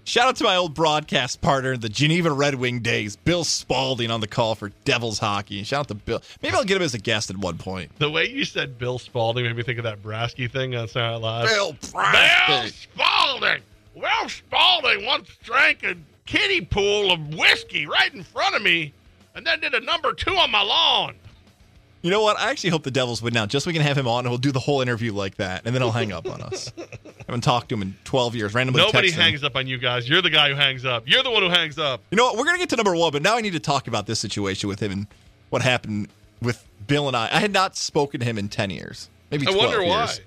Shout 0.05 0.27
out 0.27 0.37
to 0.37 0.45
my 0.45 0.57
old 0.57 0.75
broadcast 0.75 1.41
partner, 1.41 1.77
the 1.77 1.89
Geneva 1.89 2.33
Red 2.33 2.55
Wing 2.57 2.81
days, 2.81 3.17
Bill 3.17 3.45
Spaulding 3.45 4.11
on 4.11 4.21
the 4.21 4.27
call 4.27 4.55
for 4.55 4.71
Devils 4.85 5.19
hockey. 5.19 5.63
Shout 5.63 5.81
out 5.81 5.89
to 5.89 5.95
Bill. 5.95 6.23
Maybe 6.43 6.57
I'll 6.57 6.65
get 6.65 6.79
him 6.79 6.83
as 6.83 6.95
a 6.95 6.99
guest 6.99 7.31
at 7.31 7.37
one 7.37 7.59
point. 7.59 7.97
The 7.99 8.11
way 8.11 8.29
you 8.29 8.45
said 8.45 8.79
Bill 8.79 8.99
Spaulding 8.99 9.45
made 9.45 9.55
me 9.55 9.63
think 9.63 9.79
of 9.79 9.85
that 9.85 10.03
Brasky 10.03 10.51
thing 10.51 10.75
on 10.75 10.89
Saturday 10.89 11.21
Night 11.21 11.23
Live. 11.23 11.49
Bill 11.49 11.73
Brasky. 11.75 12.47
Bill 12.47 12.71
Spaulding. 12.73 13.63
Will 13.95 14.29
Spaulding 14.29 15.07
once 15.07 15.29
drank 15.45 15.85
a 15.85 15.95
kiddie 16.27 16.65
pool 16.65 17.13
of 17.13 17.35
whiskey 17.35 17.87
right 17.87 18.13
in 18.13 18.23
front 18.25 18.57
of 18.57 18.63
me, 18.63 18.93
and 19.35 19.47
then 19.47 19.61
did 19.61 19.75
a 19.75 19.81
number 19.81 20.13
two 20.13 20.35
on 20.35 20.51
my 20.51 20.63
lawn. 20.63 21.15
You 22.03 22.11
know 22.11 22.23
what? 22.23 22.39
I 22.39 22.51
actually 22.51 22.71
hope 22.71 22.83
the 22.83 22.91
Devils 22.91 23.21
win 23.21 23.35
now, 23.35 23.45
just 23.45 23.65
so 23.65 23.69
we 23.69 23.75
can 23.75 23.83
have 23.83 23.97
him 23.99 24.09
on 24.09 24.21
and 24.25 24.31
we'll 24.31 24.39
do 24.39 24.53
the 24.53 24.59
whole 24.61 24.81
interview 24.81 25.13
like 25.13 25.37
that, 25.37 25.63
and 25.67 25.75
then 25.75 25.83
he'll 25.83 25.93
hang 25.93 26.13
up 26.13 26.27
on 26.31 26.41
us. 26.41 26.73
I 26.79 26.85
haven't 27.27 27.43
talked 27.43 27.69
to 27.69 27.75
him 27.75 27.83
in 27.83 27.95
12 28.05 28.35
years. 28.37 28.55
Randomly 28.55 28.81
Nobody 28.81 29.09
text 29.09 29.17
him. 29.19 29.23
hangs 29.23 29.45
up 29.45 29.55
on 29.55 29.67
you 29.67 29.77
guys. 29.77 30.09
You're 30.09 30.23
the 30.23 30.31
guy 30.31 30.49
who 30.49 30.55
hangs 30.55 30.85
up. 30.87 31.03
You're 31.07 31.23
the 31.23 31.31
one 31.31 31.43
who 31.43 31.51
hangs 31.51 31.79
up. 31.79 32.03
You 32.11 32.17
know 32.17 32.25
what? 32.25 32.39
We're 32.39 32.45
gonna 32.45 32.59
get 32.59 32.71
to 32.71 32.77
number 32.77 32.97
one, 32.97 33.13
but 33.13 33.21
now 33.23 33.37
I 33.37 33.43
need 33.43 33.53
to 33.53 33.61
talk 33.61 33.87
about 33.87 34.07
this 34.07 34.19
situation 34.19 34.69
with 34.69 34.81
him 34.81 34.93
and 34.93 35.07
what 35.51 35.61
happened 35.61 36.09
with 36.41 36.67
Bill 36.87 37.07
and 37.07 37.17
I. 37.17 37.29
I 37.31 37.39
had 37.39 37.53
not 37.53 37.77
spoken 37.77 38.21
to 38.21 38.27
him 38.27 38.39
in 38.39 38.49
10 38.49 38.71
years, 38.71 39.11
maybe 39.31 39.47
I 39.47 39.53
12 39.53 39.67
wonder 39.69 39.85
why. 39.85 40.05
years. 40.05 40.21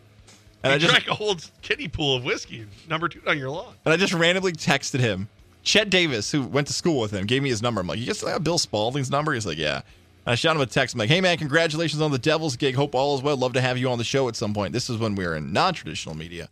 And 0.63 0.69
you 0.71 0.75
I 0.75 0.77
just 0.77 0.91
drank 0.93 1.07
a 1.09 1.15
whole 1.15 1.35
kiddie 1.63 1.87
pool 1.87 2.15
of 2.17 2.23
whiskey, 2.23 2.65
number 2.87 3.09
two 3.09 3.19
on 3.27 3.37
your 3.37 3.49
lawn. 3.49 3.73
And 3.83 3.93
I 3.93 3.97
just 3.97 4.13
randomly 4.13 4.53
texted 4.53 4.99
him. 4.99 5.27
Chet 5.63 5.89
Davis, 5.89 6.31
who 6.31 6.43
went 6.43 6.67
to 6.67 6.73
school 6.73 6.99
with 7.01 7.11
him, 7.11 7.25
gave 7.25 7.41
me 7.41 7.49
his 7.49 7.61
number. 7.61 7.81
I'm 7.81 7.87
like, 7.87 7.97
you 7.99 8.05
just 8.05 8.21
have 8.25 8.43
Bill 8.43 8.57
Spaulding's 8.57 9.09
number? 9.09 9.33
He's 9.33 9.45
like, 9.45 9.57
yeah. 9.57 9.81
I 10.25 10.35
shot 10.35 10.55
him 10.55 10.61
a 10.61 10.65
text. 10.65 10.95
I'm 10.95 10.99
like, 10.99 11.09
hey, 11.09 11.21
man, 11.21 11.37
congratulations 11.37 12.01
on 12.01 12.11
the 12.11 12.17
Devils 12.17 12.55
gig. 12.55 12.75
Hope 12.75 12.95
all 12.95 13.15
is 13.15 13.21
well. 13.21 13.35
Love 13.35 13.53
to 13.53 13.61
have 13.61 13.77
you 13.77 13.89
on 13.89 13.97
the 13.97 14.03
show 14.03 14.29
at 14.29 14.35
some 14.35 14.53
point. 14.53 14.71
This 14.71 14.89
is 14.89 14.97
when 14.97 15.15
we 15.15 15.25
were 15.27 15.35
in 15.35 15.51
non 15.51 15.73
traditional 15.73 16.15
media. 16.15 16.47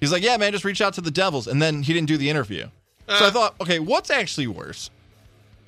He's 0.00 0.12
like, 0.12 0.22
yeah, 0.22 0.36
man, 0.36 0.52
just 0.52 0.64
reach 0.64 0.80
out 0.80 0.94
to 0.94 1.00
the 1.00 1.10
Devils. 1.10 1.46
And 1.46 1.62
then 1.62 1.82
he 1.82 1.92
didn't 1.92 2.08
do 2.08 2.16
the 2.16 2.28
interview. 2.28 2.68
So 3.08 3.24
I 3.24 3.28
uh. 3.28 3.30
thought, 3.30 3.54
okay, 3.60 3.78
what's 3.78 4.10
actually 4.10 4.48
worse? 4.48 4.90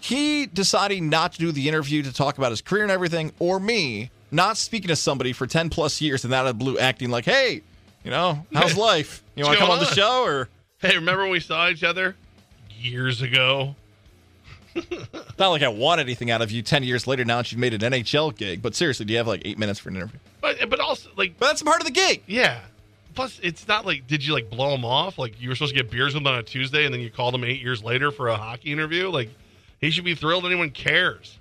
He 0.00 0.46
deciding 0.46 1.08
not 1.08 1.32
to 1.32 1.38
do 1.38 1.52
the 1.52 1.68
interview 1.68 2.02
to 2.02 2.12
talk 2.12 2.38
about 2.38 2.50
his 2.50 2.60
career 2.60 2.82
and 2.82 2.92
everything, 2.92 3.32
or 3.38 3.58
me 3.58 4.10
not 4.30 4.56
speaking 4.56 4.88
to 4.88 4.96
somebody 4.96 5.32
for 5.32 5.46
10 5.46 5.70
plus 5.70 6.00
years 6.00 6.24
and 6.24 6.32
that 6.32 6.40
out 6.40 6.46
of 6.48 6.58
blue 6.58 6.78
acting 6.78 7.10
like, 7.10 7.24
hey, 7.24 7.62
you 8.04 8.10
know, 8.10 8.46
how's 8.52 8.76
life? 8.76 9.22
You 9.34 9.44
want 9.44 9.54
to 9.54 9.60
come 9.60 9.70
on 9.70 9.78
going 9.78 9.88
the 9.88 9.94
show? 9.94 10.22
Or 10.22 10.48
Hey, 10.80 10.94
remember 10.94 11.22
when 11.22 11.32
we 11.32 11.40
saw 11.40 11.68
each 11.68 11.82
other 11.82 12.14
years 12.78 13.22
ago? 13.22 13.74
Not 15.38 15.48
like 15.48 15.62
I 15.62 15.68
want 15.68 16.00
anything 16.00 16.30
out 16.30 16.42
of 16.42 16.50
you 16.50 16.62
10 16.62 16.82
years 16.82 17.06
later 17.06 17.24
now 17.24 17.38
that 17.38 17.52
you've 17.52 17.60
made 17.60 17.74
an 17.74 17.92
NHL 17.92 18.36
gig, 18.36 18.62
but 18.62 18.74
seriously, 18.74 19.06
do 19.06 19.12
you 19.12 19.18
have 19.18 19.26
like 19.28 19.42
eight 19.44 19.58
minutes 19.58 19.78
for 19.78 19.88
an 19.88 19.96
interview? 19.96 20.18
But 20.40 20.68
but 20.68 20.80
also 20.80 21.10
like 21.16 21.38
But 21.38 21.46
that's 21.46 21.62
part 21.62 21.80
of 21.80 21.86
the 21.86 21.92
gig. 21.92 22.22
Yeah. 22.26 22.60
Plus, 23.14 23.40
it's 23.42 23.66
not 23.66 23.84
like 23.86 24.06
did 24.06 24.24
you 24.24 24.32
like 24.32 24.50
blow 24.50 24.74
him 24.74 24.84
off? 24.84 25.18
Like 25.18 25.40
you 25.40 25.48
were 25.48 25.54
supposed 25.54 25.74
to 25.74 25.82
get 25.82 25.90
beers 25.90 26.14
with 26.14 26.22
him 26.22 26.26
on 26.26 26.38
a 26.38 26.42
Tuesday, 26.42 26.84
and 26.84 26.94
then 26.94 27.00
you 27.00 27.10
called 27.10 27.34
him 27.34 27.44
eight 27.44 27.60
years 27.60 27.82
later 27.82 28.10
for 28.10 28.28
a 28.28 28.36
hockey 28.36 28.72
interview. 28.72 29.10
Like 29.10 29.30
he 29.80 29.90
should 29.90 30.04
be 30.04 30.14
thrilled 30.14 30.46
anyone 30.46 30.70
cares. 30.70 31.38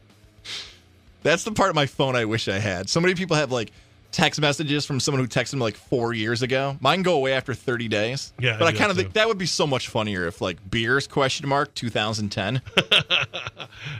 That's 1.23 1.43
the 1.43 1.51
part 1.51 1.69
of 1.69 1.75
my 1.75 1.85
phone 1.85 2.15
I 2.15 2.25
wish 2.25 2.47
I 2.47 2.59
had. 2.59 2.89
So 2.89 3.01
many 3.01 3.15
people 3.15 3.35
have 3.35 3.51
like 3.51 3.71
text 4.17 4.41
messages 4.41 4.83
from 4.83 4.99
someone 4.99 5.21
who 5.23 5.27
texted 5.27 5.51
them 5.51 5.59
like 5.59 5.75
four 5.75 6.11
years 6.11 6.41
ago. 6.41 6.75
Mine 6.79 7.03
go 7.03 7.13
away 7.13 7.33
after 7.33 7.53
30 7.53 7.87
days. 7.87 8.33
Yeah, 8.39 8.57
But 8.57 8.67
I, 8.67 8.71
kind 8.71 8.89
of 8.89 8.97
think 8.97 9.13
that 9.13 9.27
would 9.27 9.37
be 9.37 9.45
so 9.45 9.67
much 9.67 9.89
funnier 9.89 10.25
if 10.25 10.41
like 10.41 10.57
beers 10.71 11.05
question 11.07 11.47
mark 11.47 11.73
2010. 11.75 12.61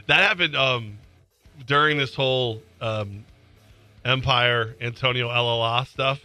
That 0.06 0.22
happened 0.22 0.56
um, 0.56 0.98
during 1.66 1.98
this 1.98 2.14
whole 2.14 2.62
um, 2.80 3.24
Empire 4.04 4.74
Antonio 4.80 5.28
LLA 5.28 5.86
stuff. 5.86 6.20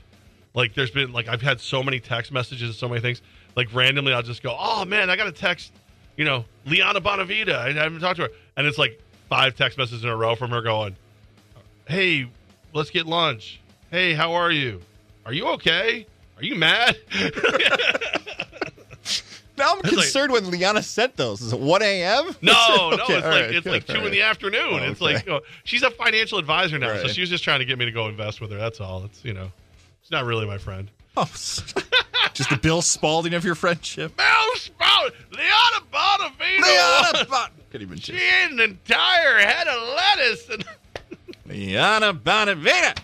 Like, 0.55 0.73
there's 0.73 0.89
been 0.89 1.11
like 1.11 1.27
I've 1.27 1.41
had 1.41 1.59
so 1.59 1.83
many 1.83 1.99
text 1.99 2.31
messages 2.31 2.69
and 2.69 2.75
so 2.75 2.87
many 2.87 3.01
things. 3.01 3.21
Like 3.55 3.71
randomly, 3.73 4.13
I'll 4.13 4.23
just 4.23 4.41
go, 4.41 4.55
"Oh 4.57 4.85
man, 4.85 5.09
I 5.09 5.15
got 5.15 5.27
a 5.27 5.31
text." 5.31 5.71
You 6.17 6.25
know, 6.25 6.45
Liana 6.65 7.01
Bonavita. 7.01 7.53
I 7.53 7.73
haven't 7.73 7.99
talked 7.99 8.15
to 8.17 8.23
her, 8.23 8.29
and 8.57 8.65
it's 8.65 8.77
like 8.77 8.99
five 9.29 9.55
text 9.55 9.77
messages 9.77 10.03
in 10.03 10.09
a 10.09 10.15
row 10.15 10.35
from 10.35 10.49
her 10.49 10.61
going, 10.61 10.95
"Hey, 11.87 12.27
let's 12.73 12.89
get 12.89 13.05
lunch. 13.05 13.59
Hey, 13.93 14.15
how 14.15 14.33
are 14.33 14.49
you? 14.51 14.81
Are 15.23 15.33
you 15.33 15.47
okay? 15.49 16.07
Are 16.37 16.43
you 16.43 16.55
mad?" 16.55 16.97
Now 19.55 19.73
I'm 19.73 19.79
It's 19.81 19.83
like- 19.91 19.93
concerned 20.05 20.31
when 20.33 20.49
Liana 20.49 20.81
sent 20.81 21.15
those. 21.15 21.39
Is 21.39 21.53
it 21.53 21.59
1 21.59 21.83
a.m.? 21.83 22.35
No, 22.41 22.89
no, 22.89 23.03
Okay, 23.03 23.13
it's 23.13 23.23
like 23.23 23.23
right, 23.23 23.55
it's 23.55 23.67
like 23.67 23.85
two 23.85 23.99
all 23.99 24.05
in 24.07 24.11
the 24.11 24.23
afternoon. 24.23 24.81
It's 24.81 24.99
Okay. 24.99 25.13
like 25.13 25.29
oh, 25.29 25.41
she's 25.63 25.83
a 25.83 25.91
financial 25.91 26.39
advisor 26.39 26.79
now, 26.79 26.97
so 26.97 27.07
she 27.07 27.21
was 27.21 27.29
just 27.29 27.43
trying 27.43 27.59
to 27.59 27.65
get 27.65 27.77
me 27.77 27.85
to 27.85 27.91
go 27.91 28.07
invest 28.07 28.41
with 28.41 28.51
her. 28.51 28.57
That's 28.57 28.81
all. 28.81 29.03
It's 29.05 29.23
you 29.23 29.31
know, 29.33 29.51
she's 30.01 30.09
not 30.09 30.25
really 30.25 30.47
my 30.47 30.57
friend. 30.57 30.89
Oh, 31.15 31.25
just 32.33 32.49
the 32.49 32.57
Bill 32.59 32.81
Spaulding 32.81 33.35
of 33.35 33.45
your 33.45 33.53
friendship. 33.53 34.17
Bill 34.17 34.55
Spaulding, 34.55 35.13
Liana 35.31 35.85
Bonavino. 35.93 36.61
Liana 36.63 37.25
Bon- 37.29 37.49
Couldn't 37.69 37.85
even 37.87 37.99
she 37.99 38.13
ate 38.13 38.49
an 38.51 38.59
entire 38.59 39.37
head 39.37 39.67
of 39.67 39.95
lettuce. 39.95 40.49
And 40.49 40.65
Liana 41.45 42.15
Bonavita. 42.15 42.97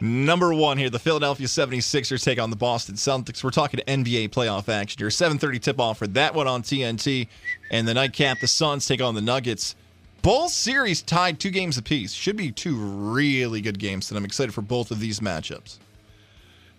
Number 0.00 0.54
one 0.54 0.78
here, 0.78 0.88
the 0.90 0.98
Philadelphia 0.98 1.46
76ers 1.46 2.24
take 2.24 2.40
on 2.40 2.50
the 2.50 2.56
Boston 2.56 2.94
Celtics. 2.94 3.44
We're 3.44 3.50
talking 3.50 3.80
NBA 3.86 4.30
playoff 4.30 4.68
action 4.68 4.98
here. 4.98 5.08
7.30 5.08 5.60
tip-off 5.60 5.98
for 5.98 6.06
that 6.08 6.34
one 6.34 6.46
on 6.48 6.62
TNT. 6.62 7.28
And 7.70 7.86
the 7.86 7.94
nightcap, 7.94 8.38
the 8.40 8.46
Suns 8.48 8.86
take 8.86 9.02
on 9.02 9.14
the 9.14 9.20
Nuggets. 9.20 9.76
Both 10.22 10.52
series 10.52 11.02
tied 11.02 11.38
two 11.40 11.50
games 11.50 11.76
apiece. 11.78 12.12
Should 12.12 12.36
be 12.36 12.50
two 12.52 12.76
really 12.76 13.60
good 13.60 13.78
games, 13.78 14.10
and 14.10 14.18
I'm 14.18 14.24
excited 14.24 14.52
for 14.52 14.62
both 14.62 14.90
of 14.90 15.00
these 15.00 15.20
matchups. 15.20 15.78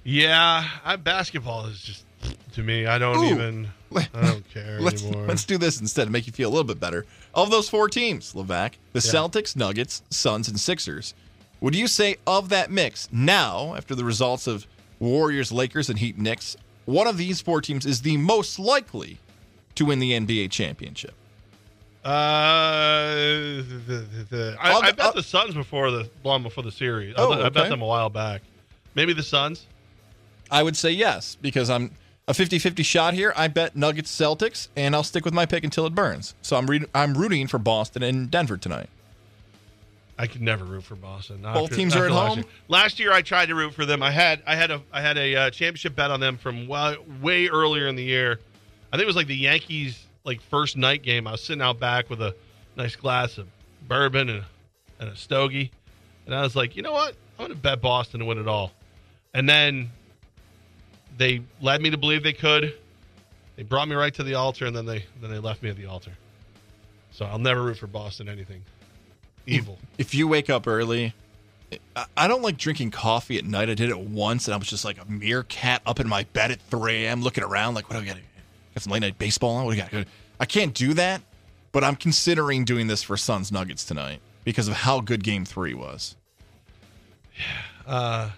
yeah, 0.03 0.67
I, 0.83 0.95
basketball 0.95 1.65
is 1.67 1.81
just 1.81 2.05
to 2.53 2.61
me. 2.63 2.85
I 2.85 2.97
don't 2.97 3.17
Ooh. 3.17 3.29
even. 3.31 3.67
I 3.95 4.07
don't 4.21 4.49
care 4.51 4.79
Let's, 4.79 5.03
anymore. 5.03 5.25
let's 5.27 5.43
do 5.43 5.57
this 5.57 5.81
instead 5.81 6.05
to 6.05 6.11
make 6.11 6.27
you 6.27 6.33
feel 6.33 6.49
a 6.49 6.51
little 6.53 6.63
bit 6.63 6.79
better. 6.79 7.05
Of 7.33 7.49
those 7.51 7.67
four 7.67 7.89
teams, 7.89 8.33
Levac, 8.33 8.73
the 8.93 8.99
Yeah. 8.99 9.11
Celtics, 9.11 9.55
Nuggets, 9.55 10.01
Suns, 10.09 10.47
and 10.47 10.59
Sixers, 10.59 11.13
would 11.61 11.75
you 11.75 11.87
say 11.87 12.17
of 12.27 12.49
that 12.49 12.69
mix, 12.69 13.07
now, 13.11 13.75
after 13.75 13.95
the 13.95 14.03
results 14.03 14.45
of 14.47 14.67
Warriors, 14.99 15.51
Lakers, 15.51 15.89
and 15.89 15.99
Heat 15.99 16.17
Knicks, 16.17 16.57
one 16.85 17.07
of 17.07 17.17
these 17.17 17.39
four 17.41 17.61
teams 17.61 17.85
is 17.85 18.01
the 18.01 18.17
most 18.17 18.59
likely 18.59 19.19
to 19.75 19.85
win 19.85 19.99
the 19.99 20.11
NBA 20.11 20.51
championship? 20.51 21.13
Uh, 22.03 23.13
the, 23.15 23.63
the, 23.87 24.25
the, 24.29 24.57
I, 24.59 24.71
I'll- 24.71 24.81
bet 24.81 24.99
I'll- 24.99 25.13
the 25.13 25.23
Suns 25.23 25.53
before 25.53 25.91
the 25.91 26.09
long 26.23 26.43
before 26.43 26.63
the 26.63 26.71
series. 26.71 27.13
I, 27.17 27.21
Oh, 27.21 27.31
I 27.33 27.49
bet 27.49 27.57
okay. 27.63 27.69
them 27.69 27.81
a 27.81 27.85
while 27.85 28.09
back. 28.09 28.41
Maybe 28.95 29.13
the 29.13 29.23
Suns. 29.23 29.65
I 30.49 30.63
would 30.63 30.75
say 30.75 30.91
yes, 30.91 31.35
because 31.41 31.69
I'm 31.69 31.91
a 32.27 32.33
50-50 32.33 32.83
shot 32.83 33.13
here. 33.13 33.33
I 33.37 33.47
bet 33.47 33.75
Nuggets 33.75 34.11
Celtics, 34.15 34.67
and 34.75 34.93
I'll 34.95 35.03
stick 35.03 35.23
with 35.23 35.33
my 35.33 35.45
pick 35.45 35.63
until 35.63 35.85
it 35.85 35.95
burns. 35.95 36.33
So 36.41 36.57
I'm 36.57 36.67
re- 36.67 36.85
I'm 36.93 37.13
rooting 37.13 37.47
for 37.47 37.57
Boston 37.57 38.03
and 38.03 38.29
Denver 38.29 38.57
tonight. 38.57 38.89
I 40.17 40.27
could 40.27 40.41
never 40.41 40.63
root 40.65 40.83
for 40.83 40.95
Boston. 40.95 41.41
Not 41.41 41.55
Both 41.55 41.63
after- 41.65 41.75
teams 41.75 41.95
are 41.95 42.05
at 42.05 42.11
last 42.11 42.27
home? 42.29 42.37
Year. 42.39 42.45
Last 42.67 42.99
year, 42.99 43.11
I 43.11 43.21
tried 43.21 43.47
to 43.47 43.55
root 43.55 43.73
for 43.73 43.85
them. 43.85 44.03
I 44.03 44.11
had 44.11 44.43
I 44.45 44.55
had 44.55 44.71
a 44.71 44.81
I 44.91 45.01
had 45.01 45.17
a 45.17 45.35
uh, 45.35 45.49
championship 45.49 45.95
bet 45.95 46.11
on 46.11 46.19
them 46.19 46.37
from 46.37 46.67
way, 46.67 46.95
way 47.21 47.47
earlier 47.47 47.87
in 47.87 47.95
the 47.95 48.03
year. 48.03 48.39
I 48.91 48.97
think 48.97 49.03
it 49.03 49.07
was 49.07 49.15
like 49.15 49.27
the 49.27 49.35
Yankees 49.35 50.05
like 50.23 50.41
first 50.41 50.77
night 50.77 51.01
game. 51.01 51.27
I 51.27 51.31
was 51.31 51.43
sitting 51.43 51.61
out 51.61 51.79
back 51.79 52.09
with 52.09 52.21
a 52.21 52.35
nice 52.75 52.95
glass 52.95 53.37
of 53.37 53.47
bourbon 53.87 54.29
and 54.29 54.43
and 54.99 55.09
a 55.09 55.15
stogie, 55.15 55.71
and 56.25 56.35
I 56.35 56.41
was 56.41 56.55
like, 56.55 56.75
you 56.75 56.83
know 56.83 56.91
what? 56.93 57.15
I'm 57.39 57.47
going 57.47 57.49
to 57.49 57.55
bet 57.55 57.81
Boston 57.81 58.19
to 58.19 58.25
win 58.25 58.37
it 58.37 58.47
all. 58.47 58.71
And 59.33 59.49
then 59.49 59.89
they 61.17 61.41
led 61.61 61.81
me 61.81 61.89
to 61.89 61.97
believe 61.97 62.21
they 62.21 62.33
could. 62.33 62.75
They 63.55 63.63
brought 63.63 63.87
me 63.87 63.95
right 63.95 64.13
to 64.13 64.23
the 64.23 64.35
altar, 64.35 64.67
and 64.67 64.75
then 64.75 64.85
they 64.85 65.05
then 65.21 65.31
they 65.31 65.39
left 65.39 65.63
me 65.63 65.69
at 65.69 65.77
the 65.77 65.85
altar. 65.87 66.11
So 67.11 67.25
I'll 67.25 67.39
never 67.39 67.63
root 67.63 67.77
for 67.77 67.87
Boston 67.87 68.29
anything 68.29 68.61
evil. 69.45 69.79
If 69.97 70.13
you 70.13 70.27
wake 70.27 70.49
up 70.49 70.67
early, 70.67 71.13
I- 71.95 72.05
I 72.17 72.27
don't 72.27 72.41
like 72.41 72.57
drinking 72.57 72.91
coffee 72.91 73.37
at 73.37 73.45
night. 73.45 73.69
I 73.69 73.73
did 73.75 73.89
it 73.89 73.99
once, 73.99 74.47
and 74.47 74.53
I 74.53 74.57
was 74.57 74.67
just 74.67 74.83
like 74.85 75.01
a 75.01 75.05
meerkat 75.05 75.81
up 75.85 75.99
in 75.99 76.07
my 76.07 76.23
bed 76.23 76.51
at 76.51 76.61
3 76.61 77.05
a.m. 77.05 77.21
looking 77.21 77.43
around, 77.43 77.75
like, 77.75 77.89
what 77.89 77.95
do 77.97 78.01
I 78.03 78.05
got? 78.05 78.17
Got 78.75 78.83
some 78.83 78.93
late 78.93 79.01
night 79.01 79.17
baseball 79.17 79.55
on? 79.55 79.65
What 79.65 79.75
do 79.75 79.81
I 79.81 79.87
got? 79.87 80.07
I 80.39 80.45
can't 80.45 80.73
do 80.73 80.93
that, 80.95 81.21
but 81.71 81.83
I'm 81.83 81.95
considering 81.95 82.65
doing 82.65 82.87
this 82.87 83.03
for 83.03 83.15
Suns 83.17 83.51
Nuggets 83.51 83.83
tonight 83.83 84.19
because 84.43 84.67
of 84.67 84.73
how 84.73 84.99
good 85.01 85.23
Game 85.23 85.45
Three 85.45 85.73
was. 85.73 86.15
Yeah, 87.37 87.45
uh, 87.93 88.29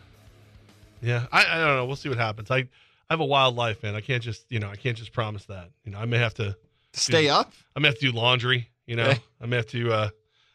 yeah, 1.02 1.26
I, 1.32 1.46
I 1.46 1.58
don't 1.66 1.76
know. 1.78 1.86
We'll 1.86 1.96
see 1.96 2.10
what 2.10 2.18
happens. 2.18 2.50
I 2.52 2.58
I 2.58 2.68
have 3.14 3.20
a 3.20 3.26
wild 3.26 3.56
life, 3.56 3.84
man. 3.84 3.96
I 3.96 4.02
can't 4.02 4.24
just 4.24 4.46
you 4.50 4.60
know 4.60 4.70
I 4.70 4.76
can't 4.76 4.98
just 4.98 5.12
promise 5.14 5.46
that. 5.46 5.70
You 5.86 5.92
know, 5.92 6.00
I 6.00 6.06
may 6.06 6.18
have 6.18 6.34
to 6.36 6.56
Stay 6.94 7.28
up? 7.30 7.52
I 7.76 7.80
may 7.80 7.88
have 7.88 7.98
to 8.00 8.12
do 8.12 8.16
laundry. 8.16 8.70
You 8.86 8.96
know, 8.98 9.06
Okay. 9.10 9.20
I 9.42 9.46
may 9.48 9.56
have 9.58 9.68
to. 9.68 9.92
uh 9.94 10.10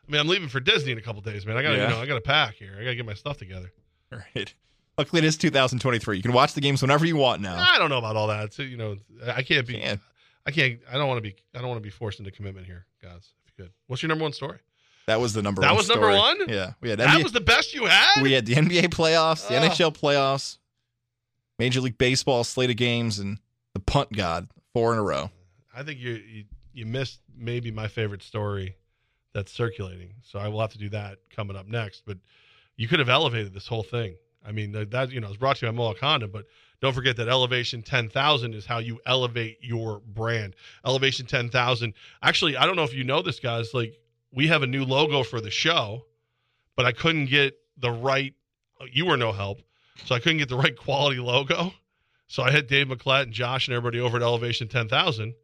I 0.09 0.13
mean, 0.13 0.21
I'm 0.21 0.29
leaving 0.29 0.49
for 0.49 0.61
Disney 0.61 0.93
in 0.93 0.99
a 0.99 1.03
couple 1.03 1.21
days, 1.21 1.45
man. 1.45 1.57
I 1.57 1.63
got 1.63 1.71
to 1.71 1.77
Yeah. 1.77 1.85
you 1.85 1.95
know 1.95 2.01
I 2.01 2.07
got 2.07 2.15
to 2.15 2.21
pack 2.21 2.55
here. 2.55 2.75
I 2.79 2.85
got 2.85 2.91
to 2.91 2.97
get 2.97 3.05
my 3.07 3.15
stuff 3.15 3.37
together. 3.37 3.71
All 4.13 4.21
right. 4.35 4.55
Luckily, 4.97 5.19
it 5.21 5.25
is 5.27 5.37
2023. 5.37 6.17
You 6.17 6.23
can 6.23 6.33
watch 6.33 6.55
the 6.55 6.61
games 6.61 6.83
whenever 6.83 7.05
you 7.07 7.17
want 7.17 7.41
now. 7.43 7.57
I 7.57 7.79
don't 7.79 7.91
know 7.91 7.99
about 7.99 8.17
all 8.17 8.29
that. 8.29 8.53
So, 8.55 8.63
you 8.63 8.77
know, 8.77 8.97
I 9.27 9.43
can't 9.43 9.67
be. 9.67 9.83
I 10.47 10.51
can't. 10.51 10.81
I 10.91 10.97
don't 10.97 11.07
want 11.09 11.19
to 11.19 11.23
be. 11.23 11.37
I 11.55 11.59
don't 11.59 11.69
want 11.69 11.79
to 11.79 11.83
be 11.87 11.91
forced 11.91 12.19
into 12.19 12.31
commitment 12.31 12.67
here, 12.67 12.87
guys. 13.03 13.33
If 13.47 13.53
you 13.59 13.65
could, 13.65 13.73
what's 13.87 14.03
your 14.03 14.09
number 14.09 14.23
one 14.25 14.33
story? 14.33 14.59
That 15.07 15.21
was 15.21 15.33
the 15.35 15.43
number 15.43 15.61
That 15.63 15.69
one. 15.69 15.77
was 15.77 15.89
number 15.89 16.11
one? 16.11 16.39
Yeah, 16.49 16.73
we 16.81 16.91
had 16.91 16.99
That 16.99 17.23
was 17.23 17.33
the 17.33 17.41
best 17.41 17.75
you 17.75 17.85
had. 17.87 18.23
we 18.23 18.33
had 18.33 18.45
the 18.45 18.55
NBA 18.55 18.89
playoffs, 18.89 19.47
the. 19.49 19.55
NHL 19.55 19.97
playoffs, 19.97 20.59
Major 21.59 21.81
League 21.81 21.97
Baseball 21.99 22.45
slate 22.45 22.71
of 22.71 22.77
games, 22.77 23.19
and 23.19 23.39
the 23.75 23.81
punt 23.81 24.13
god 24.13 24.49
four 24.75 24.93
in 24.93 24.99
a 24.99 25.03
row. 25.03 25.31
I 25.75 25.83
think 25.83 25.99
you, 26.01 26.13
you 26.13 26.45
you 26.73 26.87
missed 26.87 27.21
maybe 27.37 27.71
my 27.71 27.89
favorite 27.89 28.23
story 28.23 28.75
that's 29.33 29.53
circulating. 29.53 30.15
So 30.23 30.39
I 30.39 30.49
will 30.49 30.61
have 30.61 30.73
to 30.73 30.79
do 30.79 30.89
that 30.91 31.19
coming 31.35 31.57
up 31.57 31.67
next. 31.67 32.03
But 32.07 32.19
you 32.77 32.89
could 32.89 32.99
have 32.99 33.09
elevated 33.09 33.53
this 33.53 33.67
whole 33.67 33.83
thing. 33.83 34.17
I 34.47 34.53
mean 34.53 34.73
that, 34.73 35.11
you 35.11 35.21
know 35.21 35.31
is 35.31 35.37
brought 35.37 35.57
to 35.57 35.67
you 35.67 35.73
by 35.73 35.95
Condom, 35.95 36.31
but 36.31 36.47
don't 36.81 36.95
forget 36.95 37.17
that 37.17 37.29
Elevation 37.29 37.83
10,000 37.83 38.55
is 38.55 38.65
how 38.65 38.79
you 38.79 39.01
elevate 39.05 39.59
your 39.61 40.01
brand. 40.01 40.55
Elevation 40.87 41.27
10,000. 41.27 41.93
Actually, 42.23 42.57
I 42.57 42.67
don't 42.67 42.77
know 42.77 42.85
if 42.85 42.95
you 42.95 43.05
know 43.05 43.21
this, 43.21 43.41
guys. 43.41 43.75
Like 43.75 43.99
we 44.33 44.47
have 44.47 44.63
a 44.63 44.67
new 44.67 44.85
logo 44.85 45.23
for 45.23 45.41
the 45.41 45.51
show, 45.51 46.07
but 46.77 46.87
I 46.87 46.93
couldn't 46.93 47.27
get 47.27 47.59
the 47.77 47.91
right. 47.91 48.35
You 48.93 49.07
were 49.07 49.17
no 49.17 49.33
help, 49.33 49.61
so 50.05 50.15
I 50.15 50.21
couldn't 50.21 50.39
get 50.39 50.49
the 50.49 50.57
right 50.57 50.77
quality 50.77 51.19
logo. 51.19 51.73
So 52.29 52.43
I 52.43 52.51
had 52.51 52.67
Dave 52.67 52.89
McClett 52.89 53.23
and 53.25 53.33
Josh 53.33 53.67
and 53.67 53.75
everybody 53.75 54.01
over 54.01 54.19
at 54.19 54.23
Elevation 54.23 54.69
10,000 54.69 55.35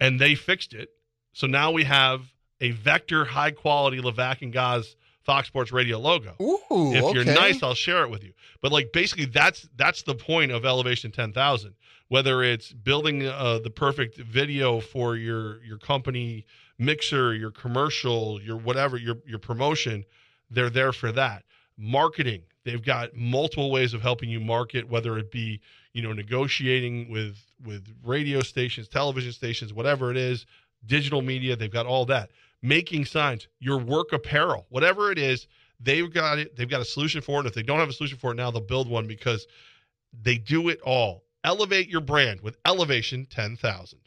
and 0.00 0.18
they 0.18 0.34
fixed 0.34 0.72
it. 0.72 0.88
So 1.32 1.46
now 1.46 1.70
we 1.70 1.84
have 1.84 2.22
a 2.60 2.72
vector 2.72 3.24
high 3.24 3.50
quality 3.50 4.00
Levac 4.00 4.42
and 4.42 4.52
Goz 4.52 4.96
Fox 5.22 5.48
Sports 5.48 5.72
Radio 5.72 5.98
logo. 5.98 6.34
Ooh, 6.40 6.92
if 6.94 7.14
you're 7.14 7.24
nice, 7.24 7.62
I'll 7.62 7.74
share 7.74 8.02
it 8.02 8.10
with 8.10 8.24
you. 8.24 8.32
But 8.60 8.72
like 8.72 8.92
basically 8.92 9.26
that's 9.26 9.68
that's 9.76 10.02
the 10.02 10.14
point 10.14 10.52
of 10.52 10.64
Elevation 10.64 11.10
10,000. 11.10 11.74
Whether 12.08 12.42
it's 12.42 12.72
building 12.72 13.26
uh, 13.26 13.60
the 13.62 13.70
perfect 13.70 14.16
video 14.16 14.80
for 14.80 15.16
your 15.16 15.62
your 15.62 15.78
company 15.78 16.46
mixer, 16.78 17.34
your 17.34 17.50
commercial, 17.50 18.40
your 18.42 18.56
whatever, 18.56 18.96
your 18.96 19.16
your 19.26 19.38
promotion, 19.38 20.04
they're 20.50 20.70
there 20.70 20.92
for 20.92 21.12
that. 21.12 21.44
Marketing, 21.76 22.42
they've 22.64 22.84
got 22.84 23.14
multiple 23.14 23.70
ways 23.70 23.94
of 23.94 24.02
helping 24.02 24.28
you 24.28 24.40
market 24.40 24.88
whether 24.88 25.16
it 25.18 25.30
be, 25.30 25.60
you 25.92 26.02
know, 26.02 26.12
negotiating 26.12 27.08
with 27.10 27.36
with 27.64 27.86
radio 28.02 28.40
stations, 28.40 28.88
television 28.88 29.32
stations, 29.32 29.72
whatever 29.72 30.10
it 30.10 30.16
is, 30.16 30.46
digital 30.86 31.22
media, 31.22 31.54
they've 31.56 31.70
got 31.70 31.86
all 31.86 32.06
that. 32.06 32.30
Making 32.62 33.04
signs, 33.04 33.48
your 33.58 33.78
work 33.78 34.12
apparel, 34.12 34.66
whatever 34.68 35.10
it 35.10 35.18
is, 35.18 35.46
they've 35.80 36.12
got 36.12 36.38
it. 36.38 36.56
They've 36.56 36.68
got 36.68 36.80
a 36.80 36.84
solution 36.84 37.22
for 37.22 37.40
it. 37.40 37.46
If 37.46 37.54
they 37.54 37.62
don't 37.62 37.78
have 37.78 37.88
a 37.88 37.92
solution 37.92 38.18
for 38.18 38.32
it 38.32 38.36
now, 38.36 38.50
they'll 38.50 38.60
build 38.60 38.88
one 38.88 39.06
because 39.06 39.46
they 40.12 40.36
do 40.36 40.68
it 40.68 40.80
all. 40.82 41.24
Elevate 41.42 41.88
your 41.88 42.02
brand 42.02 42.42
with 42.42 42.58
Elevation 42.66 43.26
10,000. 43.26 43.98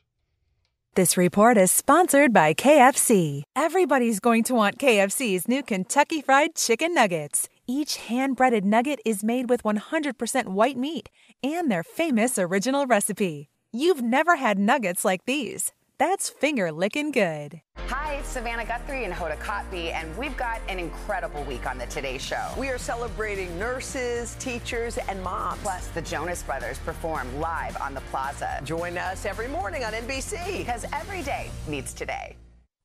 This 0.95 1.17
report 1.17 1.57
is 1.57 1.71
sponsored 1.71 2.31
by 2.31 2.53
KFC. 2.53 3.41
Everybody's 3.55 4.19
going 4.19 4.43
to 4.43 4.53
want 4.53 4.77
KFC's 4.77 5.47
new 5.47 5.63
Kentucky 5.63 6.21
Fried 6.21 6.53
Chicken 6.53 6.93
Nuggets. 6.93 7.49
Each 7.65 7.95
hand 7.95 8.35
breaded 8.35 8.63
nugget 8.63 8.99
is 9.03 9.23
made 9.23 9.49
with 9.49 9.63
100% 9.63 10.49
white 10.49 10.77
meat 10.77 11.09
and 11.41 11.71
their 11.71 11.83
famous 11.83 12.37
original 12.37 12.85
recipe. 12.85 13.49
You've 13.71 14.03
never 14.03 14.35
had 14.35 14.59
nuggets 14.59 15.03
like 15.03 15.25
these. 15.25 15.71
That's 16.03 16.29
finger 16.29 16.69
licking 16.69 17.11
good. 17.11 17.61
Hi, 17.77 18.15
it's 18.15 18.27
Savannah 18.27 18.65
Guthrie 18.65 19.05
and 19.05 19.13
Hoda 19.13 19.37
Kotb, 19.37 19.93
and 19.93 20.17
we've 20.17 20.35
got 20.35 20.59
an 20.67 20.77
incredible 20.77 21.45
week 21.45 21.65
on 21.65 21.77
the 21.77 21.85
Today 21.85 22.17
Show. 22.17 22.45
We 22.57 22.67
are 22.67 22.77
celebrating 22.77 23.57
nurses, 23.57 24.35
teachers, 24.37 24.97
and 24.97 25.23
moms. 25.23 25.61
Plus, 25.61 25.87
the 25.87 26.01
Jonas 26.01 26.43
Brothers 26.43 26.77
perform 26.79 27.33
live 27.39 27.77
on 27.77 27.93
the 27.93 28.01
plaza. 28.11 28.59
Join 28.65 28.97
us 28.97 29.25
every 29.25 29.47
morning 29.47 29.85
on 29.85 29.93
NBC. 29.93 30.57
Because 30.57 30.83
every 30.91 31.21
day 31.21 31.49
needs 31.69 31.93
today. 31.93 32.35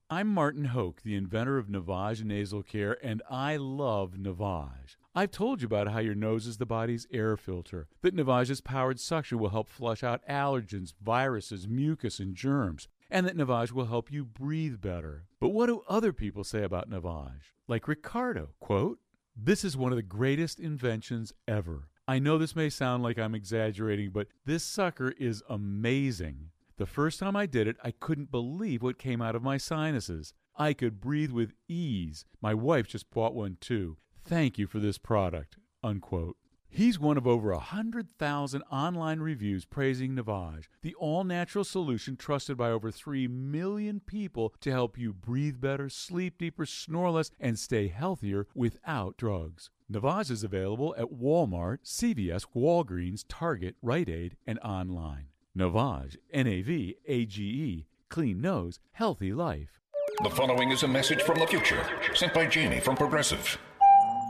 I'm 0.09 0.28
Martin 0.28 0.66
Hoke, 0.66 1.03
the 1.03 1.16
inventor 1.16 1.59
of 1.59 1.66
Navage 1.66 2.23
Nasal 2.23 2.62
Care, 2.62 2.97
and 3.03 3.20
I 3.28 3.57
love 3.57 4.12
Navage. 4.12 4.95
I've 5.12 5.32
told 5.32 5.61
you 5.61 5.66
about 5.66 5.89
how 5.89 5.99
your 5.99 6.15
nose 6.15 6.47
is 6.47 6.59
the 6.59 6.66
body's 6.66 7.09
air 7.12 7.36
filter, 7.36 7.89
that 8.03 8.15
Navage's 8.15 8.61
powered 8.61 9.01
suction 9.01 9.40
will 9.40 9.51
help 9.51 9.69
flush 9.69 10.05
out 10.05 10.23
allergens, 10.31 10.95
viruses, 11.03 11.66
mucus, 11.66 12.20
and 12.20 12.36
germs, 12.36 12.86
and 13.10 13.26
that 13.26 13.36
Navage 13.36 13.72
will 13.72 13.86
help 13.86 14.10
you 14.12 14.24
breathe 14.24 14.80
better. 14.80 15.24
But 15.40 15.51
what 15.51 15.66
do 15.66 15.82
other 15.89 16.12
people 16.12 16.44
say 16.44 16.62
about 16.62 16.90
Navage? 16.90 17.55
Like 17.66 17.89
Ricardo, 17.89 18.51
quote, 18.60 18.98
This 19.36 19.64
is 19.64 19.76
one 19.76 19.93
of 19.93 19.97
the 19.97 20.02
greatest 20.02 20.59
inventions 20.60 21.32
ever. 21.47 21.89
I 22.06 22.18
know 22.18 22.39
this 22.39 22.56
may 22.56 22.70
sound 22.70 23.02
like 23.02 23.18
I'm 23.18 23.35
exaggerating, 23.35 24.10
but 24.10 24.28
this 24.47 24.64
sucker 24.64 25.10
is 25.18 25.43
amazing. 25.48 26.51
The 26.78 26.86
first 26.86 27.18
time 27.18 27.36
I 27.36 27.47
did 27.47 27.66
it, 27.66 27.76
I 27.82 27.90
couldn't 27.90 28.30
believe 28.30 28.82
what 28.82 28.98
came 28.98 29.20
out 29.20 29.35
of 29.35 29.43
my 29.43 29.59
sinuses. 29.59 30.32
I 30.56 30.72
could 30.72 31.01
breathe 31.01 31.32
with 31.32 31.52
ease. 31.68 32.24
My 32.40 32.55
wife 32.55 32.89
just 32.89 33.10
bought 33.10 33.35
one 33.35 33.59
too. 33.60 33.97
Thank 34.24 34.59
you 34.59 34.66
for 34.66 34.78
this 34.78 34.98
product. 34.98 35.56
Unquote. 35.82 36.36
He's 36.70 36.99
one 36.99 37.16
of 37.16 37.27
over 37.27 37.51
a 37.51 37.59
hundred 37.59 38.11
thousand 38.11 38.62
online 38.70 39.20
reviews 39.20 39.65
praising 39.65 40.15
Navage, 40.15 40.66
the 40.82 40.95
all-natural 40.95 41.65
solution 41.65 42.16
trusted 42.16 42.57
by 42.57 42.70
over 42.70 42.90
three 42.90 43.27
million 43.27 44.01
people 44.01 44.55
to 44.61 44.70
help 44.70 44.99
you 44.99 45.12
breathe 45.12 45.61
better, 45.61 45.89
sleep 45.89 46.39
deeper, 46.39 46.66
snore 46.66 47.11
less, 47.11 47.31
and 47.40 47.59
stay 47.59 47.89
healthier 47.89 48.47
without 48.55 49.16
drugs. 49.16 49.70
Navage 49.90 50.31
is 50.31 50.45
available 50.45 50.95
at 50.99 51.11
Walmart, 51.11 51.78
CVS, 51.85 52.45
Walgreens, 52.55 53.24
Target, 53.28 53.77
Rite 53.82 54.11
Aid, 54.11 54.36
and 54.47 54.59
online. 54.61 55.28
Navage, 55.57 56.16
N-A-V, 56.32 56.97
A-G-E, 57.07 57.86
clean 58.11 58.40
nose, 58.40 58.78
healthy 58.93 59.32
life. 59.32 59.81
The 60.23 60.31
following 60.31 60.70
is 60.70 60.82
a 60.82 60.89
message 60.89 61.23
from 61.23 61.39
the 61.39 61.47
future, 61.47 61.85
sent 62.15 62.35
by 62.35 62.47
Jamie 62.47 62.81
from 62.81 62.97
Progressive. 62.97 63.59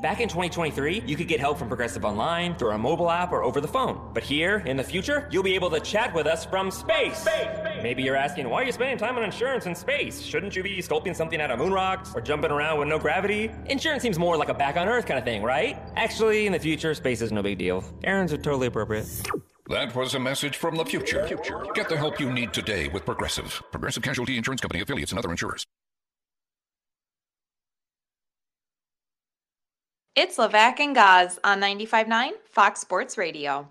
Back 0.00 0.20
in 0.20 0.28
2023, 0.28 1.02
you 1.06 1.16
could 1.16 1.26
get 1.26 1.40
help 1.40 1.58
from 1.58 1.66
Progressive 1.66 2.04
Online, 2.04 2.54
through 2.54 2.70
our 2.70 2.78
mobile 2.78 3.10
app, 3.10 3.32
or 3.32 3.42
over 3.42 3.60
the 3.60 3.66
phone. 3.66 4.10
But 4.14 4.22
here, 4.22 4.58
in 4.58 4.76
the 4.76 4.84
future, 4.84 5.28
you'll 5.32 5.42
be 5.42 5.56
able 5.56 5.70
to 5.70 5.80
chat 5.80 6.14
with 6.14 6.28
us 6.28 6.44
from 6.44 6.70
space. 6.70 7.26
Maybe 7.82 8.04
you're 8.04 8.14
asking, 8.14 8.48
why 8.48 8.62
are 8.62 8.64
you 8.64 8.70
spending 8.70 8.96
time 8.96 9.16
on 9.16 9.24
insurance 9.24 9.66
in 9.66 9.74
space? 9.74 10.22
Shouldn't 10.22 10.54
you 10.54 10.62
be 10.62 10.78
sculpting 10.78 11.16
something 11.16 11.40
out 11.40 11.50
of 11.50 11.58
moon 11.58 11.72
rocks 11.72 12.12
or 12.14 12.20
jumping 12.20 12.52
around 12.52 12.78
with 12.78 12.86
no 12.86 13.00
gravity? 13.00 13.50
Insurance 13.66 14.04
seems 14.04 14.20
more 14.20 14.36
like 14.36 14.50
a 14.50 14.54
back 14.54 14.76
on 14.76 14.88
Earth 14.88 15.04
kind 15.04 15.18
of 15.18 15.24
thing, 15.24 15.42
right? 15.42 15.76
Actually, 15.96 16.46
in 16.46 16.52
the 16.52 16.60
future, 16.60 16.94
space 16.94 17.20
is 17.20 17.32
no 17.32 17.42
big 17.42 17.58
deal. 17.58 17.82
Errands 18.04 18.32
are 18.32 18.38
totally 18.38 18.68
appropriate. 18.68 19.06
That 19.68 19.96
was 19.96 20.14
a 20.14 20.20
message 20.20 20.58
from 20.58 20.76
the 20.76 20.84
future. 20.84 21.28
Get 21.74 21.88
the 21.88 21.96
help 21.96 22.20
you 22.20 22.32
need 22.32 22.52
today 22.52 22.86
with 22.86 23.04
Progressive. 23.04 23.60
Progressive 23.72 24.04
Casualty 24.04 24.36
Insurance 24.36 24.60
Company 24.60 24.80
affiliates 24.80 25.10
and 25.10 25.18
other 25.18 25.32
insurers. 25.32 25.66
It's 30.20 30.36
Levac 30.36 30.80
and 30.80 30.96
Goz 30.96 31.38
on 31.44 31.60
95.9 31.60 32.30
Fox 32.50 32.80
Sports 32.80 33.16
Radio. 33.16 33.68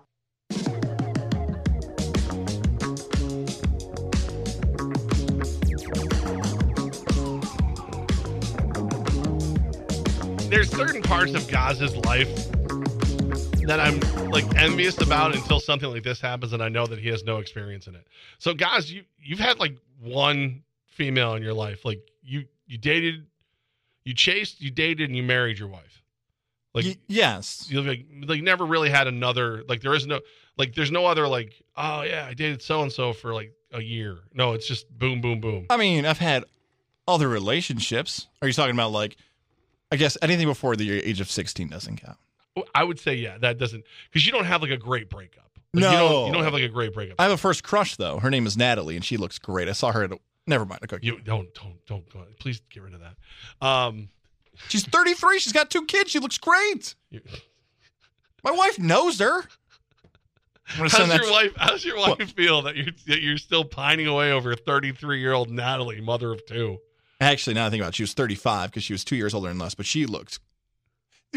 There's 10.48 10.70
certain 10.70 11.02
parts 11.02 11.34
of 11.34 11.46
Goz's 11.48 11.94
life 12.06 12.34
that 13.66 13.78
I'm 13.78 14.00
like 14.30 14.46
envious 14.56 14.98
about 15.02 15.34
until 15.34 15.60
something 15.60 15.90
like 15.90 16.02
this 16.02 16.18
happens 16.18 16.54
and 16.54 16.62
I 16.62 16.70
know 16.70 16.86
that 16.86 16.98
he 16.98 17.10
has 17.10 17.24
no 17.24 17.36
experience 17.40 17.88
in 17.88 17.94
it. 17.94 18.06
So 18.38 18.54
Goz, 18.54 18.90
you 18.90 19.02
you've 19.18 19.38
had 19.38 19.58
like 19.58 19.76
one 20.00 20.62
female 20.86 21.34
in 21.34 21.42
your 21.42 21.52
life. 21.52 21.84
Like 21.84 22.00
you 22.22 22.46
you 22.66 22.78
dated, 22.78 23.26
you 24.04 24.14
chased, 24.14 24.62
you 24.62 24.70
dated 24.70 25.10
and 25.10 25.14
you 25.14 25.22
married 25.22 25.58
your 25.58 25.68
wife. 25.68 26.02
Like 26.78 26.86
Y- 26.86 26.96
yes. 27.08 27.66
you 27.68 27.82
like 27.82 28.06
like 28.26 28.42
never 28.42 28.64
really 28.64 28.88
had 28.88 29.08
another 29.08 29.64
like 29.68 29.80
there 29.80 29.94
is 29.94 30.06
no 30.06 30.20
like 30.56 30.74
there's 30.76 30.92
no 30.92 31.06
other 31.06 31.26
like 31.26 31.60
oh 31.76 32.02
yeah 32.02 32.24
I 32.28 32.34
dated 32.34 32.62
so 32.62 32.82
and 32.82 32.92
so 32.92 33.12
for 33.12 33.34
like 33.34 33.52
a 33.72 33.82
year. 33.82 34.18
No, 34.32 34.52
it's 34.52 34.68
just 34.68 34.86
boom 34.96 35.20
boom 35.20 35.40
boom. 35.40 35.66
I 35.70 35.76
mean, 35.76 36.06
I've 36.06 36.18
had 36.18 36.44
other 37.08 37.28
relationships. 37.28 38.28
Are 38.40 38.46
you 38.48 38.54
talking 38.54 38.74
about 38.74 38.92
like, 38.92 39.16
I 39.90 39.96
guess 39.96 40.16
anything 40.22 40.46
before 40.46 40.76
the 40.76 41.02
age 41.02 41.20
of 41.20 41.28
16 41.30 41.68
doesn't 41.68 41.96
count? 41.96 42.16
I 42.74 42.84
would 42.84 42.98
say 43.00 43.14
yeah 43.14 43.38
that 43.38 43.58
doesn't 43.58 43.84
because 44.10 44.24
you 44.24 44.32
don't 44.32 44.44
have 44.44 44.62
like 44.62 44.70
a 44.70 44.76
great 44.76 45.10
breakup. 45.10 45.50
Like, 45.74 45.82
no. 45.82 45.90
you 45.90 45.96
don't, 45.98 46.26
you 46.28 46.32
don't 46.34 46.44
have 46.44 46.52
like 46.54 46.62
a 46.62 46.68
great 46.68 46.94
breakup. 46.94 47.16
I 47.18 47.24
have 47.24 47.32
a 47.32 47.36
first 47.36 47.62
crush 47.64 47.96
though. 47.96 48.18
Her 48.20 48.30
name 48.30 48.46
is 48.46 48.56
Natalie, 48.56 48.94
and 48.96 49.04
she 49.04 49.16
looks 49.16 49.38
great. 49.38 49.68
I 49.68 49.72
saw 49.72 49.90
her 49.92 50.04
at 50.04 50.12
a. 50.12 50.18
Never 50.46 50.64
mind. 50.64 50.80
Okay. 50.84 50.98
You 51.02 51.20
don't 51.20 51.52
don't 51.54 51.84
don't 51.86 52.10
go. 52.12 52.24
Please 52.40 52.62
get 52.70 52.82
rid 52.84 52.94
of 52.94 53.00
that. 53.00 53.66
Um, 53.66 54.08
She's 54.68 54.84
33. 54.84 55.38
She's 55.38 55.52
got 55.52 55.70
two 55.70 55.84
kids. 55.84 56.10
She 56.10 56.18
looks 56.18 56.38
great. 56.38 56.94
My 58.44 58.50
wife 58.50 58.78
knows 58.78 59.18
her. 59.20 59.44
How's 60.64 60.92
send 60.92 61.10
that- 61.10 61.22
your 61.22 61.30
wife? 61.30 61.52
How's 61.56 61.84
your 61.84 61.96
wife 61.96 62.32
feel 62.34 62.62
that 62.62 62.76
you're 62.76 62.92
that 63.06 63.22
you're 63.22 63.38
still 63.38 63.64
pining 63.64 64.06
away 64.06 64.32
over 64.32 64.54
33 64.54 65.20
year 65.20 65.32
old 65.32 65.50
Natalie, 65.50 66.00
mother 66.00 66.30
of 66.32 66.44
two? 66.46 66.78
Actually, 67.20 67.54
now 67.54 67.66
I 67.66 67.70
think 67.70 67.80
about 67.82 67.90
it, 67.90 67.94
she 67.96 68.02
was 68.02 68.12
35 68.12 68.70
because 68.70 68.84
she 68.84 68.92
was 68.92 69.02
two 69.02 69.16
years 69.16 69.32
older 69.34 69.48
than 69.48 69.60
us, 69.62 69.74
but 69.74 69.86
she 69.86 70.06
looks. 70.06 70.38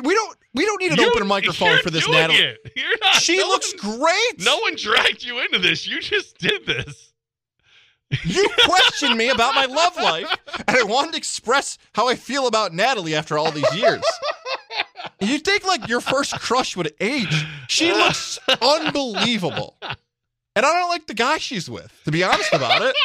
We 0.01 0.13
don't. 0.13 0.37
We 0.53 0.65
don't 0.65 0.81
need 0.81 0.91
an 0.91 0.99
You- 0.99 1.09
open 1.09 1.25
microphone 1.27 1.79
for 1.81 1.89
this, 1.89 2.07
Natalie. 2.07 2.39
it. 2.41 2.73
You're 2.75 2.97
not- 3.01 3.15
She 3.21 3.37
no 3.37 3.47
looks 3.47 3.73
one- 3.83 3.99
great. 3.99 4.39
No 4.39 4.57
one 4.59 4.75
dragged 4.75 5.23
you 5.23 5.39
into 5.39 5.59
this. 5.59 5.87
You 5.87 6.01
just 6.01 6.37
did 6.37 6.65
this. 6.65 7.10
You 8.23 8.49
questioned 8.65 9.17
me 9.17 9.29
about 9.29 9.55
my 9.55 9.65
love 9.65 9.95
life, 9.95 10.27
and 10.67 10.77
I 10.77 10.83
wanted 10.83 11.11
to 11.11 11.17
express 11.17 11.77
how 11.93 12.07
I 12.07 12.15
feel 12.15 12.47
about 12.47 12.73
Natalie 12.73 13.15
after 13.15 13.37
all 13.37 13.51
these 13.51 13.73
years. 13.75 14.03
You 15.19 15.39
think 15.39 15.65
like 15.65 15.87
your 15.87 16.01
first 16.01 16.39
crush 16.39 16.75
would 16.75 16.93
age? 16.99 17.45
She 17.67 17.91
looks 17.91 18.39
unbelievable, 18.61 19.77
and 19.81 20.65
I 20.65 20.79
don't 20.79 20.89
like 20.89 21.07
the 21.07 21.13
guy 21.13 21.37
she's 21.37 21.69
with. 21.69 21.91
To 22.05 22.11
be 22.11 22.23
honest 22.23 22.51
about 22.53 22.81
it, 22.81 22.95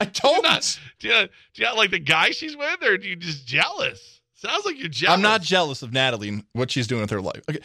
I 0.00 0.04
don't. 0.04 0.78
Do 1.00 1.08
you, 1.08 1.14
do 1.54 1.62
you 1.62 1.64
not 1.64 1.76
like 1.76 1.90
the 1.90 1.98
guy 1.98 2.30
she's 2.30 2.56
with, 2.56 2.82
or 2.82 2.96
do 2.98 3.08
you 3.08 3.16
just 3.16 3.46
jealous? 3.46 4.13
Sounds 4.44 4.64
like 4.64 4.78
you're 4.78 4.88
jealous. 4.88 5.14
I'm 5.14 5.22
not 5.22 5.42
jealous 5.42 5.82
of 5.82 5.92
Natalie 5.92 6.28
and 6.28 6.44
what 6.52 6.70
she's 6.70 6.86
doing 6.86 7.00
with 7.00 7.10
her 7.10 7.20
life. 7.20 7.42
Okay, 7.48 7.60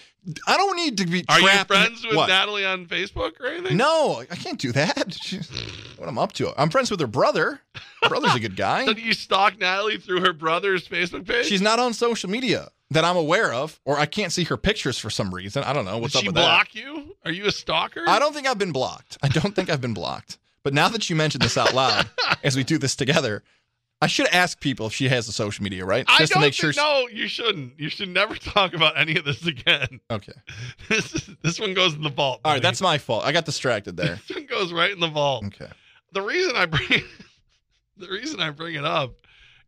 I 0.48 0.58
don't 0.58 0.76
need 0.76 0.98
to 1.00 1.06
be. 1.06 1.26
Are 1.30 1.40
you 1.40 1.46
trapped 1.46 1.72
in- 1.72 1.78
friends 1.78 2.06
with 2.06 2.16
what? 2.16 2.30
Natalie 2.30 2.66
on 2.66 2.86
Facebook 2.86 3.40
or 3.40 3.48
anything? 3.48 3.78
No, 3.78 4.24
I 4.30 4.36
can't 4.36 4.60
do 4.60 4.72
that. 4.72 5.18
She's, 5.22 5.50
what 5.98 6.08
I'm 6.08 6.18
up 6.18 6.34
to. 6.34 6.54
I'm 6.60 6.70
friends 6.70 6.90
with 6.92 7.00
her 7.00 7.08
brother. 7.08 7.62
Her 8.04 8.10
brother's 8.10 8.36
a 8.36 8.40
good 8.40 8.56
guy. 8.56 8.86
So 8.90 8.94
do 8.94 9.02
you 9.02 9.14
stalk 9.14 9.60
Natalie 9.60 9.98
through 9.98 10.22
her 10.22 10.34
brother's 10.34 10.88
Facebook 10.88 11.28
page? 11.28 11.46
She's 11.46 11.62
not 11.62 11.80
on 11.80 11.94
social 11.94 12.30
media 12.30 12.70
that 12.92 13.04
I'm 13.04 13.18
aware 13.18 13.54
of, 13.54 13.80
or 13.86 14.00
I 14.00 14.06
can't 14.06 14.32
see 14.32 14.44
her 14.46 14.58
pictures 14.58 14.98
for 14.98 15.10
some 15.10 15.34
reason. 15.34 15.64
I 15.64 15.74
don't 15.74 15.86
know 15.86 15.98
what's 16.00 16.14
Did 16.14 16.20
up 16.20 16.24
she 16.24 16.28
with 16.30 16.36
block 16.36 16.74
you? 16.74 17.16
Are 17.26 17.32
you 17.32 17.46
a 17.46 17.52
stalker? 17.52 18.04
I 18.08 18.18
don't 18.20 18.34
think 18.34 18.48
I've 18.48 18.58
been 18.58 18.72
blocked. 18.72 19.18
I 19.22 19.28
don't 19.28 19.54
think 19.54 19.70
I've 19.70 19.82
been 19.82 19.94
blocked. 19.94 20.38
But 20.64 20.74
now 20.74 20.90
that 20.90 21.10
you 21.10 21.16
mentioned 21.16 21.44
this 21.44 21.58
out 21.58 21.74
loud, 21.74 22.10
as 22.44 22.56
we 22.56 22.64
do 22.64 22.78
this 22.78 22.96
together, 22.96 23.44
I 24.02 24.08
should 24.08 24.28
ask 24.28 24.60
people 24.62 24.88
if 24.88 24.94
she 24.94 25.10
has 25.10 25.28
a 25.28 25.34
social 25.34 25.62
media, 25.64 25.86
right? 25.86 26.06
I 26.08 26.20
Just 26.20 26.32
don't 26.32 26.42
to 26.42 26.48
make 26.48 26.54
sure. 26.54 26.72
think, 26.72 26.78
no, 26.86 27.08
you 27.12 27.28
shouldn't. 27.28 27.78
You 27.80 27.90
should 27.90 28.08
never 28.10 28.36
talk 28.36 28.74
about 28.74 28.98
any 28.98 29.18
of 29.18 29.26
this 29.26 29.46
again. 29.46 30.00
Okay. 30.10 30.34
This 30.88 31.14
is, 31.14 31.30
this 31.44 31.60
one 31.60 31.74
goes 31.74 31.94
in 31.94 32.02
the 32.02 32.10
vault. 32.10 32.42
All 32.46 32.54
right, 32.54 32.62
that's 32.62 32.82
my 32.82 32.98
fault. 32.98 33.24
I 33.26 33.32
got 33.32 33.46
distracted 33.46 33.98
there. 33.98 34.20
This 34.28 34.36
one 34.38 34.46
goes 34.46 34.72
right 34.74 34.92
in 34.92 35.00
the 35.00 35.08
vault. 35.10 35.46
Okay. 35.46 35.70
The 36.14 36.22
reason 36.22 36.56
I 36.56 36.66
bring 36.66 37.04
the 37.98 38.08
reason 38.08 38.40
I 38.40 38.50
bring 38.52 38.76
it 38.76 38.86
up 38.86 39.16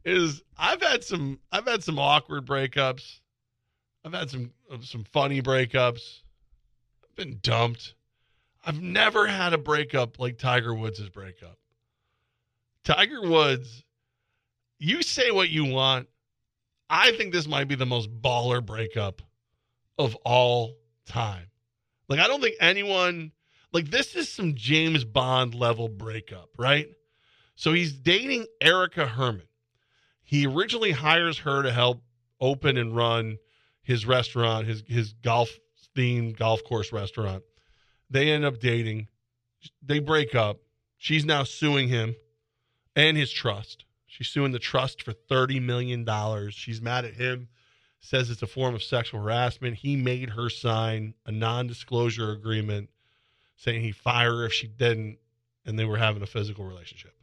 is 0.05 0.41
I've 0.57 0.81
had 0.81 1.03
some 1.03 1.39
I've 1.51 1.67
had 1.67 1.83
some 1.83 1.99
awkward 1.99 2.45
breakups. 2.45 3.19
I've 4.03 4.13
had 4.13 4.29
some 4.31 4.51
some 4.81 5.03
funny 5.03 5.41
breakups. 5.41 6.21
I've 7.03 7.15
been 7.15 7.37
dumped. 7.43 7.93
I've 8.65 8.81
never 8.81 9.27
had 9.27 9.53
a 9.53 9.57
breakup 9.57 10.17
like 10.19 10.37
Tiger 10.37 10.73
Woods' 10.73 11.07
breakup. 11.09 11.57
Tiger 12.83 13.21
Woods, 13.21 13.83
you 14.81 15.03
say 15.03 15.29
what 15.29 15.49
you 15.49 15.65
want. 15.65 16.07
I 16.89 17.11
think 17.11 17.31
this 17.31 17.47
might 17.47 17.67
be 17.67 17.75
the 17.75 17.85
most 17.85 18.09
baller 18.21 18.65
breakup 18.65 19.21
of 19.99 20.15
all 20.25 20.75
time. 21.05 21.45
Like, 22.09 22.19
I 22.19 22.27
don't 22.27 22.41
think 22.41 22.55
anyone, 22.59 23.31
like, 23.71 23.91
this 23.91 24.15
is 24.15 24.27
some 24.27 24.55
James 24.55 25.05
Bond 25.05 25.53
level 25.53 25.87
breakup, 25.87 26.49
right? 26.57 26.87
So 27.55 27.73
he's 27.73 27.93
dating 27.93 28.47
Erica 28.59 29.05
Herman. 29.05 29.47
He 30.23 30.47
originally 30.47 30.91
hires 30.91 31.37
her 31.39 31.61
to 31.61 31.71
help 31.71 32.01
open 32.39 32.75
and 32.75 32.95
run 32.95 33.37
his 33.83 34.05
restaurant, 34.05 34.65
his 34.65 34.83
his 34.87 35.13
golf 35.13 35.51
themed 35.95 36.37
golf 36.37 36.63
course 36.63 36.91
restaurant. 36.91 37.43
They 38.09 38.31
end 38.31 38.45
up 38.45 38.59
dating. 38.59 39.09
They 39.83 39.99
break 39.99 40.33
up. 40.33 40.57
She's 40.97 41.23
now 41.23 41.43
suing 41.43 41.87
him 41.87 42.15
and 42.95 43.15
his 43.15 43.31
trust. 43.31 43.85
She's 44.11 44.27
suing 44.27 44.51
the 44.51 44.59
trust 44.59 45.03
for 45.03 45.13
$30 45.13 45.61
million. 45.61 46.05
She's 46.51 46.81
mad 46.81 47.05
at 47.05 47.13
him, 47.13 47.47
says 48.01 48.29
it's 48.29 48.41
a 48.41 48.47
form 48.47 48.75
of 48.75 48.83
sexual 48.83 49.21
harassment. 49.21 49.77
He 49.77 49.95
made 49.95 50.31
her 50.31 50.49
sign 50.49 51.13
a 51.25 51.31
non 51.31 51.67
disclosure 51.67 52.31
agreement 52.31 52.89
saying 53.55 53.81
he'd 53.81 53.95
fire 53.95 54.35
her 54.35 54.45
if 54.47 54.51
she 54.51 54.67
didn't, 54.67 55.17
and 55.65 55.79
they 55.79 55.85
were 55.85 55.95
having 55.95 56.21
a 56.21 56.27
physical 56.27 56.65
relationship. 56.65 57.13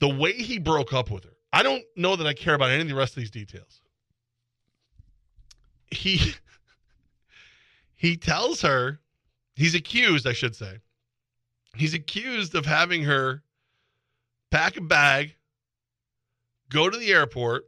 The 0.00 0.08
way 0.10 0.34
he 0.34 0.58
broke 0.58 0.92
up 0.92 1.10
with 1.10 1.24
her, 1.24 1.36
I 1.50 1.62
don't 1.62 1.84
know 1.96 2.16
that 2.16 2.26
I 2.26 2.34
care 2.34 2.52
about 2.52 2.70
any 2.70 2.82
of 2.82 2.88
the 2.88 2.94
rest 2.94 3.16
of 3.16 3.22
these 3.22 3.30
details. 3.30 3.80
He 5.90 6.34
he 7.96 8.18
tells 8.18 8.60
her 8.60 9.00
he's 9.54 9.74
accused, 9.74 10.26
I 10.26 10.34
should 10.34 10.54
say. 10.54 10.80
He's 11.74 11.94
accused 11.94 12.54
of 12.54 12.66
having 12.66 13.04
her 13.04 13.42
pack 14.50 14.76
a 14.76 14.80
bag, 14.80 15.36
go 16.70 16.88
to 16.88 16.96
the 16.96 17.12
airport 17.12 17.64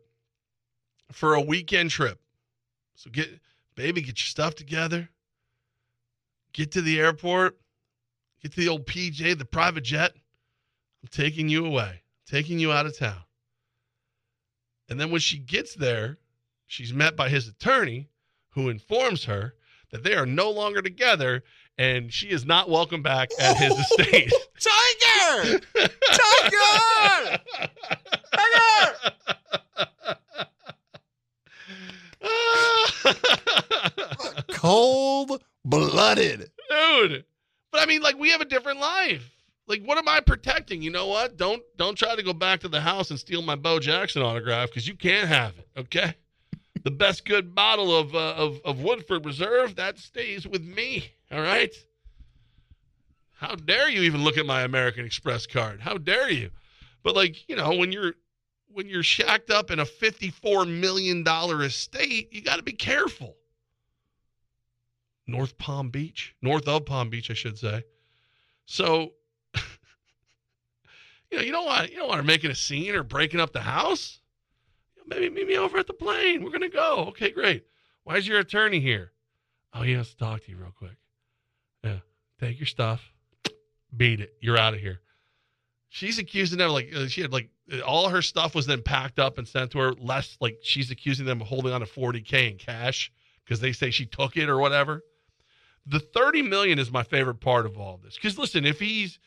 for 1.12 1.34
a 1.34 1.40
weekend 1.40 1.90
trip. 1.90 2.20
So 2.94 3.10
get 3.10 3.28
baby, 3.74 4.00
get 4.00 4.18
your 4.18 4.26
stuff 4.26 4.55
together. 4.55 5.09
Get 6.52 6.72
to 6.72 6.82
the 6.82 6.98
airport. 6.98 7.59
Get 8.42 8.52
to 8.52 8.60
the 8.60 8.68
old 8.68 8.86
PJ, 8.86 9.38
the 9.38 9.44
private 9.44 9.84
jet. 9.84 10.12
I'm 11.02 11.09
taking 11.10 11.48
you 11.48 11.66
away, 11.66 12.02
taking 12.26 12.59
you 12.59 12.72
out 12.72 12.86
of 12.86 12.96
town. 12.96 13.22
And 14.88 14.98
then 14.98 15.10
when 15.10 15.20
she 15.20 15.38
gets 15.38 15.74
there, 15.74 16.18
she's 16.66 16.92
met 16.92 17.16
by 17.16 17.28
his 17.28 17.46
attorney 17.46 18.09
who 18.50 18.68
informs 18.68 19.24
her 19.24 19.55
that 19.90 20.02
they 20.02 20.14
are 20.14 20.26
no 20.26 20.50
longer 20.50 20.82
together 20.82 21.42
and 21.78 22.12
she 22.12 22.28
is 22.28 22.44
not 22.44 22.68
welcome 22.68 23.02
back 23.02 23.30
at 23.38 23.56
his 23.56 23.78
estate. 23.78 24.32
Tiger! 24.59 25.60
Tiger! 26.10 27.38
Tiger! 28.34 28.94
Cold 34.50 35.40
blooded. 35.64 36.50
Dude. 36.68 37.24
But 37.70 37.82
I 37.82 37.86
mean, 37.86 38.02
like, 38.02 38.18
we 38.18 38.30
have 38.30 38.40
a 38.40 38.44
different 38.44 38.80
life. 38.80 39.30
Like, 39.68 39.84
what 39.84 39.98
am 39.98 40.09
I 40.09 40.18
protecting? 40.20 40.82
You 40.82 40.90
know 40.90 41.06
what? 41.06 41.36
Don't 41.36 41.62
don't 41.76 41.96
try 41.96 42.16
to 42.16 42.22
go 42.22 42.32
back 42.32 42.60
to 42.60 42.68
the 42.68 42.80
house 42.80 43.10
and 43.10 43.20
steal 43.20 43.42
my 43.42 43.55
Bo 43.55 43.78
Jackson 43.78 44.22
autograph 44.22 44.70
because 44.70 44.88
you 44.88 44.96
can't 44.96 45.28
have 45.28 45.56
it. 45.59 45.68
Okay. 45.76 46.14
The 46.89 46.97
best 46.97 47.27
good 47.27 47.55
bottle 47.55 47.94
of 47.94 48.15
uh, 48.15 48.32
of 48.35 48.62
of 48.65 48.81
Woodford 48.81 49.27
Reserve 49.27 49.77
that 49.77 49.98
stays 49.98 50.47
with 50.47 50.65
me. 50.65 51.12
All 51.31 51.43
right. 51.43 51.74
How 53.36 53.56
dare 53.56 53.90
you 53.90 54.01
even 54.05 54.24
look 54.24 54.39
at 54.39 54.47
my 54.47 54.62
American 54.62 55.05
Express 55.05 55.47
card? 55.47 55.82
How 55.82 55.98
dare 55.98 56.31
you? 56.31 56.48
But 57.02 57.15
like, 57.15 57.47
you 57.47 57.56
know, 57.56 57.77
when 57.77 57.93
you're 57.93 58.15
when 58.69 58.89
you're 58.89 59.02
shacked 59.02 59.51
up 59.51 59.70
in 59.70 59.81
a 59.81 59.85
fifty-four 59.85 60.65
million 60.65 61.24
dollar 61.24 61.62
estate, 61.62 62.32
you 62.32 62.40
got 62.40 62.56
to 62.56 62.62
be 62.62 62.73
careful. 62.73 63.36
North 65.27 65.59
Palm 65.59 65.90
Beach, 65.90 66.35
north 66.40 66.66
of 66.69 66.86
Palm 66.86 67.10
Beach, 67.10 67.31
I 67.31 67.35
should 67.35 67.59
say. 67.59 67.85
So, 68.65 69.12
you 71.31 71.36
know, 71.36 71.43
you 71.43 71.52
don't 71.52 71.66
want 71.66 71.90
you 71.90 71.98
don't 71.98 72.09
want 72.09 72.20
her 72.20 72.27
making 72.27 72.51
a 72.51 72.55
scene 72.55 72.94
or 72.94 73.02
breaking 73.02 73.40
up 73.40 73.52
the 73.52 73.60
house. 73.60 74.20
Maybe 75.09 75.30
meet 75.30 75.48
me 75.48 75.56
over 75.56 75.78
at 75.78 75.86
the 75.86 75.94
plane. 75.94 76.43
We're 76.43 76.51
gonna 76.51 76.68
go. 76.68 77.06
Okay, 77.09 77.30
great. 77.30 77.64
Why 78.05 78.16
is 78.16 78.28
your 78.28 78.39
attorney 78.39 78.80
here? 78.80 79.12
Oh, 79.72 79.82
he 79.82 79.93
has 79.93 80.10
to 80.10 80.16
talk 80.16 80.44
to 80.44 80.51
you 80.51 80.59
real 80.59 80.72
quick. 80.76 80.97
Yeah, 81.82 81.98
take 82.40 82.59
your 82.59 82.66
stuff, 82.66 83.02
beat 83.97 84.20
it. 84.20 84.35
You're 84.40 84.59
out 84.59 84.74
of 84.74 84.80
here. 84.80 85.01
She's 85.89 86.18
accusing 86.18 86.59
them 86.59 86.70
like 86.70 86.93
uh, 86.94 87.06
she 87.06 87.22
had 87.22 87.32
like 87.32 87.48
all 87.86 88.09
her 88.10 88.22
stuff 88.22 88.55
was 88.55 88.66
then 88.66 88.82
packed 88.82 89.18
up 89.18 89.39
and 89.39 89.48
sent 89.48 89.70
to 89.72 89.78
her. 89.78 89.93
Less 89.94 90.36
like 90.40 90.59
she's 90.62 90.90
accusing 90.90 91.26
them 91.26 91.40
of 91.40 91.48
holding 91.48 91.72
on 91.72 91.80
to 91.80 91.86
40k 91.86 92.52
in 92.52 92.59
cash 92.59 93.10
because 93.44 93.60
they 93.60 93.72
say 93.72 93.90
she 93.90 94.05
took 94.05 94.36
it 94.36 94.48
or 94.48 94.59
whatever. 94.59 95.02
The 95.86 96.01
30 96.01 96.43
million 96.43 96.78
is 96.78 96.90
my 96.90 97.02
favorite 97.02 97.40
part 97.40 97.64
of 97.64 97.78
all 97.78 97.98
this 98.02 98.16
because 98.16 98.39
listen, 98.39 98.66
if 98.66 98.78
he's 98.78 99.18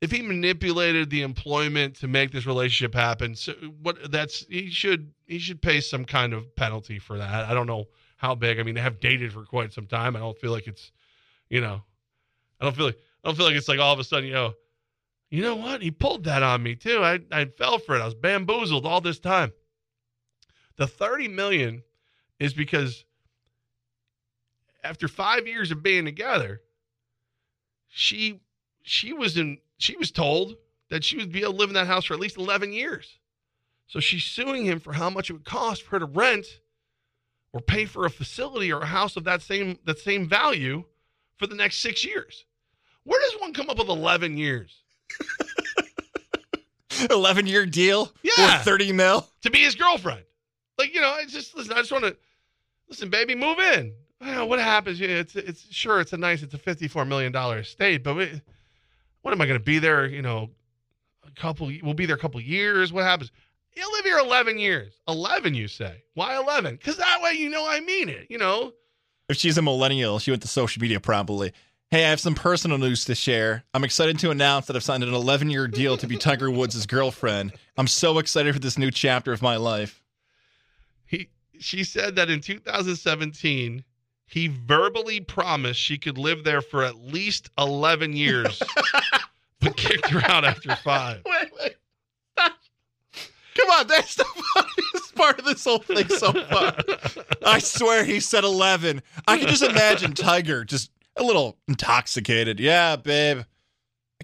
if 0.00 0.10
he 0.10 0.22
manipulated 0.22 1.10
the 1.10 1.22
employment 1.22 1.96
to 1.96 2.08
make 2.08 2.30
this 2.30 2.46
relationship 2.46 2.94
happen, 2.94 3.34
so 3.34 3.52
what 3.82 4.10
that's 4.10 4.46
he 4.48 4.70
should 4.70 5.12
he 5.26 5.38
should 5.38 5.60
pay 5.60 5.80
some 5.80 6.04
kind 6.04 6.32
of 6.32 6.54
penalty 6.56 6.98
for 6.98 7.18
that. 7.18 7.44
I 7.44 7.52
don't 7.52 7.66
know 7.66 7.86
how 8.16 8.34
big. 8.34 8.58
I 8.58 8.62
mean, 8.62 8.74
they 8.74 8.80
have 8.80 9.00
dated 9.00 9.32
for 9.32 9.44
quite 9.44 9.72
some 9.72 9.86
time. 9.86 10.16
I 10.16 10.20
don't 10.20 10.38
feel 10.38 10.52
like 10.52 10.66
it's, 10.66 10.92
you 11.48 11.60
know, 11.60 11.82
I 12.60 12.64
don't 12.64 12.76
feel 12.76 12.86
like 12.86 12.98
I 13.24 13.28
don't 13.28 13.36
feel 13.36 13.46
like 13.46 13.56
it's 13.56 13.68
like 13.68 13.78
all 13.78 13.92
of 13.92 13.98
a 13.98 14.04
sudden, 14.04 14.26
you 14.26 14.34
know, 14.34 14.54
you 15.30 15.42
know 15.42 15.56
what? 15.56 15.82
He 15.82 15.90
pulled 15.90 16.24
that 16.24 16.42
on 16.42 16.62
me 16.62 16.76
too. 16.76 17.02
I 17.02 17.20
I 17.30 17.44
fell 17.44 17.78
for 17.78 17.94
it. 17.94 18.00
I 18.00 18.06
was 18.06 18.14
bamboozled 18.14 18.86
all 18.86 19.02
this 19.02 19.18
time. 19.18 19.52
The 20.76 20.86
30 20.86 21.28
million 21.28 21.82
is 22.38 22.54
because 22.54 23.04
after 24.82 25.08
5 25.08 25.46
years 25.46 25.70
of 25.70 25.82
being 25.82 26.06
together, 26.06 26.62
she 27.86 28.40
she 28.82 29.12
was 29.12 29.36
in 29.36 29.58
she 29.80 29.96
was 29.96 30.10
told 30.10 30.56
that 30.90 31.02
she 31.04 31.16
would 31.16 31.32
be 31.32 31.40
able 31.40 31.52
to 31.52 31.58
live 31.58 31.70
in 31.70 31.74
that 31.74 31.86
house 31.86 32.04
for 32.04 32.14
at 32.14 32.20
least 32.20 32.36
11 32.36 32.72
years. 32.72 33.18
So 33.86 33.98
she's 33.98 34.22
suing 34.22 34.64
him 34.64 34.78
for 34.78 34.92
how 34.92 35.08
much 35.10 35.30
it 35.30 35.32
would 35.32 35.44
cost 35.44 35.82
for 35.82 35.90
her 35.92 35.98
to 36.00 36.04
rent 36.04 36.46
or 37.52 37.60
pay 37.60 37.86
for 37.86 38.04
a 38.04 38.10
facility 38.10 38.72
or 38.72 38.82
a 38.82 38.86
house 38.86 39.16
of 39.16 39.24
that 39.24 39.42
same 39.42 39.78
that 39.86 39.98
same 39.98 40.28
value 40.28 40.84
for 41.38 41.46
the 41.46 41.54
next 41.54 41.78
6 41.78 42.04
years. 42.04 42.44
Where 43.04 43.20
does 43.20 43.40
one 43.40 43.54
come 43.54 43.70
up 43.70 43.78
with 43.78 43.88
11 43.88 44.36
years? 44.36 44.82
11 47.10 47.46
year 47.46 47.64
deal? 47.64 48.12
Yeah. 48.22 48.56
Worth 48.56 48.64
30 48.64 48.92
mil? 48.92 49.28
To 49.42 49.50
be 49.50 49.60
his 49.60 49.74
girlfriend. 49.74 50.24
Like, 50.78 50.94
you 50.94 51.00
know, 51.00 51.08
I 51.10 51.24
just 51.24 51.56
listen, 51.56 51.72
I 51.72 51.76
just 51.76 51.92
want 51.92 52.04
to 52.04 52.16
listen, 52.88 53.08
baby, 53.08 53.34
move 53.34 53.58
in. 53.58 53.94
Know 54.20 54.44
what 54.44 54.58
happens. 54.58 55.00
It's 55.00 55.34
it's 55.34 55.66
sure 55.72 56.00
it's 56.00 56.12
a 56.12 56.18
nice, 56.18 56.42
it's 56.42 56.52
a 56.52 56.58
fifty-four 56.58 57.06
million 57.06 57.32
dollar 57.32 57.60
estate, 57.60 58.04
but 58.04 58.16
we, 58.16 58.42
what 59.22 59.32
am 59.32 59.40
I 59.40 59.46
going 59.46 59.58
to 59.58 59.64
be 59.64 59.78
there? 59.78 60.06
You 60.06 60.22
know, 60.22 60.50
a 61.26 61.40
couple. 61.40 61.70
We'll 61.82 61.94
be 61.94 62.06
there 62.06 62.16
a 62.16 62.18
couple 62.18 62.40
years. 62.40 62.92
What 62.92 63.04
happens? 63.04 63.30
You 63.76 63.90
live 63.92 64.04
here 64.04 64.18
eleven 64.18 64.58
years. 64.58 64.94
Eleven, 65.06 65.54
you 65.54 65.68
say? 65.68 66.02
Why 66.14 66.36
eleven? 66.36 66.76
Because 66.76 66.96
that 66.96 67.20
way 67.22 67.32
you 67.32 67.48
know 67.48 67.66
I 67.68 67.80
mean 67.80 68.08
it. 68.08 68.26
You 68.28 68.38
know. 68.38 68.72
If 69.28 69.36
she's 69.36 69.58
a 69.58 69.62
millennial, 69.62 70.18
she 70.18 70.32
went 70.32 70.42
to 70.42 70.48
social 70.48 70.80
media 70.80 70.98
probably. 70.98 71.52
Hey, 71.90 72.04
I 72.04 72.10
have 72.10 72.20
some 72.20 72.34
personal 72.36 72.78
news 72.78 73.04
to 73.06 73.16
share. 73.16 73.64
I'm 73.74 73.82
excited 73.82 74.18
to 74.20 74.30
announce 74.30 74.66
that 74.66 74.76
I've 74.76 74.84
signed 74.84 75.02
an 75.02 75.12
11 75.12 75.50
year 75.50 75.66
deal 75.66 75.96
to 75.96 76.06
be 76.06 76.16
Tiger 76.16 76.48
Woods' 76.48 76.86
girlfriend. 76.86 77.52
I'm 77.76 77.88
so 77.88 78.18
excited 78.18 78.54
for 78.54 78.60
this 78.60 78.78
new 78.78 78.92
chapter 78.92 79.32
of 79.32 79.42
my 79.42 79.56
life. 79.56 80.02
He 81.06 81.28
she 81.58 81.84
said 81.84 82.16
that 82.16 82.30
in 82.30 82.40
2017 82.40 83.84
he 84.30 84.46
verbally 84.46 85.20
promised 85.20 85.80
she 85.80 85.98
could 85.98 86.16
live 86.16 86.44
there 86.44 86.62
for 86.62 86.84
at 86.84 86.96
least 86.96 87.50
11 87.58 88.14
years, 88.14 88.62
but 89.60 89.76
kicked 89.76 90.08
her 90.10 90.22
out 90.30 90.44
after 90.44 90.74
five. 90.76 91.22
Wait, 91.26 91.50
wait. 91.60 91.76
Come 92.36 93.70
on, 93.70 93.88
that's 93.88 94.14
the 94.14 94.24
funniest 94.24 95.14
part 95.16 95.38
of 95.40 95.44
this 95.44 95.64
whole 95.64 95.80
thing 95.80 96.08
so 96.08 96.32
far. 96.32 96.74
I 97.44 97.58
swear 97.58 98.04
he 98.04 98.20
said 98.20 98.44
11. 98.44 99.02
I 99.26 99.36
can 99.36 99.48
just 99.48 99.64
imagine 99.64 100.14
Tiger 100.14 100.64
just 100.64 100.92
a 101.16 101.24
little 101.24 101.58
intoxicated. 101.66 102.60
Yeah, 102.60 102.94
babe. 102.96 103.42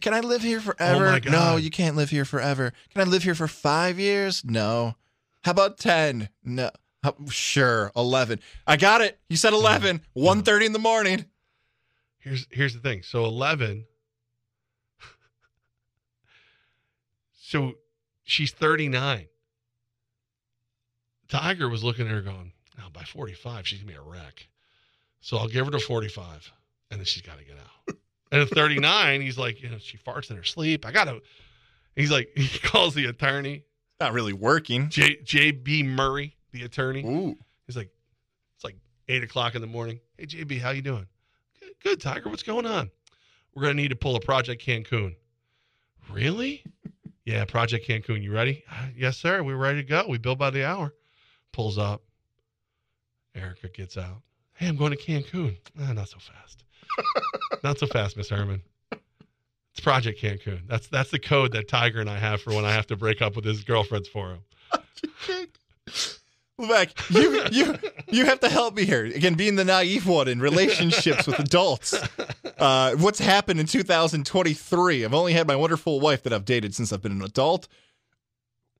Can 0.00 0.14
I 0.14 0.20
live 0.20 0.42
here 0.42 0.60
forever? 0.60 1.20
Oh. 1.26 1.30
No, 1.30 1.56
you 1.56 1.70
can't 1.70 1.96
live 1.96 2.10
here 2.10 2.24
forever. 2.24 2.72
Can 2.92 3.00
I 3.00 3.04
live 3.04 3.24
here 3.24 3.34
for 3.34 3.48
five 3.48 3.98
years? 3.98 4.44
No. 4.44 4.94
How 5.42 5.50
about 5.50 5.78
10? 5.78 6.28
No. 6.44 6.70
Sure, 7.30 7.92
11. 7.96 8.40
I 8.66 8.76
got 8.76 9.00
it. 9.00 9.18
You 9.28 9.36
said 9.36 9.52
11. 9.52 10.00
1.30 10.16 10.66
in 10.66 10.72
the 10.72 10.78
morning. 10.78 11.24
Here's 12.18 12.46
here's 12.50 12.74
the 12.74 12.80
thing. 12.80 13.02
So 13.02 13.24
11. 13.24 13.84
so 17.40 17.74
she's 18.24 18.50
39. 18.52 19.26
Tiger 21.28 21.68
was 21.68 21.82
looking 21.82 22.06
at 22.06 22.12
her 22.12 22.20
going, 22.20 22.52
now 22.78 22.88
by 22.92 23.02
45, 23.02 23.66
she's 23.66 23.80
going 23.80 23.94
to 23.94 24.00
be 24.00 24.06
a 24.06 24.10
wreck. 24.10 24.46
So 25.20 25.36
I'll 25.38 25.48
give 25.48 25.66
her 25.66 25.72
to 25.72 25.80
45, 25.80 26.52
and 26.90 27.00
then 27.00 27.04
she's 27.04 27.22
got 27.22 27.38
to 27.38 27.44
get 27.44 27.56
out. 27.56 27.96
And 28.32 28.42
at 28.42 28.48
39, 28.48 29.20
he's 29.20 29.38
like, 29.38 29.62
you 29.62 29.68
know, 29.68 29.78
she 29.78 29.98
farts 29.98 30.32
in 30.32 30.36
her 30.36 30.42
sleep. 30.42 30.84
I 30.84 30.90
got 30.90 31.04
to. 31.04 31.22
He's 31.94 32.10
like, 32.10 32.28
he 32.36 32.58
calls 32.58 32.92
the 32.92 33.04
attorney. 33.04 33.62
Not 34.00 34.14
really 34.14 34.32
working. 34.32 34.90
J. 34.90 35.18
J. 35.22 35.52
B. 35.52 35.84
Murray, 35.84 36.36
the 36.58 36.64
attorney. 36.64 37.04
Ooh. 37.04 37.36
He's 37.66 37.76
like, 37.76 37.90
it's 38.56 38.64
like 38.64 38.76
eight 39.08 39.22
o'clock 39.22 39.54
in 39.54 39.60
the 39.60 39.66
morning. 39.66 40.00
Hey, 40.16 40.26
JB, 40.26 40.60
how 40.60 40.70
you 40.70 40.82
doing? 40.82 41.06
Good, 41.60 41.72
good, 41.82 42.00
Tiger. 42.00 42.28
What's 42.30 42.42
going 42.42 42.66
on? 42.66 42.90
We're 43.54 43.62
gonna 43.62 43.74
need 43.74 43.88
to 43.88 43.96
pull 43.96 44.16
a 44.16 44.20
Project 44.20 44.64
Cancun. 44.64 45.16
Really? 46.10 46.62
Yeah, 47.24 47.44
Project 47.44 47.86
Cancun. 47.88 48.22
You 48.22 48.32
ready? 48.32 48.64
"Uh, 48.70 48.86
Yes, 48.96 49.16
sir. 49.16 49.42
We're 49.42 49.56
ready 49.56 49.82
to 49.82 49.88
go. 49.88 50.04
We 50.08 50.18
bill 50.18 50.36
by 50.36 50.50
the 50.50 50.64
hour. 50.64 50.94
Pulls 51.52 51.78
up. 51.78 52.02
Erica 53.34 53.68
gets 53.68 53.96
out. 53.96 54.22
Hey, 54.54 54.68
I'm 54.68 54.76
going 54.76 54.92
to 54.92 54.96
Cancun. 54.98 55.56
Ah, 55.80 55.92
not 55.92 56.08
so 56.08 56.18
fast. 56.18 56.64
not 57.64 57.78
so 57.78 57.86
fast, 57.86 58.16
Miss 58.16 58.28
Herman. 58.30 58.62
It's 59.72 59.80
Project 59.82 60.20
Cancun. 60.22 60.60
That's 60.68 60.86
that's 60.88 61.10
the 61.10 61.18
code 61.18 61.52
that 61.52 61.68
Tiger 61.68 62.00
and 62.00 62.08
I 62.08 62.16
have 62.18 62.40
for 62.40 62.54
when 62.54 62.64
I 62.64 62.72
have 62.72 62.86
to 62.86 62.96
break 62.96 63.20
up 63.20 63.36
with 63.36 63.44
his 63.44 63.64
girlfriends 63.64 64.08
for 64.08 64.30
him. 64.34 64.40
Levac, 66.60 67.10
you 67.10 67.42
you 67.52 67.78
you 68.08 68.24
have 68.24 68.40
to 68.40 68.48
help 68.48 68.74
me 68.74 68.84
here. 68.84 69.04
Again, 69.04 69.34
being 69.34 69.56
the 69.56 69.64
naive 69.64 70.06
one 70.06 70.26
in 70.26 70.40
relationships 70.40 71.26
with 71.26 71.38
adults. 71.38 71.94
Uh, 72.58 72.94
what's 72.96 73.18
happened 73.18 73.60
in 73.60 73.66
2023? 73.66 75.04
I've 75.04 75.12
only 75.12 75.34
had 75.34 75.46
my 75.46 75.56
wonderful 75.56 76.00
wife 76.00 76.22
that 76.22 76.32
I've 76.32 76.46
dated 76.46 76.74
since 76.74 76.92
I've 76.92 77.02
been 77.02 77.12
an 77.12 77.22
adult. 77.22 77.68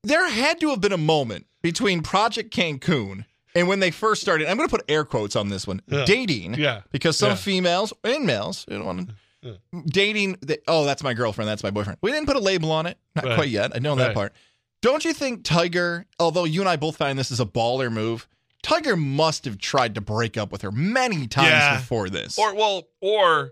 There 0.03 0.27
had 0.27 0.59
to 0.61 0.69
have 0.69 0.81
been 0.81 0.91
a 0.93 0.97
moment 0.97 1.45
between 1.61 2.01
Project 2.01 2.51
Cancun 2.55 3.25
and 3.53 3.67
when 3.67 3.79
they 3.79 3.91
first 3.91 4.21
started. 4.21 4.47
I'm 4.49 4.57
going 4.57 4.67
to 4.69 4.75
put 4.75 4.85
air 4.89 5.05
quotes 5.05 5.35
on 5.35 5.49
this 5.49 5.67
one. 5.67 5.81
Yeah. 5.87 6.05
Dating, 6.05 6.55
Yeah. 6.55 6.81
because 6.91 7.17
some 7.17 7.29
Yeah. 7.31 7.35
females 7.35 7.93
and 8.03 8.25
males, 8.25 8.65
you 8.69 8.77
don't 8.77 8.85
want 8.85 9.09
to 9.43 9.59
dating. 9.85 10.37
They, 10.41 10.57
oh, 10.67 10.83
that's 10.85 11.03
my 11.03 11.13
girlfriend. 11.13 11.47
That's 11.47 11.63
my 11.63 11.69
boyfriend. 11.71 11.99
We 12.01 12.11
didn't 12.11 12.25
put 12.25 12.35
a 12.37 12.39
label 12.39 12.71
on 12.71 12.87
it. 12.87 12.97
Not 13.15 13.25
Right. 13.25 13.35
quite 13.35 13.49
yet. 13.49 13.71
I 13.75 13.79
know 13.79 13.95
that 13.95 14.15
part. 14.15 14.33
Don't 14.81 15.03
you 15.05 15.13
think 15.13 15.43
Tiger, 15.43 16.05
although 16.19 16.43
you 16.45 16.61
and 16.61 16.69
I 16.69 16.75
both 16.75 16.97
find 16.97 17.17
this 17.17 17.31
is 17.31 17.39
a 17.39 17.45
baller 17.45 17.91
move, 17.91 18.27
Tiger 18.61 18.95
must 18.95 19.45
have 19.45 19.57
tried 19.57 19.95
to 19.95 20.01
break 20.01 20.37
up 20.37 20.51
with 20.51 20.61
her 20.61 20.71
many 20.71 21.27
times 21.27 21.49
Yeah. 21.49 21.77
before 21.77 22.09
this. 22.09 22.37
Or 22.37 22.53
well, 22.53 22.87
or 23.01 23.51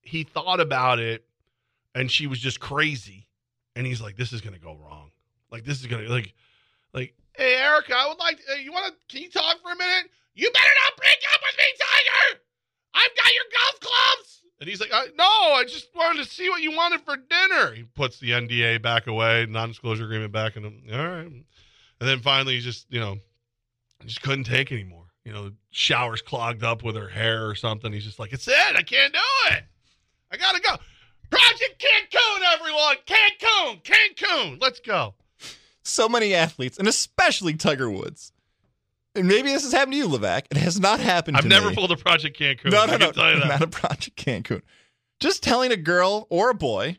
he 0.00 0.24
thought 0.24 0.60
about 0.60 0.98
it 0.98 1.24
and 1.94 2.10
she 2.10 2.26
was 2.26 2.38
just 2.38 2.60
crazy. 2.60 3.26
And 3.76 3.86
he's 3.86 4.00
like, 4.00 4.16
this 4.16 4.32
is 4.32 4.40
gonna 4.40 4.58
go 4.58 4.74
wrong. 4.74 5.10
Like 5.50 5.64
this 5.64 5.80
is 5.80 5.86
gonna 5.86 6.08
like 6.08 6.34
like, 6.92 7.14
hey 7.36 7.54
Erica, 7.56 7.94
I 7.96 8.08
would 8.08 8.18
like 8.18 8.38
to, 8.38 8.42
hey, 8.56 8.62
you 8.62 8.72
wanna 8.72 8.92
can 9.08 9.22
you 9.22 9.30
talk 9.30 9.60
for 9.62 9.70
a 9.72 9.76
minute? 9.76 10.10
You 10.34 10.50
better 10.50 10.74
not 10.86 10.96
break 10.96 11.18
up 11.34 11.40
with 11.42 11.56
me, 11.56 11.64
Tiger! 11.78 12.40
I've 12.94 13.16
got 13.16 13.34
your 13.34 13.44
golf 13.52 13.80
clubs! 13.80 14.37
And 14.60 14.68
he's 14.68 14.80
like, 14.80 14.90
I, 14.92 15.06
no, 15.16 15.24
I 15.24 15.64
just 15.68 15.88
wanted 15.94 16.24
to 16.24 16.28
see 16.28 16.48
what 16.48 16.62
you 16.62 16.72
wanted 16.72 17.00
for 17.02 17.16
dinner. 17.16 17.72
He 17.74 17.84
puts 17.84 18.18
the 18.18 18.30
NDA 18.30 18.82
back 18.82 19.06
away, 19.06 19.46
non-disclosure 19.48 20.04
agreement 20.04 20.32
back, 20.32 20.56
and 20.56 20.66
I'm, 20.66 20.82
all 20.92 21.06
right. 21.06 21.26
And 21.26 21.44
then 22.00 22.20
finally, 22.20 22.54
he 22.54 22.60
just, 22.60 22.86
you 22.90 22.98
know, 22.98 23.18
just 24.04 24.22
couldn't 24.22 24.44
take 24.44 24.72
anymore. 24.72 25.04
You 25.24 25.32
know, 25.32 25.52
showers 25.70 26.22
clogged 26.22 26.64
up 26.64 26.82
with 26.82 26.96
her 26.96 27.08
hair 27.08 27.48
or 27.48 27.54
something. 27.54 27.92
He's 27.92 28.04
just 28.04 28.18
like, 28.18 28.32
it's 28.32 28.48
it. 28.48 28.76
I 28.76 28.82
can't 28.82 29.12
do 29.12 29.18
it. 29.50 29.62
I 30.32 30.36
gotta 30.36 30.60
go. 30.60 30.76
Project 31.30 31.84
Cancun, 31.84 32.54
everyone. 32.54 32.96
Cancun, 33.06 33.82
Cancun. 33.82 34.60
Let's 34.60 34.80
go. 34.80 35.14
so 35.82 36.08
many 36.08 36.34
athletes, 36.34 36.78
and 36.78 36.88
especially 36.88 37.54
Tiger 37.54 37.90
Woods. 37.90 38.32
And 39.18 39.28
maybe 39.28 39.50
this 39.52 39.62
has 39.64 39.72
happened 39.72 39.92
to 39.92 39.98
you, 39.98 40.08
Levac. 40.08 40.44
It 40.50 40.56
has 40.56 40.78
not 40.80 41.00
happened 41.00 41.36
I've 41.36 41.42
to 41.44 41.48
never 41.48 41.72
pulled 41.72 41.92
a 41.92 41.96
Project 41.96 42.38
Cancun. 42.38 42.70
No, 42.70 42.86
no, 42.86 42.96
no. 42.96 43.10
that. 43.12 43.46
Not 43.48 43.62
a 43.62 43.66
Project 43.68 44.16
Cancun. 44.16 44.62
Just 45.20 45.42
telling 45.42 45.72
a 45.72 45.76
girl 45.76 46.26
or 46.30 46.50
a 46.50 46.54
boy, 46.54 46.98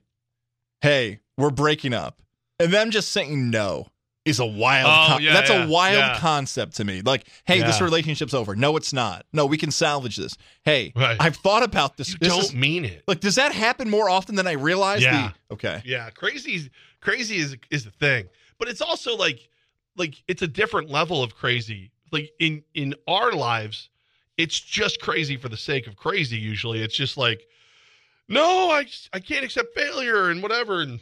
hey, 0.81 1.19
we're 1.37 1.49
breaking 1.51 1.93
up. 1.93 2.21
And 2.59 2.73
them 2.73 2.91
just 2.91 3.11
saying 3.11 3.49
no 3.49 3.87
is 4.25 4.39
a 4.39 4.45
wild 4.45 4.87
Oh, 4.89 5.13
con- 5.13 5.23
yeah, 5.23 5.31
that's 5.33 5.49
yeah, 5.49 5.65
a 5.65 5.67
wild 5.69 5.95
yeah. 5.97 6.17
concept 6.19 6.75
to 6.75 6.83
me. 6.83 7.01
Like, 7.01 7.25
hey, 7.45 7.61
this 7.61 7.79
relationship's 7.79 8.33
over. 8.33 8.53
No, 8.55 8.75
it's 8.75 8.91
not. 8.91 9.25
No, 9.31 9.45
we 9.45 9.57
can 9.57 9.71
salvage 9.71 10.17
this. 10.17 10.35
Hey, 10.65 10.91
Right. 10.95 11.15
I've 11.19 11.37
thought 11.37 11.63
about 11.63 11.95
this. 11.95 12.09
You 12.09 12.17
This 12.19 12.27
don't 12.29 12.43
is- 12.43 12.53
mean 12.53 12.83
it. 12.83 13.03
like, 13.07 13.21
does 13.21 13.35
that 13.35 13.53
happen 13.53 13.89
more 13.89 14.09
often 14.09 14.35
than 14.35 14.45
I 14.45 14.51
realize? 14.53 15.01
Yeah. 15.01 15.31
The- 15.49 15.53
okay. 15.55 15.81
Yeah, 15.85 16.09
crazy 16.09 16.55
is 16.55 16.69
crazy 16.99 17.37
is 17.37 17.55
is 17.71 17.85
the 17.85 17.91
thing, 17.91 18.27
but 18.57 18.67
it's 18.67 18.81
also 18.81 19.15
like 19.15 19.47
like 19.95 20.21
it's 20.27 20.41
a 20.41 20.47
different 20.47 20.89
level 20.89 21.23
of 21.23 21.35
crazy. 21.35 21.91
Like 22.11 22.31
in 22.39 22.63
in 22.73 22.95
our 23.07 23.31
lives, 23.31 23.89
it's 24.37 24.59
just 24.59 25.01
crazy 25.01 25.37
for 25.37 25.49
the 25.49 25.57
sake 25.57 25.87
of 25.87 25.95
crazy. 25.95 26.37
Usually, 26.37 26.81
it's 26.81 26.95
just 26.95 27.17
like, 27.17 27.47
no, 28.27 28.69
I 28.71 28.85
I 29.13 29.19
can't 29.19 29.45
accept 29.45 29.75
failure 29.75 30.29
and 30.29 30.41
whatever. 30.41 30.81
And 30.81 30.99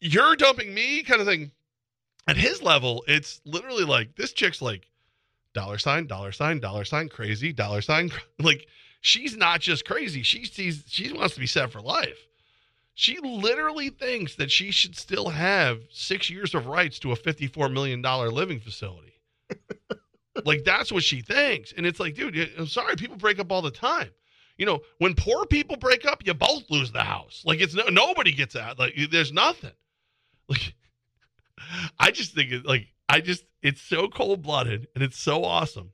you're 0.00 0.36
dumping 0.36 0.74
me 0.74 1.02
kind 1.02 1.20
of 1.20 1.26
thing. 1.26 1.52
At 2.28 2.36
his 2.36 2.62
level, 2.62 3.02
it's 3.08 3.40
literally 3.44 3.84
like 3.84 4.14
this 4.14 4.32
chick's 4.32 4.62
like 4.62 4.88
dollar 5.54 5.78
sign, 5.78 6.06
dollar 6.06 6.32
sign, 6.32 6.60
dollar 6.60 6.84
sign, 6.84 7.08
crazy, 7.08 7.52
dollar 7.52 7.82
sign. 7.82 8.10
Like 8.38 8.66
she's 9.00 9.36
not 9.36 9.60
just 9.60 9.84
crazy. 9.84 10.22
She 10.22 10.44
sees 10.44 10.84
she 10.86 11.12
wants 11.12 11.34
to 11.34 11.40
be 11.40 11.46
set 11.46 11.70
for 11.70 11.80
life. 11.80 12.26
She 12.94 13.18
literally 13.20 13.88
thinks 13.90 14.34
that 14.36 14.50
she 14.50 14.70
should 14.70 14.96
still 14.96 15.30
have 15.30 15.80
six 15.90 16.28
years 16.28 16.54
of 16.54 16.66
rights 16.66 16.98
to 17.00 17.12
a 17.12 17.16
$54 17.16 17.72
million 17.72 18.02
living 18.02 18.60
facility. 18.60 19.11
Like, 20.44 20.64
that's 20.64 20.92
what 20.92 21.02
she 21.02 21.20
thinks. 21.20 21.72
And 21.76 21.86
it's 21.86 22.00
like, 22.00 22.14
dude, 22.14 22.36
I'm 22.58 22.66
sorry, 22.66 22.96
people 22.96 23.16
break 23.16 23.38
up 23.38 23.52
all 23.52 23.62
the 23.62 23.70
time. 23.70 24.10
You 24.58 24.66
know, 24.66 24.80
when 24.98 25.14
poor 25.14 25.46
people 25.46 25.76
break 25.76 26.04
up, 26.04 26.22
you 26.24 26.34
both 26.34 26.70
lose 26.70 26.92
the 26.92 27.02
house. 27.02 27.42
Like, 27.44 27.60
it's 27.60 27.74
no, 27.74 27.84
nobody 27.88 28.32
gets 28.32 28.54
out. 28.54 28.78
Like, 28.78 28.94
there's 29.10 29.32
nothing. 29.32 29.72
Like, 30.48 30.74
I 31.98 32.10
just 32.10 32.34
think 32.34 32.50
it, 32.50 32.66
like, 32.66 32.88
I 33.08 33.20
just, 33.20 33.44
it's 33.62 33.80
so 33.80 34.08
cold 34.08 34.42
blooded 34.42 34.88
and 34.94 35.02
it's 35.02 35.16
so 35.16 35.44
awesome. 35.44 35.92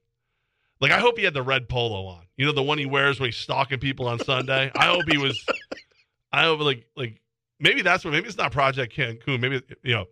Like, 0.81 0.91
I 0.91 0.99
hope 0.99 1.19
he 1.19 1.25
had 1.25 1.35
the 1.35 1.43
red 1.43 1.69
polo 1.69 2.07
on. 2.07 2.23
You 2.37 2.47
know, 2.47 2.53
the 2.53 2.63
one 2.63 2.79
he 2.79 2.87
wears 2.87 3.21
when 3.21 3.29
he's 3.29 3.37
stalking 3.37 3.79
people 3.79 4.09
on 4.09 4.19
Sunday. 4.21 4.71
I 4.75 4.87
hope 4.87 5.03
he 5.09 5.19
was. 5.19 5.45
I 6.33 6.45
hope 6.45 6.61
like 6.61 6.87
like 6.95 7.21
maybe 7.59 7.83
that's 7.83 8.05
what 8.05 8.13
maybe 8.13 8.29
it's 8.29 8.37
not 8.37 8.53
Project 8.53 8.95
Cancun. 8.95 9.41
Maybe 9.41 9.63
you 9.83 9.95
know, 9.95 10.07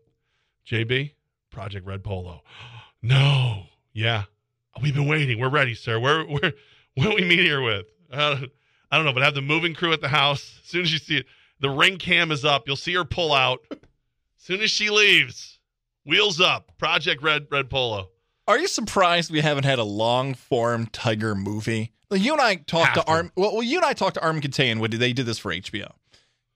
JB 0.68 1.12
Project 1.51 1.86
Red 1.86 2.02
Polo. 2.02 2.43
No, 3.07 3.66
yeah, 3.93 4.24
we've 4.83 4.95
been 4.95 5.07
waiting. 5.07 5.39
We're 5.39 5.49
ready, 5.49 5.74
sir. 5.74 6.01
Where 6.01 6.24
where 6.24 6.53
what 6.95 7.15
we 7.15 7.24
meet 7.24 7.39
here 7.39 7.62
with? 7.62 7.87
Uh, 8.11 8.39
I 8.91 8.97
don't 8.97 9.05
know, 9.07 9.12
but 9.12 9.23
have 9.23 9.35
the 9.35 9.43
moving 9.43 9.74
crew 9.74 9.93
at 9.93 10.01
the 10.01 10.09
house. 10.09 10.59
As 10.65 10.69
soon 10.69 10.83
as 10.83 10.93
you 10.93 10.99
see 10.99 11.19
it, 11.19 11.27
the 11.61 11.70
ring 11.70 11.99
cam 11.99 12.33
is 12.33 12.45
up. 12.45 12.66
You'll 12.66 12.74
see 12.74 12.95
her 12.95 13.05
pull 13.05 13.33
out. 13.33 13.61
As 13.70 13.78
soon 14.39 14.61
as 14.61 14.73
she 14.73 14.91
leaves, 14.91 15.61
wheels 16.05 16.41
up. 16.41 16.77
Project 16.78 17.23
Red 17.23 17.47
Red 17.49 17.70
Polo. 17.70 18.09
Are 18.49 18.59
you 18.59 18.66
surprised 18.66 19.31
we 19.31 19.41
haven't 19.41 19.65
had 19.65 19.78
a 19.78 19.85
long 19.85 20.35
form 20.35 20.87
Tiger 20.87 21.37
movie? 21.37 21.93
Like 22.11 22.23
you 22.23 22.33
and 22.33 22.41
I 22.41 22.57
talked 22.57 22.97
Have 22.97 23.05
to 23.05 23.11
Arm. 23.11 23.31
Well, 23.37 23.53
well, 23.55 23.62
you 23.62 23.78
and 23.78 23.87
I 23.87 23.93
talked 23.93 24.15
to 24.15 24.23
Armen 24.23 24.43
Keteyian 24.43 24.81
when 24.81 24.91
they 24.91 25.12
did 25.12 25.27
this 25.27 25.39
for 25.39 25.53
HBO. 25.53 25.93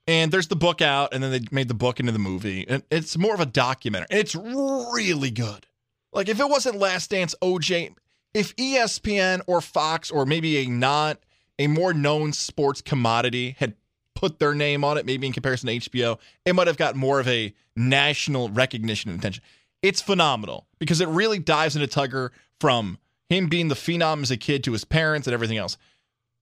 And 0.07 0.31
there's 0.31 0.47
the 0.47 0.55
book 0.57 0.81
out, 0.81 1.13
and 1.13 1.23
then 1.23 1.31
they 1.31 1.41
made 1.51 1.69
the 1.69 1.73
book 1.73 1.99
into 1.99 2.11
the 2.11 2.19
movie. 2.19 2.65
And 2.67 2.83
it's 2.91 3.17
more 3.17 3.33
of 3.33 3.39
a 3.39 3.45
documentary. 3.45 4.07
And 4.09 4.19
it's 4.19 4.35
really 4.35 5.31
good. 5.31 5.67
Like 6.13 6.29
if 6.29 6.39
it 6.39 6.49
wasn't 6.49 6.77
Last 6.77 7.09
Dance, 7.09 7.35
OJ, 7.41 7.93
if 8.33 8.55
ESPN 8.55 9.41
or 9.47 9.61
Fox 9.61 10.11
or 10.11 10.25
maybe 10.25 10.57
a 10.57 10.65
not 10.67 11.19
a 11.59 11.67
more 11.67 11.93
known 11.93 12.33
sports 12.33 12.81
commodity 12.81 13.55
had 13.59 13.75
put 14.15 14.39
their 14.39 14.53
name 14.53 14.83
on 14.83 14.97
it, 14.97 15.05
maybe 15.05 15.27
in 15.27 15.33
comparison 15.33 15.67
to 15.67 15.77
HBO, 15.89 16.19
it 16.45 16.53
might 16.53 16.67
have 16.67 16.77
got 16.77 16.95
more 16.95 17.19
of 17.19 17.27
a 17.27 17.53
national 17.75 18.49
recognition 18.49 19.09
and 19.11 19.19
attention. 19.19 19.43
It's 19.81 20.01
phenomenal 20.01 20.67
because 20.79 21.01
it 21.01 21.07
really 21.07 21.39
dives 21.39 21.75
into 21.75 21.87
Tiger 21.87 22.31
from 22.59 22.99
him 23.29 23.47
being 23.47 23.67
the 23.69 23.75
phenom 23.75 24.21
as 24.21 24.31
a 24.31 24.37
kid 24.37 24.63
to 24.65 24.73
his 24.73 24.83
parents 24.83 25.27
and 25.27 25.33
everything 25.33 25.57
else. 25.57 25.77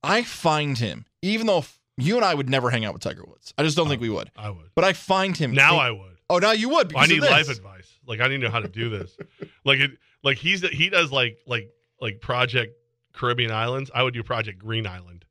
I 0.03 0.23
find 0.23 0.77
him, 0.77 1.05
even 1.21 1.47
though 1.47 1.63
you 1.97 2.15
and 2.15 2.25
I 2.25 2.33
would 2.33 2.49
never 2.49 2.69
hang 2.69 2.85
out 2.85 2.93
with 2.93 3.01
Tiger 3.01 3.23
Woods. 3.25 3.53
I 3.57 3.63
just 3.63 3.77
don't 3.77 3.87
think 3.87 4.01
we 4.01 4.09
would. 4.09 4.31
I 4.35 4.49
would. 4.49 4.71
But 4.75 4.85
I 4.85 4.93
find 4.93 5.35
him 5.35 5.51
Now 5.51 5.77
I 5.77 5.91
would. 5.91 6.17
Oh, 6.29 6.37
now 6.37 6.51
you 6.51 6.69
would. 6.69 6.87
I 6.87 6.89
because 6.89 7.03
of 7.05 7.09
need 7.09 7.21
life 7.23 7.49
advice. 7.49 7.99
Like 8.05 8.19
I 8.19 8.27
need 8.27 8.37
to 8.37 8.45
know 8.45 8.51
how 8.51 8.59
to 8.59 8.67
do 8.67 8.89
this. 8.89 9.17
like 9.65 9.79
it, 9.79 9.91
like 10.23 10.37
he's 10.37 10.67
he 10.69 10.89
does 10.89 11.11
like 11.11 11.39
like 11.47 11.69
like 12.01 12.21
Project 12.21 12.75
Caribbean 13.13 13.51
Islands. 13.51 13.89
I 13.93 14.03
would 14.03 14.13
do 14.13 14.23
Project 14.23 14.59
Green 14.59 14.87
Island. 14.87 15.25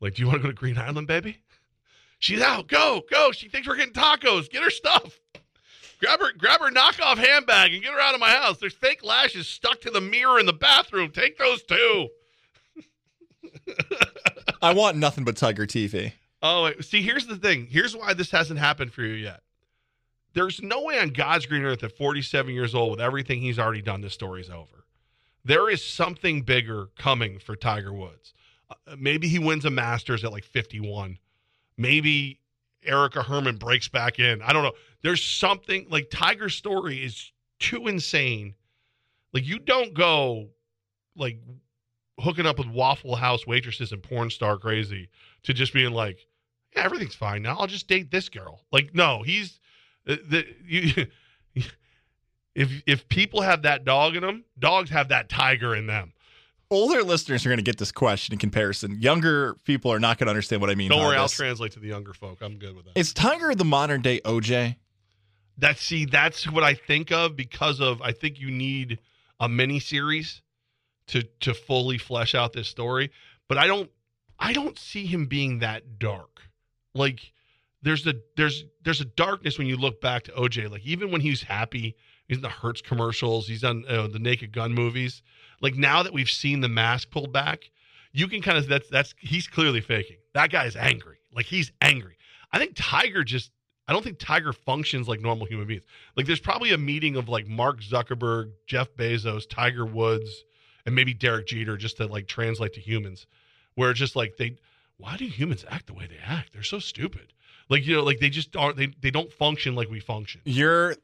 Like, 0.00 0.14
do 0.14 0.22
you 0.22 0.28
want 0.28 0.38
to 0.38 0.42
go 0.42 0.48
to 0.48 0.54
Green 0.54 0.78
Island, 0.78 1.06
baby? 1.06 1.38
She's 2.18 2.40
out. 2.40 2.68
Go, 2.68 3.02
go. 3.10 3.32
She 3.32 3.48
thinks 3.48 3.68
we're 3.68 3.76
getting 3.76 3.92
tacos. 3.92 4.50
Get 4.50 4.62
her 4.62 4.70
stuff. 4.70 5.18
Grab 6.00 6.20
her, 6.20 6.32
grab 6.36 6.60
her 6.60 6.70
knockoff 6.70 7.18
handbag 7.18 7.74
and 7.74 7.82
get 7.82 7.92
her 7.92 8.00
out 8.00 8.14
of 8.14 8.20
my 8.20 8.30
house. 8.30 8.58
There's 8.58 8.72
fake 8.72 9.04
lashes 9.04 9.46
stuck 9.46 9.82
to 9.82 9.90
the 9.90 10.00
mirror 10.00 10.40
in 10.40 10.46
the 10.46 10.52
bathroom. 10.54 11.10
Take 11.10 11.38
those 11.38 11.62
too. 11.62 12.08
I 14.62 14.72
want 14.72 14.96
nothing 14.96 15.24
but 15.24 15.36
Tiger 15.36 15.66
TV. 15.66 16.12
Oh, 16.42 16.64
wait. 16.64 16.82
see, 16.84 17.02
here's 17.02 17.26
the 17.26 17.36
thing. 17.36 17.66
Here's 17.70 17.94
why 17.94 18.14
this 18.14 18.30
hasn't 18.30 18.58
happened 18.58 18.94
for 18.94 19.02
you 19.02 19.12
yet. 19.12 19.40
There's 20.32 20.62
no 20.62 20.82
way 20.82 20.98
on 20.98 21.10
God's 21.10 21.46
green 21.46 21.64
earth 21.64 21.82
at 21.82 21.96
47 21.96 22.52
years 22.52 22.74
old, 22.74 22.92
with 22.92 23.00
everything 23.00 23.40
he's 23.40 23.58
already 23.58 23.82
done, 23.82 24.00
this 24.00 24.14
story's 24.14 24.50
over. 24.50 24.84
There 25.44 25.68
is 25.68 25.84
something 25.84 26.42
bigger 26.42 26.88
coming 26.98 27.38
for 27.38 27.56
Tiger 27.56 27.92
Woods. 27.92 28.34
Uh, 28.70 28.96
maybe 28.98 29.28
he 29.28 29.38
wins 29.38 29.64
a 29.64 29.70
Masters 29.70 30.22
at 30.24 30.32
like 30.32 30.44
51. 30.44 31.18
Maybe 31.76 32.40
Erica 32.84 33.22
Herman 33.22 33.56
breaks 33.56 33.88
back 33.88 34.18
in. 34.18 34.42
I 34.42 34.52
don't 34.52 34.62
know. 34.62 34.72
There's 35.02 35.22
something 35.22 35.86
like 35.88 36.10
Tiger's 36.10 36.54
story 36.54 36.98
is 37.04 37.32
too 37.58 37.88
insane. 37.88 38.54
Like 39.32 39.46
you 39.46 39.58
don't 39.58 39.94
go 39.94 40.48
like 41.16 41.40
hooking 42.18 42.46
up 42.46 42.58
with 42.58 42.68
Waffle 42.68 43.16
House 43.16 43.46
waitresses 43.46 43.92
and 43.92 44.02
porn 44.02 44.30
star 44.30 44.58
crazy 44.58 45.08
to 45.44 45.52
just 45.52 45.72
being 45.72 45.92
like, 45.92 46.26
yeah, 46.74 46.84
everything's 46.84 47.14
fine 47.14 47.42
now. 47.42 47.56
I'll 47.58 47.66
just 47.66 47.88
date 47.88 48.10
this 48.10 48.28
girl. 48.28 48.60
Like, 48.72 48.94
no, 48.94 49.22
he's 49.22 49.59
Uh, 50.08 50.16
the 50.28 50.46
you. 50.66 51.06
If 52.52 52.82
if 52.84 53.08
people 53.08 53.42
have 53.42 53.62
that 53.62 53.84
dog 53.84 54.16
in 54.16 54.22
them, 54.22 54.44
dogs 54.58 54.90
have 54.90 55.08
that 55.08 55.28
tiger 55.28 55.74
in 55.74 55.86
them. 55.86 56.12
Older 56.68 57.02
listeners 57.02 57.44
are 57.44 57.48
going 57.48 57.58
to 57.58 57.64
get 57.64 57.78
this 57.78 57.92
question 57.92 58.32
in 58.32 58.38
comparison. 58.38 58.96
Younger 59.00 59.54
people 59.64 59.92
are 59.92 60.00
not 60.00 60.18
going 60.18 60.26
to 60.26 60.30
understand 60.30 60.60
what 60.60 60.70
I 60.70 60.74
mean. 60.74 60.90
Don't 60.90 61.00
worry, 61.00 61.16
I'll 61.16 61.24
this. 61.24 61.32
translate 61.32 61.72
to 61.72 61.80
the 61.80 61.88
younger 61.88 62.12
folk. 62.12 62.38
I'm 62.42 62.58
good 62.58 62.76
with 62.76 62.86
that. 62.86 62.98
Is 62.98 63.12
Tiger 63.12 63.54
the 63.54 63.64
modern 63.64 64.02
day 64.02 64.20
OJ? 64.24 64.76
That 65.58 65.78
see, 65.78 66.06
that's 66.06 66.50
what 66.50 66.64
I 66.64 66.74
think 66.74 67.12
of 67.12 67.36
because 67.36 67.80
of 67.80 68.02
I 68.02 68.12
think 68.12 68.40
you 68.40 68.50
need 68.50 68.98
a 69.38 69.48
mini 69.48 69.78
series 69.78 70.42
to 71.08 71.22
to 71.40 71.54
fully 71.54 71.98
flesh 71.98 72.34
out 72.34 72.52
this 72.52 72.68
story. 72.68 73.10
But 73.48 73.58
I 73.58 73.66
don't 73.66 73.90
I 74.38 74.52
don't 74.52 74.78
see 74.78 75.06
him 75.06 75.26
being 75.26 75.60
that 75.60 75.98
dark. 75.98 76.42
Like 76.94 77.32
there's 77.82 78.06
a 78.06 78.14
there's 78.36 78.64
there's 78.82 79.00
a 79.00 79.06
darkness 79.06 79.58
when 79.58 79.66
you 79.66 79.76
look 79.76 80.00
back 80.00 80.24
to 80.24 80.32
OJ. 80.32 80.70
Like 80.70 80.84
even 80.84 81.10
when 81.10 81.20
he's 81.20 81.42
happy, 81.42 81.96
he's 82.28 82.38
in 82.38 82.42
the 82.42 82.48
Hertz 82.48 82.82
commercials, 82.82 83.46
he's 83.48 83.64
on 83.64 83.84
uh, 83.88 84.06
the 84.06 84.18
Naked 84.18 84.52
Gun 84.52 84.72
movies. 84.72 85.22
Like 85.60 85.74
now 85.74 86.02
that 86.02 86.12
we've 86.12 86.30
seen 86.30 86.60
the 86.60 86.68
mask 86.68 87.10
pulled 87.10 87.32
back, 87.32 87.70
you 88.12 88.28
can 88.28 88.42
kind 88.42 88.58
of 88.58 88.66
that's 88.66 88.88
that's 88.88 89.14
he's 89.18 89.46
clearly 89.46 89.80
faking. 89.80 90.18
That 90.34 90.50
guy 90.50 90.66
is 90.66 90.76
angry. 90.76 91.18
Like 91.34 91.46
he's 91.46 91.72
angry. 91.80 92.16
I 92.52 92.58
think 92.58 92.72
Tiger 92.74 93.24
just 93.24 93.50
I 93.88 93.92
don't 93.92 94.04
think 94.04 94.18
Tiger 94.18 94.52
functions 94.52 95.08
like 95.08 95.20
normal 95.20 95.46
human 95.46 95.66
beings. 95.66 95.84
Like 96.16 96.26
there's 96.26 96.40
probably 96.40 96.72
a 96.72 96.78
meeting 96.78 97.16
of 97.16 97.28
like 97.28 97.46
Mark 97.48 97.80
Zuckerberg, 97.80 98.52
Jeff 98.66 98.94
Bezos, 98.94 99.48
Tiger 99.48 99.86
Woods, 99.86 100.44
and 100.86 100.94
maybe 100.94 101.14
Derek 101.14 101.46
Jeter 101.46 101.76
just 101.76 101.96
to 101.96 102.06
like 102.06 102.26
translate 102.26 102.74
to 102.74 102.80
humans, 102.80 103.26
where 103.74 103.90
it's 103.90 103.98
just 103.98 104.16
like 104.16 104.36
they 104.38 104.56
why 104.96 105.16
do 105.16 105.24
humans 105.26 105.64
act 105.68 105.86
the 105.86 105.94
way 105.94 106.06
they 106.06 106.18
act? 106.24 106.52
They're 106.52 106.62
so 106.62 106.78
stupid. 106.78 107.32
Like 107.70 107.86
you 107.86 107.94
know, 107.96 108.02
like 108.02 108.18
they 108.18 108.28
just 108.28 108.56
aren't 108.56 108.76
they 108.76 108.92
they 109.00 109.10
don't 109.10 109.32
function 109.32 109.74
like 109.74 109.88
we 109.88 110.00
function. 110.00 110.40
Your 110.44 110.96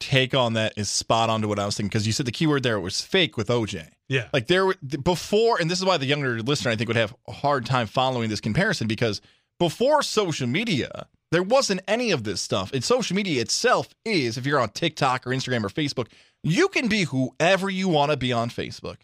take 0.00 0.34
on 0.34 0.54
that 0.54 0.72
is 0.76 0.88
spot 0.88 1.30
on 1.30 1.42
to 1.42 1.48
what 1.48 1.58
I 1.58 1.66
was 1.66 1.76
thinking 1.76 1.88
because 1.88 2.06
you 2.06 2.12
said 2.12 2.26
the 2.26 2.32
keyword 2.32 2.62
there 2.62 2.80
was 2.80 3.00
fake 3.00 3.36
with 3.36 3.48
OJ. 3.48 3.88
Yeah. 4.08 4.28
Like 4.32 4.46
there 4.46 4.72
before, 5.02 5.60
and 5.60 5.70
this 5.70 5.78
is 5.78 5.84
why 5.84 5.96
the 5.96 6.06
younger 6.06 6.42
listener 6.42 6.70
I 6.70 6.76
think 6.76 6.88
would 6.88 6.96
have 6.96 7.14
a 7.28 7.32
hard 7.32 7.66
time 7.66 7.86
following 7.86 8.28
this 8.28 8.40
comparison 8.40 8.86
because 8.86 9.20
before 9.58 10.02
social 10.02 10.46
media, 10.46 11.06
there 11.30 11.42
wasn't 11.42 11.82
any 11.88 12.10
of 12.10 12.24
this 12.24 12.40
stuff. 12.40 12.72
And 12.72 12.84
social 12.84 13.16
media 13.16 13.40
itself 13.40 13.94
is, 14.04 14.36
if 14.36 14.44
you're 14.44 14.60
on 14.60 14.70
TikTok 14.70 15.26
or 15.26 15.30
Instagram 15.30 15.64
or 15.64 15.68
Facebook, 15.68 16.08
you 16.42 16.68
can 16.68 16.88
be 16.88 17.04
whoever 17.04 17.70
you 17.70 17.88
want 17.88 18.10
to 18.10 18.16
be 18.16 18.32
on 18.32 18.50
Facebook 18.50 18.98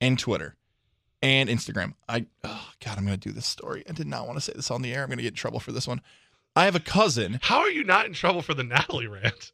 and 0.00 0.18
Twitter 0.18 0.56
and 1.22 1.48
Instagram. 1.48 1.94
I, 2.08 2.26
oh 2.44 2.70
God, 2.84 2.98
I'm 2.98 3.06
going 3.06 3.18
to 3.18 3.28
do 3.28 3.32
this 3.32 3.46
story. 3.46 3.84
I 3.88 3.92
did 3.92 4.08
not 4.08 4.26
want 4.26 4.36
to 4.36 4.40
say 4.42 4.52
this 4.54 4.70
on 4.70 4.82
the 4.82 4.92
air. 4.92 5.02
I'm 5.02 5.08
going 5.08 5.18
to 5.18 5.22
get 5.22 5.32
in 5.32 5.36
trouble 5.36 5.60
for 5.60 5.72
this 5.72 5.86
one. 5.86 6.02
I 6.54 6.64
have 6.66 6.74
a 6.74 6.80
cousin. 6.80 7.38
How 7.42 7.60
are 7.60 7.70
you 7.70 7.84
not 7.84 8.06
in 8.06 8.12
trouble 8.12 8.42
for 8.42 8.54
the 8.54 8.64
Natalie 8.64 9.06
rant? 9.06 9.52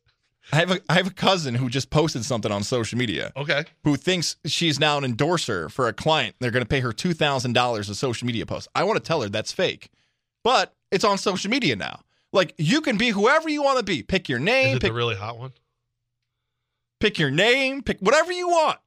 I 0.53 0.57
have 0.57 0.71
a 0.71 0.81
I 0.89 0.95
have 0.95 1.07
a 1.07 1.13
cousin 1.13 1.55
who 1.55 1.69
just 1.69 1.91
posted 1.91 2.25
something 2.25 2.51
on 2.51 2.63
social 2.63 2.99
media. 2.99 3.33
Okay. 3.37 3.65
Who 3.85 3.97
thinks 3.97 4.37
she's 4.47 4.81
now 4.81 4.97
an 4.99 5.05
endorser 5.05 5.69
for 5.69 5.89
a 5.89 5.93
client. 5.93 6.37
They're 6.41 6.51
going 6.51 6.65
to 6.65 6.69
pay 6.69 6.81
her 6.81 6.93
two 6.93 7.13
thousand 7.13 7.53
dollars 7.53 7.89
a 7.91 7.95
social 7.95 8.27
media 8.27 8.47
post. 8.47 8.67
I 8.75 8.85
want 8.85 8.97
to 8.97 9.07
tell 9.07 9.21
her 9.23 9.29
that's 9.29 9.53
fake, 9.53 9.91
but 10.43 10.75
it's 10.91 11.05
on 11.05 11.19
social 11.19 11.51
media 11.51 11.77
now. 11.77 12.01
Like 12.33 12.55
you 12.57 12.81
can 12.81 12.97
be 12.97 13.11
whoever 13.11 13.49
you 13.49 13.63
want 13.63 13.79
to 13.79 13.85
be. 13.85 14.03
Pick 14.03 14.29
your 14.29 14.39
name. 14.39 14.69
Is 14.69 14.77
it 14.77 14.81
Pick, 14.81 14.91
the 14.91 14.95
really 14.97 15.17
hot 15.17 15.39
one? 15.39 15.53
pick 17.01 17.19
your 17.19 17.31
name. 17.31 17.83
Pick 17.83 17.99
whatever 18.01 18.33
you 18.33 18.49
want. 18.49 18.79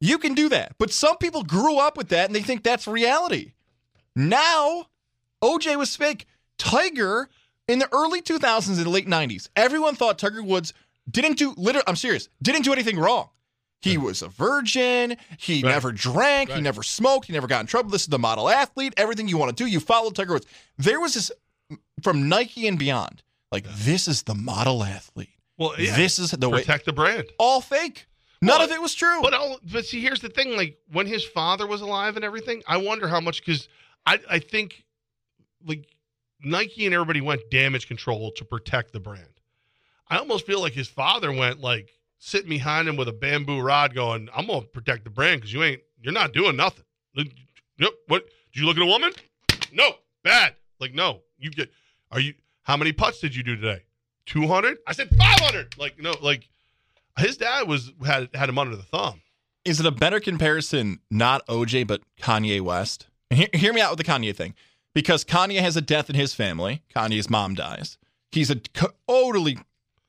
You 0.00 0.18
can 0.18 0.34
do 0.34 0.48
that. 0.50 0.74
But 0.78 0.92
some 0.92 1.16
people 1.16 1.42
grew 1.44 1.78
up 1.78 1.96
with 1.96 2.08
that 2.10 2.26
and 2.26 2.34
they 2.34 2.42
think 2.42 2.62
that's 2.62 2.86
reality. 2.86 3.52
Now, 4.14 4.86
OJ 5.42 5.76
was 5.76 5.96
fake. 5.96 6.26
Tiger 6.58 7.28
in 7.68 7.78
the 7.78 7.88
early 7.92 8.20
2000s 8.22 8.78
and 8.78 8.86
late 8.86 9.06
90s, 9.06 9.48
everyone 9.56 9.94
thought 9.94 10.18
Tiger 10.18 10.42
Woods 10.42 10.72
didn't 11.10 11.38
do 11.38 11.54
literally 11.56 11.84
I'm 11.86 11.96
serious, 11.96 12.28
didn't 12.42 12.62
do 12.62 12.72
anything 12.72 12.98
wrong. 12.98 13.28
He 13.80 13.96
was 13.96 14.22
a 14.22 14.28
virgin. 14.28 15.16
He 15.38 15.62
Right. 15.62 15.70
never 15.70 15.92
drank. 15.92 16.50
He 16.50 16.60
never 16.60 16.82
smoked. 16.82 17.26
He 17.26 17.32
never 17.32 17.46
got 17.46 17.60
in 17.60 17.66
trouble. 17.68 17.90
This 17.90 18.02
is 18.02 18.08
the 18.08 18.18
model 18.18 18.48
athlete. 18.48 18.92
Everything 18.96 19.28
you 19.28 19.38
want 19.38 19.56
to 19.56 19.64
do, 19.64 19.70
you 19.70 19.78
follow 19.78 20.10
Tiger 20.10 20.32
Woods. 20.32 20.46
There 20.78 20.98
was 20.98 21.14
this 21.14 21.30
from 22.02 22.28
Nike 22.28 22.66
and 22.66 22.76
beyond. 22.78 23.22
Like 23.52 23.66
this 23.70 24.08
is 24.08 24.24
the 24.24 24.34
model 24.34 24.82
athlete. 24.82 25.30
Well, 25.56 25.74
yeah, 25.78 25.94
this 25.96 26.18
is 26.18 26.32
the 26.32 26.48
way. 26.50 26.60
protect 26.60 26.86
the 26.86 26.92
brand. 26.92 27.26
All 27.38 27.60
fake. 27.60 28.06
None 28.42 28.58
Well, 28.58 28.66
of 28.66 28.72
it 28.72 28.82
was 28.82 28.94
true. 28.94 29.20
But 29.22 29.34
all, 29.34 29.58
but 29.72 29.84
see, 29.86 30.00
here's 30.00 30.20
the 30.20 30.28
thing: 30.28 30.56
like 30.56 30.78
when 30.92 31.06
his 31.06 31.24
father 31.24 31.66
was 31.66 31.80
alive 31.80 32.16
and 32.16 32.24
everything, 32.24 32.62
I 32.66 32.76
wonder 32.78 33.06
how 33.08 33.20
much 33.20 33.44
because 33.44 33.68
I 34.06 34.18
I 34.28 34.38
think 34.40 34.84
like 35.64 35.86
Nike 36.42 36.86
and 36.86 36.94
everybody 36.94 37.20
went 37.20 37.50
damage 37.50 37.86
control 37.88 38.30
to 38.32 38.44
protect 38.44 38.92
the 38.92 39.00
brand. 39.00 39.40
I 40.08 40.18
almost 40.18 40.46
feel 40.46 40.60
like 40.60 40.72
his 40.72 40.88
father 40.88 41.32
went 41.32 41.60
like 41.60 41.90
sitting 42.18 42.48
behind 42.48 42.88
him 42.88 42.96
with 42.96 43.08
a 43.08 43.12
bamboo 43.12 43.60
rod, 43.60 43.94
going, 43.94 44.28
"I'm 44.34 44.46
gonna 44.46 44.62
protect 44.62 45.04
the 45.04 45.10
brand 45.10 45.40
because 45.40 45.52
you 45.52 45.62
ain't 45.62 45.82
you're 46.00 46.12
not 46.12 46.32
doing 46.32 46.56
nothing." 46.56 46.84
Yep. 47.78 47.92
What? 48.06 48.24
Did 48.52 48.60
you 48.60 48.66
look 48.66 48.76
at 48.76 48.82
a 48.82 48.86
woman? 48.86 49.12
No. 49.72 49.90
Bad. 50.22 50.54
Like 50.80 50.94
no. 50.94 51.20
You 51.38 51.50
get. 51.50 51.70
Are 52.10 52.20
you? 52.20 52.34
How 52.62 52.76
many 52.76 52.92
putts 52.92 53.20
did 53.20 53.34
you 53.34 53.42
do 53.42 53.56
today? 53.56 53.84
Two 54.26 54.46
hundred. 54.46 54.78
I 54.86 54.92
said 54.92 55.08
five 55.16 55.40
hundred. 55.40 55.76
Like 55.78 56.00
no. 56.00 56.14
Like 56.20 56.48
his 57.18 57.36
dad 57.36 57.68
was 57.68 57.92
had 58.04 58.28
had 58.34 58.48
him 58.48 58.58
under 58.58 58.76
the 58.76 58.82
thumb. 58.82 59.22
Is 59.64 59.80
it 59.80 59.86
a 59.86 59.90
better 59.90 60.20
comparison, 60.20 61.00
not 61.10 61.46
OJ, 61.46 61.86
but 61.86 62.00
Kanye 62.20 62.60
West? 62.60 63.06
Hear, 63.30 63.48
hear 63.52 63.72
me 63.74 63.80
out 63.80 63.90
with 63.90 63.98
the 63.98 64.10
Kanye 64.10 64.34
thing. 64.34 64.54
Because 64.94 65.24
Kanye 65.24 65.60
has 65.60 65.76
a 65.76 65.80
death 65.80 66.08
in 66.10 66.16
his 66.16 66.34
family. 66.34 66.82
Kanye's 66.94 67.30
mom 67.30 67.54
dies. 67.54 67.98
He's 68.32 68.50
a 68.50 68.56
totally 68.56 69.58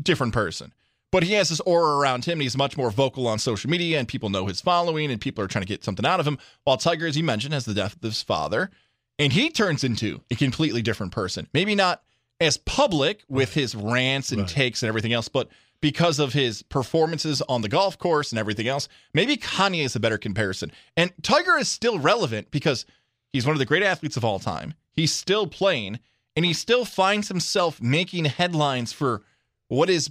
different 0.01 0.33
person. 0.33 0.73
But 1.11 1.23
he 1.23 1.33
has 1.33 1.49
this 1.49 1.59
aura 1.61 1.97
around 1.97 2.25
him, 2.25 2.33
and 2.33 2.43
he's 2.43 2.57
much 2.57 2.77
more 2.77 2.91
vocal 2.91 3.27
on 3.27 3.39
social 3.39 3.69
media, 3.69 3.97
and 3.97 4.07
people 4.07 4.29
know 4.29 4.45
his 4.45 4.61
following, 4.61 5.11
and 5.11 5.19
people 5.19 5.43
are 5.43 5.47
trying 5.47 5.63
to 5.63 5.67
get 5.67 5.83
something 5.83 6.05
out 6.05 6.19
of 6.19 6.27
him. 6.27 6.37
While 6.65 6.77
Tiger, 6.77 7.07
as 7.07 7.17
you 7.17 7.23
mentioned, 7.23 7.53
has 7.53 7.65
the 7.65 7.73
death 7.73 7.95
of 7.95 8.01
his 8.01 8.21
father, 8.21 8.69
and 9.17 9.33
he 9.33 9.49
turns 9.49 9.83
into 9.83 10.21
a 10.29 10.35
completely 10.35 10.81
different 10.83 11.11
person. 11.11 11.47
Maybe 11.53 11.73
not 11.73 12.03
as 12.39 12.57
public 12.57 13.23
with 13.27 13.53
his 13.53 13.73
rants 13.75 14.31
and 14.31 14.47
takes 14.47 14.83
and 14.83 14.87
everything 14.87 15.11
else, 15.11 15.27
but 15.27 15.49
because 15.81 16.19
of 16.19 16.33
his 16.33 16.61
performances 16.61 17.41
on 17.43 17.61
the 17.61 17.69
golf 17.69 17.97
course 17.97 18.31
and 18.31 18.39
everything 18.39 18.67
else, 18.67 18.87
maybe 19.13 19.35
Kanye 19.35 19.83
is 19.83 19.95
a 19.95 19.99
better 19.99 20.17
comparison. 20.17 20.71
And 20.95 21.11
Tiger 21.23 21.57
is 21.57 21.69
still 21.69 21.99
relevant 21.99 22.51
because 22.51 22.85
he's 23.31 23.45
one 23.45 23.53
of 23.55 23.59
the 23.59 23.65
great 23.65 23.83
athletes 23.83 24.17
of 24.17 24.25
all 24.25 24.39
time. 24.39 24.73
He's 24.93 25.13
still 25.13 25.47
playing, 25.47 25.99
and 26.35 26.45
he 26.45 26.53
still 26.53 26.85
finds 26.85 27.27
himself 27.27 27.81
making 27.81 28.25
headlines 28.25 28.93
for 28.93 29.23
what 29.67 29.89
is, 29.89 30.09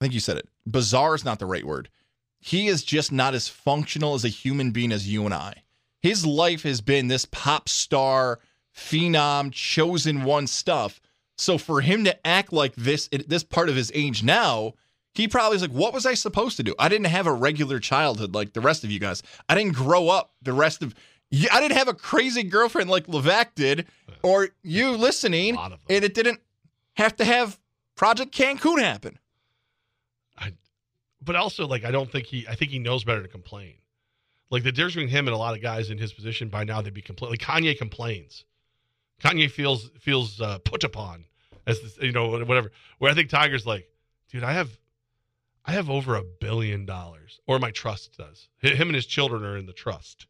I 0.00 0.04
think 0.04 0.14
you 0.14 0.20
said 0.20 0.36
it, 0.36 0.48
bizarre 0.66 1.14
is 1.14 1.24
not 1.24 1.38
the 1.38 1.46
right 1.46 1.66
word. 1.66 1.88
He 2.40 2.66
is 2.66 2.82
just 2.82 3.12
not 3.12 3.34
as 3.34 3.48
functional 3.48 4.14
as 4.14 4.24
a 4.24 4.28
human 4.28 4.72
being 4.72 4.90
as 4.90 5.08
you 5.08 5.24
and 5.24 5.32
I. 5.32 5.62
His 6.00 6.26
life 6.26 6.64
has 6.64 6.80
been 6.80 7.06
this 7.06 7.24
pop 7.26 7.68
star, 7.68 8.40
phenom, 8.76 9.52
chosen 9.52 10.24
one 10.24 10.48
stuff. 10.48 11.00
So 11.38 11.56
for 11.56 11.80
him 11.80 12.04
to 12.04 12.26
act 12.26 12.52
like 12.52 12.74
this 12.74 13.08
at 13.12 13.28
this 13.28 13.44
part 13.44 13.68
of 13.68 13.76
his 13.76 13.92
age 13.94 14.24
now, 14.24 14.74
he 15.14 15.28
probably 15.28 15.56
is 15.56 15.62
like, 15.62 15.70
what 15.70 15.94
was 15.94 16.06
I 16.06 16.14
supposed 16.14 16.56
to 16.56 16.62
do? 16.62 16.74
I 16.78 16.88
didn't 16.88 17.06
have 17.06 17.26
a 17.26 17.32
regular 17.32 17.78
childhood 17.78 18.34
like 18.34 18.54
the 18.54 18.60
rest 18.60 18.82
of 18.82 18.90
you 18.90 18.98
guys. 18.98 19.22
I 19.48 19.54
didn't 19.54 19.74
grow 19.74 20.08
up 20.08 20.32
the 20.42 20.52
rest 20.52 20.82
of 20.82 20.94
I 21.32 21.60
didn't 21.60 21.76
have 21.76 21.88
a 21.88 21.94
crazy 21.94 22.42
girlfriend 22.42 22.90
like 22.90 23.06
Levac 23.06 23.54
did, 23.54 23.86
or 24.22 24.48
you 24.62 24.92
listening, 24.92 25.56
and 25.88 26.04
it 26.04 26.14
didn't 26.14 26.40
have 26.94 27.16
to 27.16 27.24
have 27.24 27.58
Project 27.96 28.36
Cancun 28.36 28.80
happen. 28.80 29.18
But 31.24 31.36
also, 31.36 31.68
like, 31.68 31.84
I 31.84 31.92
don't 31.92 32.10
think 32.10 32.26
he. 32.26 32.46
I 32.48 32.54
think 32.56 32.72
he 32.72 32.78
knows 32.80 33.04
better 33.04 33.22
to 33.22 33.28
complain. 33.28 33.74
Like 34.50 34.64
the 34.64 34.72
difference 34.72 34.94
between 34.94 35.08
him 35.08 35.28
and 35.28 35.34
a 35.34 35.38
lot 35.38 35.54
of 35.54 35.62
guys 35.62 35.88
in 35.88 35.96
his 35.96 36.12
position 36.12 36.48
by 36.48 36.64
now, 36.64 36.82
they'd 36.82 36.92
be 36.92 37.00
complaining. 37.00 37.38
Like 37.38 37.40
Kanye 37.40 37.78
complains. 37.78 38.44
Kanye 39.22 39.50
feels 39.50 39.90
feels 40.00 40.40
uh, 40.40 40.58
put 40.58 40.84
upon 40.84 41.24
as 41.66 41.80
this, 41.80 41.96
you 41.98 42.12
know 42.12 42.28
whatever. 42.28 42.72
Where 42.98 43.10
I 43.10 43.14
think 43.14 43.30
Tiger's 43.30 43.66
like, 43.66 43.88
dude, 44.30 44.42
I 44.42 44.52
have 44.52 44.78
I 45.64 45.72
have 45.72 45.88
over 45.88 46.16
a 46.16 46.22
billion 46.22 46.84
dollars, 46.84 47.40
or 47.46 47.58
my 47.58 47.70
trust 47.70 48.18
does. 48.18 48.48
Him 48.58 48.88
and 48.88 48.94
his 48.96 49.06
children 49.06 49.44
are 49.44 49.56
in 49.56 49.66
the 49.66 49.72
trust. 49.72 50.26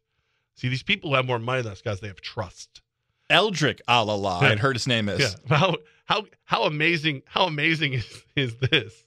See, 0.55 0.69
these 0.69 0.83
people 0.83 1.09
who 1.09 1.15
have 1.15 1.25
more 1.25 1.39
money 1.39 1.61
than 1.61 1.71
us 1.71 1.81
guys, 1.81 1.99
they 1.99 2.07
have 2.07 2.21
trust. 2.21 2.81
Eldrick 3.29 3.81
a 3.87 4.03
la 4.03 4.15
la. 4.15 4.39
I'd 4.39 4.59
heard 4.59 4.75
his 4.75 4.87
name 4.87 5.09
is. 5.09 5.19
Yeah. 5.19 5.29
How 5.57 5.75
how 6.05 6.25
how 6.43 6.63
amazing 6.63 7.23
how 7.25 7.45
amazing 7.45 7.93
is, 7.93 8.23
is 8.35 8.55
this? 8.57 9.03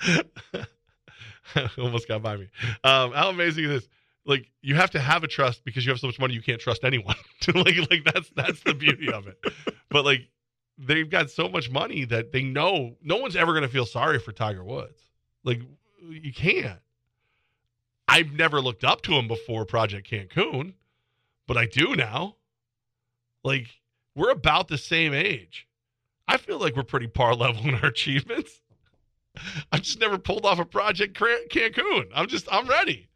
Almost 1.78 2.08
got 2.08 2.22
by 2.22 2.36
me. 2.36 2.48
Um, 2.82 3.12
how 3.12 3.30
amazing 3.30 3.64
is 3.64 3.70
this? 3.70 3.88
Like 4.24 4.50
you 4.60 4.74
have 4.74 4.90
to 4.90 5.00
have 5.00 5.24
a 5.24 5.28
trust 5.28 5.64
because 5.64 5.84
you 5.84 5.92
have 5.92 6.00
so 6.00 6.06
much 6.06 6.18
money 6.18 6.34
you 6.34 6.42
can't 6.42 6.60
trust 6.60 6.84
anyone. 6.84 7.14
like 7.54 7.76
like 7.90 8.04
that's 8.12 8.30
that's 8.34 8.60
the 8.62 8.74
beauty 8.74 9.12
of 9.12 9.26
it. 9.26 9.38
But 9.88 10.04
like 10.04 10.28
they've 10.78 11.08
got 11.08 11.30
so 11.30 11.48
much 11.48 11.70
money 11.70 12.04
that 12.06 12.32
they 12.32 12.42
know 12.42 12.96
no 13.02 13.16
one's 13.16 13.36
ever 13.36 13.52
going 13.52 13.62
to 13.62 13.68
feel 13.68 13.86
sorry 13.86 14.18
for 14.18 14.32
Tiger 14.32 14.64
Woods. 14.64 15.00
Like 15.44 15.60
you 16.08 16.32
can't. 16.32 16.78
I've 18.08 18.32
never 18.32 18.60
looked 18.60 18.84
up 18.84 19.02
to 19.02 19.12
him 19.14 19.28
before 19.28 19.64
Project 19.64 20.10
Cancun, 20.10 20.74
but 21.46 21.56
I 21.56 21.66
do 21.66 21.96
now. 21.96 22.36
Like 23.44 23.68
we're 24.14 24.30
about 24.30 24.68
the 24.68 24.78
same 24.78 25.14
age. 25.14 25.66
I 26.28 26.36
feel 26.36 26.58
like 26.58 26.76
we're 26.76 26.82
pretty 26.82 27.08
par 27.08 27.34
level 27.34 27.62
in 27.68 27.74
our 27.76 27.86
achievements. 27.86 28.60
I've 29.72 29.82
just 29.82 29.98
never 29.98 30.18
pulled 30.18 30.44
off 30.44 30.58
a 30.58 30.64
Project 30.64 31.18
Cancun. 31.18 32.04
I'm 32.14 32.26
just 32.26 32.46
I'm 32.50 32.66
ready. 32.66 33.08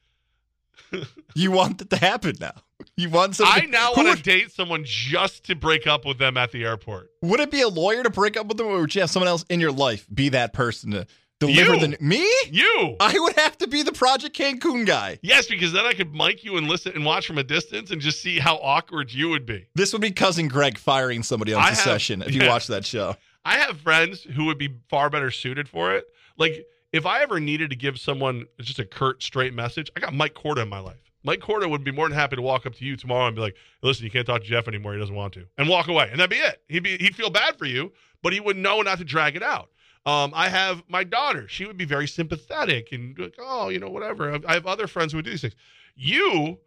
You 1.35 1.51
want 1.51 1.77
that 1.79 1.91
to 1.91 1.97
happen 1.99 2.35
now. 2.41 2.55
You 2.97 3.11
want. 3.11 3.39
I 3.45 3.67
now 3.67 3.93
want 3.95 4.17
to 4.17 4.23
date 4.23 4.53
someone 4.53 4.85
just 4.87 5.45
to 5.45 5.55
break 5.55 5.87
up 5.87 6.07
with 6.07 6.17
them 6.17 6.39
at 6.39 6.51
the 6.51 6.65
airport. 6.65 7.11
Would 7.21 7.41
it 7.41 7.51
be 7.51 7.61
a 7.61 7.69
lawyer 7.69 8.03
to 8.03 8.09
break 8.09 8.39
up 8.39 8.47
with 8.47 8.57
them, 8.57 8.69
or 8.69 8.81
would 8.81 8.95
you 8.95 9.03
have 9.03 9.11
someone 9.11 9.29
else 9.29 9.45
in 9.51 9.61
your 9.61 9.71
life 9.73 10.07
be 10.13 10.31
that 10.31 10.55
person 10.55 10.93
to 10.93 11.07
deliver 11.41 11.75
You. 11.75 11.81
the 11.81 11.97
me? 12.01 12.27
You. 12.51 12.97
I 13.01 13.19
would 13.19 13.35
have 13.37 13.59
to 13.59 13.67
be 13.67 13.83
the 13.83 13.93
Project 13.93 14.37
Cancun 14.37 14.87
guy. 14.87 15.19
Yes, 15.23 15.47
because 15.47 15.73
then 15.73 15.85
I 15.85 15.93
could 15.93 16.15
mic 16.15 16.45
you 16.45 16.57
and 16.57 16.67
listen 16.69 16.93
and 16.95 17.05
watch 17.05 17.27
from 17.27 17.39
a 17.39 17.43
distance 17.45 17.91
and 17.91 18.01
just 18.01 18.21
see 18.23 18.39
how 18.39 18.57
awkward 18.57 19.13
you 19.13 19.29
would 19.29 19.47
be. 19.47 19.67
This 19.75 19.93
would 19.93 20.03
be 20.03 20.11
cousin 20.11 20.49
Greg 20.49 20.79
firing 20.79 21.23
somebody 21.23 21.53
on 21.55 21.63
I 21.63 21.67
have- 21.67 21.77
Succession 21.77 22.23
if 22.23 22.35
you 22.35 22.43
yeah. 22.43 22.49
watch 22.49 22.67
that 22.69 22.85
show. 22.85 23.17
I 23.45 23.59
have 23.59 23.79
friends 23.81 24.23
who 24.23 24.47
would 24.47 24.59
be 24.59 24.75
far 24.89 25.09
better 25.11 25.31
suited 25.31 25.69
for 25.69 25.95
it. 25.95 26.05
Like 26.37 26.67
if 26.93 27.07
I 27.07 27.23
ever 27.23 27.39
needed 27.41 27.71
to 27.71 27.77
give 27.77 27.99
someone 27.99 28.47
just 28.61 28.79
a 28.79 28.85
curt, 28.85 29.23
straight 29.23 29.55
message, 29.55 29.91
I 29.97 30.01
got 30.01 30.15
Mike 30.15 30.35
Corda 30.35 30.63
in 30.63 30.69
my 30.69 30.81
life. 30.81 30.97
Mike 31.23 31.41
Corda 31.41 31.69
would 31.69 31.83
be 31.85 31.91
more 31.91 32.09
than 32.09 32.17
happy 32.17 32.37
to 32.37 32.43
walk 32.43 32.67
up 32.67 32.75
to 32.77 32.85
you 32.85 32.97
tomorrow 32.97 33.27
and 33.27 33.35
be 33.35 33.43
like, 33.43 33.57
"Listen, 33.83 34.05
you 34.05 34.11
can't 34.13 34.27
talk 34.27 34.43
to 34.43 34.47
Jeff 34.47 34.69
anymore. 34.69 34.93
He 34.95 35.01
doesn't 35.01 35.15
want 35.15 35.35
to," 35.35 35.47
and 35.59 35.69
walk 35.69 35.89
away, 35.89 36.09
and 36.11 36.21
that'd 36.21 36.31
be 36.31 36.37
it. 36.37 36.63
He'd 36.69 36.85
be 36.85 36.97
he'd 36.99 37.17
feel 37.17 37.31
bad 37.31 37.59
for 37.59 37.65
you, 37.67 37.93
but 38.23 38.33
he 38.33 38.39
would 38.39 38.57
know 38.57 38.81
not 38.83 38.99
to 38.99 39.05
drag 39.05 39.35
it 39.35 39.43
out. 39.43 39.71
Um, 40.07 40.33
I 40.35 40.49
have 40.49 40.85
my 40.89 41.03
daughter. 41.05 41.49
She 41.49 41.67
would 41.67 41.77
be 41.77 41.85
very 41.85 42.07
sympathetic 42.07 42.93
and 42.93 43.19
like, 43.19 43.35
"Oh, 43.39 43.69
you 43.69 43.81
know, 43.81 43.91
whatever." 43.91 44.39
I 44.47 44.55
have 44.55 44.67
other 44.67 44.87
friends 44.87 45.13
who 45.13 45.19
would 45.19 45.25
do 45.25 45.33
these 45.33 45.41
things. 45.41 45.57
You 45.97 46.59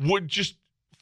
would 0.00 0.26
just 0.26 0.56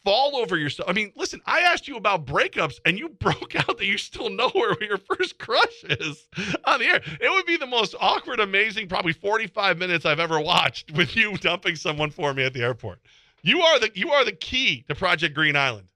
fall 0.05 0.37
over 0.37 0.57
yourself. 0.57 0.89
I 0.89 0.93
mean, 0.93 1.13
listen, 1.17 1.41
I 1.47 1.61
asked 1.61 1.89
you 1.89 1.97
about 1.97 2.27
breakups 2.27 2.81
and 2.85 2.99
you 2.99 3.09
broke 3.21 3.57
out 3.57 3.79
that 3.79 3.87
you 3.87 3.99
still 3.99 4.31
know 4.31 4.51
where 4.51 4.77
your 4.83 4.99
first 4.99 5.39
crush 5.39 5.85
is 5.85 6.29
on 6.65 6.81
the 6.81 6.87
air. 6.87 7.01
It 7.21 7.31
would 7.31 7.47
be 7.47 7.57
the 7.57 7.67
most 7.67 7.95
awkward, 8.01 8.41
amazing, 8.41 8.89
probably 8.89 9.13
45 9.13 9.79
minutes 9.79 10.05
I've 10.05 10.21
ever 10.21 10.41
watched 10.41 10.93
with 10.97 11.17
you 11.17 11.37
dumping 11.39 11.77
someone 11.77 12.11
for 12.11 12.35
me 12.35 12.45
at 12.45 12.53
the 12.53 12.63
airport. 12.63 13.01
You 13.43 13.63
are 13.63 13.79
the 13.79 13.91
you 13.95 14.11
are 14.11 14.25
the 14.25 14.33
key 14.33 14.85
to 14.89 14.95
Project 14.95 15.35
Green 15.35 15.57
Island. 15.57 15.89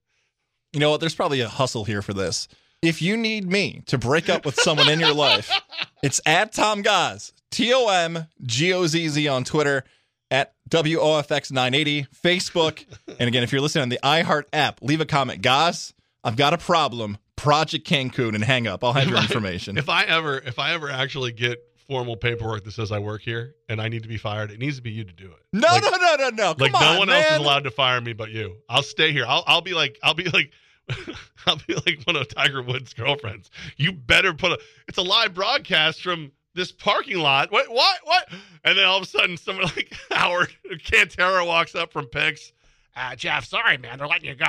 You 0.72 0.80
know 0.80 0.90
what? 0.90 1.00
There's 1.00 1.14
probably 1.14 1.40
a 1.40 1.48
hustle 1.48 1.84
here 1.84 2.00
for 2.00 2.14
this. 2.14 2.48
If 2.84 3.00
you 3.00 3.16
need 3.16 3.50
me 3.50 3.82
to 3.86 3.98
break 3.98 4.28
up 4.28 4.44
with 4.44 4.56
someone 4.56 4.88
in 4.90 5.00
your 5.00 5.14
life, 5.14 5.50
it's 6.02 6.20
at 6.26 6.52
Tom 6.52 6.82
Goz, 6.82 7.32
T 7.50 7.72
O 7.72 7.88
M 7.88 8.26
G 8.42 8.72
O 8.74 8.86
Z 8.86 9.08
Z 9.08 9.26
on 9.28 9.44
Twitter, 9.44 9.84
at 10.30 10.54
WOFX980, 10.70 12.08
Facebook. 12.14 12.84
And 13.18 13.28
again, 13.28 13.42
if 13.42 13.52
you're 13.52 13.60
listening 13.60 13.82
on 13.82 13.88
the 13.88 14.00
iHeart 14.02 14.44
app, 14.52 14.82
leave 14.82 15.00
a 15.00 15.06
comment. 15.06 15.42
Goz, 15.42 15.94
I've 16.22 16.36
got 16.36 16.52
a 16.52 16.58
problem. 16.58 17.18
Project 17.36 17.86
Cancun 17.86 18.34
and 18.34 18.44
hang 18.44 18.66
up. 18.66 18.84
I'll 18.84 18.92
have 18.92 19.08
your 19.08 19.18
information. 19.18 19.76
If 19.76 19.88
I 19.88 20.04
ever 20.04 20.38
if 20.38 20.58
I 20.58 20.72
ever 20.72 20.90
actually 20.90 21.32
get 21.32 21.58
formal 21.86 22.16
paperwork 22.16 22.64
that 22.64 22.72
says 22.72 22.92
I 22.92 22.98
work 22.98 23.22
here 23.22 23.54
and 23.68 23.80
I 23.80 23.88
need 23.88 24.02
to 24.04 24.08
be 24.08 24.16
fired, 24.16 24.50
it 24.50 24.58
needs 24.58 24.76
to 24.76 24.82
be 24.82 24.90
you 24.90 25.04
to 25.04 25.12
do 25.12 25.26
it. 25.26 25.38
No, 25.52 25.78
no, 25.78 25.90
no, 25.90 26.16
no, 26.16 26.28
no. 26.30 26.54
like 26.58 26.72
Come 26.72 26.80
no 26.80 26.92
on, 26.92 26.98
one 26.98 27.10
else 27.10 27.32
is 27.32 27.38
allowed 27.38 27.64
to 27.64 27.70
fire 27.70 28.00
me 28.00 28.12
but 28.12 28.30
you. 28.30 28.56
I'll 28.68 28.82
stay 28.82 29.12
here. 29.12 29.24
I'll 29.26 29.44
I'll 29.46 29.62
be 29.62 29.74
like 29.74 29.98
I'll 30.02 30.14
be 30.14 30.24
like 30.24 30.52
I'll 31.46 31.60
be 31.66 31.74
like 31.74 32.00
one 32.04 32.16
of 32.16 32.28
Tiger 32.28 32.62
Woods' 32.62 32.92
girlfriends. 32.94 33.50
You 33.76 33.92
better 33.92 34.32
put 34.34 34.52
a 34.52 34.58
it's 34.88 34.98
a 34.98 35.02
live 35.02 35.34
broadcast 35.34 36.02
from 36.02 36.32
this 36.54 36.72
parking 36.72 37.18
lot. 37.18 37.50
What 37.52 37.70
what 37.70 37.98
what? 38.04 38.28
And 38.64 38.78
then 38.78 38.84
all 38.84 38.96
of 38.98 39.02
a 39.02 39.06
sudden 39.06 39.36
someone 39.36 39.64
like 39.76 39.92
Howard 40.10 40.54
Cantera 40.84 41.46
walks 41.46 41.74
up 41.74 41.92
from 41.92 42.06
Pix. 42.06 42.52
Uh, 42.96 43.14
Jeff, 43.16 43.44
sorry 43.44 43.76
man, 43.78 43.98
they're 43.98 44.06
letting 44.06 44.28
you 44.28 44.34
go. 44.36 44.44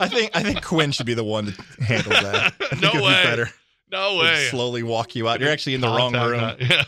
I 0.00 0.08
think 0.08 0.30
I 0.34 0.42
think 0.42 0.64
Quinn 0.64 0.92
should 0.92 1.06
be 1.06 1.14
the 1.14 1.24
one 1.24 1.46
to 1.46 1.84
handle 1.84 2.12
that. 2.12 2.54
I 2.58 2.66
think 2.68 2.82
No 2.82 2.88
it'd 2.90 3.02
way. 3.02 3.22
Be 3.22 3.28
better. 3.28 3.50
No 3.92 4.14
They'd 4.18 4.22
way. 4.22 4.46
slowly 4.50 4.82
walk 4.82 5.14
you 5.14 5.28
out. 5.28 5.40
You're 5.40 5.50
actually 5.50 5.74
in 5.74 5.80
the 5.82 5.88
wrong 5.88 6.12
room. 6.14 6.54
Yeah. 6.60 6.84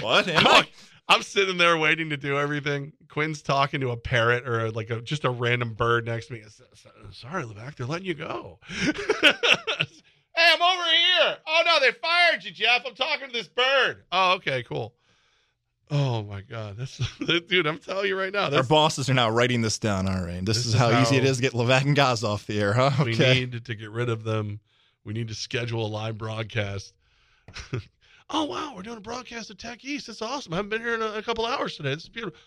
What? 0.00 0.28
I'm 0.28 0.46
I? 0.46 0.68
I'm 1.10 1.22
sitting 1.22 1.58
there 1.58 1.76
waiting 1.76 2.10
to 2.10 2.16
do 2.16 2.38
everything. 2.38 2.92
Quinn's 3.08 3.42
talking 3.42 3.80
to 3.80 3.90
a 3.90 3.96
parrot 3.96 4.48
or 4.48 4.70
like 4.70 4.90
a 4.90 5.00
just 5.00 5.24
a 5.24 5.30
random 5.30 5.74
bird 5.74 6.06
next 6.06 6.26
to 6.26 6.34
me. 6.34 6.42
Sorry, 7.10 7.42
Levac, 7.42 7.74
they're 7.74 7.86
letting 7.86 8.06
you 8.06 8.14
go. 8.14 8.60
hey, 8.68 8.92
I'm 8.92 10.62
over 10.62 10.84
here. 10.84 11.36
Oh 11.48 11.62
no, 11.66 11.80
they 11.80 11.90
fired 11.90 12.44
you, 12.44 12.52
Jeff. 12.52 12.82
I'm 12.86 12.94
talking 12.94 13.26
to 13.26 13.32
this 13.32 13.48
bird. 13.48 14.04
Oh, 14.12 14.34
okay, 14.34 14.62
cool. 14.62 14.94
Oh 15.90 16.22
my 16.22 16.42
god, 16.42 16.76
that's 16.76 17.00
dude. 17.48 17.66
I'm 17.66 17.78
telling 17.78 18.06
you 18.06 18.16
right 18.16 18.32
now. 18.32 18.48
Our 18.48 18.62
bosses 18.62 19.10
are 19.10 19.14
now 19.14 19.30
writing 19.30 19.62
this 19.62 19.80
down. 19.80 20.08
All 20.08 20.24
right, 20.24 20.44
this, 20.44 20.58
This 20.58 20.66
is, 20.66 20.74
is 20.74 20.80
how, 20.80 21.02
easy 21.02 21.16
it 21.16 21.24
is 21.24 21.38
to 21.38 21.42
get 21.42 21.54
Levac 21.54 21.82
and 21.82 21.96
Goz 21.96 22.22
off 22.22 22.46
the 22.46 22.60
air, 22.60 22.72
huh? 22.72 22.92
We 23.04 23.16
need 23.16 23.64
to 23.64 23.74
get 23.74 23.90
rid 23.90 24.08
of 24.08 24.22
them. 24.22 24.60
We 25.04 25.12
need 25.12 25.26
to 25.26 25.34
schedule 25.34 25.84
a 25.84 25.88
live 25.88 26.16
broadcast. 26.16 26.94
oh 28.30 28.44
wow, 28.44 28.72
we're 28.74 28.82
doing 28.82 28.98
a 28.98 29.00
broadcast 29.00 29.50
at 29.50 29.58
Tech 29.58 29.84
East. 29.84 30.06
That's 30.06 30.22
awesome. 30.22 30.52
I 30.52 30.56
haven't 30.56 30.70
been 30.70 30.82
here 30.82 30.94
in 30.94 31.02
a, 31.02 31.12
a 31.14 31.22
couple 31.22 31.44
hours 31.44 31.76
today. 31.76 31.94
This 31.94 32.04
is 32.04 32.08
beautiful. 32.08 32.38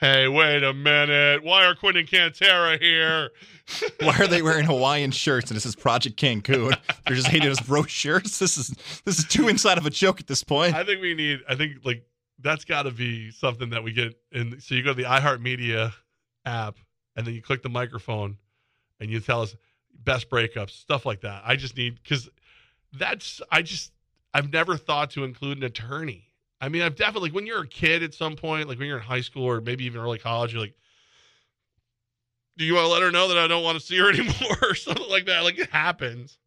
Hey, 0.00 0.26
wait 0.26 0.64
a 0.64 0.74
minute. 0.74 1.44
Why 1.44 1.64
are 1.64 1.74
Quinn 1.76 1.96
and 1.96 2.08
Cantera 2.08 2.80
here? 2.80 3.30
Why 4.00 4.16
are 4.18 4.26
they 4.26 4.42
wearing 4.42 4.64
Hawaiian 4.64 5.12
shirts 5.12 5.50
and 5.50 5.56
this 5.56 5.64
is 5.64 5.76
Project 5.76 6.20
Cancun? 6.20 6.76
They're 7.06 7.14
just 7.14 7.28
hating 7.28 7.48
us 7.48 7.60
bro 7.60 7.84
shirts. 7.84 8.38
This 8.38 8.58
is 8.58 8.74
this 9.04 9.18
is 9.18 9.24
too 9.24 9.48
inside 9.48 9.78
of 9.78 9.86
a 9.86 9.90
joke 9.90 10.20
at 10.20 10.26
this 10.26 10.42
point. 10.42 10.74
I 10.74 10.84
think 10.84 11.00
we 11.00 11.14
need. 11.14 11.40
I 11.48 11.54
think 11.54 11.76
like 11.84 12.04
that's 12.40 12.64
got 12.64 12.82
to 12.82 12.90
be 12.90 13.30
something 13.30 13.70
that 13.70 13.84
we 13.84 13.92
get 13.92 14.18
in. 14.32 14.60
So 14.60 14.74
you 14.74 14.82
go 14.82 14.90
to 14.90 14.96
the 14.96 15.08
iHeartMedia 15.08 15.92
app, 16.44 16.76
and 17.14 17.24
then 17.24 17.34
you 17.34 17.40
click 17.40 17.62
the 17.62 17.68
microphone, 17.68 18.38
and 18.98 19.10
you 19.10 19.20
tell 19.20 19.42
us 19.42 19.54
best 19.96 20.28
breakups, 20.28 20.70
stuff 20.70 21.06
like 21.06 21.20
that. 21.20 21.42
I 21.44 21.54
just 21.54 21.76
need 21.76 22.00
because 22.02 22.28
that's. 22.92 23.40
I 23.52 23.62
just 23.62 23.92
I've 24.34 24.52
never 24.52 24.76
thought 24.76 25.10
to 25.12 25.24
include 25.24 25.56
an 25.58 25.64
attorney. 25.64 26.28
I 26.60 26.68
mean, 26.68 26.82
I've 26.82 26.96
definitely 26.96 27.30
like 27.30 27.34
when 27.36 27.46
you're 27.46 27.62
a 27.62 27.66
kid 27.68 28.02
at 28.02 28.12
some 28.14 28.36
point, 28.36 28.68
like 28.68 28.78
when 28.78 28.88
you're 28.88 28.98
in 28.98 29.02
high 29.04 29.20
school 29.22 29.44
or 29.44 29.60
maybe 29.60 29.84
even 29.84 30.00
early 30.00 30.18
college, 30.18 30.52
you're 30.52 30.62
like. 30.62 30.74
Do 32.56 32.64
you 32.64 32.74
want 32.74 32.84
to 32.86 32.92
let 32.92 33.02
her 33.02 33.10
know 33.10 33.26
that 33.28 33.36
I 33.38 33.48
don't 33.48 33.64
want 33.64 33.80
to 33.80 33.84
see 33.84 33.98
her 33.98 34.08
anymore 34.12 34.56
or 34.62 34.74
something 34.76 35.08
like 35.10 35.26
that? 35.26 35.42
Like 35.42 35.58
it 35.58 35.70
happens. 35.70 36.38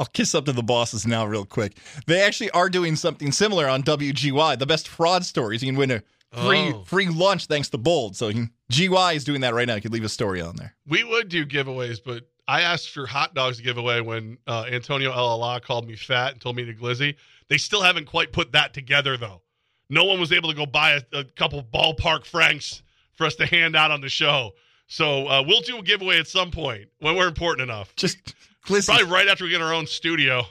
I'll 0.00 0.06
kiss 0.06 0.34
up 0.34 0.44
to 0.46 0.52
the 0.52 0.62
bosses 0.64 1.06
now, 1.06 1.26
real 1.26 1.44
quick. 1.44 1.76
They 2.06 2.20
actually 2.22 2.50
are 2.50 2.68
doing 2.68 2.96
something 2.96 3.30
similar 3.32 3.68
on 3.68 3.82
WGY. 3.82 4.58
The 4.58 4.66
best 4.66 4.88
fraud 4.88 5.24
stories. 5.24 5.62
You 5.62 5.68
can 5.72 5.78
win 5.78 5.90
a 5.92 6.02
free 6.32 6.72
Oh. 6.72 6.82
free 6.84 7.08
lunch 7.08 7.46
thanks 7.46 7.68
to 7.70 7.78
Bold. 7.78 8.16
So 8.16 8.30
can, 8.30 8.50
GY 8.70 9.12
is 9.14 9.24
doing 9.24 9.40
that 9.42 9.54
right 9.54 9.66
now. 9.66 9.76
You 9.76 9.80
can 9.80 9.92
leave 9.92 10.04
a 10.04 10.08
story 10.08 10.40
on 10.40 10.56
there. 10.56 10.74
We 10.86 11.04
would 11.04 11.28
do 11.28 11.46
giveaways, 11.46 12.00
but 12.04 12.28
I 12.48 12.62
asked 12.62 12.88
for 12.90 13.06
hot 13.06 13.34
dogs 13.34 13.58
to 13.58 13.62
give 13.62 13.76
away 13.76 14.00
when 14.00 14.38
uh, 14.46 14.64
Antonio 14.70 15.12
LLA 15.12 15.60
called 15.62 15.86
me 15.86 15.94
fat 15.94 16.32
and 16.32 16.40
told 16.40 16.56
me 16.56 16.64
to 16.64 16.72
glizzy. 16.72 17.14
They 17.48 17.58
still 17.58 17.82
haven't 17.82 18.06
quite 18.06 18.32
put 18.32 18.52
that 18.52 18.72
together, 18.72 19.18
though. 19.18 19.42
No 19.90 20.04
one 20.04 20.18
was 20.18 20.32
able 20.32 20.48
to 20.48 20.56
go 20.56 20.64
buy 20.64 20.92
a, 20.92 21.02
a 21.12 21.24
couple 21.24 21.62
ballpark 21.62 22.24
franks 22.24 22.82
for 23.14 23.26
us 23.26 23.34
to 23.36 23.46
hand 23.46 23.76
out 23.76 23.90
on 23.90 24.00
the 24.00 24.08
show. 24.08 24.52
So 24.86 25.26
uh, 25.28 25.44
we'll 25.46 25.60
do 25.60 25.78
a 25.78 25.82
giveaway 25.82 26.18
at 26.18 26.26
some 26.26 26.50
point 26.50 26.88
when 27.00 27.16
we're 27.16 27.28
important 27.28 27.70
enough. 27.70 27.94
Just 27.96 28.34
glizzy. 28.66 28.86
Probably 28.86 29.04
right 29.04 29.28
after 29.28 29.44
we 29.44 29.50
get 29.50 29.60
our 29.60 29.74
own 29.74 29.86
studio. 29.86 30.44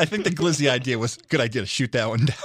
I 0.00 0.04
think 0.04 0.24
the 0.24 0.30
glizzy 0.30 0.68
idea 0.68 0.98
was 0.98 1.16
a 1.16 1.20
good 1.28 1.40
idea 1.40 1.62
to 1.62 1.66
shoot 1.66 1.92
that 1.92 2.08
one 2.08 2.24
down. 2.26 2.36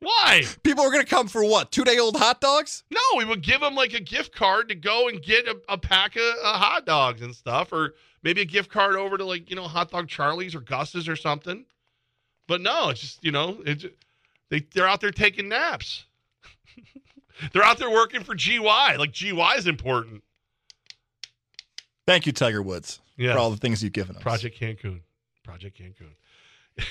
Why? 0.00 0.42
People 0.64 0.84
are 0.84 0.90
going 0.90 1.04
to 1.04 1.08
come 1.08 1.28
for 1.28 1.44
what? 1.44 1.70
Two 1.70 1.84
day 1.84 1.98
old 2.00 2.16
hot 2.16 2.40
dogs? 2.40 2.82
No, 2.90 3.00
we 3.16 3.24
would 3.24 3.40
give 3.40 3.60
them 3.60 3.76
like 3.76 3.94
a 3.94 4.00
gift 4.00 4.34
card 4.34 4.68
to 4.70 4.74
go 4.74 5.06
and 5.06 5.22
get 5.22 5.46
a, 5.46 5.56
a 5.68 5.78
pack 5.78 6.16
of 6.16 6.22
uh, 6.42 6.54
hot 6.54 6.84
dogs 6.84 7.22
and 7.22 7.32
stuff, 7.32 7.72
or 7.72 7.94
maybe 8.22 8.40
a 8.40 8.44
gift 8.44 8.70
card 8.70 8.96
over 8.96 9.16
to 9.16 9.24
like 9.24 9.50
you 9.50 9.56
know 9.56 9.64
Hot 9.64 9.90
Dog 9.90 10.08
Charlie's 10.08 10.54
or 10.54 10.60
Gus's 10.60 11.08
or 11.08 11.16
something. 11.16 11.64
But 12.48 12.60
no, 12.60 12.90
it's 12.90 13.00
just 13.00 13.24
you 13.24 13.32
know 13.32 13.58
it's 13.64 13.84
they 14.48 14.60
they're 14.74 14.88
out 14.88 15.00
there 15.00 15.10
taking 15.10 15.48
naps. 15.48 16.04
they're 17.52 17.64
out 17.64 17.78
there 17.78 17.90
working 17.90 18.22
for 18.22 18.34
GY. 18.34 18.96
Like 18.96 19.12
GY 19.12 19.54
is 19.56 19.66
important. 19.66 20.22
Thank 22.06 22.26
you, 22.26 22.32
Tiger 22.32 22.62
Woods, 22.62 23.00
for 23.16 23.38
all 23.38 23.50
the 23.50 23.56
things 23.56 23.82
you've 23.82 23.92
given 23.92 24.16
us. 24.16 24.22
Project 24.22 24.60
Cancun. 24.60 25.00
Project 25.44 25.78
Cancun. 25.78 26.14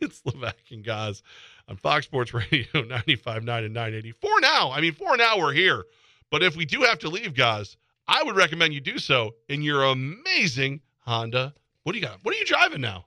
it's 0.00 0.22
Levac 0.22 0.54
and 0.70 0.84
Goz 0.84 1.22
on 1.68 1.76
Fox 1.76 2.06
Sports 2.06 2.34
Radio 2.34 2.66
95.9 2.74 3.38
and 3.38 3.46
980. 3.46 4.12
For 4.12 4.40
now, 4.40 4.72
I 4.72 4.80
mean, 4.80 4.92
for 4.92 5.16
now, 5.16 5.38
we're 5.38 5.52
here. 5.52 5.84
But 6.30 6.42
if 6.42 6.56
we 6.56 6.64
do 6.64 6.80
have 6.82 6.98
to 7.00 7.08
leave, 7.08 7.34
guys, 7.34 7.76
I 8.06 8.22
would 8.22 8.36
recommend 8.36 8.74
you 8.74 8.80
do 8.80 8.98
so 8.98 9.34
in 9.48 9.62
your 9.62 9.84
amazing 9.84 10.80
Honda. 11.00 11.54
What 11.82 11.92
do 11.92 11.98
you 11.98 12.04
got? 12.04 12.18
What 12.22 12.34
are 12.34 12.38
you 12.38 12.44
driving 12.44 12.80
now? 12.80 13.06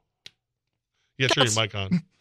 Yeah, 1.17 1.27
turn 1.27 1.45
your 1.45 1.61
mic 1.61 1.75
on. 1.75 2.03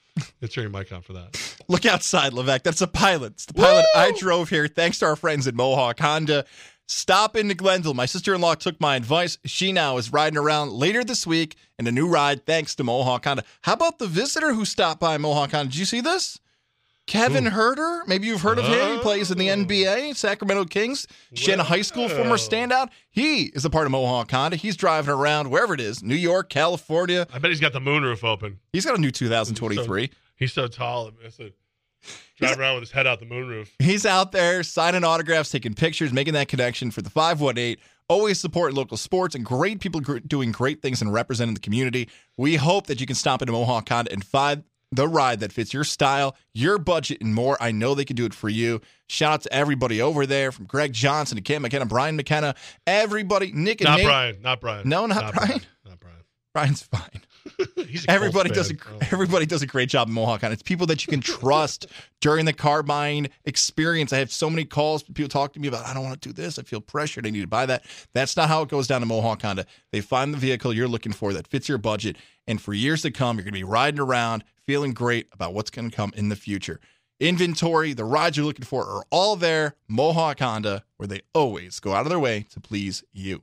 Yeah, 0.40 0.48
turn 0.48 0.62
your 0.62 0.70
mic 0.70 0.90
on 0.92 1.02
for 1.02 1.12
that. 1.12 1.58
Look 1.68 1.84
outside, 1.84 2.32
Levac. 2.32 2.62
That's 2.62 2.80
a 2.80 2.86
pilot. 2.86 3.34
It's 3.34 3.44
the 3.44 3.52
pilot 3.52 3.84
I 3.94 4.12
drove 4.18 4.48
here 4.48 4.66
thanks 4.66 4.98
to 5.00 5.04
our 5.04 5.14
friends 5.14 5.46
at 5.46 5.54
Mohawk 5.54 6.00
Honda. 6.00 6.46
Stop 6.88 7.36
into 7.36 7.54
Glendale. 7.54 7.92
My 7.92 8.06
sister 8.06 8.34
in 8.34 8.40
law 8.40 8.54
took 8.54 8.80
my 8.80 8.96
advice. 8.96 9.36
She 9.44 9.72
now 9.72 9.98
is 9.98 10.10
riding 10.12 10.38
around 10.38 10.72
later 10.72 11.04
this 11.04 11.26
week 11.26 11.56
in 11.78 11.86
a 11.86 11.92
new 11.92 12.08
ride 12.08 12.46
thanks 12.46 12.74
to 12.76 12.84
Mohawk 12.84 13.26
Honda. 13.26 13.44
How 13.60 13.74
about 13.74 13.98
the 13.98 14.06
visitor 14.06 14.54
who 14.54 14.64
stopped 14.64 15.00
by 15.00 15.18
Mohawk 15.18 15.50
Honda? 15.50 15.70
Did 15.70 15.78
you 15.78 15.84
see 15.84 16.00
this? 16.00 16.40
Kevin 17.06 17.46
hmm. 17.46 17.56
Huerter. 17.56 18.06
Maybe 18.06 18.26
you've 18.26 18.42
heard 18.42 18.58
of 18.58 18.66
him. 18.66 18.96
He 18.96 18.98
plays 18.98 19.30
in 19.30 19.38
the 19.38 19.50
oh. 19.50 19.56
NBA, 19.56 20.16
Sacramento 20.16 20.64
Kings. 20.64 21.06
Siena 21.34 21.62
High 21.62 21.82
School 21.82 22.08
former 22.08 22.36
standout. 22.36 22.90
He 23.10 23.44
is 23.44 23.64
a 23.64 23.70
part 23.70 23.86
of 23.86 23.92
Mohawk 23.92 24.30
Honda. 24.30 24.56
He's 24.56 24.76
driving 24.76 25.14
around 25.14 25.50
wherever 25.50 25.74
it 25.74 25.80
is 25.80 26.02
New 26.02 26.16
York, 26.16 26.48
California. 26.50 27.26
I 27.32 27.38
bet 27.38 27.50
he's 27.50 27.60
got 27.60 27.72
the 27.72 27.80
moonroof 27.80 28.24
open. 28.24 28.58
He's 28.72 28.84
got 28.84 28.98
a 28.98 29.00
new 29.00 29.10
2023. 29.10 30.10
He's 30.36 30.52
so 30.52 30.66
tall. 30.66 31.12
I 31.24 31.28
said, 31.30 31.52
driving 32.38 32.60
around 32.60 32.74
with 32.74 32.82
his 32.82 32.90
head 32.90 33.06
out 33.06 33.20
the 33.20 33.26
moonroof. 33.26 33.70
He's 33.78 34.04
out 34.04 34.32
there 34.32 34.62
signing 34.62 35.04
autographs, 35.04 35.50
taking 35.50 35.74
pictures, 35.74 36.12
making 36.12 36.34
that 36.34 36.48
connection 36.48 36.90
for 36.90 37.02
the 37.02 37.10
518. 37.10 37.76
Always 38.08 38.38
supporting 38.38 38.76
local 38.76 38.96
sports 38.96 39.34
and 39.34 39.44
great 39.44 39.80
people 39.80 40.00
doing 40.00 40.52
great 40.52 40.80
things 40.80 41.02
and 41.02 41.12
representing 41.12 41.54
the 41.54 41.60
community. 41.60 42.08
We 42.36 42.54
hope 42.54 42.86
that 42.86 43.00
you 43.00 43.06
can 43.06 43.16
stop 43.16 43.42
into 43.42 43.52
Mohawk 43.52 43.88
Honda 43.88 44.12
and 44.12 44.24
find 44.24 44.62
the 44.96 45.06
ride 45.06 45.40
that 45.40 45.52
fits 45.52 45.72
your 45.72 45.84
style, 45.84 46.36
your 46.52 46.78
budget, 46.78 47.20
and 47.20 47.34
more. 47.34 47.56
I 47.60 47.70
know 47.70 47.94
they 47.94 48.04
can 48.04 48.16
do 48.16 48.24
it 48.24 48.34
for 48.34 48.48
you. 48.48 48.80
Shout 49.08 49.32
out 49.32 49.42
to 49.42 49.52
everybody 49.52 50.02
over 50.02 50.26
there 50.26 50.50
from 50.50 50.66
Greg 50.66 50.92
Johnson 50.92 51.36
to 51.36 51.42
Cam 51.42 51.62
McKenna, 51.62 51.86
Brian 51.86 52.16
McKenna, 52.16 52.54
everybody, 52.86 53.52
Nick 53.52 53.80
and 53.80 53.88
Not 53.88 53.96
Nate. 53.98 54.06
Brian. 54.06 54.42
Not 54.42 54.60
Brian. 54.60 54.88
No, 54.88 55.06
not, 55.06 55.34
Brian. 55.34 55.60
Not 55.84 56.00
Brian. 56.00 56.16
Brian's 56.52 56.82
fine. 56.82 57.22
Everybody 58.08 58.50
does 58.50 58.70
a. 58.70 58.74
Oh. 58.74 58.98
everybody 59.12 59.46
does 59.46 59.62
a 59.62 59.66
great 59.66 59.88
job 59.88 60.08
in 60.08 60.14
Mohawk 60.14 60.42
Honda. 60.42 60.54
It's 60.54 60.62
people 60.62 60.86
that 60.86 61.06
you 61.06 61.10
can 61.10 61.20
trust 61.20 61.86
during 62.20 62.44
the 62.44 62.52
car 62.52 62.82
buying 62.82 63.28
experience. 63.44 64.12
I 64.12 64.18
have 64.18 64.30
so 64.30 64.50
many 64.50 64.64
calls. 64.64 65.02
People 65.02 65.28
talk 65.28 65.52
to 65.54 65.60
me 65.60 65.68
about 65.68 65.86
I 65.86 65.94
don't 65.94 66.04
want 66.04 66.20
to 66.20 66.28
do 66.28 66.32
this. 66.32 66.58
I 66.58 66.62
feel 66.62 66.80
pressured. 66.80 67.26
I 67.26 67.30
need 67.30 67.40
to 67.40 67.46
buy 67.46 67.66
that. 67.66 67.84
That's 68.12 68.36
not 68.36 68.48
how 68.48 68.62
it 68.62 68.68
goes 68.68 68.86
down 68.86 69.00
to 69.00 69.06
Mohawk 69.06 69.42
Honda. 69.42 69.66
They 69.92 70.00
find 70.00 70.34
the 70.34 70.38
vehicle 70.38 70.72
you're 70.72 70.88
looking 70.88 71.12
for 71.12 71.32
that 71.32 71.46
fits 71.46 71.68
your 71.68 71.78
budget, 71.78 72.16
and 72.46 72.60
for 72.60 72.74
years 72.74 73.02
to 73.02 73.10
come, 73.10 73.36
you're 73.36 73.44
going 73.44 73.54
to 73.54 73.60
be 73.60 73.64
riding 73.64 74.00
around 74.00 74.44
feeling 74.66 74.92
great 74.92 75.28
about 75.32 75.54
what's 75.54 75.70
going 75.70 75.88
to 75.88 75.96
come 75.96 76.12
in 76.16 76.28
the 76.28 76.36
future. 76.36 76.80
Inventory, 77.18 77.94
the 77.94 78.04
rides 78.04 78.36
you're 78.36 78.44
looking 78.44 78.66
for 78.66 78.84
are 78.84 79.04
all 79.10 79.36
there. 79.36 79.76
Mohawk 79.88 80.40
Honda, 80.40 80.84
where 80.98 81.06
they 81.06 81.22
always 81.34 81.80
go 81.80 81.94
out 81.94 82.04
of 82.04 82.10
their 82.10 82.18
way 82.18 82.46
to 82.50 82.60
please 82.60 83.04
you. 83.12 83.42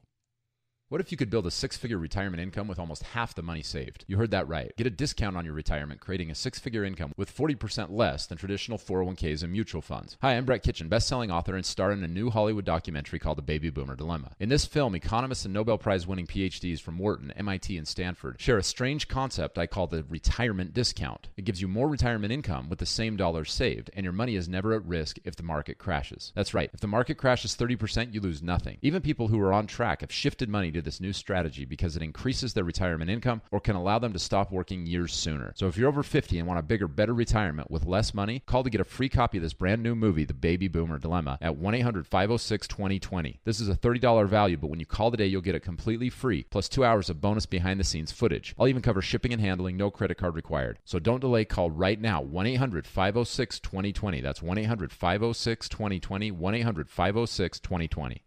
What 0.94 1.02
if 1.02 1.12
you 1.12 1.18
could 1.18 1.32
build 1.32 1.48
a 1.48 1.50
six 1.50 1.76
figure 1.76 1.98
retirement 1.98 2.40
income 2.40 2.68
with 2.68 2.78
almost 2.78 3.02
half 3.02 3.34
the 3.34 3.42
money 3.42 3.64
saved? 3.64 4.06
You 4.08 4.18
heard 4.18 4.30
that 4.30 4.48
right. 4.48 4.72
Get 4.78 4.86
a 4.86 4.92
discount 4.92 5.36
on 5.36 5.44
your 5.44 5.56
retirement, 5.56 6.00
creating 6.00 6.30
a 6.30 6.36
six 6.36 6.60
figure 6.60 6.84
income 6.84 7.14
with 7.18 7.36
40% 7.36 7.90
less 7.90 8.28
than 8.28 8.38
traditional 8.38 8.78
401ks 8.78 9.42
and 9.42 9.52
mutual 9.52 9.82
funds. 9.82 10.18
Hi, 10.22 10.38
I'm 10.38 10.46
Brett 10.46 10.62
Kitchen, 10.62 10.90
best 10.90 11.08
selling 11.08 11.32
author 11.32 11.56
and 11.56 11.66
star 11.66 11.92
in 11.92 12.04
a 12.04 12.08
new 12.08 12.30
Hollywood 12.30 12.66
documentary 12.66 13.18
called 13.18 13.40
The 13.40 13.42
Baby 13.42 13.72
Boomer 13.72 13.96
Dilemma. 13.96 14.34
In 14.40 14.50
this 14.50 14.68
film, 14.68 14.94
economists 14.94 15.46
and 15.46 15.54
Nobel 15.56 15.80
Prize 15.80 16.06
winning 16.06 16.28
PhDs 16.28 16.80
from 16.80 17.00
Wharton, 17.00 17.32
MIT, 17.32 17.76
and 17.76 17.88
Stanford 17.88 18.40
share 18.40 18.60
a 18.60 18.64
strange 18.64 19.08
concept 19.08 19.58
I 19.58 19.66
call 19.66 19.88
the 19.88 20.06
retirement 20.08 20.76
discount. 20.76 21.30
It 21.38 21.46
gives 21.46 21.60
you 21.60 21.68
more 21.68 21.90
retirement 21.90 22.32
income 22.32 22.70
with 22.70 22.78
the 22.78 22.86
same 22.86 23.18
dollars 23.18 23.52
saved, 23.52 23.90
and 23.96 24.04
your 24.04 24.14
money 24.14 24.36
is 24.36 24.48
never 24.48 24.74
at 24.74 24.86
risk 24.86 25.18
if 25.24 25.38
the 25.38 25.42
market 25.42 25.80
crashes. 25.80 26.32
That's 26.36 26.54
right, 26.54 26.70
if 26.72 26.82
the 26.82 26.88
market 26.88 27.18
crashes 27.18 27.56
30%, 27.56 28.14
you 28.14 28.22
lose 28.22 28.44
nothing. 28.44 28.78
Even 28.84 29.02
people 29.02 29.30
who 29.30 29.42
are 29.42 29.54
on 29.54 29.66
track 29.66 30.02
have 30.02 30.12
shifted 30.12 30.50
money 30.50 30.72
to 30.72 30.83
this 30.84 31.02
new 31.02 31.14
strategy 31.14 31.66
because 31.66 31.96
it 31.96 32.02
increases 32.02 32.54
their 32.54 32.64
retirement 32.64 33.10
income 33.10 33.42
or 33.52 33.60
can 33.60 33.76
allow 33.76 34.00
them 34.00 34.14
to 34.14 34.20
stop 34.20 34.52
working 34.52 34.86
years 34.86 35.14
sooner. 35.14 35.54
So 35.56 35.68
if 35.68 35.78
you're 35.78 35.90
over 35.90 36.04
50 36.04 36.40
and 36.40 36.48
want 36.48 36.60
a 36.60 36.64
bigger, 36.64 36.88
better 36.88 37.14
retirement 37.14 37.72
with 37.72 37.86
less 37.86 38.14
money, 38.14 38.44
call 38.46 38.64
to 38.64 38.70
get 38.70 38.82
a 38.82 38.86
free 38.86 39.10
copy 39.10 39.38
of 39.38 39.44
this 39.44 39.54
brand 39.54 39.82
new 39.82 39.96
movie, 39.96 40.26
The 40.26 40.34
Baby 40.34 40.68
Boomer 40.68 41.00
Dilemma, 41.00 41.38
at 41.42 41.56
1 41.56 41.76
800 41.76 42.08
506 42.08 42.68
2020. 42.68 43.40
This 43.44 43.60
is 43.60 43.70
a 43.70 43.76
$30 43.76 44.28
value, 44.28 44.58
but 44.58 44.70
when 44.70 44.80
you 44.80 44.86
call 44.86 45.12
today, 45.12 45.26
you'll 45.26 45.42
get 45.42 45.56
it 45.56 45.62
completely 45.62 46.10
free, 46.10 46.46
plus 46.50 46.70
two 46.70 46.84
hours 46.84 47.10
of 47.10 47.22
bonus 47.22 47.46
behind 47.46 47.80
the 47.80 47.84
scenes 47.84 48.12
footage. 48.12 48.56
I'll 48.60 48.68
even 48.68 48.82
cover 48.82 49.02
shipping 49.02 49.34
and 49.34 49.42
handling, 49.42 49.78
no 49.78 49.92
credit 49.92 50.18
card 50.18 50.36
required. 50.36 50.80
So 50.86 51.00
don't 51.00 51.20
delay, 51.20 51.46
call 51.46 51.72
right 51.72 52.00
now 52.00 52.22
1 52.22 52.46
800 52.46 52.88
506 52.88 53.60
2020. 53.60 54.22
That's 54.22 54.42
1 54.42 54.58
800 54.58 54.92
506 54.92 55.70
2020. 55.70 56.32
1 56.32 56.56
800 56.56 56.90
506 56.90 57.60
2020. 57.60 58.24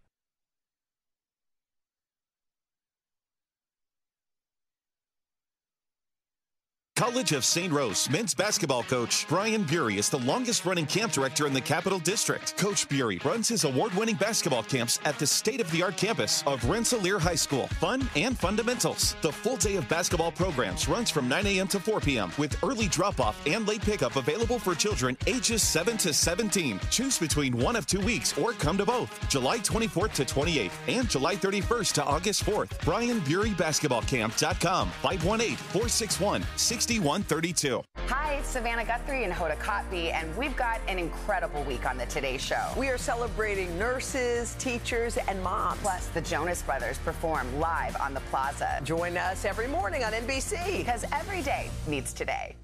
College 6.97 7.33
of 7.33 7.45
St. 7.45 7.71
Rose 7.71 8.09
men's 8.09 8.33
basketball 8.33 8.81
coach 8.81 9.27
Brian 9.29 9.61
Beaury 9.61 9.99
is 9.99 10.09
the 10.09 10.17
longest 10.17 10.65
running 10.65 10.87
camp 10.87 11.11
director 11.11 11.45
in 11.45 11.53
the 11.53 11.61
Capital 11.61 11.99
District. 11.99 12.57
Coach 12.57 12.89
Beaury 12.89 13.19
runs 13.23 13.47
his 13.47 13.65
award 13.65 13.93
winning 13.93 14.15
basketball 14.15 14.63
camps 14.63 14.99
at 15.05 15.19
the 15.19 15.27
state 15.27 15.61
of 15.61 15.69
the 15.69 15.83
art 15.83 15.95
campus 15.95 16.43
of 16.47 16.67
Rensselaer 16.67 17.19
High 17.19 17.35
School. 17.35 17.67
Fun 17.79 18.09
and 18.15 18.35
fundamentals. 18.35 19.15
The 19.21 19.31
full 19.31 19.57
day 19.57 19.75
of 19.75 19.87
basketball 19.87 20.31
programs 20.31 20.87
runs 20.87 21.11
from 21.11 21.29
9 21.29 21.45
a.m. 21.45 21.67
to 21.67 21.79
4 21.79 21.99
p.m. 21.99 22.31
with 22.39 22.57
early 22.63 22.87
drop 22.87 23.19
off 23.19 23.39
and 23.45 23.67
late 23.67 23.83
pickup 23.83 24.15
available 24.15 24.57
for 24.57 24.73
children 24.73 25.15
ages 25.27 25.61
7 25.61 25.97
to 25.97 26.11
17. 26.11 26.79
Choose 26.89 27.19
between 27.19 27.55
one 27.55 27.75
of 27.75 27.85
two 27.85 28.01
weeks 28.01 28.35
or 28.39 28.53
come 28.53 28.75
to 28.75 28.87
both. 28.87 29.29
July 29.29 29.59
24th 29.59 30.13
to 30.13 30.25
28th 30.25 30.71
and 30.87 31.07
July 31.07 31.35
31st 31.35 31.93
to 31.93 32.03
August 32.03 32.43
4th. 32.43 32.69
BrianBeauryBasketballCamp.com 32.79 34.89
518 34.89 35.57
461 35.57 36.41
6132. 36.87 37.83
Hi, 38.07 38.35
it's 38.35 38.47
Savannah 38.47 38.85
Guthrie 38.85 39.25
and 39.25 39.33
Hoda 39.33 39.57
Kotb, 39.57 40.13
and 40.13 40.35
we've 40.37 40.55
got 40.55 40.79
an 40.87 40.97
incredible 40.97 41.61
week 41.63 41.85
on 41.85 41.97
the 41.97 42.05
Today 42.05 42.37
Show. 42.37 42.65
We 42.77 42.87
are 42.87 42.97
celebrating 42.97 43.77
nurses, 43.77 44.55
teachers, 44.57 45.17
and 45.17 45.43
moms. 45.43 45.81
Plus, 45.81 46.07
the 46.07 46.21
Jonas 46.21 46.61
Brothers 46.61 46.97
perform 46.99 47.59
live 47.59 47.97
on 47.97 48.13
the 48.13 48.21
plaza. 48.31 48.79
Join 48.85 49.17
us 49.17 49.43
every 49.43 49.67
morning 49.67 50.05
on 50.05 50.13
NBC. 50.13 50.77
Because 50.77 51.03
every 51.11 51.41
day 51.41 51.69
meets 51.87 52.13
today. 52.13 52.55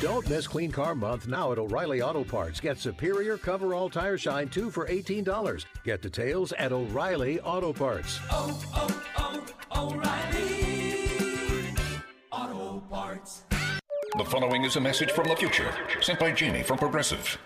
Don't 0.00 0.28
miss 0.30 0.46
Clean 0.46 0.70
Car 0.70 0.94
Month 0.94 1.26
now 1.26 1.50
at 1.50 1.58
O'Reilly 1.58 2.00
Auto 2.00 2.22
Parts. 2.22 2.60
Get 2.60 2.78
Superior 2.78 3.36
Coverall 3.36 3.90
Tire 3.90 4.16
Shine 4.16 4.48
2 4.48 4.70
for 4.70 4.86
$18. 4.86 5.64
Get 5.82 6.02
details 6.02 6.52
at 6.52 6.70
O'Reilly 6.70 7.40
Auto 7.40 7.72
Parts. 7.72 8.20
Oh, 8.30 8.62
oh, 8.76 9.44
oh, 9.72 9.90
O'Reilly 9.90 10.67
Auto 12.38 12.80
Parts. 12.88 13.42
The 14.16 14.24
following 14.24 14.62
is 14.62 14.76
a 14.76 14.80
message 14.80 15.10
from 15.10 15.26
the 15.26 15.34
future, 15.34 15.74
sent 16.00 16.20
by 16.20 16.30
Jamie 16.30 16.62
from 16.62 16.78
Progressive. 16.78 17.36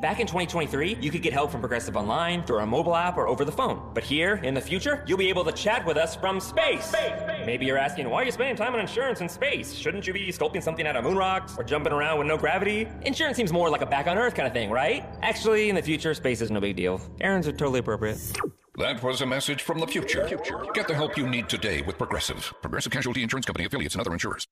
Back 0.00 0.20
in 0.20 0.26
2023, 0.26 0.96
you 1.02 1.10
could 1.10 1.20
get 1.20 1.34
help 1.34 1.50
from 1.50 1.60
Progressive 1.60 1.98
Online, 1.98 2.42
through 2.42 2.56
our 2.56 2.66
mobile 2.66 2.96
app, 2.96 3.18
or 3.18 3.28
over 3.28 3.44
the 3.44 3.52
phone. 3.52 3.90
But 3.92 4.04
here, 4.04 4.36
in 4.36 4.54
the 4.54 4.60
future, 4.60 5.04
you'll 5.06 5.18
be 5.18 5.28
able 5.28 5.44
to 5.44 5.52
chat 5.52 5.84
with 5.84 5.98
us 5.98 6.16
from 6.16 6.40
space. 6.40 6.86
space 6.86 7.12
Maybe 7.44 7.66
you're 7.66 7.76
asking, 7.76 8.08
why 8.08 8.22
are 8.22 8.24
you 8.24 8.32
spending 8.32 8.56
time 8.56 8.72
on 8.72 8.80
insurance 8.80 9.20
in 9.20 9.28
space? 9.28 9.74
Shouldn't 9.74 10.06
you 10.06 10.14
be 10.14 10.32
sculpting 10.32 10.62
something 10.62 10.86
out 10.86 10.96
of 10.96 11.04
moon 11.04 11.18
rocks 11.18 11.56
or 11.58 11.62
jumping 11.62 11.92
around 11.92 12.18
with 12.18 12.26
no 12.26 12.38
gravity? 12.38 12.88
Insurance 13.02 13.36
seems 13.36 13.52
more 13.52 13.68
like 13.68 13.82
a 13.82 13.86
back 13.86 14.06
on 14.06 14.16
Earth 14.16 14.34
kind 14.34 14.46
of 14.46 14.54
thing, 14.54 14.70
right? 14.70 15.04
Actually, 15.20 15.68
in 15.68 15.74
the 15.74 15.82
future, 15.82 16.14
space 16.14 16.40
is 16.40 16.50
no 16.50 16.58
big 16.58 16.74
deal. 16.74 17.02
Errands 17.20 17.46
are 17.46 17.52
totally 17.52 17.80
appropriate. 17.80 18.18
That 18.78 19.02
was 19.02 19.20
a 19.20 19.26
message 19.26 19.60
from 19.60 19.80
the 19.80 19.86
future. 19.86 20.26
Get 20.72 20.88
the 20.88 20.94
help 20.94 21.18
you 21.18 21.28
need 21.28 21.46
today 21.46 21.82
with 21.82 21.98
Progressive. 21.98 22.50
Progressive 22.62 22.90
Casualty 22.90 23.22
Insurance 23.22 23.44
Company 23.44 23.66
affiliates 23.66 23.94
and 23.94 24.00
other 24.00 24.14
insurers. 24.14 24.46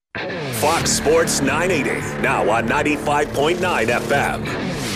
Fox 0.60 0.90
Sports 0.90 1.40
980, 1.40 2.20
now 2.20 2.48
on 2.50 2.68
95.9 2.68 3.86
FM. 3.86 4.90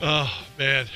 Oh 0.00 0.46
man, 0.56 0.86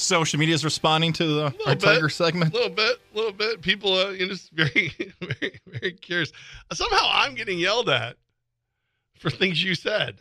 Social 0.00 0.38
media 0.38 0.54
is 0.54 0.64
responding 0.64 1.12
to 1.14 1.26
the 1.26 1.54
our 1.66 1.74
Tiger 1.74 2.08
segment. 2.08 2.52
A 2.52 2.56
little 2.56 2.74
bit, 2.74 2.98
a 3.12 3.16
little 3.16 3.32
bit. 3.32 3.60
People, 3.62 3.94
uh, 3.94 4.10
you 4.10 4.26
know, 4.26 4.32
just 4.32 4.50
very, 4.50 4.92
very, 5.20 5.60
very 5.66 5.92
curious. 5.92 6.32
Somehow, 6.72 7.08
I'm 7.10 7.34
getting 7.34 7.58
yelled 7.58 7.88
at 7.88 8.16
for 9.18 9.30
things 9.30 9.62
you 9.62 9.74
said. 9.74 10.20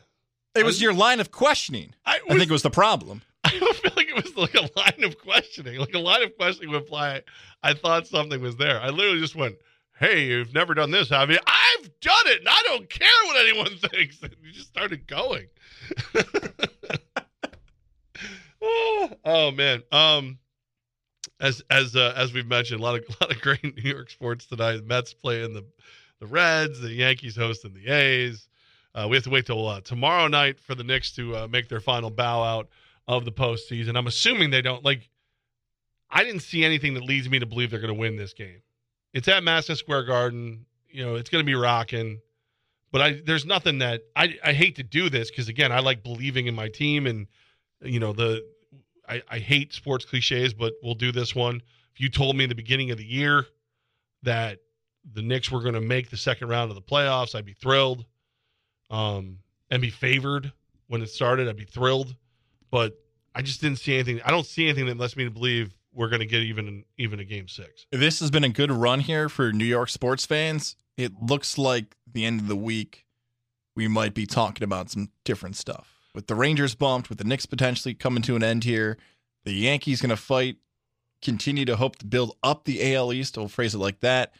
It 0.55 0.65
was 0.65 0.81
your 0.81 0.93
line 0.93 1.19
of 1.19 1.31
questioning. 1.31 1.93
I, 2.05 2.19
think 2.27 2.41
it 2.41 2.51
was 2.51 2.63
the 2.63 2.69
problem. 2.69 3.21
I 3.43 3.57
don't 3.57 3.75
feel 3.77 3.91
like 3.95 4.09
it 4.09 4.15
was 4.15 4.35
like 4.35 4.55
a 4.55 4.69
line 4.79 5.03
of 5.03 5.17
questioning. 5.19 5.79
Like 5.79 5.93
a 5.93 5.99
line 5.99 6.23
of 6.23 6.35
questioning 6.37 6.71
would 6.71 6.81
imply 6.81 7.21
I 7.63 7.73
thought 7.73 8.07
something 8.07 8.41
was 8.41 8.57
there. 8.57 8.81
I 8.81 8.89
literally 8.89 9.19
just 9.19 9.35
went, 9.35 9.55
"Hey, 9.97 10.25
you've 10.25 10.53
never 10.53 10.73
done 10.73 10.91
this, 10.91 11.09
have 11.09 11.29
you?" 11.29 11.39
I've 11.45 11.99
done 12.01 12.27
it, 12.27 12.39
and 12.39 12.49
I 12.49 12.61
don't 12.65 12.89
care 12.89 13.07
what 13.25 13.37
anyone 13.37 13.77
thinks. 13.91 14.21
And 14.21 14.35
you 14.41 14.51
just 14.51 14.67
started 14.67 15.07
going. 15.07 15.47
oh 19.25 19.51
man. 19.51 19.83
Um 19.91 20.39
as 21.39 21.61
as 21.69 21.95
uh, 21.95 22.13
as 22.15 22.33
we've 22.33 22.47
mentioned, 22.47 22.79
a 22.79 22.83
lot 22.83 22.95
of 22.95 23.03
a 23.21 23.23
lot 23.23 23.35
of 23.35 23.41
great 23.41 23.63
New 23.63 23.89
York 23.89 24.09
sports 24.09 24.45
tonight. 24.45 24.77
The 24.77 24.83
Mets 24.83 25.13
playing 25.13 25.53
the 25.53 25.65
the 26.19 26.27
Reds, 26.27 26.81
the 26.81 26.91
Yankees 26.91 27.35
hosting 27.35 27.73
the 27.73 27.87
A's. 27.87 28.47
Uh, 28.93 29.07
we 29.09 29.15
have 29.15 29.23
to 29.23 29.29
wait 29.29 29.45
till 29.45 29.67
uh, 29.67 29.81
tomorrow 29.81 30.27
night 30.27 30.59
for 30.59 30.75
the 30.75 30.83
Knicks 30.83 31.11
to 31.15 31.35
uh, 31.35 31.47
make 31.47 31.69
their 31.69 31.79
final 31.79 32.09
bow 32.09 32.43
out 32.43 32.69
of 33.07 33.23
the 33.23 33.31
postseason. 33.31 33.97
I'm 33.97 34.07
assuming 34.07 34.49
they 34.49 34.61
don't 34.61 34.83
like. 34.83 35.09
I 36.11 36.23
didn't 36.23 36.41
see 36.41 36.65
anything 36.65 36.95
that 36.95 37.03
leads 37.03 37.29
me 37.29 37.39
to 37.39 37.45
believe 37.45 37.69
they're 37.69 37.79
going 37.79 37.93
to 37.93 37.99
win 37.99 38.15
this 38.15 38.33
game. 38.33 38.61
It's 39.13 39.27
at 39.27 39.43
Madison 39.43 39.75
Square 39.75 40.03
Garden. 40.05 40.65
You 40.89 41.05
know, 41.05 41.15
it's 41.15 41.29
going 41.29 41.43
to 41.43 41.45
be 41.45 41.55
rocking. 41.55 42.19
But 42.91 43.01
I 43.01 43.21
there's 43.25 43.45
nothing 43.45 43.79
that 43.79 44.01
I 44.15 44.35
I 44.43 44.53
hate 44.53 44.75
to 44.77 44.83
do 44.83 45.09
this 45.09 45.29
because 45.29 45.47
again 45.47 45.71
I 45.71 45.79
like 45.79 46.03
believing 46.03 46.47
in 46.47 46.55
my 46.55 46.69
team 46.69 47.05
and 47.05 47.27
you 47.81 47.99
know 47.99 48.13
the 48.13 48.45
I, 49.07 49.21
I 49.29 49.39
hate 49.39 49.73
sports 49.73 50.05
cliches, 50.05 50.53
but 50.53 50.73
we'll 50.83 50.95
do 50.95 51.11
this 51.11 51.33
one. 51.33 51.61
If 51.93 51.99
you 51.99 52.09
told 52.09 52.35
me 52.35 52.43
in 52.45 52.49
the 52.49 52.55
beginning 52.55 52.91
of 52.91 52.97
the 52.97 53.05
year 53.05 53.45
that 54.23 54.59
the 55.13 55.21
Knicks 55.21 55.49
were 55.49 55.61
going 55.61 55.73
to 55.73 55.81
make 55.81 56.09
the 56.09 56.17
second 56.17 56.49
round 56.49 56.69
of 56.69 56.75
the 56.75 56.81
playoffs, 56.81 57.35
I'd 57.35 57.45
be 57.45 57.53
thrilled. 57.53 58.05
Um, 58.91 59.39
and 59.71 59.81
be 59.81 59.91
favored 59.91 60.51
when 60.87 61.01
it 61.01 61.09
started, 61.09 61.47
I'd 61.47 61.55
be 61.55 61.65
thrilled. 61.65 62.15
But 62.71 62.97
I 63.35 63.41
just 63.41 63.61
didn't 63.61 63.79
see 63.79 63.93
anything. 63.93 64.21
I 64.23 64.31
don't 64.31 64.45
see 64.45 64.65
anything 64.65 64.87
that 64.87 64.97
lets 64.97 65.15
me 65.15 65.27
believe 65.27 65.75
we're 65.93 66.09
going 66.09 66.19
to 66.19 66.25
get 66.25 66.41
even 66.41 66.83
even 66.97 67.19
a 67.19 67.23
game 67.23 67.47
six. 67.47 67.85
This 67.91 68.19
has 68.19 68.31
been 68.31 68.43
a 68.43 68.49
good 68.49 68.71
run 68.71 68.99
here 68.99 69.29
for 69.29 69.51
New 69.51 69.65
York 69.65 69.89
sports 69.89 70.25
fans. 70.25 70.75
It 70.97 71.13
looks 71.21 71.57
like 71.57 71.95
the 72.11 72.25
end 72.25 72.41
of 72.41 72.47
the 72.47 72.55
week 72.55 73.05
we 73.75 73.87
might 73.87 74.13
be 74.13 74.25
talking 74.25 74.63
about 74.63 74.89
some 74.89 75.09
different 75.23 75.55
stuff. 75.55 75.98
With 76.19 76.27
the 76.27 76.35
Rangers 76.35 76.75
bumped, 76.75 77.07
with 77.07 77.17
the 77.17 77.23
Knicks 77.23 77.45
potentially 77.45 77.93
coming 77.93 78.21
to 78.23 78.35
an 78.35 78.43
end 78.43 78.65
here, 78.65 78.97
the 79.45 79.53
Yankees 79.53 80.01
going 80.01 80.09
to 80.09 80.17
fight, 80.17 80.57
continue 81.21 81.63
to 81.63 81.77
hope 81.77 81.95
to 81.99 82.05
build 82.05 82.35
up 82.43 82.65
the 82.65 82.93
AL 82.93 83.13
East. 83.13 83.37
I'll 83.37 83.47
phrase 83.47 83.73
it 83.73 83.77
like 83.77 84.01
that. 84.01 84.33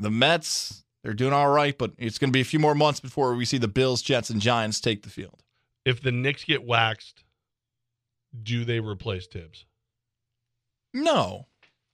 The 0.00 0.10
Mets, 0.10 0.82
they're 1.04 1.14
doing 1.14 1.32
all 1.32 1.50
right, 1.50 1.78
but 1.78 1.92
it's 1.98 2.18
going 2.18 2.30
to 2.30 2.36
be 2.36 2.40
a 2.40 2.44
few 2.44 2.58
more 2.58 2.74
months 2.74 2.98
before 2.98 3.36
we 3.36 3.44
see 3.44 3.58
the 3.58 3.68
Bills, 3.68 4.02
Jets, 4.02 4.28
and 4.28 4.42
Giants 4.42 4.80
take 4.80 5.04
the 5.04 5.08
field. 5.08 5.44
If 5.84 6.02
the 6.02 6.10
Knicks 6.10 6.42
get 6.42 6.64
waxed, 6.64 7.22
do 8.42 8.64
they 8.64 8.80
replace 8.80 9.28
Thibs? 9.28 9.66
No. 10.92 11.46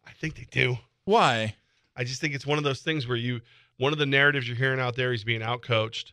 I 0.07 0.13
think 0.13 0.37
they 0.37 0.47
do. 0.51 0.79
Why? 1.05 1.57
I 1.95 2.05
just 2.05 2.23
think 2.23 2.35
it's 2.35 2.47
one 2.47 2.57
of 2.57 2.65
those 2.65 2.81
things 2.81 3.07
where 3.07 3.19
you 3.19 3.43
one 3.77 3.93
of 3.93 3.99
the 3.99 4.07
narratives 4.07 4.49
you're 4.49 4.57
hearing 4.57 4.81
out 4.81 4.97
there 4.97 5.11
he's 5.11 5.25
being 5.25 5.43
outcoached. 5.43 6.13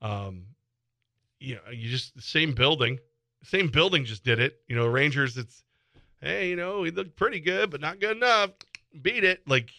Um 0.00 0.46
you 1.40 1.56
know, 1.56 1.70
you 1.72 1.88
just 1.90 2.14
the 2.14 2.22
same 2.22 2.54
building. 2.54 2.98
Same 3.42 3.68
building 3.68 4.04
just 4.04 4.22
did 4.24 4.38
it. 4.38 4.60
You 4.68 4.76
know, 4.76 4.86
Rangers 4.86 5.36
it's 5.36 5.64
hey, 6.20 6.50
you 6.50 6.56
know, 6.56 6.84
he 6.84 6.90
looked 6.90 7.16
pretty 7.16 7.40
good, 7.40 7.70
but 7.70 7.80
not 7.80 7.98
good 7.98 8.16
enough. 8.16 8.50
Beat 9.02 9.24
it. 9.24 9.48
Like 9.48 9.70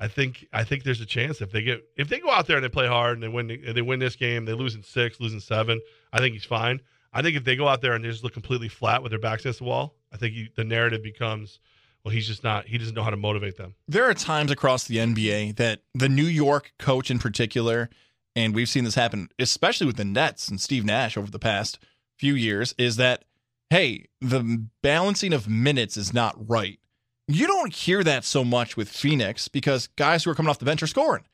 I 0.00 0.08
think 0.08 0.46
I 0.52 0.64
think 0.64 0.84
there's 0.84 1.00
a 1.00 1.06
chance 1.06 1.40
if 1.40 1.50
they 1.50 1.62
get 1.62 1.84
if 1.96 2.08
they 2.08 2.20
go 2.20 2.30
out 2.30 2.46
there 2.46 2.56
and 2.56 2.64
they 2.64 2.68
play 2.68 2.86
hard 2.86 3.14
and 3.14 3.22
they 3.22 3.28
win 3.28 3.46
they 3.46 3.82
win 3.82 3.98
this 3.98 4.16
game, 4.16 4.44
they 4.44 4.52
lose 4.52 4.74
in 4.74 4.82
six, 4.82 5.20
losing 5.20 5.40
seven. 5.40 5.80
I 6.12 6.18
think 6.18 6.34
he's 6.34 6.44
fine. 6.44 6.80
I 7.12 7.22
think 7.22 7.36
if 7.36 7.44
they 7.44 7.56
go 7.56 7.66
out 7.66 7.80
there 7.80 7.94
and 7.94 8.04
they 8.04 8.10
just 8.10 8.22
look 8.22 8.34
completely 8.34 8.68
flat 8.68 9.02
with 9.02 9.10
their 9.10 9.18
backs 9.18 9.42
against 9.42 9.60
the 9.60 9.64
wall, 9.64 9.96
I 10.12 10.18
think 10.18 10.34
you, 10.34 10.48
the 10.54 10.64
narrative 10.64 11.02
becomes, 11.02 11.58
well, 12.04 12.12
he's 12.12 12.26
just 12.26 12.44
not. 12.44 12.66
He 12.66 12.78
doesn't 12.78 12.94
know 12.94 13.02
how 13.02 13.10
to 13.10 13.16
motivate 13.16 13.56
them. 13.56 13.74
There 13.88 14.08
are 14.08 14.14
times 14.14 14.50
across 14.50 14.84
the 14.84 14.98
NBA 14.98 15.56
that 15.56 15.80
the 15.94 16.08
New 16.08 16.26
York 16.26 16.72
coach 16.78 17.10
in 17.10 17.18
particular, 17.18 17.88
and 18.36 18.54
we've 18.54 18.68
seen 18.68 18.84
this 18.84 18.94
happen, 18.94 19.28
especially 19.38 19.86
with 19.86 19.96
the 19.96 20.04
Nets 20.04 20.48
and 20.48 20.60
Steve 20.60 20.84
Nash 20.84 21.16
over 21.16 21.30
the 21.30 21.38
past 21.38 21.78
few 22.18 22.34
years, 22.34 22.74
is 22.78 22.96
that 22.96 23.24
hey, 23.70 24.06
the 24.20 24.66
balancing 24.82 25.32
of 25.32 25.48
minutes 25.48 25.96
is 25.96 26.14
not 26.14 26.36
right. 26.48 26.78
You 27.26 27.46
don't 27.46 27.74
hear 27.74 28.02
that 28.04 28.24
so 28.24 28.42
much 28.42 28.76
with 28.76 28.88
Phoenix 28.88 29.48
because 29.48 29.88
guys 29.88 30.24
who 30.24 30.30
are 30.30 30.34
coming 30.34 30.48
off 30.48 30.58
the 30.58 30.64
bench 30.64 30.82
are 30.82 30.86
scoring. 30.86 31.24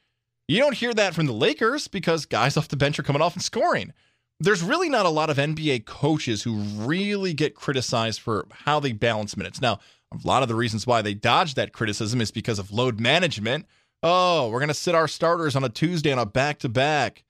You 0.49 0.59
don't 0.59 0.75
hear 0.75 0.93
that 0.95 1.15
from 1.15 1.27
the 1.27 1.33
Lakers 1.33 1.89
because 1.89 2.27
guys 2.27 2.57
off 2.57 2.69
the 2.69 2.77
bench 2.77 2.99
are 2.99 3.05
coming 3.05 3.23
off 3.23 3.35
and 3.35 3.43
scoring. 3.43 3.93
There's 4.41 4.63
really 4.63 4.89
not 4.89 5.07
a 5.07 5.11
lot 5.11 5.31
of 5.31 5.37
NBA 5.37 5.85
coaches 5.85 6.43
who 6.43 6.57
really 6.57 7.33
get 7.33 7.55
criticized 7.55 8.21
for 8.21 8.47
how 8.51 8.81
they 8.81 8.93
balance 8.93 9.37
minutes. 9.37 9.61
Now, 9.61 9.79
a 10.13 10.27
lot 10.27 10.43
of 10.43 10.49
the 10.49 10.57
reasons 10.57 10.87
why 10.87 11.03
they 11.03 11.15
dodge 11.15 11.55
that 11.55 11.73
criticism 11.73 12.21
is 12.21 12.33
because 12.33 12.59
of 12.59 12.73
load 12.73 12.99
management. 12.99 13.67
Oh, 14.07 14.51
we're 14.51 14.59
going 14.59 14.69
to 14.69 14.75
sit 14.75 14.95
our 14.95 15.09
starters 15.09 15.57
on 15.57 15.65
a 15.65 15.71
Tuesday 15.71 16.13
on 16.13 16.19
a 16.19 16.27
back 16.27 16.59
to 16.59 16.69
back. 16.69 17.25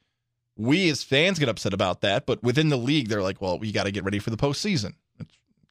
We 0.56 0.90
as 0.90 1.04
fans 1.04 1.38
get 1.38 1.48
upset 1.48 1.72
about 1.72 2.00
that, 2.00 2.26
but 2.26 2.42
within 2.42 2.68
the 2.68 2.76
league, 2.76 3.08
they're 3.08 3.22
like, 3.22 3.40
well, 3.40 3.60
we 3.60 3.70
got 3.70 3.84
to 3.84 3.92
get 3.92 4.02
ready 4.02 4.18
for 4.18 4.30
the 4.30 4.36
postseason. 4.36 4.94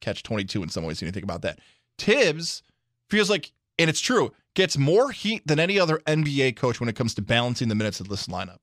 Catch 0.00 0.22
22 0.22 0.62
in 0.62 0.70
some 0.70 0.82
ways 0.82 1.02
you 1.02 1.10
think 1.10 1.24
about 1.24 1.42
that. 1.42 1.58
Thibs 1.98 2.62
feels 3.10 3.28
like, 3.28 3.52
and 3.78 3.90
it's 3.90 4.00
true, 4.00 4.32
gets 4.54 4.78
more 4.78 5.10
heat 5.10 5.46
than 5.46 5.60
any 5.60 5.78
other 5.78 5.98
NBA 6.06 6.56
coach 6.56 6.80
when 6.80 6.88
it 6.88 6.96
comes 6.96 7.14
to 7.14 7.22
balancing 7.22 7.68
the 7.68 7.74
minutes 7.74 8.00
of 8.00 8.08
this 8.08 8.26
lineup. 8.26 8.60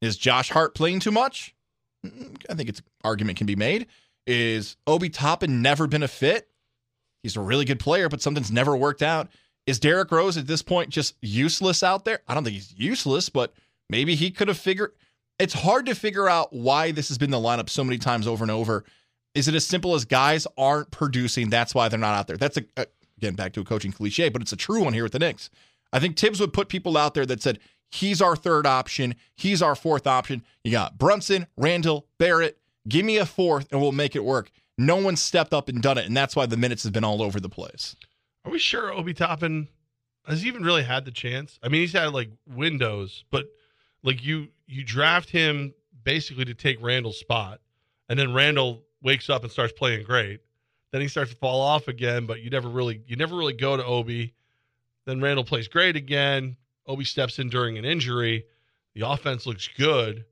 Is 0.00 0.16
Josh 0.16 0.48
Hart 0.50 0.74
playing 0.74 1.00
too 1.00 1.12
much? 1.12 1.54
Mm, 2.04 2.36
I 2.48 2.54
think 2.54 2.70
it's 2.70 2.80
argument 3.04 3.36
can 3.36 3.46
be 3.46 3.56
made, 3.56 3.88
is 4.26 4.76
Obi 4.86 5.10
Toppin 5.10 5.60
never 5.60 5.86
been 5.86 6.02
a 6.02 6.08
fit? 6.08 6.48
He's 7.22 7.36
a 7.36 7.40
really 7.40 7.66
good 7.66 7.78
player, 7.78 8.08
but 8.08 8.22
something's 8.22 8.50
never 8.50 8.74
worked 8.74 9.02
out. 9.02 9.28
Is 9.66 9.78
Derrick 9.78 10.10
Rose 10.10 10.36
at 10.36 10.46
this 10.46 10.62
point 10.62 10.90
just 10.90 11.14
useless 11.22 11.82
out 11.82 12.04
there? 12.04 12.20
I 12.28 12.34
don't 12.34 12.44
think 12.44 12.54
he's 12.54 12.74
useless, 12.76 13.28
but 13.28 13.54
maybe 13.88 14.14
he 14.14 14.30
could 14.30 14.48
have 14.48 14.58
figured. 14.58 14.92
It's 15.38 15.54
hard 15.54 15.86
to 15.86 15.94
figure 15.94 16.28
out 16.28 16.52
why 16.52 16.92
this 16.92 17.08
has 17.08 17.18
been 17.18 17.30
the 17.30 17.38
lineup 17.38 17.68
so 17.68 17.82
many 17.82 17.98
times 17.98 18.26
over 18.26 18.44
and 18.44 18.50
over. 18.50 18.84
Is 19.34 19.48
it 19.48 19.54
as 19.54 19.66
simple 19.66 19.94
as 19.94 20.04
guys 20.04 20.46
aren't 20.56 20.90
producing? 20.90 21.50
That's 21.50 21.74
why 21.74 21.88
they're 21.88 21.98
not 21.98 22.14
out 22.14 22.28
there. 22.28 22.36
That's 22.36 22.58
a, 22.58 22.64
a 22.76 22.86
again 23.16 23.34
back 23.34 23.52
to 23.54 23.60
a 23.60 23.64
coaching 23.64 23.92
cliche, 23.92 24.28
but 24.28 24.42
it's 24.42 24.52
a 24.52 24.56
true 24.56 24.84
one 24.84 24.92
here 24.92 25.02
with 25.02 25.12
the 25.12 25.18
Knicks. 25.18 25.50
I 25.92 25.98
think 25.98 26.16
Thibs 26.16 26.40
would 26.40 26.52
put 26.52 26.68
people 26.68 26.96
out 26.96 27.14
there 27.14 27.26
that 27.26 27.42
said 27.42 27.58
he's 27.90 28.20
our 28.20 28.36
third 28.36 28.66
option, 28.66 29.14
he's 29.36 29.62
our 29.62 29.74
fourth 29.74 30.06
option. 30.06 30.44
You 30.62 30.72
got 30.72 30.98
Brunson, 30.98 31.46
Randle, 31.56 32.06
Barrett. 32.18 32.58
Give 32.86 33.04
me 33.04 33.16
a 33.16 33.24
fourth, 33.24 33.66
and 33.72 33.80
we'll 33.80 33.92
make 33.92 34.14
it 34.14 34.24
work. 34.24 34.50
No 34.76 34.96
one 34.96 35.16
stepped 35.16 35.54
up 35.54 35.68
and 35.68 35.80
done 35.80 35.98
it, 35.98 36.06
and 36.06 36.16
that's 36.16 36.36
why 36.36 36.46
the 36.46 36.56
minutes 36.56 36.82
have 36.84 36.92
been 36.92 37.04
all 37.04 37.22
over 37.22 37.40
the 37.40 37.48
place. 37.48 37.96
Are 38.44 38.50
we 38.50 38.58
sure 38.58 38.92
Obi 38.92 39.14
Toppin 39.14 39.68
has 40.26 40.42
he 40.42 40.48
even 40.48 40.62
really 40.62 40.82
had 40.82 41.04
the 41.04 41.10
chance? 41.10 41.58
I 41.62 41.68
mean, 41.68 41.80
he's 41.82 41.92
had 41.92 42.12
like 42.12 42.30
windows, 42.46 43.24
but 43.30 43.46
like 44.02 44.24
you 44.24 44.48
you 44.66 44.84
draft 44.84 45.30
him 45.30 45.74
basically 46.02 46.44
to 46.46 46.54
take 46.54 46.82
Randle's 46.82 47.18
spot, 47.18 47.60
and 48.08 48.18
then 48.18 48.32
Randle 48.34 48.82
wakes 49.02 49.28
up 49.28 49.42
and 49.42 49.52
starts 49.52 49.72
playing 49.72 50.04
great. 50.04 50.40
Then 50.92 51.00
he 51.00 51.08
starts 51.08 51.30
to 51.30 51.36
fall 51.36 51.60
off 51.60 51.88
again, 51.88 52.26
but 52.26 52.40
you 52.40 52.50
never 52.50 52.68
really 52.68 53.02
you 53.06 53.16
never 53.16 53.36
really 53.36 53.52
go 53.52 53.76
to 53.76 53.84
Obi. 53.84 54.34
Then 55.06 55.20
Randle 55.20 55.44
plays 55.44 55.68
great 55.68 55.96
again. 55.96 56.56
Obi 56.86 57.04
steps 57.04 57.38
in 57.38 57.48
during 57.48 57.78
an 57.78 57.84
injury. 57.84 58.44
The 58.94 59.08
offense 59.08 59.46
looks 59.46 59.68
good. 59.76 60.24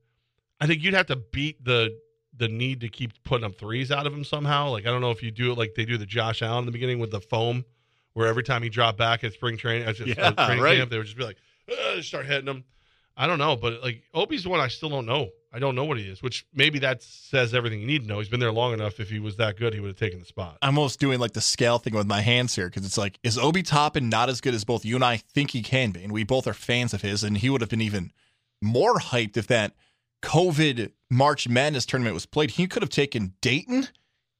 I 0.59 0.67
think 0.67 0.81
you'd 0.81 0.93
have 0.93 1.07
to 1.07 1.17
beat 1.17 1.63
the 1.63 1.99
the 2.35 2.47
need 2.47 2.81
to 2.81 2.89
keep 2.89 3.11
putting 3.23 3.45
up 3.45 3.55
threes 3.55 3.91
out 3.91 4.07
of 4.07 4.13
him 4.13 4.23
somehow. 4.23 4.69
Like 4.69 4.87
I 4.87 4.89
don't 4.89 5.01
know 5.01 5.11
if 5.11 5.21
you 5.21 5.31
do 5.31 5.51
it 5.51 5.57
like 5.57 5.75
they 5.75 5.85
do 5.85 5.97
the 5.97 6.05
Josh 6.05 6.41
Allen 6.41 6.59
in 6.59 6.65
the 6.65 6.71
beginning 6.71 6.99
with 6.99 7.11
the 7.11 7.21
foam, 7.21 7.65
where 8.13 8.27
every 8.27 8.43
time 8.43 8.63
he 8.63 8.69
dropped 8.69 8.97
back 8.97 9.23
at 9.23 9.33
spring 9.33 9.57
training, 9.57 9.87
at 9.87 9.99
uh, 9.99 10.05
Yeah, 10.05 10.31
training 10.31 10.63
right. 10.63 10.77
camp, 10.77 10.89
they 10.89 10.97
would 10.97 11.05
just 11.05 11.17
be 11.17 11.23
like, 11.23 11.37
start 12.01 12.25
hitting 12.25 12.47
him. 12.47 12.63
I 13.15 13.27
don't 13.27 13.37
know, 13.37 13.55
but 13.55 13.83
like 13.83 14.01
Obi's 14.13 14.43
the 14.43 14.49
one 14.49 14.59
I 14.59 14.67
still 14.69 14.89
don't 14.89 15.05
know. 15.05 15.29
I 15.55 15.59
don't 15.59 15.75
know 15.75 15.85
what 15.85 15.99
he 15.99 16.09
is, 16.09 16.23
which 16.23 16.47
maybe 16.51 16.79
that 16.79 17.03
says 17.03 17.53
everything 17.53 17.79
you 17.79 17.85
need 17.85 18.01
to 18.01 18.07
know. 18.07 18.17
He's 18.17 18.27
been 18.27 18.39
there 18.39 18.51
long 18.51 18.73
enough. 18.73 18.99
If 18.99 19.11
he 19.11 19.19
was 19.19 19.37
that 19.37 19.55
good, 19.55 19.71
he 19.75 19.79
would 19.79 19.89
have 19.89 19.97
taken 19.99 20.17
the 20.19 20.25
spot. 20.25 20.57
I'm 20.63 20.75
almost 20.79 20.99
doing 20.99 21.19
like 21.19 21.33
the 21.33 21.41
scale 21.41 21.77
thing 21.77 21.93
with 21.93 22.07
my 22.07 22.21
hands 22.21 22.55
here 22.55 22.65
because 22.69 22.83
it's 22.87 22.97
like, 22.97 23.19
is 23.21 23.37
Obi 23.37 23.61
Toppin 23.61 24.09
not 24.09 24.29
as 24.29 24.41
good 24.41 24.55
as 24.55 24.63
both 24.63 24.83
you 24.83 24.95
and 24.95 25.05
I 25.05 25.17
think 25.17 25.51
he 25.51 25.61
can 25.61 25.91
be? 25.91 26.03
And 26.03 26.11
we 26.11 26.23
both 26.23 26.47
are 26.47 26.55
fans 26.55 26.91
of 26.91 27.03
his, 27.03 27.23
and 27.23 27.37
he 27.37 27.51
would 27.51 27.61
have 27.61 27.69
been 27.69 27.81
even 27.81 28.11
more 28.63 28.95
hyped 28.95 29.37
if 29.37 29.45
that 29.45 29.73
COVID 30.23 30.91
March 31.11 31.47
Madness 31.47 31.85
tournament 31.85 32.15
was 32.15 32.25
played. 32.25 32.51
He 32.51 32.65
could 32.65 32.81
have 32.81 32.89
taken 32.89 33.33
Dayton. 33.41 33.89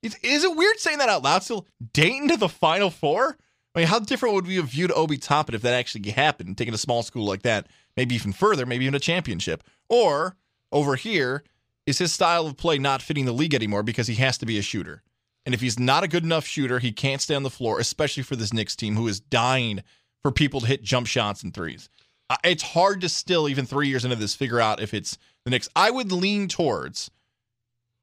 Is, 0.02 0.16
is 0.24 0.44
it 0.44 0.56
weird 0.58 0.80
saying 0.80 0.98
that 0.98 1.10
out 1.10 1.22
loud 1.22 1.44
still? 1.44 1.68
Dayton 1.94 2.30
to 2.30 2.38
the 2.38 2.50
Final 2.50 2.90
Four? 2.90 3.38
I 3.76 3.80
mean, 3.80 3.88
how 3.88 4.00
different 4.00 4.36
would 4.36 4.48
we 4.48 4.58
have 4.58 4.68
viewed 4.68 4.92
Obi 4.92 5.18
Toppin 5.18 5.56
if 5.56 5.62
that 5.64 5.74
actually 5.74 6.12
happened, 6.12 6.58
taking 6.58 6.74
a 6.74 6.78
small 6.78 7.02
school 7.02 7.26
like 7.26 7.42
that, 7.42 7.68
maybe 7.98 8.14
even 8.16 8.32
further, 8.32 8.66
maybe 8.66 8.86
even 8.86 8.96
a 8.96 9.00
championship? 9.00 9.64
Or 9.90 10.36
over 10.72 10.96
here, 10.96 11.44
is 11.86 11.98
his 11.98 12.14
style 12.14 12.46
of 12.46 12.56
play 12.56 12.78
not 12.78 13.02
fitting 13.02 13.26
the 13.26 13.32
league 13.32 13.56
anymore 13.56 13.84
because 13.84 14.08
he 14.08 14.16
has 14.16 14.38
to 14.38 14.46
be 14.46 14.60
a 14.60 14.62
shooter? 14.62 15.02
And 15.46 15.54
if 15.54 15.62
he's 15.62 15.80
not 15.80 16.04
a 16.04 16.08
good 16.08 16.24
enough 16.24 16.46
shooter, 16.46 16.80
he 16.80 16.92
can't 16.92 17.22
stay 17.22 17.36
on 17.36 17.44
the 17.44 17.50
floor, 17.50 17.80
especially 17.80 18.24
for 18.24 18.36
this 18.36 18.54
Knicks 18.54 18.76
team 18.76 18.96
who 18.96 19.08
is 19.08 19.20
dying 19.20 19.84
for 20.22 20.32
people 20.32 20.62
to 20.62 20.68
hit 20.68 20.84
jump 20.84 21.08
shots 21.08 21.44
and 21.44 21.54
threes. 21.54 21.90
It's 22.44 22.64
hard 22.64 23.02
to 23.02 23.10
still, 23.10 23.50
even 23.50 23.66
three 23.66 23.90
years 23.90 24.06
into 24.06 24.16
this, 24.16 24.36
figure 24.36 24.62
out 24.62 24.82
if 24.82 24.94
it's 24.94 25.18
the 25.44 25.52
Knicks. 25.52 25.68
I 25.76 25.92
would 25.92 26.12
lean 26.12 26.48
towards 26.48 27.12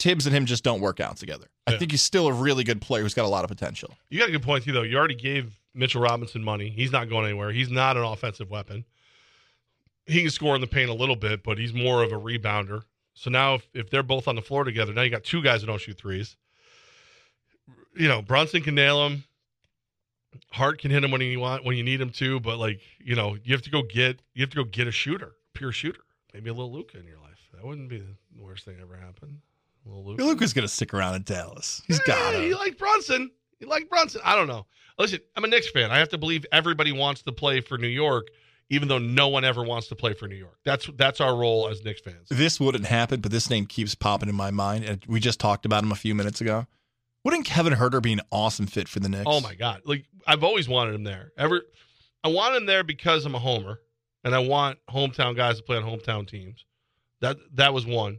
Thibs 0.01 0.27
and 0.27 0.35
him 0.35 0.47
just 0.47 0.65
don't 0.65 0.81
work 0.81 0.99
out 0.99 1.17
together. 1.17 1.47
I 1.67 1.77
think 1.77 1.91
he's 1.91 2.03
still 2.03 2.27
a 2.27 2.33
really 2.33 2.65
good 2.65 2.81
player 2.81 3.03
who's 3.03 3.15
got 3.15 3.25
a 3.25 3.29
lot 3.29 3.45
of 3.45 3.51
potential. 3.51 3.95
You 4.09 4.19
got 4.19 4.29
a 4.29 4.33
good 4.33 4.43
point 4.43 4.65
too, 4.65 4.73
though. 4.73 4.83
You 4.83 4.97
already 4.97 5.15
gave 5.15 5.59
Mitchell 5.75 6.01
Robinson 6.01 6.43
money. 6.43 6.69
He's 6.69 6.93
not 6.93 7.09
going 7.09 7.27
anywhere. 7.27 7.53
He's 7.53 7.71
not 7.71 7.97
an 7.97 8.03
offensive 8.03 8.51
weapon. 8.51 8.85
He 10.07 10.23
can 10.23 10.31
score 10.31 10.55
in 10.55 10.61
the 10.61 10.67
paint 10.67 10.91
a 10.91 10.95
little 10.95 11.17
bit, 11.17 11.45
but 11.45 11.59
he's 11.59 11.73
more 11.73 12.03
of 12.03 12.13
a 12.13 12.17
rebounder. 12.17 12.83
So 13.15 13.31
now, 13.31 13.55
if, 13.55 13.69
if 13.75 13.91
they're 13.91 14.03
both 14.03 14.27
on 14.27 14.35
the 14.35 14.43
floor 14.43 14.65
together, 14.65 14.93
now 14.93 15.03
you 15.03 15.11
got 15.11 15.25
two 15.25 15.43
guys 15.43 15.61
that 15.61 15.67
don't 15.67 15.81
shoot 15.81 15.99
threes. 15.99 16.37
You 17.97 18.09
know, 18.09 18.23
Brunson 18.23 18.63
can 18.63 18.75
nail 18.75 19.07
him. 19.07 19.25
Hart 20.53 20.81
can 20.81 20.91
hit 20.91 21.03
him 21.05 21.11
when 21.11 21.21
you 21.21 21.41
want 21.41 21.65
when 21.65 21.77
you 21.77 21.83
need 21.83 22.01
him 22.01 22.11
to, 22.11 22.39
but 22.39 22.59
like 22.59 22.81
you 22.99 23.17
know, 23.17 23.37
you 23.43 23.53
have 23.53 23.63
to 23.63 23.71
go 23.71 23.83
get 23.83 24.21
you 24.33 24.43
have 24.43 24.51
to 24.51 24.57
go 24.57 24.65
get 24.65 24.87
a 24.87 24.93
shooter, 24.93 25.33
pure 25.55 25.73
shooter. 25.73 26.01
Maybe 26.33 26.51
a 26.51 26.55
little 26.55 26.73
Luka 26.73 26.99
in 26.99 27.05
your 27.05 27.19
life. 27.19 27.49
That 27.53 27.65
wouldn't 27.65 27.89
be 27.89 27.99
the 27.99 28.15
worst 28.39 28.65
thing 28.65 28.77
ever 28.81 28.97
happened. 28.97 29.39
Luka. 29.85 30.23
Luka's 30.23 30.53
going 30.53 30.67
to 30.67 30.73
stick 30.73 30.95
around 30.95 31.15
in 31.15 31.23
Dallas. 31.23 31.83
He's 31.87 31.99
got 32.01 32.35
it. 32.35 32.43
He 32.43 32.55
liked 32.55 32.79
Brunson. 32.79 33.31
He 33.59 33.67
liked 33.67 33.91
Brunson. 33.91 34.21
I 34.25 34.37
don't 34.37 34.49
know. 34.49 34.67
Listen, 34.99 35.21
I'm 35.37 35.45
a 35.45 35.49
Knicks 35.49 35.71
fan. 35.71 35.91
I 35.91 35.99
have 35.99 36.11
to 36.11 36.19
believe 36.19 36.45
everybody 36.53 36.93
wants 36.93 37.23
to 37.23 37.33
play 37.33 37.61
for 37.61 37.79
New 37.79 37.89
York, 37.89 38.29
even 38.69 38.89
though 38.89 38.99
no 38.99 39.29
one 39.29 39.45
ever 39.45 39.63
wants 39.63 39.89
to 39.89 39.97
play 39.97 40.13
for 40.13 40.29
New 40.29 40.37
York. 40.37 40.59
That's 40.65 40.89
that's 40.97 41.21
our 41.21 41.35
role 41.35 41.69
as 41.69 41.83
Knicks 41.85 42.03
fans. 42.03 42.29
This 42.29 42.61
wouldn't 42.61 42.87
happen, 42.87 43.21
but 43.21 43.33
this 43.33 43.49
name 43.49 43.67
keeps 43.67 43.95
popping 43.95 44.29
in 44.29 44.35
my 44.35 44.51
mind. 44.51 44.85
And 44.85 45.03
we 45.09 45.21
just 45.21 45.41
talked 45.41 45.65
about 45.65 45.83
him 45.83 45.93
a 45.93 45.97
few 45.97 46.15
minutes 46.15 46.41
ago. 46.41 46.67
Wouldn't 47.25 47.45
Kevin 47.45 47.75
Huerter 47.75 48.03
be 48.03 48.13
an 48.13 48.21
awesome 48.31 48.67
fit 48.67 48.89
for 48.89 49.01
the 49.01 49.09
Knicks? 49.09 49.25
Oh 49.27 49.41
my 49.41 49.55
God! 49.55 49.83
Like 49.85 50.05
I've 50.27 50.45
always 50.45 50.69
wanted 50.69 50.95
him 50.95 51.05
there. 51.05 51.33
Ever, 51.37 51.63
I 52.25 52.29
want 52.29 52.57
him 52.57 52.67
there 52.67 52.85
because 52.85 53.25
I'm 53.25 53.35
a 53.35 53.39
homer, 53.39 53.81
and 54.25 54.35
I 54.35 54.39
want 54.39 54.79
hometown 54.91 55.37
guys 55.37 55.57
to 55.59 55.63
play 55.63 55.77
on 55.77 55.83
hometown 55.83 56.27
teams. 56.27 56.65
That 57.21 57.37
that 57.55 57.75
was 57.75 57.87
one. 57.87 58.19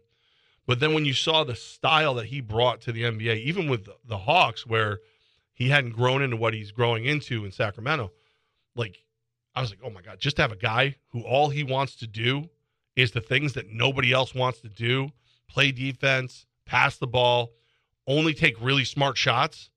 But 0.72 0.80
then 0.80 0.94
when 0.94 1.04
you 1.04 1.12
saw 1.12 1.44
the 1.44 1.54
style 1.54 2.14
that 2.14 2.28
he 2.28 2.40
brought 2.40 2.80
to 2.84 2.94
the 2.94 3.04
NBA, 3.04 3.44
even 3.44 3.68
with 3.68 3.90
the, 4.06 4.18
Hawks, 4.18 4.66
where 4.66 5.00
he 5.52 5.68
hadn't 5.68 5.92
grown 5.92 6.22
into 6.22 6.38
what 6.38 6.54
he's 6.54 6.72
growing 6.72 7.04
into 7.04 7.44
in 7.44 7.52
Sacramento, 7.52 8.14
like 8.74 9.04
I 9.54 9.60
was 9.60 9.72
like, 9.72 9.82
oh 9.84 9.90
my 9.90 10.02
God, 10.02 10.22
just 10.22 10.38
to 10.38 10.44
have 10.44 10.54
a 10.54 10.56
guy 10.56 10.96
who 11.10 11.24
all 11.24 11.50
he 11.50 11.66
wants 11.66 11.98
to 11.98 12.08
do 12.08 12.50
is 12.96 13.12
the 13.12 13.20
things 13.20 13.52
that 13.56 13.70
nobody 13.70 14.14
else 14.14 14.34
wants 14.34 14.62
to 14.62 14.70
do 14.70 15.10
play 15.50 15.74
defense, 15.74 16.46
pass 16.66 16.96
the 16.96 17.06
ball, 17.06 17.52
only 18.08 18.34
take 18.34 18.56
really 18.62 18.86
smart 18.86 19.18
shots. 19.18 19.72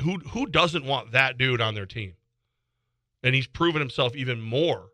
Who 0.00 0.16
who 0.30 0.46
doesn't 0.46 0.86
want 0.86 1.12
that 1.12 1.36
dude 1.36 1.60
on 1.60 1.74
their 1.74 1.84
team? 1.84 2.14
And 3.22 3.34
he's 3.34 3.46
proven 3.46 3.82
himself 3.82 4.16
even 4.16 4.40
more 4.40 4.86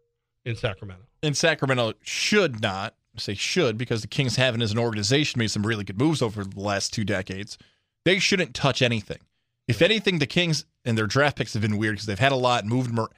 in 0.45 0.57
Sacramento. 0.57 1.05
And 1.23 1.37
Sacramento 1.37 1.93
should 2.03 2.61
not 2.61 2.97
Say 3.21 3.35
should 3.35 3.79
because 3.79 4.03
the 4.03 4.09
Kings 4.09 4.37
haven't 4.37 4.63
as 4.63 4.73
an 4.73 4.79
organization 4.79 5.39
made 5.39 5.51
some 5.51 5.67
really 5.67 5.85
good 5.85 5.99
moves 5.99 6.23
over 6.23 6.45
the 6.45 6.61
last 6.61 6.93
two 6.93 7.05
decades. 7.05 7.59
They 8.05 8.19
shouldn't 8.19 8.55
touch 8.55 8.83
anything. 8.83 9.19
If 9.69 9.83
anything, 9.83 10.19
the 10.19 10.27
Kings 10.27 10.65
and 10.85 10.97
their 10.99 11.07
draft 11.07 11.37
picks 11.37 11.53
have 11.53 11.63
been 11.63 11.77
weird 11.79 11.95
because 11.97 12.07
they've 12.07 12.19
had 12.19 12.33
a 12.33 12.37
lot 12.37 12.65
moved. 12.65 12.99
ar- 12.99 13.11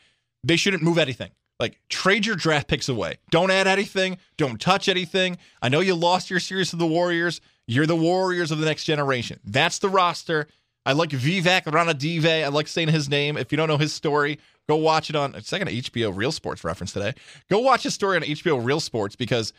They 0.45 0.57
shouldn't 0.57 0.83
move 0.83 0.99
anything. 0.99 1.31
Like 1.61 1.79
trade 1.89 2.27
your 2.27 2.35
draft 2.37 2.67
picks 2.69 2.89
away. 2.89 3.19
Don't 3.31 3.51
add 3.51 3.69
anything. 3.69 4.19
Don't 4.37 4.61
touch 4.61 4.89
anything. 4.89 5.39
I 5.63 5.69
know 5.69 5.81
you 5.81 5.95
lost 5.95 6.29
your 6.31 6.41
series 6.41 6.71
to 6.71 6.77
the 6.77 6.87
Warriors. 6.87 7.41
You're 7.69 7.87
the 7.87 7.95
Warriors 7.97 8.51
of 8.51 8.59
the 8.59 8.67
next 8.67 8.85
generation. 8.85 9.39
That's 9.45 9.79
the 9.79 9.89
roster. 9.89 10.49
I 10.85 10.93
like 10.95 11.11
Vivek 11.11 11.63
Ranadive. 11.65 12.27
I 12.45 12.49
like 12.49 12.67
saying 12.67 12.89
his 12.89 13.09
name. 13.09 13.37
If 13.37 13.53
you 13.53 13.57
don't 13.57 13.69
know 13.69 13.79
his 13.79 13.93
story, 13.93 14.41
go 14.69 14.75
watch 14.75 15.09
it 15.11 15.15
on. 15.15 15.37
It's 15.37 15.53
like 15.53 15.63
an 15.63 15.69
HBO 15.69 16.11
Real 16.15 16.33
Sports 16.33 16.65
reference 16.65 16.93
today. 16.93 17.15
Go 17.49 17.61
watch 17.61 17.85
his 17.85 17.95
story 17.95 18.17
on 18.17 18.23
HBO 18.25 18.63
Real 18.65 18.81
Sports 18.81 19.15
because 19.15 19.53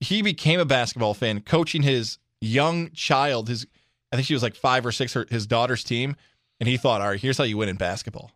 he 0.00 0.22
became 0.22 0.60
a 0.60 0.64
basketball 0.64 1.14
fan, 1.14 1.40
coaching 1.40 1.82
his 1.82 2.18
young 2.40 2.90
child. 2.92 3.48
His, 3.48 3.66
I 4.12 4.16
think 4.16 4.26
she 4.26 4.34
was 4.34 4.42
like 4.42 4.54
five 4.54 4.86
or 4.86 4.92
six, 4.92 5.12
her, 5.14 5.26
his 5.30 5.46
daughter's 5.46 5.82
team, 5.84 6.16
and 6.60 6.68
he 6.68 6.76
thought, 6.76 7.00
all 7.00 7.08
right, 7.08 7.20
here's 7.20 7.38
how 7.38 7.44
you 7.44 7.56
win 7.56 7.68
in 7.68 7.76
basketball: 7.76 8.30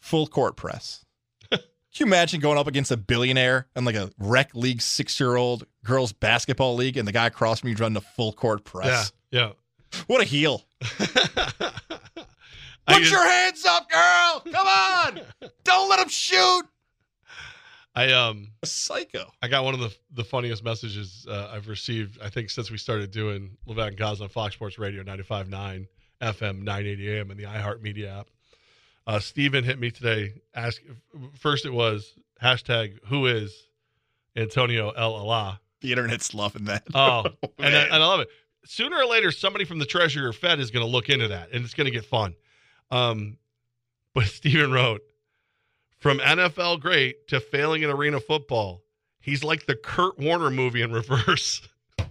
full 0.00 0.26
court 0.26 0.56
press. 0.56 1.04
Can 1.50 1.60
you 2.00 2.06
imagine 2.06 2.40
going 2.40 2.58
up 2.58 2.66
against 2.66 2.90
a 2.90 2.96
billionaire 2.96 3.68
and 3.74 3.86
like 3.86 3.94
a 3.94 4.10
rec 4.18 4.54
league 4.54 4.82
six 4.82 5.18
year 5.18 5.36
old 5.36 5.64
girls 5.84 6.12
basketball 6.12 6.74
league, 6.74 6.96
and 6.96 7.08
the 7.08 7.12
guy 7.12 7.26
across 7.26 7.60
from 7.60 7.70
you 7.70 7.76
running 7.76 7.96
a 7.96 8.00
full 8.02 8.32
court 8.32 8.64
press? 8.64 9.12
Yeah, 9.30 9.52
What 10.06 10.20
a 10.20 10.24
heel! 10.24 10.64
Put 12.86 12.98
just- 12.98 13.10
your 13.10 13.26
hands 13.26 13.64
up, 13.66 13.88
girl! 13.90 14.42
Come 14.52 14.66
on! 14.66 15.20
Don't 15.64 15.88
let 15.88 15.98
him 16.00 16.08
shoot. 16.08 16.62
I 17.96 18.12
um 18.12 18.48
A 18.62 18.66
psycho. 18.66 19.32
I 19.42 19.48
got 19.48 19.64
one 19.64 19.74
of 19.74 19.80
the 19.80 19.94
the 20.12 20.24
funniest 20.24 20.62
messages 20.62 21.26
uh, 21.28 21.50
I've 21.52 21.66
received. 21.66 22.20
I 22.22 22.28
think 22.28 22.50
since 22.50 22.70
we 22.70 22.76
started 22.76 23.10
doing 23.10 23.56
Levac 23.66 23.88
and 23.88 23.96
Goz 23.96 24.20
on 24.20 24.28
Fox 24.28 24.54
Sports 24.54 24.78
Radio 24.78 25.02
95.9 25.02 25.86
FM 26.20 26.58
980 26.62 27.18
AM 27.18 27.30
and 27.30 27.40
the 27.40 27.44
iHeartMedia 27.44 28.20
app. 28.20 28.28
Uh, 29.06 29.18
Steven 29.18 29.64
hit 29.64 29.78
me 29.78 29.90
today. 29.90 30.34
Ask 30.54 30.82
first 31.38 31.64
it 31.64 31.72
was 31.72 32.12
hashtag 32.42 32.98
Who 33.06 33.26
is 33.26 33.66
Antonio 34.36 34.90
El 34.90 35.14
Allah. 35.14 35.60
The 35.80 35.92
internet's 35.92 36.34
loving 36.34 36.64
that. 36.64 36.84
Oh, 36.94 37.24
and, 37.58 37.76
I, 37.76 37.82
and 37.84 37.94
I 37.94 38.06
love 38.06 38.20
it. 38.20 38.28
Sooner 38.64 38.96
or 38.96 39.06
later, 39.06 39.30
somebody 39.30 39.64
from 39.64 39.78
the 39.78 39.86
Treasury 39.86 40.24
or 40.24 40.32
Fed 40.32 40.58
is 40.58 40.70
going 40.70 40.84
to 40.84 40.90
look 40.90 41.08
into 41.08 41.28
that, 41.28 41.52
and 41.52 41.64
it's 41.64 41.74
going 41.74 41.84
to 41.84 41.90
get 41.92 42.04
fun. 42.04 42.34
Um, 42.90 43.38
but 44.12 44.24
Steven 44.26 44.72
wrote, 44.72 45.02
from 45.98 46.18
NFL 46.18 46.80
great 46.80 47.28
to 47.28 47.40
failing 47.40 47.82
in 47.82 47.90
arena 47.90 48.20
football, 48.20 48.82
he's 49.20 49.42
like 49.42 49.66
the 49.66 49.74
Kurt 49.74 50.18
Warner 50.18 50.50
movie 50.50 50.82
in 50.82 50.92
reverse. 50.92 51.66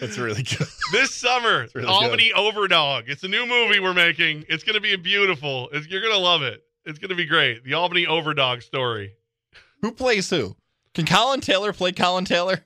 That's 0.00 0.18
really 0.18 0.42
good. 0.42 0.66
This 0.92 1.14
summer, 1.14 1.66
really 1.74 1.88
Albany 1.88 2.32
good. 2.34 2.54
Overdog. 2.54 3.04
It's 3.08 3.24
a 3.24 3.28
new 3.28 3.46
movie 3.46 3.80
we're 3.80 3.94
making. 3.94 4.44
It's 4.48 4.62
going 4.62 4.74
to 4.74 4.80
be 4.80 4.94
beautiful. 4.96 5.68
It's, 5.72 5.88
you're 5.88 6.02
going 6.02 6.12
to 6.12 6.18
love 6.20 6.42
it. 6.42 6.62
It's 6.84 6.98
going 6.98 7.08
to 7.10 7.16
be 7.16 7.24
great. 7.26 7.64
The 7.64 7.74
Albany 7.74 8.06
Overdog 8.06 8.62
story. 8.62 9.14
Who 9.82 9.92
plays 9.92 10.30
who? 10.30 10.56
Can 10.94 11.06
Colin 11.06 11.40
Taylor 11.40 11.72
play 11.72 11.92
Colin 11.92 12.24
Taylor? 12.24 12.64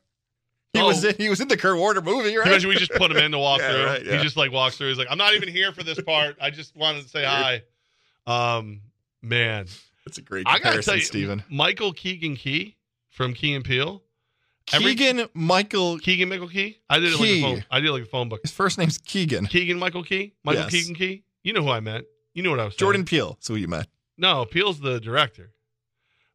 He 0.73 0.81
Oh. 0.81 0.87
was 0.87 1.05
in, 1.05 1.15
he 1.19 1.29
was 1.29 1.41
in 1.41 1.49
the 1.49 1.57
Kurt 1.57 1.77
Warner 1.77 2.01
movie, 2.01 2.35
right? 2.37 2.47
Imagine 2.47 2.69
we 2.71 2.77
just 2.77 2.93
put 2.93 3.11
him 3.11 3.19
in 3.19 3.33
to 3.33 3.39
walk 3.39 3.61
Yeah, 3.61 3.73
through. 3.73 3.85
right, 3.85 4.05
yeah. 4.07 4.17
He 4.17 4.23
just 4.23 4.37
like 4.39 4.51
walks 4.53 4.79
through. 4.79 4.89
He's 4.89 4.99
like, 4.99 5.09
I'm 5.11 5.19
not 5.19 5.35
even 5.35 5.49
here 5.51 5.71
for 5.73 5.83
this 5.83 6.01
part. 6.01 6.37
I 6.41 6.51
just 6.51 6.75
wanted 6.75 7.03
to 7.03 7.09
say 7.09 7.25
hi. 7.25 7.63
Um, 8.27 8.81
man, 9.21 9.67
That's 10.07 10.17
a 10.19 10.23
great 10.23 10.47
I 10.47 10.53
gotta 10.53 10.63
comparison, 10.63 10.91
tell 10.93 10.99
you, 10.99 11.05
Steven. 11.05 11.45
Michael 11.51 11.93
Keegan 11.93 12.37
Key 12.37 12.77
from 13.11 13.35
Key 13.35 13.55
and 13.55 13.65
Peele. 13.65 14.03
Every- 14.73 14.95
Keegan 14.95 15.29
Michael. 15.35 15.99
Keegan 15.99 16.29
Michael 16.31 16.49
Key. 16.49 16.79
I 16.89 17.01
did 17.01 17.13
it 17.13 17.21
like 17.21 17.29
a 17.29 17.43
phone. 17.43 17.65
I 17.71 17.81
did 17.81 17.89
it 17.89 17.93
like 17.93 18.05
the 18.05 18.09
phone 18.09 18.29
book. 18.31 18.41
His 18.43 18.53
first 18.53 18.79
name's 18.79 18.97
Keegan. 18.97 19.47
Keegan 19.49 19.79
Michael 19.79 20.05
Key. 20.05 20.33
Michael 20.45 20.63
Yes. 20.63 20.71
Keegan 20.73 20.95
Key. 20.95 21.25
You 21.43 21.53
know 21.53 21.63
who 21.63 21.71
I 21.71 21.81
meant. 21.81 22.07
You 22.33 22.43
know 22.43 22.51
what 22.51 22.61
I 22.61 22.65
was 22.65 22.73
saying. 22.75 22.79
Jordan 22.79 23.05
Peele. 23.05 23.37
So 23.41 23.55
who 23.55 23.61
you 23.61 23.69
met. 23.69 23.89
No, 24.17 24.45
Peele's 24.47 24.81
the 24.81 25.01
director. 25.01 25.51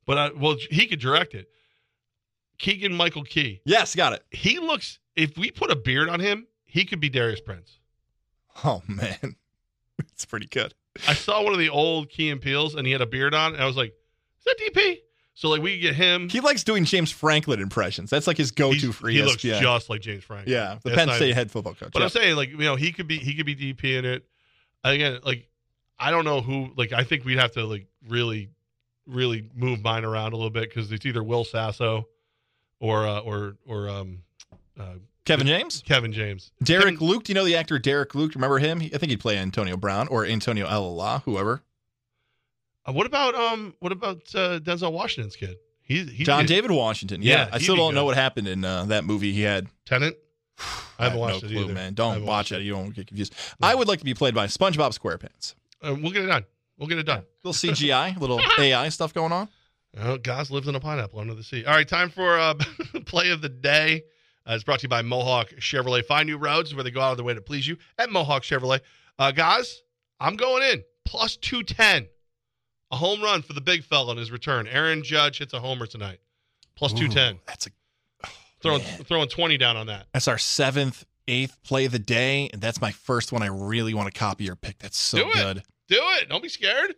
But 0.05 0.17
I, 0.17 0.29
well, 0.31 0.57
he 0.69 0.85
could 0.87 0.99
direct 0.99 1.33
it. 1.33 1.47
Keegan 2.59 2.93
Michael 2.93 3.23
Key. 3.23 3.61
Yes, 3.65 3.95
got 3.95 4.13
it. 4.13 4.23
He 4.31 4.59
looks. 4.59 4.99
If 5.15 5.37
we 5.37 5.51
put 5.51 5.71
a 5.71 5.75
beard 5.75 6.09
on 6.09 6.19
him, 6.19 6.47
he 6.65 6.85
could 6.85 6.99
be 6.99 7.09
Darius 7.09 7.41
Prince. 7.41 7.79
Oh 8.63 8.81
man, 8.87 9.35
it's 9.99 10.25
pretty 10.25 10.47
good. 10.47 10.73
I 11.07 11.13
saw 11.13 11.43
one 11.43 11.53
of 11.53 11.59
the 11.59 11.69
old 11.69 12.09
Key 12.09 12.29
and 12.29 12.41
Peels, 12.41 12.73
and 12.75 12.85
he 12.87 12.91
had 12.91 13.01
a 13.01 13.05
beard 13.05 13.33
on, 13.35 13.53
and 13.53 13.61
I 13.61 13.65
was 13.67 13.77
like, 13.77 13.93
"Is 14.39 14.45
that 14.45 14.57
DP?" 14.59 14.97
So 15.35 15.49
like 15.49 15.61
we 15.61 15.77
get 15.79 15.93
him. 15.93 16.29
He 16.29 16.39
likes 16.39 16.63
doing 16.63 16.83
James 16.85 17.11
Franklin 17.11 17.61
impressions. 17.61 18.09
That's 18.09 18.25
like 18.25 18.37
his 18.37 18.49
go-to 18.51 18.75
He's- 18.79 18.95
for 18.95 19.07
he 19.09 19.21
looks 19.21 19.43
just 19.43 19.89
like 19.89 20.01
James 20.01 20.23
Franklin. 20.23 20.51
Yeah, 20.51 20.79
the 20.81 20.89
That's 20.89 20.97
Penn 20.97 21.07
not- 21.09 21.15
State 21.17 21.35
head 21.35 21.51
football 21.51 21.75
coach. 21.75 21.91
But 21.93 21.99
yeah. 21.99 22.05
I'm 22.05 22.09
saying, 22.09 22.35
like, 22.35 22.49
you 22.49 22.57
know, 22.57 22.75
he 22.75 22.91
could 22.91 23.07
be 23.07 23.19
he 23.19 23.35
could 23.35 23.45
be 23.45 23.55
DP 23.55 23.99
in 23.99 24.05
it. 24.05 24.25
Again, 24.83 25.19
like, 25.23 25.47
I 25.99 26.09
don't 26.09 26.25
know 26.25 26.41
who. 26.41 26.71
Like, 26.75 26.91
I 26.93 27.03
think 27.03 27.23
we'd 27.25 27.37
have 27.37 27.51
to 27.51 27.65
like 27.65 27.85
really, 28.07 28.49
really 29.05 29.47
move 29.55 29.81
mine 29.83 30.03
around 30.05 30.33
a 30.33 30.37
little 30.37 30.49
bit 30.49 30.63
because 30.69 30.91
it's 30.91 31.05
either 31.05 31.23
Will 31.23 31.43
Sasso 31.43 32.07
or 32.79 33.07
uh, 33.07 33.19
or 33.19 33.55
or 33.65 33.89
um, 33.89 34.19
uh, 34.79 34.93
Kevin 35.25 35.47
James, 35.47 35.83
Kevin 35.85 36.13
James, 36.13 36.51
Derek 36.63 36.85
Kevin- 36.95 36.99
Luke. 37.07 37.23
Do 37.25 37.31
you 37.31 37.35
know 37.35 37.45
the 37.45 37.55
actor 37.55 37.79
Derek 37.79 38.15
Luke? 38.15 38.33
Remember 38.35 38.59
him? 38.59 38.79
He, 38.79 38.93
I 38.93 38.97
think 38.97 39.09
he'd 39.09 39.19
play 39.19 39.37
Antonio 39.37 39.75
Brown 39.77 40.07
or 40.07 40.25
Antonio 40.25 40.65
Alala, 40.69 41.21
whoever. 41.25 41.63
Uh, 42.85 42.93
what 42.93 43.05
about 43.05 43.35
um? 43.35 43.73
What 43.79 43.91
about 43.91 44.17
uh, 44.35 44.59
Denzel 44.59 44.91
Washington's 44.91 45.35
kid? 45.35 45.57
He's, 45.81 46.09
he's 46.11 46.25
John 46.25 46.41
good. 46.43 46.47
David 46.49 46.71
Washington. 46.71 47.21
Yeah, 47.21 47.45
Yeah, 47.45 47.49
I 47.53 47.59
still 47.59 47.77
don't 47.77 47.95
know 47.95 48.03
what 48.03 48.15
happened 48.17 48.47
in 48.49 48.65
uh, 48.65 48.85
that 48.85 49.05
movie 49.05 49.31
he 49.31 49.41
had. 49.41 49.67
Tenet. 49.85 50.19
I 50.99 51.03
haven't 51.03 51.11
have 51.11 51.15
watched 51.19 51.43
no 51.43 51.49
it 51.49 51.51
clue, 51.53 51.63
either. 51.65 51.73
man. 51.73 51.93
Don't 51.93 52.19
watch 52.21 52.27
watched 52.27 52.51
it. 52.51 52.61
You 52.63 52.73
don't 52.73 52.93
get 52.93 53.07
confused. 53.07 53.33
I 53.61 53.73
would 53.73 53.87
like 53.87 53.99
to 53.99 54.05
be 54.05 54.13
played 54.13 54.35
by 54.35 54.47
SpongeBob 54.47 54.97
SquarePants. 54.97 55.55
Uh, 55.81 55.95
we'll 56.01 56.11
get 56.11 56.23
it 56.23 56.27
done. 56.27 56.43
We'll 56.77 56.87
get 56.89 56.97
it 56.97 57.03
done. 57.05 57.19
A 57.43 57.47
little 57.47 57.53
CGI, 57.73 58.17
little 58.19 58.41
AI 58.59 58.89
stuff 58.89 59.13
going 59.13 59.31
on. 59.31 59.47
Oh, 59.99 60.17
Goz 60.17 60.51
lives 60.51 60.67
in 60.67 60.75
a 60.75 60.79
pineapple 60.79 61.19
under 61.19 61.33
the 61.33 61.43
sea. 61.43 61.65
All 61.65 61.73
right, 61.73 61.87
time 61.87 62.09
for 62.09 62.37
uh, 62.37 62.53
play 63.05 63.31
of 63.31 63.41
the 63.41 63.49
day. 63.49 64.03
Uh, 64.47 64.53
it's 64.53 64.63
brought 64.63 64.79
to 64.79 64.83
you 64.83 64.89
by 64.89 65.01
Mohawk 65.01 65.49
Chevrolet. 65.59 66.05
Find 66.05 66.27
new 66.27 66.37
roads 66.37 66.73
where 66.73 66.83
they 66.83 66.91
go 66.91 67.01
out 67.01 67.11
of 67.11 67.17
their 67.17 67.25
way 67.25 67.33
to 67.33 67.41
please 67.41 67.67
you 67.67 67.77
at 67.97 68.09
Mohawk 68.09 68.43
Chevrolet. 68.43 68.79
Uh, 69.19 69.31
guys, 69.31 69.81
I'm 70.19 70.35
going 70.35 70.63
in 70.63 70.83
plus 71.05 71.35
210. 71.37 72.07
A 72.91 72.95
home 72.95 73.21
run 73.21 73.41
for 73.41 73.51
the 73.53 73.59
big 73.61 73.83
fella 73.83 74.13
in 74.13 74.17
his 74.17 74.31
return. 74.31 74.67
Aaron 74.67 75.03
Judge 75.03 75.39
hits 75.39 75.53
a 75.53 75.59
homer 75.59 75.85
tonight. 75.85 76.19
Plus 76.75 76.93
Ooh, 76.93 77.07
210. 77.07 77.39
That's 77.45 77.67
a 77.67 77.69
Throwing, 78.61 78.81
throwing 78.81 79.27
20 79.29 79.57
down 79.57 79.75
on 79.77 79.87
that. 79.87 80.07
that's 80.13 80.27
our 80.27 80.37
seventh, 80.37 81.05
eighth 81.27 81.61
play 81.63 81.85
of 81.85 81.91
the 81.91 81.99
day, 81.99 82.49
and 82.53 82.61
that's 82.61 82.79
my 82.81 82.91
first 82.91 83.31
one. 83.31 83.43
I 83.43 83.47
really 83.47 83.93
want 83.93 84.11
to 84.11 84.17
copy 84.17 84.45
your 84.45 84.55
pick. 84.55 84.79
That's 84.79 84.97
so 84.97 85.17
Do 85.17 85.29
it. 85.29 85.33
good. 85.33 85.63
Do 85.89 85.99
it. 86.19 86.29
Don't 86.29 86.41
be 86.41 86.49
scared. 86.49 86.95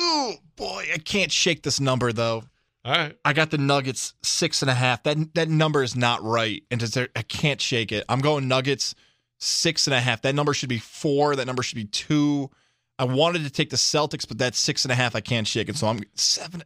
Ooh, 0.00 0.34
boy, 0.56 0.86
I 0.92 0.98
can't 0.98 1.32
shake 1.32 1.62
this 1.62 1.80
number 1.80 2.12
though. 2.12 2.44
All 2.84 2.92
right. 2.92 3.16
I 3.24 3.32
got 3.32 3.50
the 3.50 3.58
Nuggets 3.58 4.14
six 4.22 4.62
and 4.62 4.70
a 4.70 4.74
half. 4.74 5.02
That 5.04 5.34
that 5.34 5.48
number 5.48 5.82
is 5.82 5.94
not 5.94 6.22
right, 6.22 6.62
and 6.70 6.80
there, 6.80 7.08
I 7.14 7.22
can't 7.22 7.60
shake 7.60 7.92
it. 7.92 8.04
I'm 8.08 8.20
going 8.20 8.48
Nuggets 8.48 8.94
six 9.38 9.86
and 9.86 9.94
a 9.94 10.00
half. 10.00 10.22
That 10.22 10.34
number 10.34 10.54
should 10.54 10.68
be 10.68 10.78
four. 10.78 11.36
That 11.36 11.46
number 11.46 11.62
should 11.62 11.76
be 11.76 11.84
two. 11.84 12.50
I 12.98 13.04
wanted 13.04 13.44
to 13.44 13.50
take 13.50 13.70
the 13.70 13.76
Celtics, 13.76 14.26
but 14.26 14.38
that's 14.38 14.58
six 14.58 14.84
and 14.84 14.92
a 14.92 14.94
half. 14.94 15.14
I 15.14 15.20
can't 15.20 15.46
shake 15.46 15.68
it, 15.68 15.76
so 15.76 15.86
I'm 15.88 16.00
seven. 16.14 16.62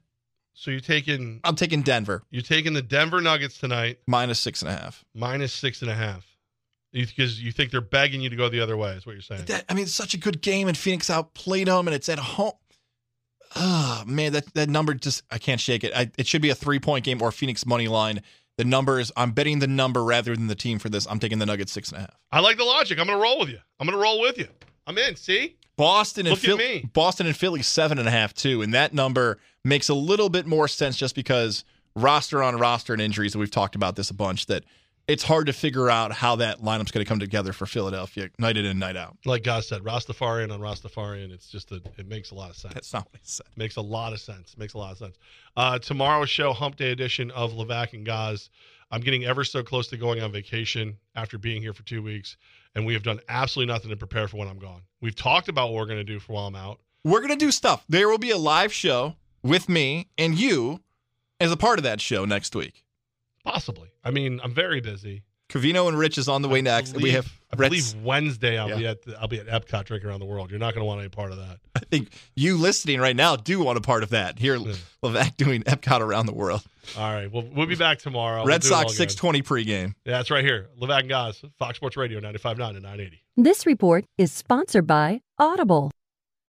So 0.54 0.70
you're 0.70 0.80
taking 0.80 1.40
I'm 1.44 1.54
taking 1.54 1.82
Denver 1.82 2.22
you're 2.30 2.42
taking 2.42 2.72
the 2.72 2.82
Denver 2.82 3.20
Nuggets 3.20 3.58
tonight 3.58 3.98
minus 4.06 4.40
six 4.40 4.62
and 4.62 4.70
a 4.70 4.74
half. 4.74 5.04
minus 5.14 5.52
six 5.52 5.82
and 5.82 5.90
a 5.90 5.94
half 5.94 6.26
because 6.92 7.42
you 7.42 7.52
think 7.52 7.70
they're 7.70 7.82
begging 7.82 8.22
you 8.22 8.30
to 8.30 8.36
go 8.36 8.48
the 8.48 8.60
other 8.60 8.76
way. 8.76 8.92
Is 8.92 9.04
what 9.04 9.12
you're 9.12 9.22
saying? 9.22 9.44
That 9.46 9.66
I 9.68 9.74
mean, 9.74 9.82
it's 9.84 9.94
such 9.94 10.14
a 10.14 10.18
good 10.18 10.40
game, 10.40 10.66
and 10.66 10.76
Phoenix 10.76 11.10
outplayed 11.10 11.68
them, 11.68 11.86
and 11.86 11.94
it's 11.94 12.08
at 12.08 12.18
home. 12.18 12.52
Oh 13.56 14.04
man, 14.06 14.32
that 14.32 14.52
that 14.54 14.68
number 14.68 14.94
just 14.94 15.22
I 15.30 15.38
can't 15.38 15.60
shake 15.60 15.82
it. 15.84 15.92
I, 15.94 16.10
it 16.18 16.26
should 16.26 16.42
be 16.42 16.50
a 16.50 16.54
three 16.54 16.78
point 16.78 17.04
game 17.04 17.22
or 17.22 17.32
Phoenix 17.32 17.64
money 17.66 17.88
line. 17.88 18.22
The 18.58 18.64
numbers, 18.64 19.12
I'm 19.16 19.32
betting 19.32 19.58
the 19.58 19.66
number 19.66 20.02
rather 20.02 20.34
than 20.34 20.46
the 20.46 20.54
team 20.54 20.78
for 20.78 20.88
this. 20.88 21.06
I'm 21.10 21.18
taking 21.18 21.38
the 21.38 21.46
Nuggets 21.46 21.72
six 21.72 21.90
and 21.90 21.98
a 21.98 22.00
half. 22.02 22.16
I 22.32 22.40
like 22.40 22.56
the 22.56 22.64
logic. 22.64 22.98
I'm 22.98 23.06
going 23.06 23.18
to 23.18 23.22
roll 23.22 23.38
with 23.38 23.50
you. 23.50 23.58
I'm 23.78 23.86
going 23.86 23.96
to 23.96 24.02
roll 24.02 24.20
with 24.20 24.38
you. 24.38 24.48
I'm 24.86 24.96
in. 24.96 25.16
See? 25.16 25.56
Boston 25.76 26.26
and 26.26 26.38
Philly. 26.38 26.88
Boston 26.94 27.26
and 27.26 27.36
Philly 27.36 27.62
seven 27.62 27.98
and 27.98 28.08
a 28.08 28.10
half 28.10 28.32
too, 28.32 28.62
and 28.62 28.72
that 28.72 28.94
number 28.94 29.38
makes 29.64 29.88
a 29.88 29.94
little 29.94 30.30
bit 30.30 30.46
more 30.46 30.68
sense 30.68 30.96
just 30.96 31.14
because 31.14 31.64
roster 31.94 32.42
on 32.42 32.56
roster 32.56 32.94
and 32.94 33.02
injuries. 33.02 33.34
And 33.34 33.40
we've 33.40 33.50
talked 33.50 33.74
about 33.74 33.96
this 33.96 34.08
a 34.08 34.14
bunch. 34.14 34.46
That 34.46 34.64
it's 35.08 35.22
hard 35.22 35.46
to 35.46 35.52
figure 35.52 35.88
out 35.88 36.12
how 36.12 36.36
that 36.36 36.60
lineup's 36.60 36.90
going 36.90 37.04
to 37.04 37.08
come 37.08 37.20
together 37.20 37.52
for 37.52 37.66
Philadelphia 37.66 38.28
night 38.38 38.56
in 38.56 38.64
and 38.64 38.80
night 38.80 38.96
out. 38.96 39.16
Like 39.24 39.44
Goz 39.44 39.68
said, 39.68 39.82
Rastafarian 39.82 40.52
on 40.52 40.60
Rastafarian. 40.60 41.30
It's 41.30 41.48
just 41.48 41.70
a, 41.70 41.80
it 41.96 42.08
makes 42.08 42.30
a 42.30 42.34
lot 42.34 42.50
of 42.50 42.56
sense. 42.56 42.74
That's 42.74 42.92
not 42.92 43.04
what 43.04 43.20
he 43.20 43.28
said. 43.28 43.46
Makes 43.56 43.76
a 43.76 43.82
lot 43.82 44.12
of 44.12 44.20
sense. 44.20 44.56
Makes 44.58 44.74
a 44.74 44.78
lot 44.78 44.92
of 44.92 44.98
sense. 44.98 45.18
Uh, 45.56 45.78
tomorrow's 45.78 46.30
show, 46.30 46.52
Hump 46.52 46.76
Day 46.76 46.90
edition 46.90 47.30
of 47.30 47.52
Levac 47.52 47.92
and 47.92 48.04
Goz. 48.04 48.50
I'm 48.90 49.00
getting 49.00 49.24
ever 49.24 49.44
so 49.44 49.62
close 49.62 49.88
to 49.88 49.96
going 49.96 50.20
on 50.20 50.32
vacation 50.32 50.96
after 51.14 51.38
being 51.38 51.60
here 51.60 51.72
for 51.72 51.82
two 51.82 52.02
weeks, 52.02 52.36
and 52.74 52.86
we 52.86 52.94
have 52.94 53.02
done 53.02 53.20
absolutely 53.28 53.72
nothing 53.72 53.90
to 53.90 53.96
prepare 53.96 54.28
for 54.28 54.36
when 54.36 54.48
I'm 54.48 54.58
gone. 54.58 54.82
We've 55.00 55.16
talked 55.16 55.48
about 55.48 55.68
what 55.68 55.76
we're 55.76 55.86
going 55.86 55.98
to 55.98 56.04
do 56.04 56.20
for 56.20 56.34
while 56.34 56.46
I'm 56.46 56.54
out. 56.54 56.80
We're 57.04 57.20
going 57.20 57.30
to 57.30 57.36
do 57.36 57.50
stuff. 57.50 57.84
There 57.88 58.08
will 58.08 58.18
be 58.18 58.30
a 58.30 58.38
live 58.38 58.72
show 58.72 59.16
with 59.42 59.68
me 59.68 60.08
and 60.18 60.38
you 60.38 60.80
as 61.40 61.52
a 61.52 61.56
part 61.56 61.78
of 61.78 61.82
that 61.84 62.00
show 62.00 62.24
next 62.24 62.54
week. 62.54 62.84
Possibly. 63.46 63.88
I 64.04 64.10
mean, 64.10 64.40
I'm 64.42 64.52
very 64.52 64.80
busy. 64.80 65.22
Cavino 65.48 65.86
and 65.88 65.96
Rich 65.96 66.18
is 66.18 66.28
on 66.28 66.42
the 66.42 66.48
way 66.48 66.60
next. 66.60 66.96
we 66.96 67.12
have 67.12 67.32
I 67.52 67.56
Reds- 67.56 67.92
believe 67.92 68.04
Wednesday 68.04 68.58
I'll 68.58 68.76
be 68.76 68.86
at 68.86 69.02
the, 69.02 69.16
I'll 69.20 69.28
be 69.28 69.38
at 69.38 69.46
Epcot 69.46 69.84
drinking 69.84 70.10
around 70.10 70.18
the 70.18 70.26
world. 70.26 70.50
You're 70.50 70.58
not 70.58 70.74
going 70.74 70.80
to 70.82 70.86
want 70.86 71.00
any 71.00 71.08
part 71.08 71.30
of 71.30 71.38
that. 71.38 71.58
I 71.76 71.80
think 71.88 72.08
you 72.34 72.56
listening 72.56 73.00
right 73.00 73.14
now 73.14 73.36
do 73.36 73.60
want 73.60 73.78
a 73.78 73.80
part 73.80 74.02
of 74.02 74.10
that. 74.10 74.40
Here, 74.40 74.58
Levac 74.58 75.36
doing 75.36 75.62
Epcot 75.62 76.00
around 76.00 76.26
the 76.26 76.34
world. 76.34 76.62
All 76.98 77.12
right, 77.12 77.30
well, 77.30 77.44
we'll 77.54 77.66
be 77.66 77.76
back 77.76 77.98
tomorrow. 77.98 78.38
We'll 78.38 78.46
Red 78.46 78.62
do 78.62 78.68
it 78.68 78.72
all 78.72 78.82
Sox 78.82 78.96
620 78.96 79.42
pregame. 79.42 79.94
Yeah, 80.04 80.16
that's 80.16 80.30
right 80.30 80.44
here. 80.44 80.68
Levac 80.80 81.00
and 81.00 81.08
Goz, 81.08 81.44
Fox 81.58 81.76
Sports 81.76 81.96
Radio, 81.96 82.20
95.9 82.20 82.70
and 82.70 82.82
980. 82.82 83.22
This 83.36 83.66
report 83.66 84.04
is 84.18 84.32
sponsored 84.32 84.86
by 84.88 85.20
Audible. 85.38 85.92